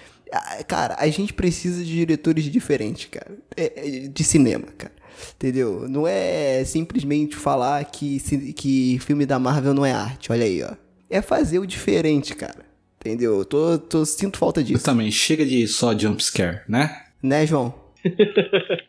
Cara, 0.66 0.96
a 0.98 1.06
gente 1.08 1.32
precisa 1.32 1.84
de 1.84 1.92
diretores 1.92 2.44
diferentes, 2.44 3.08
cara. 3.10 3.38
É, 3.56 3.72
é, 3.76 4.08
de 4.08 4.24
cinema, 4.24 4.66
cara. 4.76 4.92
Entendeu? 5.36 5.88
Não 5.88 6.06
é 6.06 6.64
simplesmente 6.64 7.36
falar 7.36 7.84
que, 7.84 8.20
que 8.52 8.98
filme 8.98 9.24
da 9.24 9.38
Marvel 9.38 9.72
não 9.72 9.86
é 9.86 9.92
arte. 9.92 10.32
Olha 10.32 10.44
aí, 10.44 10.62
ó. 10.62 10.72
É 11.08 11.22
fazer 11.22 11.58
o 11.58 11.66
diferente, 11.66 12.34
cara. 12.34 12.66
Entendeu? 13.00 13.38
Eu 13.38 13.44
tô, 13.44 13.78
tô, 13.78 14.04
sinto 14.04 14.38
falta 14.38 14.62
disso. 14.62 14.80
Eu 14.80 14.84
também, 14.84 15.10
chega 15.10 15.44
de 15.44 15.68
só 15.68 15.96
jumpscare, 15.96 16.62
né? 16.68 17.04
Né, 17.22 17.46
João? 17.46 17.74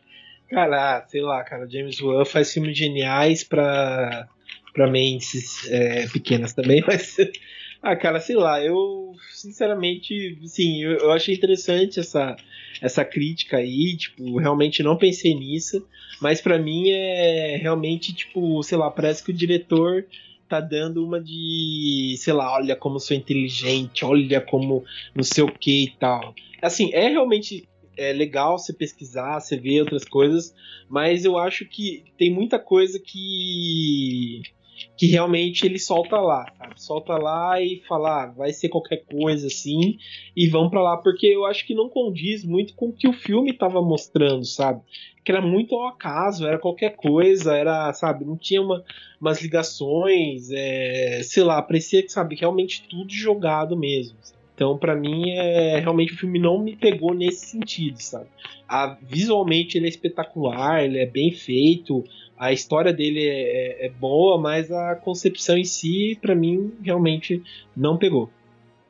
cara, 0.48 1.04
sei 1.08 1.20
lá, 1.20 1.42
cara, 1.44 1.68
James 1.68 2.00
Wan 2.00 2.24
faz 2.24 2.52
filmes 2.52 2.76
geniais 2.76 3.44
pra, 3.44 4.28
pra 4.72 4.90
mentes 4.90 5.68
é, 5.70 6.06
pequenas 6.08 6.52
também, 6.52 6.82
mas. 6.86 7.16
Ah, 7.82 7.94
cara, 7.94 8.18
sei 8.20 8.36
lá, 8.36 8.60
eu 8.62 9.14
sinceramente, 9.32 10.38
sim, 10.46 10.82
eu, 10.82 10.92
eu 10.98 11.12
achei 11.12 11.34
interessante 11.34 12.00
essa, 12.00 12.36
essa 12.80 13.04
crítica 13.04 13.58
aí, 13.58 13.96
tipo, 13.96 14.38
realmente 14.38 14.82
não 14.82 14.96
pensei 14.96 15.34
nisso, 15.34 15.86
mas 16.20 16.40
para 16.40 16.58
mim 16.58 16.90
é 16.90 17.56
realmente, 17.56 18.14
tipo, 18.14 18.62
sei 18.62 18.78
lá, 18.78 18.90
parece 18.90 19.22
que 19.22 19.30
o 19.30 19.34
diretor 19.34 20.06
tá 20.48 20.60
dando 20.60 21.04
uma 21.04 21.20
de, 21.20 22.14
sei 22.18 22.32
lá, 22.32 22.54
olha 22.54 22.76
como 22.76 22.98
sou 22.98 23.16
inteligente, 23.16 24.04
olha 24.04 24.40
como 24.40 24.84
não 25.14 25.22
sei 25.22 25.44
o 25.44 25.52
que 25.52 25.84
e 25.84 25.90
tal. 25.98 26.34
Assim, 26.62 26.92
é 26.92 27.08
realmente 27.08 27.68
é 27.96 28.12
legal 28.12 28.58
você 28.58 28.72
pesquisar, 28.72 29.40
você 29.40 29.56
ver 29.56 29.80
outras 29.80 30.04
coisas, 30.04 30.54
mas 30.88 31.24
eu 31.24 31.38
acho 31.38 31.64
que 31.64 32.04
tem 32.16 32.32
muita 32.32 32.58
coisa 32.58 33.00
que 33.00 34.42
que 34.96 35.06
realmente 35.06 35.64
ele 35.64 35.78
solta 35.78 36.18
lá, 36.18 36.46
sabe? 36.58 36.82
Solta 36.82 37.16
lá 37.16 37.60
e 37.60 37.82
fala, 37.88 38.24
ah, 38.24 38.26
vai 38.26 38.52
ser 38.52 38.68
qualquer 38.68 39.04
coisa 39.06 39.46
assim, 39.46 39.98
e 40.36 40.48
vão 40.48 40.68
para 40.68 40.82
lá, 40.82 40.96
porque 40.96 41.26
eu 41.26 41.44
acho 41.46 41.66
que 41.66 41.74
não 41.74 41.88
condiz 41.88 42.44
muito 42.44 42.74
com 42.74 42.88
o 42.88 42.92
que 42.92 43.08
o 43.08 43.12
filme 43.12 43.52
tava 43.52 43.80
mostrando, 43.80 44.44
sabe? 44.44 44.80
Que 45.24 45.32
era 45.32 45.40
muito 45.40 45.74
ao 45.74 45.88
acaso, 45.88 46.46
era 46.46 46.58
qualquer 46.58 46.94
coisa, 46.94 47.56
era, 47.56 47.92
sabe, 47.92 48.24
não 48.24 48.36
tinha 48.36 48.62
uma, 48.62 48.84
umas 49.20 49.40
ligações, 49.40 50.50
é, 50.50 51.20
sei 51.22 51.42
lá, 51.42 51.60
parecia 51.62 52.02
que, 52.02 52.10
sabe, 52.10 52.36
realmente 52.36 52.86
tudo 52.88 53.12
jogado 53.12 53.76
mesmo. 53.76 54.16
Sabe? 54.22 54.35
Então, 54.56 54.78
para 54.78 54.96
mim, 54.96 55.32
é 55.32 55.78
realmente 55.78 56.14
o 56.14 56.16
filme 56.16 56.38
não 56.38 56.58
me 56.58 56.74
pegou 56.74 57.12
nesse 57.12 57.48
sentido, 57.48 58.00
sabe? 58.00 58.24
A, 58.66 58.96
visualmente 59.02 59.76
ele 59.76 59.84
é 59.84 59.90
espetacular, 59.90 60.82
ele 60.82 60.98
é 60.98 61.04
bem 61.04 61.30
feito, 61.30 62.02
a 62.38 62.54
história 62.54 62.90
dele 62.90 63.20
é, 63.20 63.84
é, 63.84 63.86
é 63.86 63.90
boa, 63.90 64.40
mas 64.40 64.72
a 64.72 64.96
concepção 64.96 65.58
em 65.58 65.64
si, 65.64 66.18
para 66.22 66.34
mim, 66.34 66.72
realmente 66.82 67.42
não 67.76 67.98
pegou. 67.98 68.30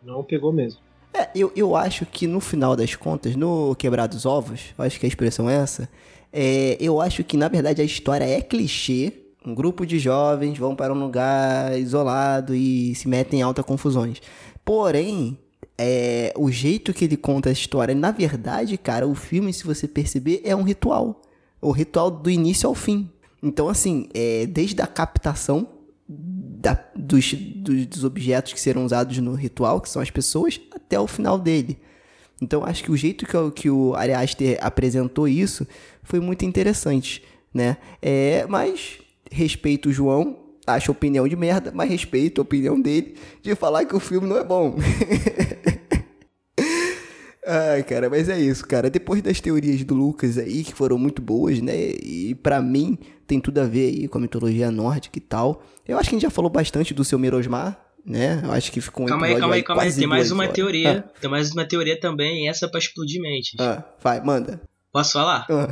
Não 0.05 0.23
pegou 0.23 0.53
mesmo. 0.53 0.81
É, 1.13 1.29
eu, 1.35 1.53
eu 1.57 1.75
acho 1.75 2.07
que 2.07 2.29
no 2.29 2.39
final 2.39 2.77
das 2.77 2.95
contas, 2.95 3.35
no 3.35 3.75
Quebrar 3.75 4.07
dos 4.07 4.25
Ovos, 4.25 4.73
acho 4.79 5.01
que 5.01 5.07
a 5.07 5.09
expressão 5.09 5.51
é 5.51 5.57
essa, 5.57 5.89
é, 6.33 6.77
eu 6.79 7.01
acho 7.01 7.25
que 7.25 7.37
na 7.37 7.49
verdade 7.49 7.83
a 7.83 7.85
história 7.85 8.25
é 8.25 8.41
clichê. 8.41 9.13
Um 9.45 9.55
grupo 9.55 9.85
de 9.85 9.99
jovens 9.99 10.59
vão 10.59 10.77
para 10.77 10.93
um 10.93 10.99
lugar 10.99 11.77
isolado 11.77 12.55
e 12.55 12.95
se 12.95 13.09
metem 13.09 13.41
em 13.41 13.43
altas 13.43 13.65
confusões. 13.65 14.21
Porém, 14.65 15.39
é, 15.79 16.33
o 16.37 16.51
jeito 16.51 16.93
que 16.95 17.05
ele 17.05 17.17
conta 17.17 17.49
a 17.49 17.53
história, 17.53 17.95
na 17.95 18.11
verdade, 18.11 18.79
cara, 18.79 19.07
o 19.07 19.15
filme, 19.15 19.53
se 19.53 19.65
você 19.65 19.87
perceber, 19.87 20.41
é 20.45 20.55
um 20.57 20.63
ritual. 20.63 21.23
O 21.61 21.71
ritual 21.71 22.11
do 22.11 22.31
início 22.31 22.69
ao 22.69 22.75
fim. 22.75 23.11
Então, 23.43 23.69
assim, 23.69 24.09
é, 24.15 24.47
desde 24.47 24.81
a 24.81 24.87
captação 24.87 25.69
da, 26.09 26.79
dos, 26.95 27.33
dos, 27.33 27.87
dos, 27.87 28.05
objetos 28.05 28.53
que 28.53 28.61
serão 28.61 28.85
usados 28.85 29.19
no 29.19 29.35
ritual, 29.35 29.81
que 29.81 29.89
são 29.89 30.01
as 30.01 30.11
pessoas, 30.11 30.61
até 30.75 30.99
o 30.99 31.07
final 31.07 31.39
dele. 31.39 31.79
Então, 32.41 32.65
acho 32.65 32.83
que 32.83 32.91
o 32.91 32.97
jeito 32.97 33.27
que, 33.27 33.51
que 33.51 33.71
o 33.71 33.95
Ari 33.95 34.13
Aster 34.13 34.59
apresentou 34.61 35.29
isso 35.29 35.67
foi 36.03 36.21
muito 36.21 36.45
interessante, 36.45 37.23
né? 37.53 37.77
É, 38.01 38.47
mas 38.47 38.99
respeito 39.31 39.89
o 39.89 39.93
João, 39.93 40.37
acho 40.67 40.91
opinião 40.91 41.27
de 41.29 41.37
merda, 41.37 41.71
mas 41.75 41.89
respeito 41.89 42.41
a 42.41 42.43
opinião 42.43 42.81
dele 42.81 43.15
de 43.43 43.55
falar 43.55 43.85
que 43.85 43.95
o 43.95 44.01
filme 44.01 44.27
não 44.29 44.37
é 44.37 44.45
bom. 44.45 44.77
Ai, 47.47 47.85
cara, 47.85 48.11
mas 48.11 48.29
é 48.29 48.39
isso, 48.41 48.67
cara. 48.67 48.91
Depois 48.91 49.23
das 49.23 49.41
teorias 49.41 49.85
do 49.85 49.95
Lucas 49.95 50.37
aí, 50.37 50.65
que 50.65 50.75
foram 50.75 50.99
muito 50.99 51.23
boas, 51.23 51.61
né? 51.61 51.93
E 52.03 52.35
para 52.35 52.61
mim 52.61 52.99
tem 53.25 53.39
tudo 53.39 53.59
a 53.59 53.65
ver 53.65 53.87
aí 53.87 54.09
com 54.09 54.19
a 54.19 54.21
mitologia 54.21 54.69
nórdica 54.69 55.17
e 55.17 55.21
tal. 55.21 55.63
Eu 55.87 55.97
acho 55.97 56.11
que 56.11 56.17
a 56.17 56.19
gente 56.19 56.23
já 56.23 56.31
falou 56.31 56.51
bastante 56.51 56.93
do 56.93 57.05
seu 57.05 57.21
Mirosmar, 57.21 57.79
né? 58.05 58.41
Eu 58.43 58.51
acho 58.51 58.73
que 58.73 58.81
ficou 58.81 59.07
um 59.07 59.09
Calma 59.09 59.27
aí, 59.27 59.39
calma 59.39 59.55
aí, 59.55 59.63
calma 59.63 59.83
aí. 59.85 59.95
Tem 59.95 60.09
mais 60.09 60.33
uma 60.33 60.43
horas. 60.43 60.55
teoria. 60.57 61.07
Ah. 61.07 61.21
Tem 61.21 61.31
mais 61.31 61.53
uma 61.53 61.65
teoria 61.65 62.01
também, 62.01 62.49
essa 62.49 62.69
pra 62.69 62.81
explodir 62.81 63.23
mente. 63.23 63.57
Ah, 63.61 63.85
vai, 64.03 64.21
manda. 64.21 64.61
Posso 64.93 65.13
falar? 65.13 65.47
Ah. 65.49 65.69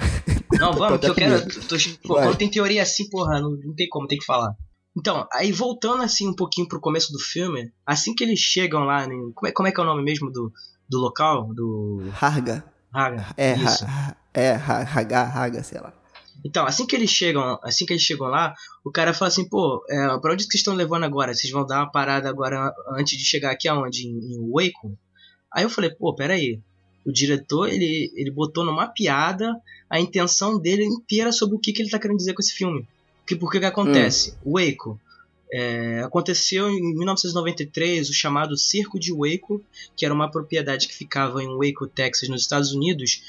Não, 0.61 0.73
vamos, 0.79 1.01
que 1.01 1.09
eu 1.09 1.15
quero. 1.15 1.45
Tô, 1.67 1.77
pô, 2.07 2.15
quando 2.15 2.37
tem 2.37 2.49
teoria 2.49 2.83
assim, 2.83 3.09
porra, 3.11 3.41
não, 3.41 3.51
não 3.51 3.75
tem 3.75 3.89
como, 3.89 4.07
tem 4.07 4.19
que 4.19 4.25
falar. 4.25 4.55
Então, 4.97 5.27
aí 5.33 5.51
voltando 5.51 6.05
assim 6.05 6.29
um 6.29 6.35
pouquinho 6.37 6.69
pro 6.69 6.81
começo 6.81 7.13
do 7.13 7.19
filme, 7.19 7.73
assim 7.85 8.15
que 8.15 8.23
eles 8.23 8.39
chegam 8.39 8.85
lá, 8.85 9.09
né, 9.09 9.15
como, 9.35 9.49
é, 9.49 9.53
como 9.53 9.69
é 9.69 9.73
que 9.73 9.81
é 9.81 9.83
o 9.83 9.87
nome 9.87 10.05
mesmo 10.05 10.31
do, 10.31 10.53
do 10.89 10.99
local? 10.99 11.53
Do. 11.55 12.13
Harga. 12.21 12.65
Harga. 12.93 13.27
É, 13.37 13.55
isso. 13.57 13.85
Ha, 13.85 14.17
é, 14.33 14.53
Haga, 14.53 15.23
Harga, 15.23 15.63
sei 15.63 15.81
lá. 15.81 15.93
Então, 16.45 16.67
assim 16.67 16.87
que 16.87 16.95
eles 16.95 17.11
chegam, 17.11 17.59
assim 17.63 17.87
que 17.87 17.93
eles 17.93 18.03
chegam 18.03 18.27
lá, 18.27 18.55
o 18.85 18.91
cara 18.91 19.15
fala 19.15 19.29
assim, 19.29 19.49
pô, 19.49 19.83
é, 19.89 20.19
pra 20.19 20.33
onde 20.33 20.43
vocês 20.43 20.57
estão 20.57 20.75
levando 20.75 21.05
agora? 21.05 21.35
Vocês 21.35 21.51
vão 21.51 21.67
dar 21.67 21.79
uma 21.79 21.91
parada 21.91 22.29
agora 22.29 22.73
antes 22.91 23.17
de 23.19 23.25
chegar 23.25 23.51
aqui 23.51 23.67
aonde? 23.67 24.07
Em, 24.07 24.35
em 24.35 24.51
Waco? 24.51 24.97
Aí 25.53 25.65
eu 25.65 25.71
falei, 25.71 25.91
pô, 25.91 26.15
peraí. 26.15 26.61
O 27.07 27.13
diretor, 27.13 27.69
ele, 27.69 28.11
ele 28.15 28.31
botou 28.31 28.65
numa 28.65 28.89
piada 28.89 29.55
a 29.89 30.01
intenção 30.01 30.59
dele 30.59 30.85
inteira 30.85 31.33
sobre 31.33 31.57
o 31.57 31.61
que, 31.61 31.73
que 31.73 31.83
ele 31.83 31.91
tá 31.91 31.99
querendo 31.99 32.19
dizer 32.19 32.35
com 32.35 32.41
esse 32.41 32.53
filme. 32.53 32.87
Que, 33.27 33.37
por 33.37 33.51
que 33.51 33.61
que 33.61 33.67
acontece? 33.67 34.35
Hum. 34.45 34.53
Waco. 34.53 35.01
É, 35.53 36.01
aconteceu 36.01 36.69
em 36.69 36.95
1993 36.97 38.09
o 38.09 38.15
chamado 38.15 38.57
Circo 38.57 38.99
de 38.99 39.13
Waco, 39.13 39.63
que 39.97 40.05
era 40.05 40.15
uma 40.15 40.31
propriedade 40.31 40.89
que 40.89 40.95
ficava 40.95 41.43
em 41.43 41.57
Waco, 41.57 41.87
Texas, 41.87 42.29
nos 42.29 42.43
Estados 42.43 42.73
Unidos, 42.73 43.23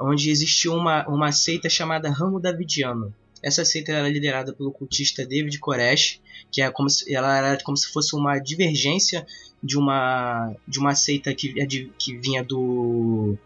onde 0.00 0.30
existia 0.30 0.72
uma, 0.72 1.06
uma 1.08 1.32
seita 1.32 1.68
chamada 1.68 2.10
Ramo 2.10 2.40
Davidiano. 2.40 3.14
Essa 3.42 3.64
seita 3.64 3.92
era 3.92 4.08
liderada 4.08 4.52
pelo 4.52 4.72
cultista 4.72 5.24
David 5.24 5.58
Koresh, 5.58 6.20
que 6.50 6.60
é 6.60 6.70
como 6.70 6.90
se, 6.90 7.14
ela 7.14 7.36
era 7.36 7.62
como 7.62 7.76
se 7.76 7.88
fosse 7.88 8.16
uma 8.16 8.38
divergência 8.38 9.26
de 9.62 9.78
uma, 9.78 10.54
de 10.66 10.78
uma 10.78 10.94
seita 10.94 11.34
que, 11.34 11.60
é 11.60 11.66
que 11.66 12.16
vinha 12.16 12.42
do 12.42 13.36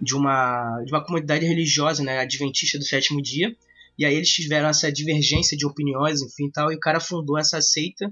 de 0.00 0.14
uma, 0.14 0.82
de 0.82 0.90
uma 0.90 1.04
comunidade 1.04 1.44
religiosa, 1.44 2.02
né, 2.02 2.20
adventista 2.20 2.78
do 2.78 2.84
sétimo 2.84 3.20
dia, 3.20 3.54
E 4.00 4.04
aí 4.06 4.14
eles 4.14 4.30
tiveram 4.30 4.66
essa 4.66 4.90
divergência 4.90 5.54
de 5.54 5.66
opiniões, 5.66 6.22
enfim 6.22 6.50
tal, 6.50 6.72
e 6.72 6.76
o 6.76 6.80
cara 6.80 6.98
fundou 6.98 7.38
essa 7.38 7.60
seita. 7.60 8.10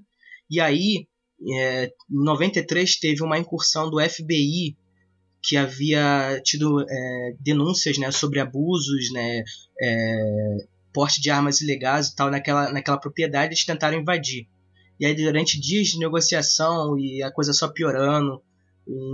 E 0.51 0.61
aí, 0.61 1.09
é, 1.51 1.87
em 1.87 2.25
93, 2.25 2.99
teve 3.01 3.23
uma 3.23 3.39
incursão 3.39 3.91
do 3.91 3.99
FBI 3.99 4.77
que 5.43 5.57
havia 5.57 6.43
tido 6.45 6.85
é, 6.87 7.35
denúncias 7.41 7.97
né, 7.97 8.11
sobre 8.11 8.39
abusos, 8.39 9.11
né, 9.15 9.43
é, 9.81 10.57
porte 10.93 11.23
de 11.23 11.31
armas 11.31 11.63
ilegais 11.63 12.09
e 12.09 12.15
tal 12.15 12.31
naquela, 12.31 12.71
naquela 12.71 12.99
propriedade, 12.99 13.55
eles 13.55 13.65
tentaram 13.65 13.99
invadir. 13.99 14.47
E 15.01 15.07
aí, 15.07 15.15
durante 15.15 15.59
dias 15.59 15.89
de 15.89 15.99
negociação 15.99 16.99
e 16.99 17.23
a 17.23 17.33
coisa 17.33 17.55
só 17.55 17.67
piorando, 17.67 18.43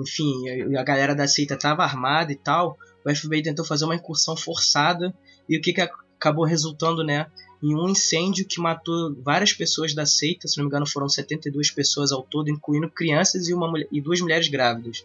enfim, 0.02 0.74
a 0.76 0.82
galera 0.82 1.14
da 1.14 1.28
seita 1.28 1.54
estava 1.54 1.84
armada 1.84 2.32
e 2.32 2.36
tal, 2.36 2.76
o 3.06 3.14
FBI 3.14 3.44
tentou 3.44 3.64
fazer 3.64 3.84
uma 3.84 3.94
incursão 3.94 4.36
forçada 4.36 5.14
e 5.48 5.56
o 5.56 5.60
que, 5.60 5.72
que 5.72 5.80
acabou 6.16 6.44
resultando, 6.44 7.02
né, 7.04 7.26
em 7.62 7.74
um 7.74 7.88
incêndio 7.88 8.46
que 8.46 8.60
matou 8.60 9.14
várias 9.22 9.52
pessoas 9.52 9.94
da 9.94 10.04
seita, 10.04 10.46
se 10.46 10.58
não 10.58 10.64
me 10.64 10.68
engano 10.68 10.86
foram 10.86 11.08
72 11.08 11.70
pessoas 11.70 12.12
ao 12.12 12.22
todo, 12.22 12.50
incluindo 12.50 12.90
crianças 12.90 13.48
e, 13.48 13.54
uma 13.54 13.68
mulher, 13.68 13.88
e 13.90 14.00
duas 14.00 14.20
mulheres 14.20 14.48
grávidas. 14.48 15.04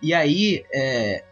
E 0.00 0.14
aí, 0.14 0.64
é, 0.72 1.24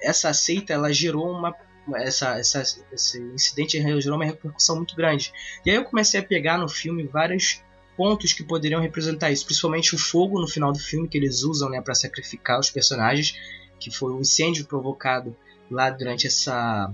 essa 0.00 0.32
seita, 0.32 0.72
ela 0.72 0.92
gerou 0.92 1.30
uma 1.30 1.54
essa, 1.96 2.38
essa, 2.38 2.62
esse 2.92 3.20
incidente 3.20 3.80
gerou 4.00 4.16
uma 4.16 4.24
repercussão 4.24 4.76
muito 4.76 4.94
grande. 4.94 5.32
E 5.64 5.70
aí 5.70 5.76
eu 5.76 5.84
comecei 5.84 6.20
a 6.20 6.22
pegar 6.22 6.58
no 6.58 6.68
filme 6.68 7.04
vários 7.04 7.62
pontos 7.96 8.32
que 8.32 8.44
poderiam 8.44 8.80
representar 8.80 9.30
isso, 9.30 9.44
principalmente 9.44 9.94
o 9.94 9.98
fogo 9.98 10.40
no 10.40 10.46
final 10.46 10.72
do 10.72 10.78
filme 10.78 11.08
que 11.08 11.18
eles 11.18 11.42
usam 11.42 11.68
né, 11.68 11.80
para 11.80 11.94
sacrificar 11.94 12.58
os 12.60 12.70
personagens, 12.70 13.38
que 13.78 13.90
foi 13.90 14.12
o 14.12 14.20
incêndio 14.20 14.66
provocado 14.66 15.36
lá 15.70 15.90
durante 15.90 16.26
essa, 16.26 16.92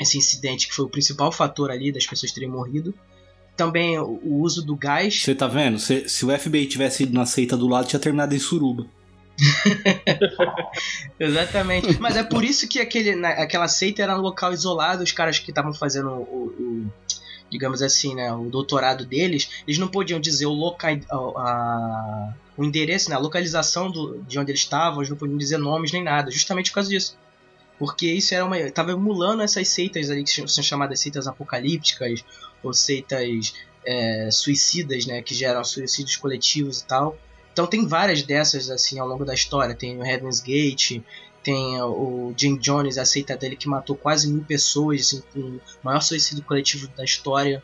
esse 0.00 0.18
incidente, 0.18 0.68
que 0.68 0.74
foi 0.74 0.84
o 0.84 0.88
principal 0.88 1.30
fator 1.30 1.70
ali 1.70 1.92
das 1.92 2.06
pessoas 2.06 2.32
terem 2.32 2.48
morrido. 2.48 2.94
Também 3.56 3.98
o, 3.98 4.40
uso 4.40 4.64
do 4.64 4.74
gás. 4.74 5.22
Você 5.22 5.34
tá 5.34 5.46
vendo? 5.46 5.78
Se, 5.78 6.08
se 6.08 6.26
o 6.26 6.38
FBI 6.38 6.66
tivesse 6.66 7.04
ido 7.04 7.14
na 7.14 7.24
seita 7.24 7.56
do 7.56 7.68
lado, 7.68 7.86
tinha 7.86 8.00
terminado 8.00 8.34
em 8.34 8.38
suruba. 8.38 8.86
Exatamente. 11.18 12.00
Mas 12.00 12.16
é 12.16 12.24
por 12.24 12.44
isso 12.44 12.68
que 12.68 12.80
aquele, 12.80 13.14
na, 13.14 13.30
aquela 13.30 13.68
seita 13.68 14.02
era 14.02 14.16
um 14.16 14.20
local 14.20 14.52
isolado, 14.52 15.02
os 15.02 15.12
caras 15.12 15.38
que 15.38 15.50
estavam 15.50 15.72
fazendo 15.72 16.10
o, 16.10 16.54
o, 16.58 16.92
digamos 17.50 17.82
assim, 17.82 18.14
né, 18.14 18.32
o 18.32 18.44
doutorado 18.44 19.04
deles, 19.04 19.62
eles 19.66 19.78
não 19.78 19.88
podiam 19.88 20.18
dizer 20.18 20.46
o 20.46 20.52
local, 20.52 20.90
a, 21.36 22.34
o 22.56 22.64
endereço, 22.64 23.10
né, 23.10 23.16
a 23.16 23.20
localização 23.20 23.90
do, 23.90 24.22
de 24.22 24.38
onde 24.38 24.50
eles 24.50 24.62
estavam, 24.62 25.00
eles 25.00 25.10
não 25.10 25.16
podiam 25.16 25.38
dizer 25.38 25.58
nomes 25.58 25.92
nem 25.92 26.02
nada, 26.02 26.30
justamente 26.30 26.70
por 26.70 26.76
causa 26.76 26.90
disso. 26.90 27.16
Porque 27.78 28.06
isso 28.06 28.34
era 28.34 28.44
uma. 28.44 28.70
Tava 28.70 28.92
emulando 28.92 29.42
essas 29.42 29.68
seitas 29.68 30.10
ali 30.10 30.24
que 30.24 30.48
são 30.48 30.62
chamadas 30.62 31.00
seitas 31.00 31.26
apocalípticas, 31.26 32.24
ou 32.62 32.72
seitas 32.72 33.52
é, 33.84 34.28
suicidas, 34.30 35.06
né? 35.06 35.22
Que 35.22 35.34
geram 35.34 35.64
suicídios 35.64 36.16
coletivos 36.16 36.80
e 36.80 36.86
tal. 36.86 37.18
Então 37.52 37.66
tem 37.66 37.86
várias 37.86 38.22
dessas 38.22 38.70
assim 38.70 38.98
ao 38.98 39.06
longo 39.06 39.24
da 39.24 39.34
história. 39.34 39.74
Tem 39.74 39.98
o 39.98 40.04
Heaven's 40.04 40.40
Gate, 40.40 41.00
tem 41.42 41.80
o 41.82 42.32
Jim 42.36 42.56
Jones, 42.56 42.96
a 42.96 43.04
seita 43.04 43.36
dele 43.36 43.54
que 43.54 43.68
matou 43.68 43.94
quase 43.94 44.32
mil 44.32 44.42
pessoas, 44.44 45.00
assim, 45.00 45.22
o 45.36 45.60
maior 45.82 46.00
suicídio 46.00 46.42
coletivo 46.42 46.88
da 46.96 47.04
história. 47.04 47.62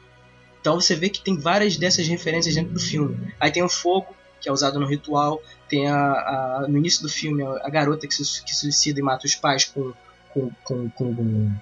Então 0.61 0.79
você 0.79 0.95
vê 0.95 1.09
que 1.09 1.23
tem 1.23 1.39
várias 1.39 1.77
dessas 1.77 2.07
referências 2.07 2.55
dentro 2.55 2.75
do 2.75 2.81
filme. 2.81 3.33
Aí 3.41 3.51
tem 3.51 3.63
o 3.63 3.69
fogo, 3.69 4.15
que 4.41 4.49
é 4.49 4.53
usado 4.53 4.81
no 4.81 4.87
ritual, 4.87 5.43
tem 5.69 5.89
a, 5.89 5.97
a 5.97 6.67
no 6.69 6.79
início 6.79 7.03
do 7.03 7.09
filme 7.09 7.43
a 7.43 7.69
garota 7.69 8.07
que 8.07 8.15
se, 8.15 8.43
que 8.43 8.55
suicida 8.55 8.99
e 9.01 9.03
mata 9.03 9.27
os 9.27 9.35
pais 9.35 9.65
com, 9.65 9.93
com, 10.33 10.51
com, 10.65 10.91
com 10.91 11.53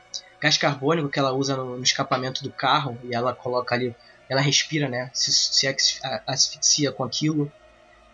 gás 0.40 0.56
carbônico 0.56 1.08
que 1.08 1.18
ela 1.18 1.32
usa 1.32 1.56
no, 1.56 1.76
no, 1.76 1.82
escapamento 1.82 2.42
do 2.42 2.50
carro 2.50 2.98
e 3.04 3.14
ela 3.14 3.34
coloca 3.34 3.74
ali, 3.74 3.94
ela 4.28 4.40
respira, 4.40 4.88
né? 4.88 5.10
Se, 5.12 5.32
se 5.32 5.66
asfixia 6.26 6.92
com 6.92 7.04
aquilo. 7.04 7.50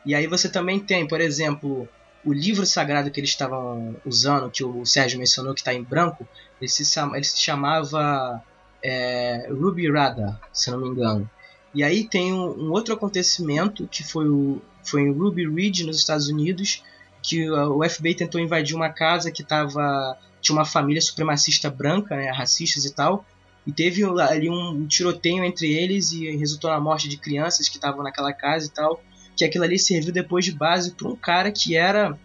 E 0.05 0.15
aí 0.15 0.27
você 0.27 0.49
também 0.49 0.81
tem, 0.81 1.07
por 1.07 1.21
exemplo, 1.21 1.89
o 2.25 2.33
livro 2.33 2.65
sagrado 2.65 3.11
que 3.11 3.21
eles 3.21 3.31
estavam 3.31 3.97
usando, 4.05 4.51
que 4.51 4.65
o 4.65 4.85
Sérgio 4.85 5.19
mencionou, 5.19 5.55
que 5.55 5.61
está 5.61 5.75
em 5.75 5.83
branco, 5.83 6.27
ele 6.61 6.69
se, 6.69 6.99
ele 6.99 7.25
se 7.25 7.41
chamava 7.41 8.43
é, 8.83 9.49
Ruby 9.51 9.91
Rada, 9.91 10.41
se 10.53 10.71
não 10.71 10.79
me 10.79 10.89
engano. 10.89 11.29
E 11.75 11.83
aí 11.83 12.05
tem 12.05 12.33
um, 12.33 12.67
um, 12.67 12.71
outro 12.71 12.95
acontecimento 12.95 13.89
que 13.89 14.05
foi, 14.05 14.29
o, 14.29 14.61
foi 14.85 15.03
em 15.03 15.13
Ruby 15.13 15.49
Ridge, 15.49 15.85
nos 15.85 15.99
Estados 15.99 16.29
Unidos, 16.29 16.83
que 17.23 17.51
o 17.51 17.83
FBI 17.89 18.15
tentou 18.15 18.41
invadir 18.41 18.77
uma 18.77 18.91
casa 18.91 19.31
que 19.31 19.43
tava, 19.43 20.17
tinha 20.41 20.57
uma 20.57 20.65
família 20.65 21.01
supremacista 21.01 21.71
branca, 21.71 22.17
né, 22.17 22.31
racistas 22.31 22.85
e 22.85 22.95
tal, 22.95 23.25
e 23.67 23.73
teve 23.73 24.05
ali 24.05 24.51
um 24.51 24.87
tiroteio 24.87 25.43
entre 25.43 25.73
eles 25.73 26.13
e 26.13 26.37
resultou 26.37 26.71
na 26.71 26.79
morte 26.79 27.09
de 27.09 27.17
crianças 27.17 27.69
que 27.69 27.77
estavam 27.77 28.03
naquela 28.03 28.33
casa 28.33 28.67
e 28.67 28.71
tal 28.71 29.03
que 29.37 29.45
aquilo 29.45 29.65
ali 29.65 29.79
serviu 29.79 30.13
depois 30.13 30.45
de 30.45 30.53
base 30.53 30.93
para 30.93 31.09
um 31.09 31.17
cara 31.17 31.51
que 31.51 31.77
era, 31.77 32.19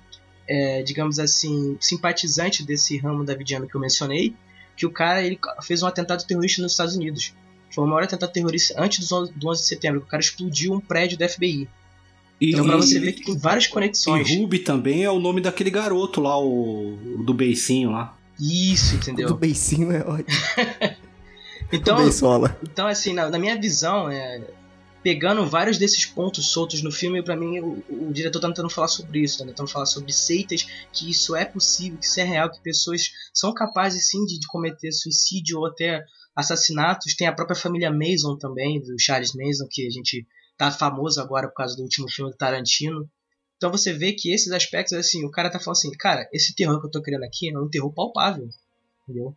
é, 0.48 0.84
digamos 0.84 1.20
assim, 1.20 1.78
simpatizante 1.80 2.64
desse 2.66 2.98
ramo 2.98 3.24
davidiano 3.24 3.68
que 3.68 3.76
eu 3.76 3.82
mencionei, 3.82 4.36
que 4.76 4.86
o 4.86 4.92
cara 4.92 5.24
ele 5.24 5.40
fez 5.62 5.82
um 5.84 5.88
atentado 5.88 6.26
terrorista 6.26 6.62
nos 6.62 6.72
Estados 6.72 6.96
Unidos. 6.96 7.34
Foi 7.72 7.84
o 7.84 7.88
maior 7.88 8.04
atentado 8.04 8.32
terrorista 8.32 8.76
antes 8.78 9.08
do 9.08 9.16
11, 9.16 9.34
do 9.34 9.50
11 9.50 9.62
de 9.62 9.68
setembro. 9.68 10.00
O 10.00 10.06
cara 10.06 10.22
explodiu 10.22 10.74
um 10.74 10.80
prédio 10.80 11.18
da 11.18 11.28
FBI. 11.28 11.68
E, 12.42 12.52
então, 12.52 12.66
pra 12.66 12.78
você 12.78 13.00
ver 13.00 13.14
que 13.14 13.24
tem 13.26 13.38
várias 13.38 13.68
conexões. 13.68 14.30
E 14.30 14.38
Ruby 14.38 14.60
também 14.60 15.04
é 15.04 15.12
o 15.12 15.20
nome 15.20 15.42
daquele 15.42 15.70
garoto 15.70 16.22
lá, 16.22 16.40
o, 16.40 16.94
o 17.20 17.24
do 17.24 17.34
beicinho 17.34 17.92
lá. 17.92 18.18
Isso, 18.40 18.96
entendeu? 18.96 19.28
O 19.28 19.30
do 19.32 19.38
beicinho 19.38 19.92
é 19.92 20.00
ótimo. 20.00 20.38
então, 21.72 21.98
então, 22.64 22.88
assim, 22.88 23.14
na, 23.14 23.30
na 23.30 23.38
minha 23.38 23.60
visão, 23.60 24.10
é, 24.10 24.42
pegando 25.04 25.46
vários 25.46 25.78
desses 25.78 26.06
pontos 26.06 26.48
soltos 26.48 26.82
no 26.82 26.92
filme, 26.92 27.22
para 27.22 27.36
mim 27.36 27.60
o, 27.60 27.84
o, 27.90 28.14
diretor 28.14 28.40
tá 28.40 28.48
tentando 28.48 28.70
falar 28.70 28.88
sobre 28.88 29.20
isso, 29.20 29.40
tá 29.40 29.46
tentando 29.46 29.70
falar 29.70 29.86
sobre 29.86 30.12
seitas, 30.12 30.66
que 30.94 31.10
isso 31.10 31.36
é 31.36 31.46
possível, 31.46 31.98
que 31.98 32.06
isso 32.06 32.20
é 32.20 32.24
real, 32.24 32.50
que 32.50 32.62
pessoas 32.62 33.12
são 33.34 33.54
capazes 33.54 34.08
sim 34.08 34.26
de, 34.26 34.40
de 34.40 34.48
cometer 34.48 34.92
suicídio 34.92 35.60
ou 35.60 35.66
até 35.66 36.06
assassinatos. 36.36 37.16
Tem 37.16 37.28
a 37.28 37.34
própria 37.34 37.56
família 37.56 37.92
Mason 37.92 38.38
também, 38.38 38.82
do 38.82 39.00
Charles 39.00 39.34
Mason, 39.34 39.68
que 39.70 39.86
a 39.86 39.90
gente 39.90 40.26
tá 40.58 40.72
famoso 40.72 41.22
agora 41.22 41.48
por 41.48 41.56
causa 41.56 41.76
do 41.76 41.84
último 41.84 42.10
filme 42.10 42.32
do 42.32 42.38
Tarantino. 42.38 43.10
Então 43.58 43.72
você 43.72 43.92
vê 43.94 44.14
que 44.14 44.34
esses 44.34 44.52
aspectos, 44.52 44.94
assim, 44.94 45.26
o 45.26 45.32
cara 45.32 45.50
tá 45.50 45.60
falando 45.60 45.78
assim, 45.78 45.92
cara, 45.92 46.28
esse 46.32 46.56
terror 46.56 46.80
que 46.80 46.88
eu 46.88 46.92
tô 46.92 47.02
criando 47.02 47.24
aqui 47.24 47.50
é 47.50 47.60
um 47.60 47.70
terror 47.70 47.94
palpável, 47.94 48.48
entendeu? 49.04 49.36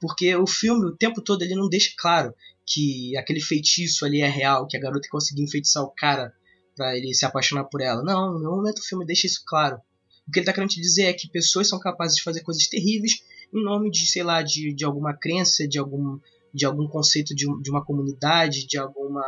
Porque 0.00 0.34
o 0.36 0.46
filme, 0.46 0.86
o 0.86 0.96
tempo 0.96 1.22
todo, 1.22 1.42
ele 1.42 1.54
não 1.54 1.68
deixa 1.68 1.92
claro 1.96 2.34
que 2.66 3.16
aquele 3.16 3.40
feitiço 3.40 4.04
ali 4.04 4.20
é 4.20 4.28
real, 4.28 4.66
que 4.66 4.76
a 4.76 4.80
garota 4.80 5.08
conseguiu 5.10 5.44
enfeitiçar 5.44 5.82
o 5.82 5.90
cara 5.90 6.32
para 6.76 6.96
ele 6.96 7.14
se 7.14 7.24
apaixonar 7.24 7.64
por 7.64 7.80
ela. 7.80 8.02
Não, 8.02 8.38
no 8.38 8.50
momento 8.56 8.78
o 8.78 8.84
filme 8.84 9.06
deixa 9.06 9.26
isso 9.26 9.42
claro. 9.46 9.80
O 10.26 10.30
que 10.30 10.38
ele 10.38 10.46
tá 10.46 10.52
querendo 10.52 10.70
te 10.70 10.80
dizer 10.80 11.04
é 11.04 11.12
que 11.12 11.28
pessoas 11.28 11.68
são 11.68 11.78
capazes 11.78 12.16
de 12.16 12.22
fazer 12.22 12.42
coisas 12.42 12.66
terríveis 12.66 13.22
em 13.54 13.62
nome 13.62 13.90
de, 13.90 14.06
sei 14.06 14.22
lá, 14.22 14.42
de, 14.42 14.72
de 14.72 14.84
alguma 14.84 15.14
crença, 15.14 15.66
de 15.66 15.78
algum, 15.78 16.18
de 16.52 16.66
algum 16.66 16.88
conceito 16.88 17.34
de, 17.34 17.46
de 17.62 17.70
uma 17.70 17.84
comunidade, 17.84 18.66
de 18.66 18.76
alguma, 18.76 19.24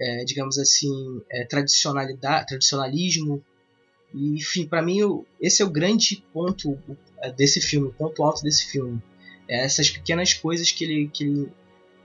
é, 0.00 0.24
digamos 0.24 0.56
assim, 0.58 1.20
é, 1.30 1.44
tradicionalidade, 1.44 2.46
tradicionalismo. 2.46 3.44
E, 4.14 4.34
enfim, 4.34 4.66
para 4.66 4.82
mim 4.82 4.98
esse 5.40 5.62
é 5.62 5.64
o 5.64 5.70
grande 5.70 6.24
ponto 6.32 6.78
é, 7.18 7.32
desse 7.32 7.60
filme, 7.60 7.88
o 7.88 7.92
ponto 7.92 8.22
alto 8.22 8.42
desse 8.42 8.66
filme. 8.66 9.02
É 9.48 9.64
essas 9.64 9.90
pequenas 9.90 10.32
coisas 10.32 10.70
que 10.70 10.84
ele, 10.84 11.10
que 11.12 11.24
ele 11.24 11.52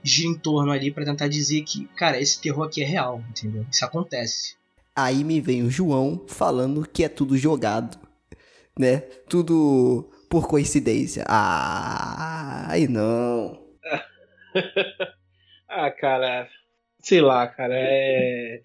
gira 0.02 0.28
em 0.28 0.38
torno 0.38 0.72
ali 0.72 0.90
para 0.90 1.04
tentar 1.04 1.28
dizer 1.28 1.62
que, 1.62 1.86
cara, 1.96 2.20
esse 2.20 2.40
terror 2.40 2.66
aqui 2.66 2.82
é 2.82 2.86
real, 2.86 3.22
entendeu? 3.30 3.64
Isso 3.70 3.84
acontece. 3.84 4.56
Aí 4.94 5.22
me 5.22 5.40
vem 5.40 5.62
o 5.62 5.70
João 5.70 6.24
falando 6.26 6.88
que 6.88 7.04
é 7.04 7.08
tudo 7.08 7.36
jogado, 7.36 7.98
né? 8.78 9.00
Tudo 9.28 10.08
por 10.28 10.48
coincidência. 10.48 11.24
Ah, 11.28 12.66
ai 12.70 12.86
não. 12.86 13.64
ah, 15.68 15.90
cara, 15.90 16.48
sei 16.98 17.20
lá, 17.20 17.46
cara, 17.46 17.74
é 17.76 18.62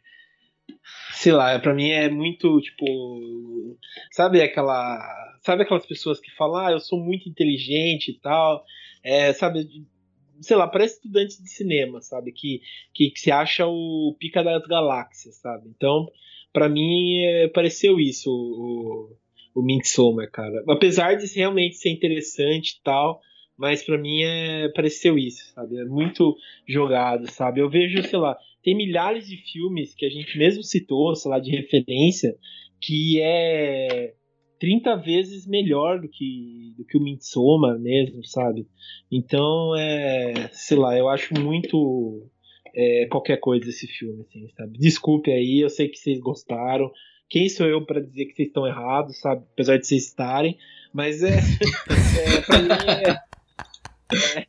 sei 1.13 1.31
lá, 1.31 1.57
para 1.59 1.73
mim 1.73 1.89
é 1.89 2.09
muito 2.09 2.59
tipo, 2.61 3.77
sabe 4.11 4.41
aquela, 4.41 4.99
sabe 5.41 5.63
aquelas 5.63 5.85
pessoas 5.85 6.19
que 6.19 6.31
falam, 6.31 6.65
ah, 6.65 6.71
eu 6.71 6.79
sou 6.79 6.99
muito 6.99 7.29
inteligente 7.29 8.11
e 8.11 8.19
tal, 8.19 8.65
é, 9.03 9.33
sabe, 9.33 9.67
sei 10.41 10.57
lá, 10.57 10.67
parece 10.67 10.95
estudante 10.95 11.41
de 11.41 11.49
cinema, 11.49 12.01
sabe? 12.01 12.31
Que, 12.31 12.61
que, 12.93 13.11
que 13.11 13.19
se 13.19 13.31
acha 13.31 13.67
o 13.67 14.15
pica 14.19 14.43
das 14.43 14.65
galáxias, 14.65 15.35
sabe? 15.35 15.69
Então, 15.69 16.07
para 16.51 16.67
mim, 16.67 17.19
é, 17.23 17.47
pareceu 17.49 17.99
isso 17.99 18.31
o, 18.31 19.15
o, 19.55 19.61
Midsommar, 19.61 20.29
cara. 20.31 20.63
Apesar 20.67 21.15
de 21.15 21.25
realmente 21.35 21.77
ser 21.77 21.89
interessante 21.89 22.71
e 22.71 22.83
tal, 22.83 23.21
mas 23.57 23.83
para 23.83 23.97
mim 23.97 24.21
é, 24.21 24.69
pareceu 24.69 25.17
isso, 25.17 25.51
sabe? 25.53 25.77
É 25.77 25.85
muito 25.85 26.35
jogado, 26.67 27.29
sabe? 27.31 27.61
Eu 27.61 27.69
vejo, 27.69 28.01
sei 28.03 28.19
lá, 28.19 28.37
tem 28.63 28.75
milhares 28.75 29.27
de 29.27 29.37
filmes 29.37 29.95
que 29.95 30.05
a 30.05 30.09
gente 30.09 30.37
mesmo 30.37 30.63
citou, 30.63 31.15
sei 31.15 31.31
lá, 31.31 31.39
de 31.39 31.51
referência, 31.51 32.35
que 32.79 33.19
é 33.21 34.13
30 34.59 34.95
vezes 34.97 35.47
melhor 35.47 35.99
do 35.99 36.07
que, 36.07 36.73
do 36.77 36.85
que 36.85 36.97
o 36.97 37.01
Midsommar 37.01 37.79
mesmo, 37.79 38.23
sabe? 38.23 38.67
Então, 39.11 39.75
é, 39.75 40.49
sei 40.51 40.77
lá, 40.77 40.95
eu 40.95 41.09
acho 41.09 41.33
muito 41.39 42.29
é, 42.75 43.07
qualquer 43.07 43.37
coisa 43.37 43.67
esse 43.67 43.87
filme, 43.87 44.21
assim, 44.21 44.47
sabe? 44.55 44.77
Desculpe 44.77 45.31
aí, 45.31 45.59
eu 45.59 45.69
sei 45.69 45.87
que 45.87 45.97
vocês 45.97 46.19
gostaram. 46.19 46.91
Quem 47.31 47.47
sou 47.47 47.65
eu 47.65 47.85
para 47.85 48.01
dizer 48.01 48.25
que 48.25 48.35
vocês 48.35 48.47
estão 48.49 48.67
errados, 48.67 49.17
sabe? 49.19 49.43
Apesar 49.53 49.77
de 49.77 49.87
vocês 49.87 50.05
estarem, 50.05 50.57
mas 50.93 51.23
é, 51.23 51.37
é 52.37 52.41
pra 52.41 52.61
mim 52.61 52.69
é, 52.69 53.17
é, 54.39 54.47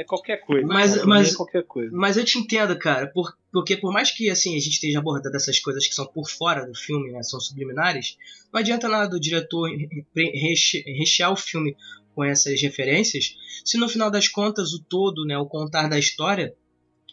é 0.00 0.04
qualquer 0.04 0.36
coisa. 0.44 0.66
Mas- 0.66 0.90
sabe? 0.90 1.02
Pra 1.02 1.06
mim 1.06 1.10
mas- 1.22 1.32
é 1.32 1.36
qualquer 1.36 1.62
coisa. 1.64 1.90
Mas 1.96 2.16
eu 2.18 2.24
te 2.26 2.38
entendo, 2.38 2.78
cara, 2.78 3.06
por- 3.06 3.34
porque 3.50 3.74
por 3.78 3.90
mais 3.90 4.10
que 4.10 4.28
assim 4.28 4.50
a 4.54 4.60
gente 4.60 4.74
esteja 4.74 4.98
abordando 4.98 5.34
essas 5.34 5.58
coisas 5.58 5.86
que 5.88 5.94
são 5.94 6.06
por 6.06 6.28
fora 6.28 6.66
do 6.66 6.74
filme, 6.76 7.10
né, 7.10 7.22
são 7.22 7.40
subliminares, 7.40 8.18
não 8.52 8.60
adianta 8.60 8.86
nada 8.86 9.08
do 9.08 9.18
diretor 9.18 9.70
re- 9.70 10.04
reche- 10.14 10.84
rechear 10.86 11.32
o 11.32 11.36
filme 11.36 11.74
com 12.14 12.22
essas 12.22 12.60
referências, 12.60 13.34
se 13.64 13.78
no 13.78 13.88
final 13.88 14.10
das 14.10 14.28
contas 14.28 14.72
o 14.74 14.78
todo, 14.84 15.24
né, 15.24 15.38
o 15.38 15.46
contar 15.46 15.88
da 15.88 15.98
história, 15.98 16.54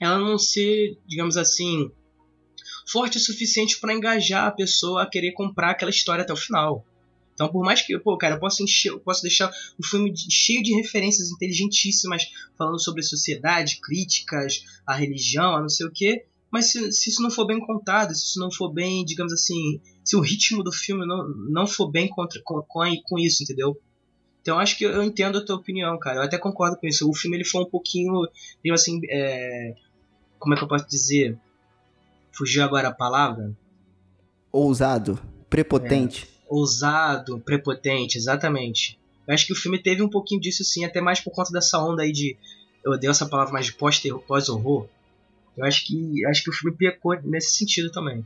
ela 0.02 0.20
não 0.20 0.38
ser, 0.38 0.98
digamos 1.08 1.38
assim, 1.38 1.90
forte 2.92 3.18
o 3.18 3.22
suficiente 3.22 3.80
para 3.80 3.94
engajar 3.94 4.46
a 4.48 4.52
pessoa 4.52 5.04
a 5.04 5.10
querer 5.10 5.32
comprar 5.34 5.72
aquela 5.72 5.92
história 5.92 6.24
até 6.24 6.34
o 6.34 6.38
final. 6.38 6.86
Então, 7.34 7.50
por 7.50 7.64
mais 7.64 7.82
que, 7.82 7.98
pô, 7.98 8.18
cara, 8.18 8.36
eu 8.36 8.40
posso, 8.40 8.62
encher, 8.64 8.90
eu 8.90 9.00
posso 9.00 9.22
deixar 9.22 9.52
o 9.80 9.86
filme 9.86 10.14
cheio 10.30 10.62
de 10.62 10.76
referências 10.76 11.32
inteligentíssimas, 11.32 12.30
falando 12.58 12.80
sobre 12.80 13.02
sociedade, 13.02 13.80
críticas, 13.82 14.64
a 14.86 14.94
religião, 14.94 15.56
a 15.56 15.62
não 15.62 15.70
sei 15.70 15.88
o 15.88 15.92
quê, 15.92 16.26
mas 16.52 16.72
se, 16.72 16.92
se 16.92 17.10
isso 17.10 17.24
não 17.24 17.32
for 17.32 17.46
bem 17.48 17.60
contado, 17.60 18.14
se 18.14 18.26
isso 18.26 18.40
não 18.40 18.52
for 18.52 18.72
bem, 18.72 19.06
digamos 19.06 19.32
assim, 19.32 19.80
se 20.04 20.16
o 20.16 20.20
ritmo 20.20 20.64
do 20.64 20.72
filme 20.72 21.06
não, 21.08 21.28
não 21.50 21.66
for 21.66 21.90
bem 21.90 22.10
contra, 22.10 22.42
com, 22.44 22.62
com, 22.62 22.82
a- 22.82 22.92
isso, 23.22 23.42
entendeu? 23.44 23.80
Então 24.42 24.60
acho 24.60 24.78
que 24.78 24.84
eu 24.84 25.02
entendo 25.02 25.38
a 25.38 25.46
tua 25.46 25.56
opinião, 25.56 25.98
cara. 25.98 26.18
Eu 26.18 26.24
até 26.24 26.38
concordo 26.38 26.76
com 26.78 26.88
isso. 26.88 27.10
O 27.10 27.14
filme 27.14 27.38
ele 27.38 27.46
foi 27.46 27.62
um 27.62 27.70
pouquinho, 27.70 28.28
assim, 28.74 29.00
é, 29.10 29.76
como 30.38 30.54
é 30.54 30.58
que 30.58 30.64
eu 30.64 30.68
posso 30.68 30.88
dizer? 30.88 31.40
Fugiu 32.32 32.64
agora 32.64 32.88
a 32.88 32.94
palavra? 32.94 33.56
Ousado, 34.52 35.20
prepotente. 35.50 36.28
ousado, 36.48 37.40
prepotente, 37.40 38.18
exatamente. 38.18 39.00
Eu 39.28 39.34
acho 39.34 39.46
que 39.46 39.54
o 39.54 39.56
filme 39.56 39.78
teve 39.78 40.02
um 40.02 40.10
pouquinho 40.10 40.42
disso 40.42 40.64
sim, 40.64 40.84
até 40.84 41.00
mais 41.00 41.20
por 41.20 41.32
conta 41.32 41.52
dessa 41.52 41.80
onda 41.80 42.04
aí 42.04 42.12
de. 42.12 42.38
Eu 42.84 42.94
odeio 42.94 43.12
essa 43.12 43.26
palavra 43.26 43.54
mais 43.54 43.68
de 43.68 43.74
pós-horror. 43.74 44.88
Eu 45.56 45.66
acho 45.66 45.86
que 45.86 46.26
acho 46.26 46.44
que 46.44 46.50
o 46.50 46.54
filme 46.54 46.76
pecou 46.76 47.16
nesse 47.24 47.56
sentido 47.56 47.92
também. 47.92 48.26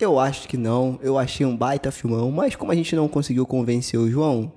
Eu 0.00 0.18
acho 0.18 0.48
que 0.48 0.56
não, 0.56 0.98
eu 1.02 1.18
achei 1.18 1.46
um 1.46 1.56
baita 1.56 1.92
filmão, 1.92 2.30
mas 2.30 2.56
como 2.56 2.72
a 2.72 2.74
gente 2.74 2.96
não 2.96 3.06
conseguiu 3.06 3.46
convencer 3.46 4.00
o 4.00 4.10
João, 4.10 4.52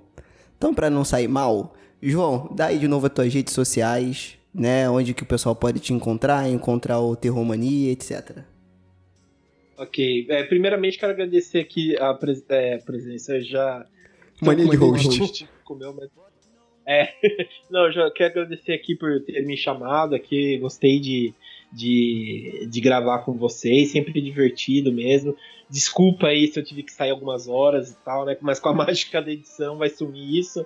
então 0.57 0.73
pra 0.73 0.89
não 0.89 1.05
sair 1.05 1.27
mal, 1.27 1.75
João, 2.01 2.49
dá 2.55 2.67
aí 2.67 2.79
de 2.79 2.87
novo 2.87 3.05
as 3.05 3.13
tuas 3.13 3.33
redes 3.33 3.53
sociais, 3.53 4.37
né, 4.55 4.89
onde 4.89 5.13
que 5.13 5.23
o 5.23 5.25
pessoal 5.25 5.55
pode 5.55 5.79
te 5.79 5.93
encontrar, 5.93 6.49
encontrar 6.49 6.99
o 7.01 7.15
Terromania, 7.15 7.91
etc. 7.91 8.39
Ok. 9.77 10.25
É, 10.29 10.43
primeiramente, 10.43 10.97
quero 10.97 11.11
agradecer 11.11 11.59
aqui 11.59 11.97
a 11.97 12.13
pres- 12.13 12.45
é, 12.49 12.77
presença. 12.77 13.35
Eu 13.35 13.43
Já. 13.43 13.85
Mania 14.41 14.65
de 14.65 14.77
uma 14.77 14.97
host. 14.97 15.49
Comeu, 15.63 15.93
mas... 15.93 16.09
É. 16.87 17.09
Não, 17.69 17.85
eu 17.85 17.91
já 17.91 18.11
quero 18.11 18.31
agradecer 18.31 18.73
aqui 18.73 18.95
por 18.95 19.21
ter 19.25 19.45
me 19.45 19.57
chamado 19.57 20.15
aqui. 20.15 20.57
Gostei 20.57 20.99
de, 20.99 21.33
de, 21.73 22.67
de 22.69 22.81
gravar 22.81 23.19
com 23.19 23.33
vocês. 23.33 23.91
Sempre 23.91 24.21
divertido 24.21 24.91
mesmo. 24.93 25.35
Desculpa 25.69 26.27
aí 26.27 26.47
se 26.47 26.59
eu 26.59 26.63
tive 26.63 26.83
que 26.83 26.93
sair 26.93 27.09
algumas 27.11 27.47
horas 27.47 27.91
e 27.91 27.97
tal, 28.05 28.25
né? 28.25 28.37
Mas 28.41 28.59
com 28.59 28.69
a 28.69 28.73
mágica 28.85 29.21
da 29.21 29.31
edição 29.31 29.77
vai 29.77 29.89
sumir 29.89 30.39
isso. 30.39 30.65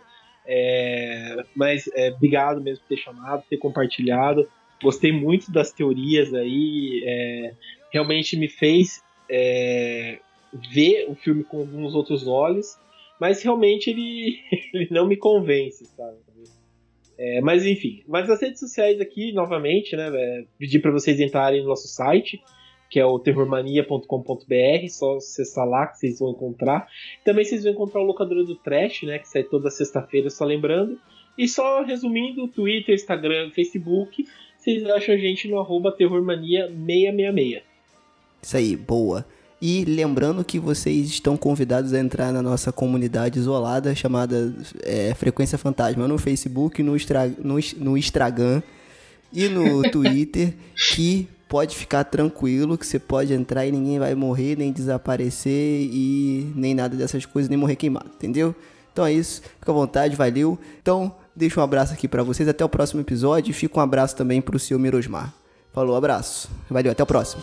É, 0.52 1.44
mas 1.56 1.88
é, 1.94 2.10
obrigado 2.10 2.60
mesmo 2.60 2.84
por 2.84 2.96
ter 2.96 3.02
chamado, 3.02 3.44
ter 3.48 3.58
compartilhado. 3.58 4.50
Gostei 4.82 5.12
muito 5.12 5.52
das 5.52 5.72
teorias 5.72 6.34
aí. 6.34 7.04
é, 7.06 7.54
realmente 7.92 8.36
me 8.36 8.48
fez 8.48 9.04
é, 9.30 10.18
ver 10.74 11.06
o 11.08 11.16
filme 11.16 11.44
com 11.44 11.60
alguns 11.60 11.94
outros 11.94 12.28
olhos, 12.28 12.80
mas 13.20 13.44
realmente 13.44 13.92
ele, 13.92 14.40
ele 14.74 14.88
não 14.90 15.08
me 15.08 15.18
convence, 15.18 15.86
sabe? 15.86 16.18
É, 17.22 17.42
mas 17.42 17.66
enfim, 17.66 18.02
mas 18.08 18.30
as 18.30 18.42
redes 18.42 18.62
sociais 18.62 19.02
aqui, 19.02 19.34
novamente, 19.34 19.94
né? 19.94 20.10
É, 20.12 20.46
pedir 20.58 20.80
para 20.80 20.90
vocês 20.90 21.20
entrarem 21.20 21.62
no 21.62 21.68
nosso 21.68 21.88
site, 21.90 22.42
que 22.90 23.00
é 23.00 23.06
o 23.06 23.20
terrormania.com.br, 23.20 24.90
só 24.90 25.18
acessar 25.18 25.68
lá 25.68 25.88
que 25.88 26.00
vocês 26.00 26.20
vão 26.20 26.32
encontrar. 26.32 26.88
Também 27.24 27.46
vocês 27.46 27.64
vão 27.64 27.74
encontrar 27.74 28.02
o 28.02 28.06
Locadora 28.06 28.44
do 28.44 28.56
Trash, 28.56 29.04
né? 29.04 29.20
Que 29.20 29.28
sai 29.30 29.44
toda 29.44 29.70
sexta-feira, 29.70 30.30
só 30.30 30.44
lembrando. 30.44 31.00
E 31.38 31.48
só 31.48 31.84
resumindo, 31.84 32.48
Twitter, 32.48 32.96
Instagram, 32.96 33.52
Facebook, 33.52 34.26
vocês 34.58 34.84
acham 34.86 35.16
a 35.16 35.18
gente 35.18 35.48
no 35.48 35.60
arroba 35.60 35.96
terrormania666. 35.96 37.62
Isso 38.42 38.58
aí, 38.58 38.76
boa. 38.76 39.26
E 39.62 39.84
lembrando 39.86 40.44
que 40.44 40.58
vocês 40.58 41.08
estão 41.08 41.36
convidados 41.36 41.94
a 41.94 42.00
entrar 42.00 42.32
na 42.32 42.42
nossa 42.42 42.72
comunidade 42.72 43.38
isolada 43.38 43.94
chamada 43.94 44.54
é, 44.84 45.14
Frequência 45.14 45.58
Fantasma 45.58 46.08
no 46.08 46.18
Facebook, 46.18 46.82
no, 46.82 46.96
Instra, 46.96 47.28
no, 47.28 47.56
no 47.78 47.98
Instagram 47.98 48.62
e 49.34 49.50
no 49.50 49.84
Twitter, 49.92 50.54
que 50.94 51.28
pode 51.50 51.76
ficar 51.76 52.04
tranquilo 52.04 52.78
que 52.78 52.86
você 52.86 53.00
pode 53.00 53.34
entrar 53.34 53.66
e 53.66 53.72
ninguém 53.72 53.98
vai 53.98 54.14
morrer, 54.14 54.56
nem 54.56 54.72
desaparecer 54.72 55.82
e 55.92 56.54
nem 56.56 56.76
nada 56.76 56.96
dessas 56.96 57.26
coisas, 57.26 57.50
nem 57.50 57.58
morrer 57.58 57.76
queimado, 57.76 58.12
entendeu? 58.16 58.56
Então 58.94 59.06
é 59.06 59.12
isso, 59.12 59.42
fica 59.60 59.72
à 59.72 59.74
vontade, 59.74 60.16
valeu. 60.16 60.58
Então, 60.82 61.12
deixa 61.36 61.60
um 61.60 61.64
abraço 61.64 61.92
aqui 61.92 62.08
pra 62.08 62.22
vocês, 62.22 62.48
até 62.48 62.64
o 62.64 62.70
próximo 62.70 63.02
episódio 63.02 63.50
e 63.50 63.54
fica 63.54 63.80
um 63.80 63.84
abraço 63.84 64.16
também 64.16 64.40
pro 64.40 64.60
seu 64.60 64.78
Mirosmar. 64.78 65.34
Falou, 65.74 65.96
abraço. 65.96 66.50
Valeu, 66.70 66.92
até 66.92 67.02
o 67.02 67.08
próximo. 67.08 67.42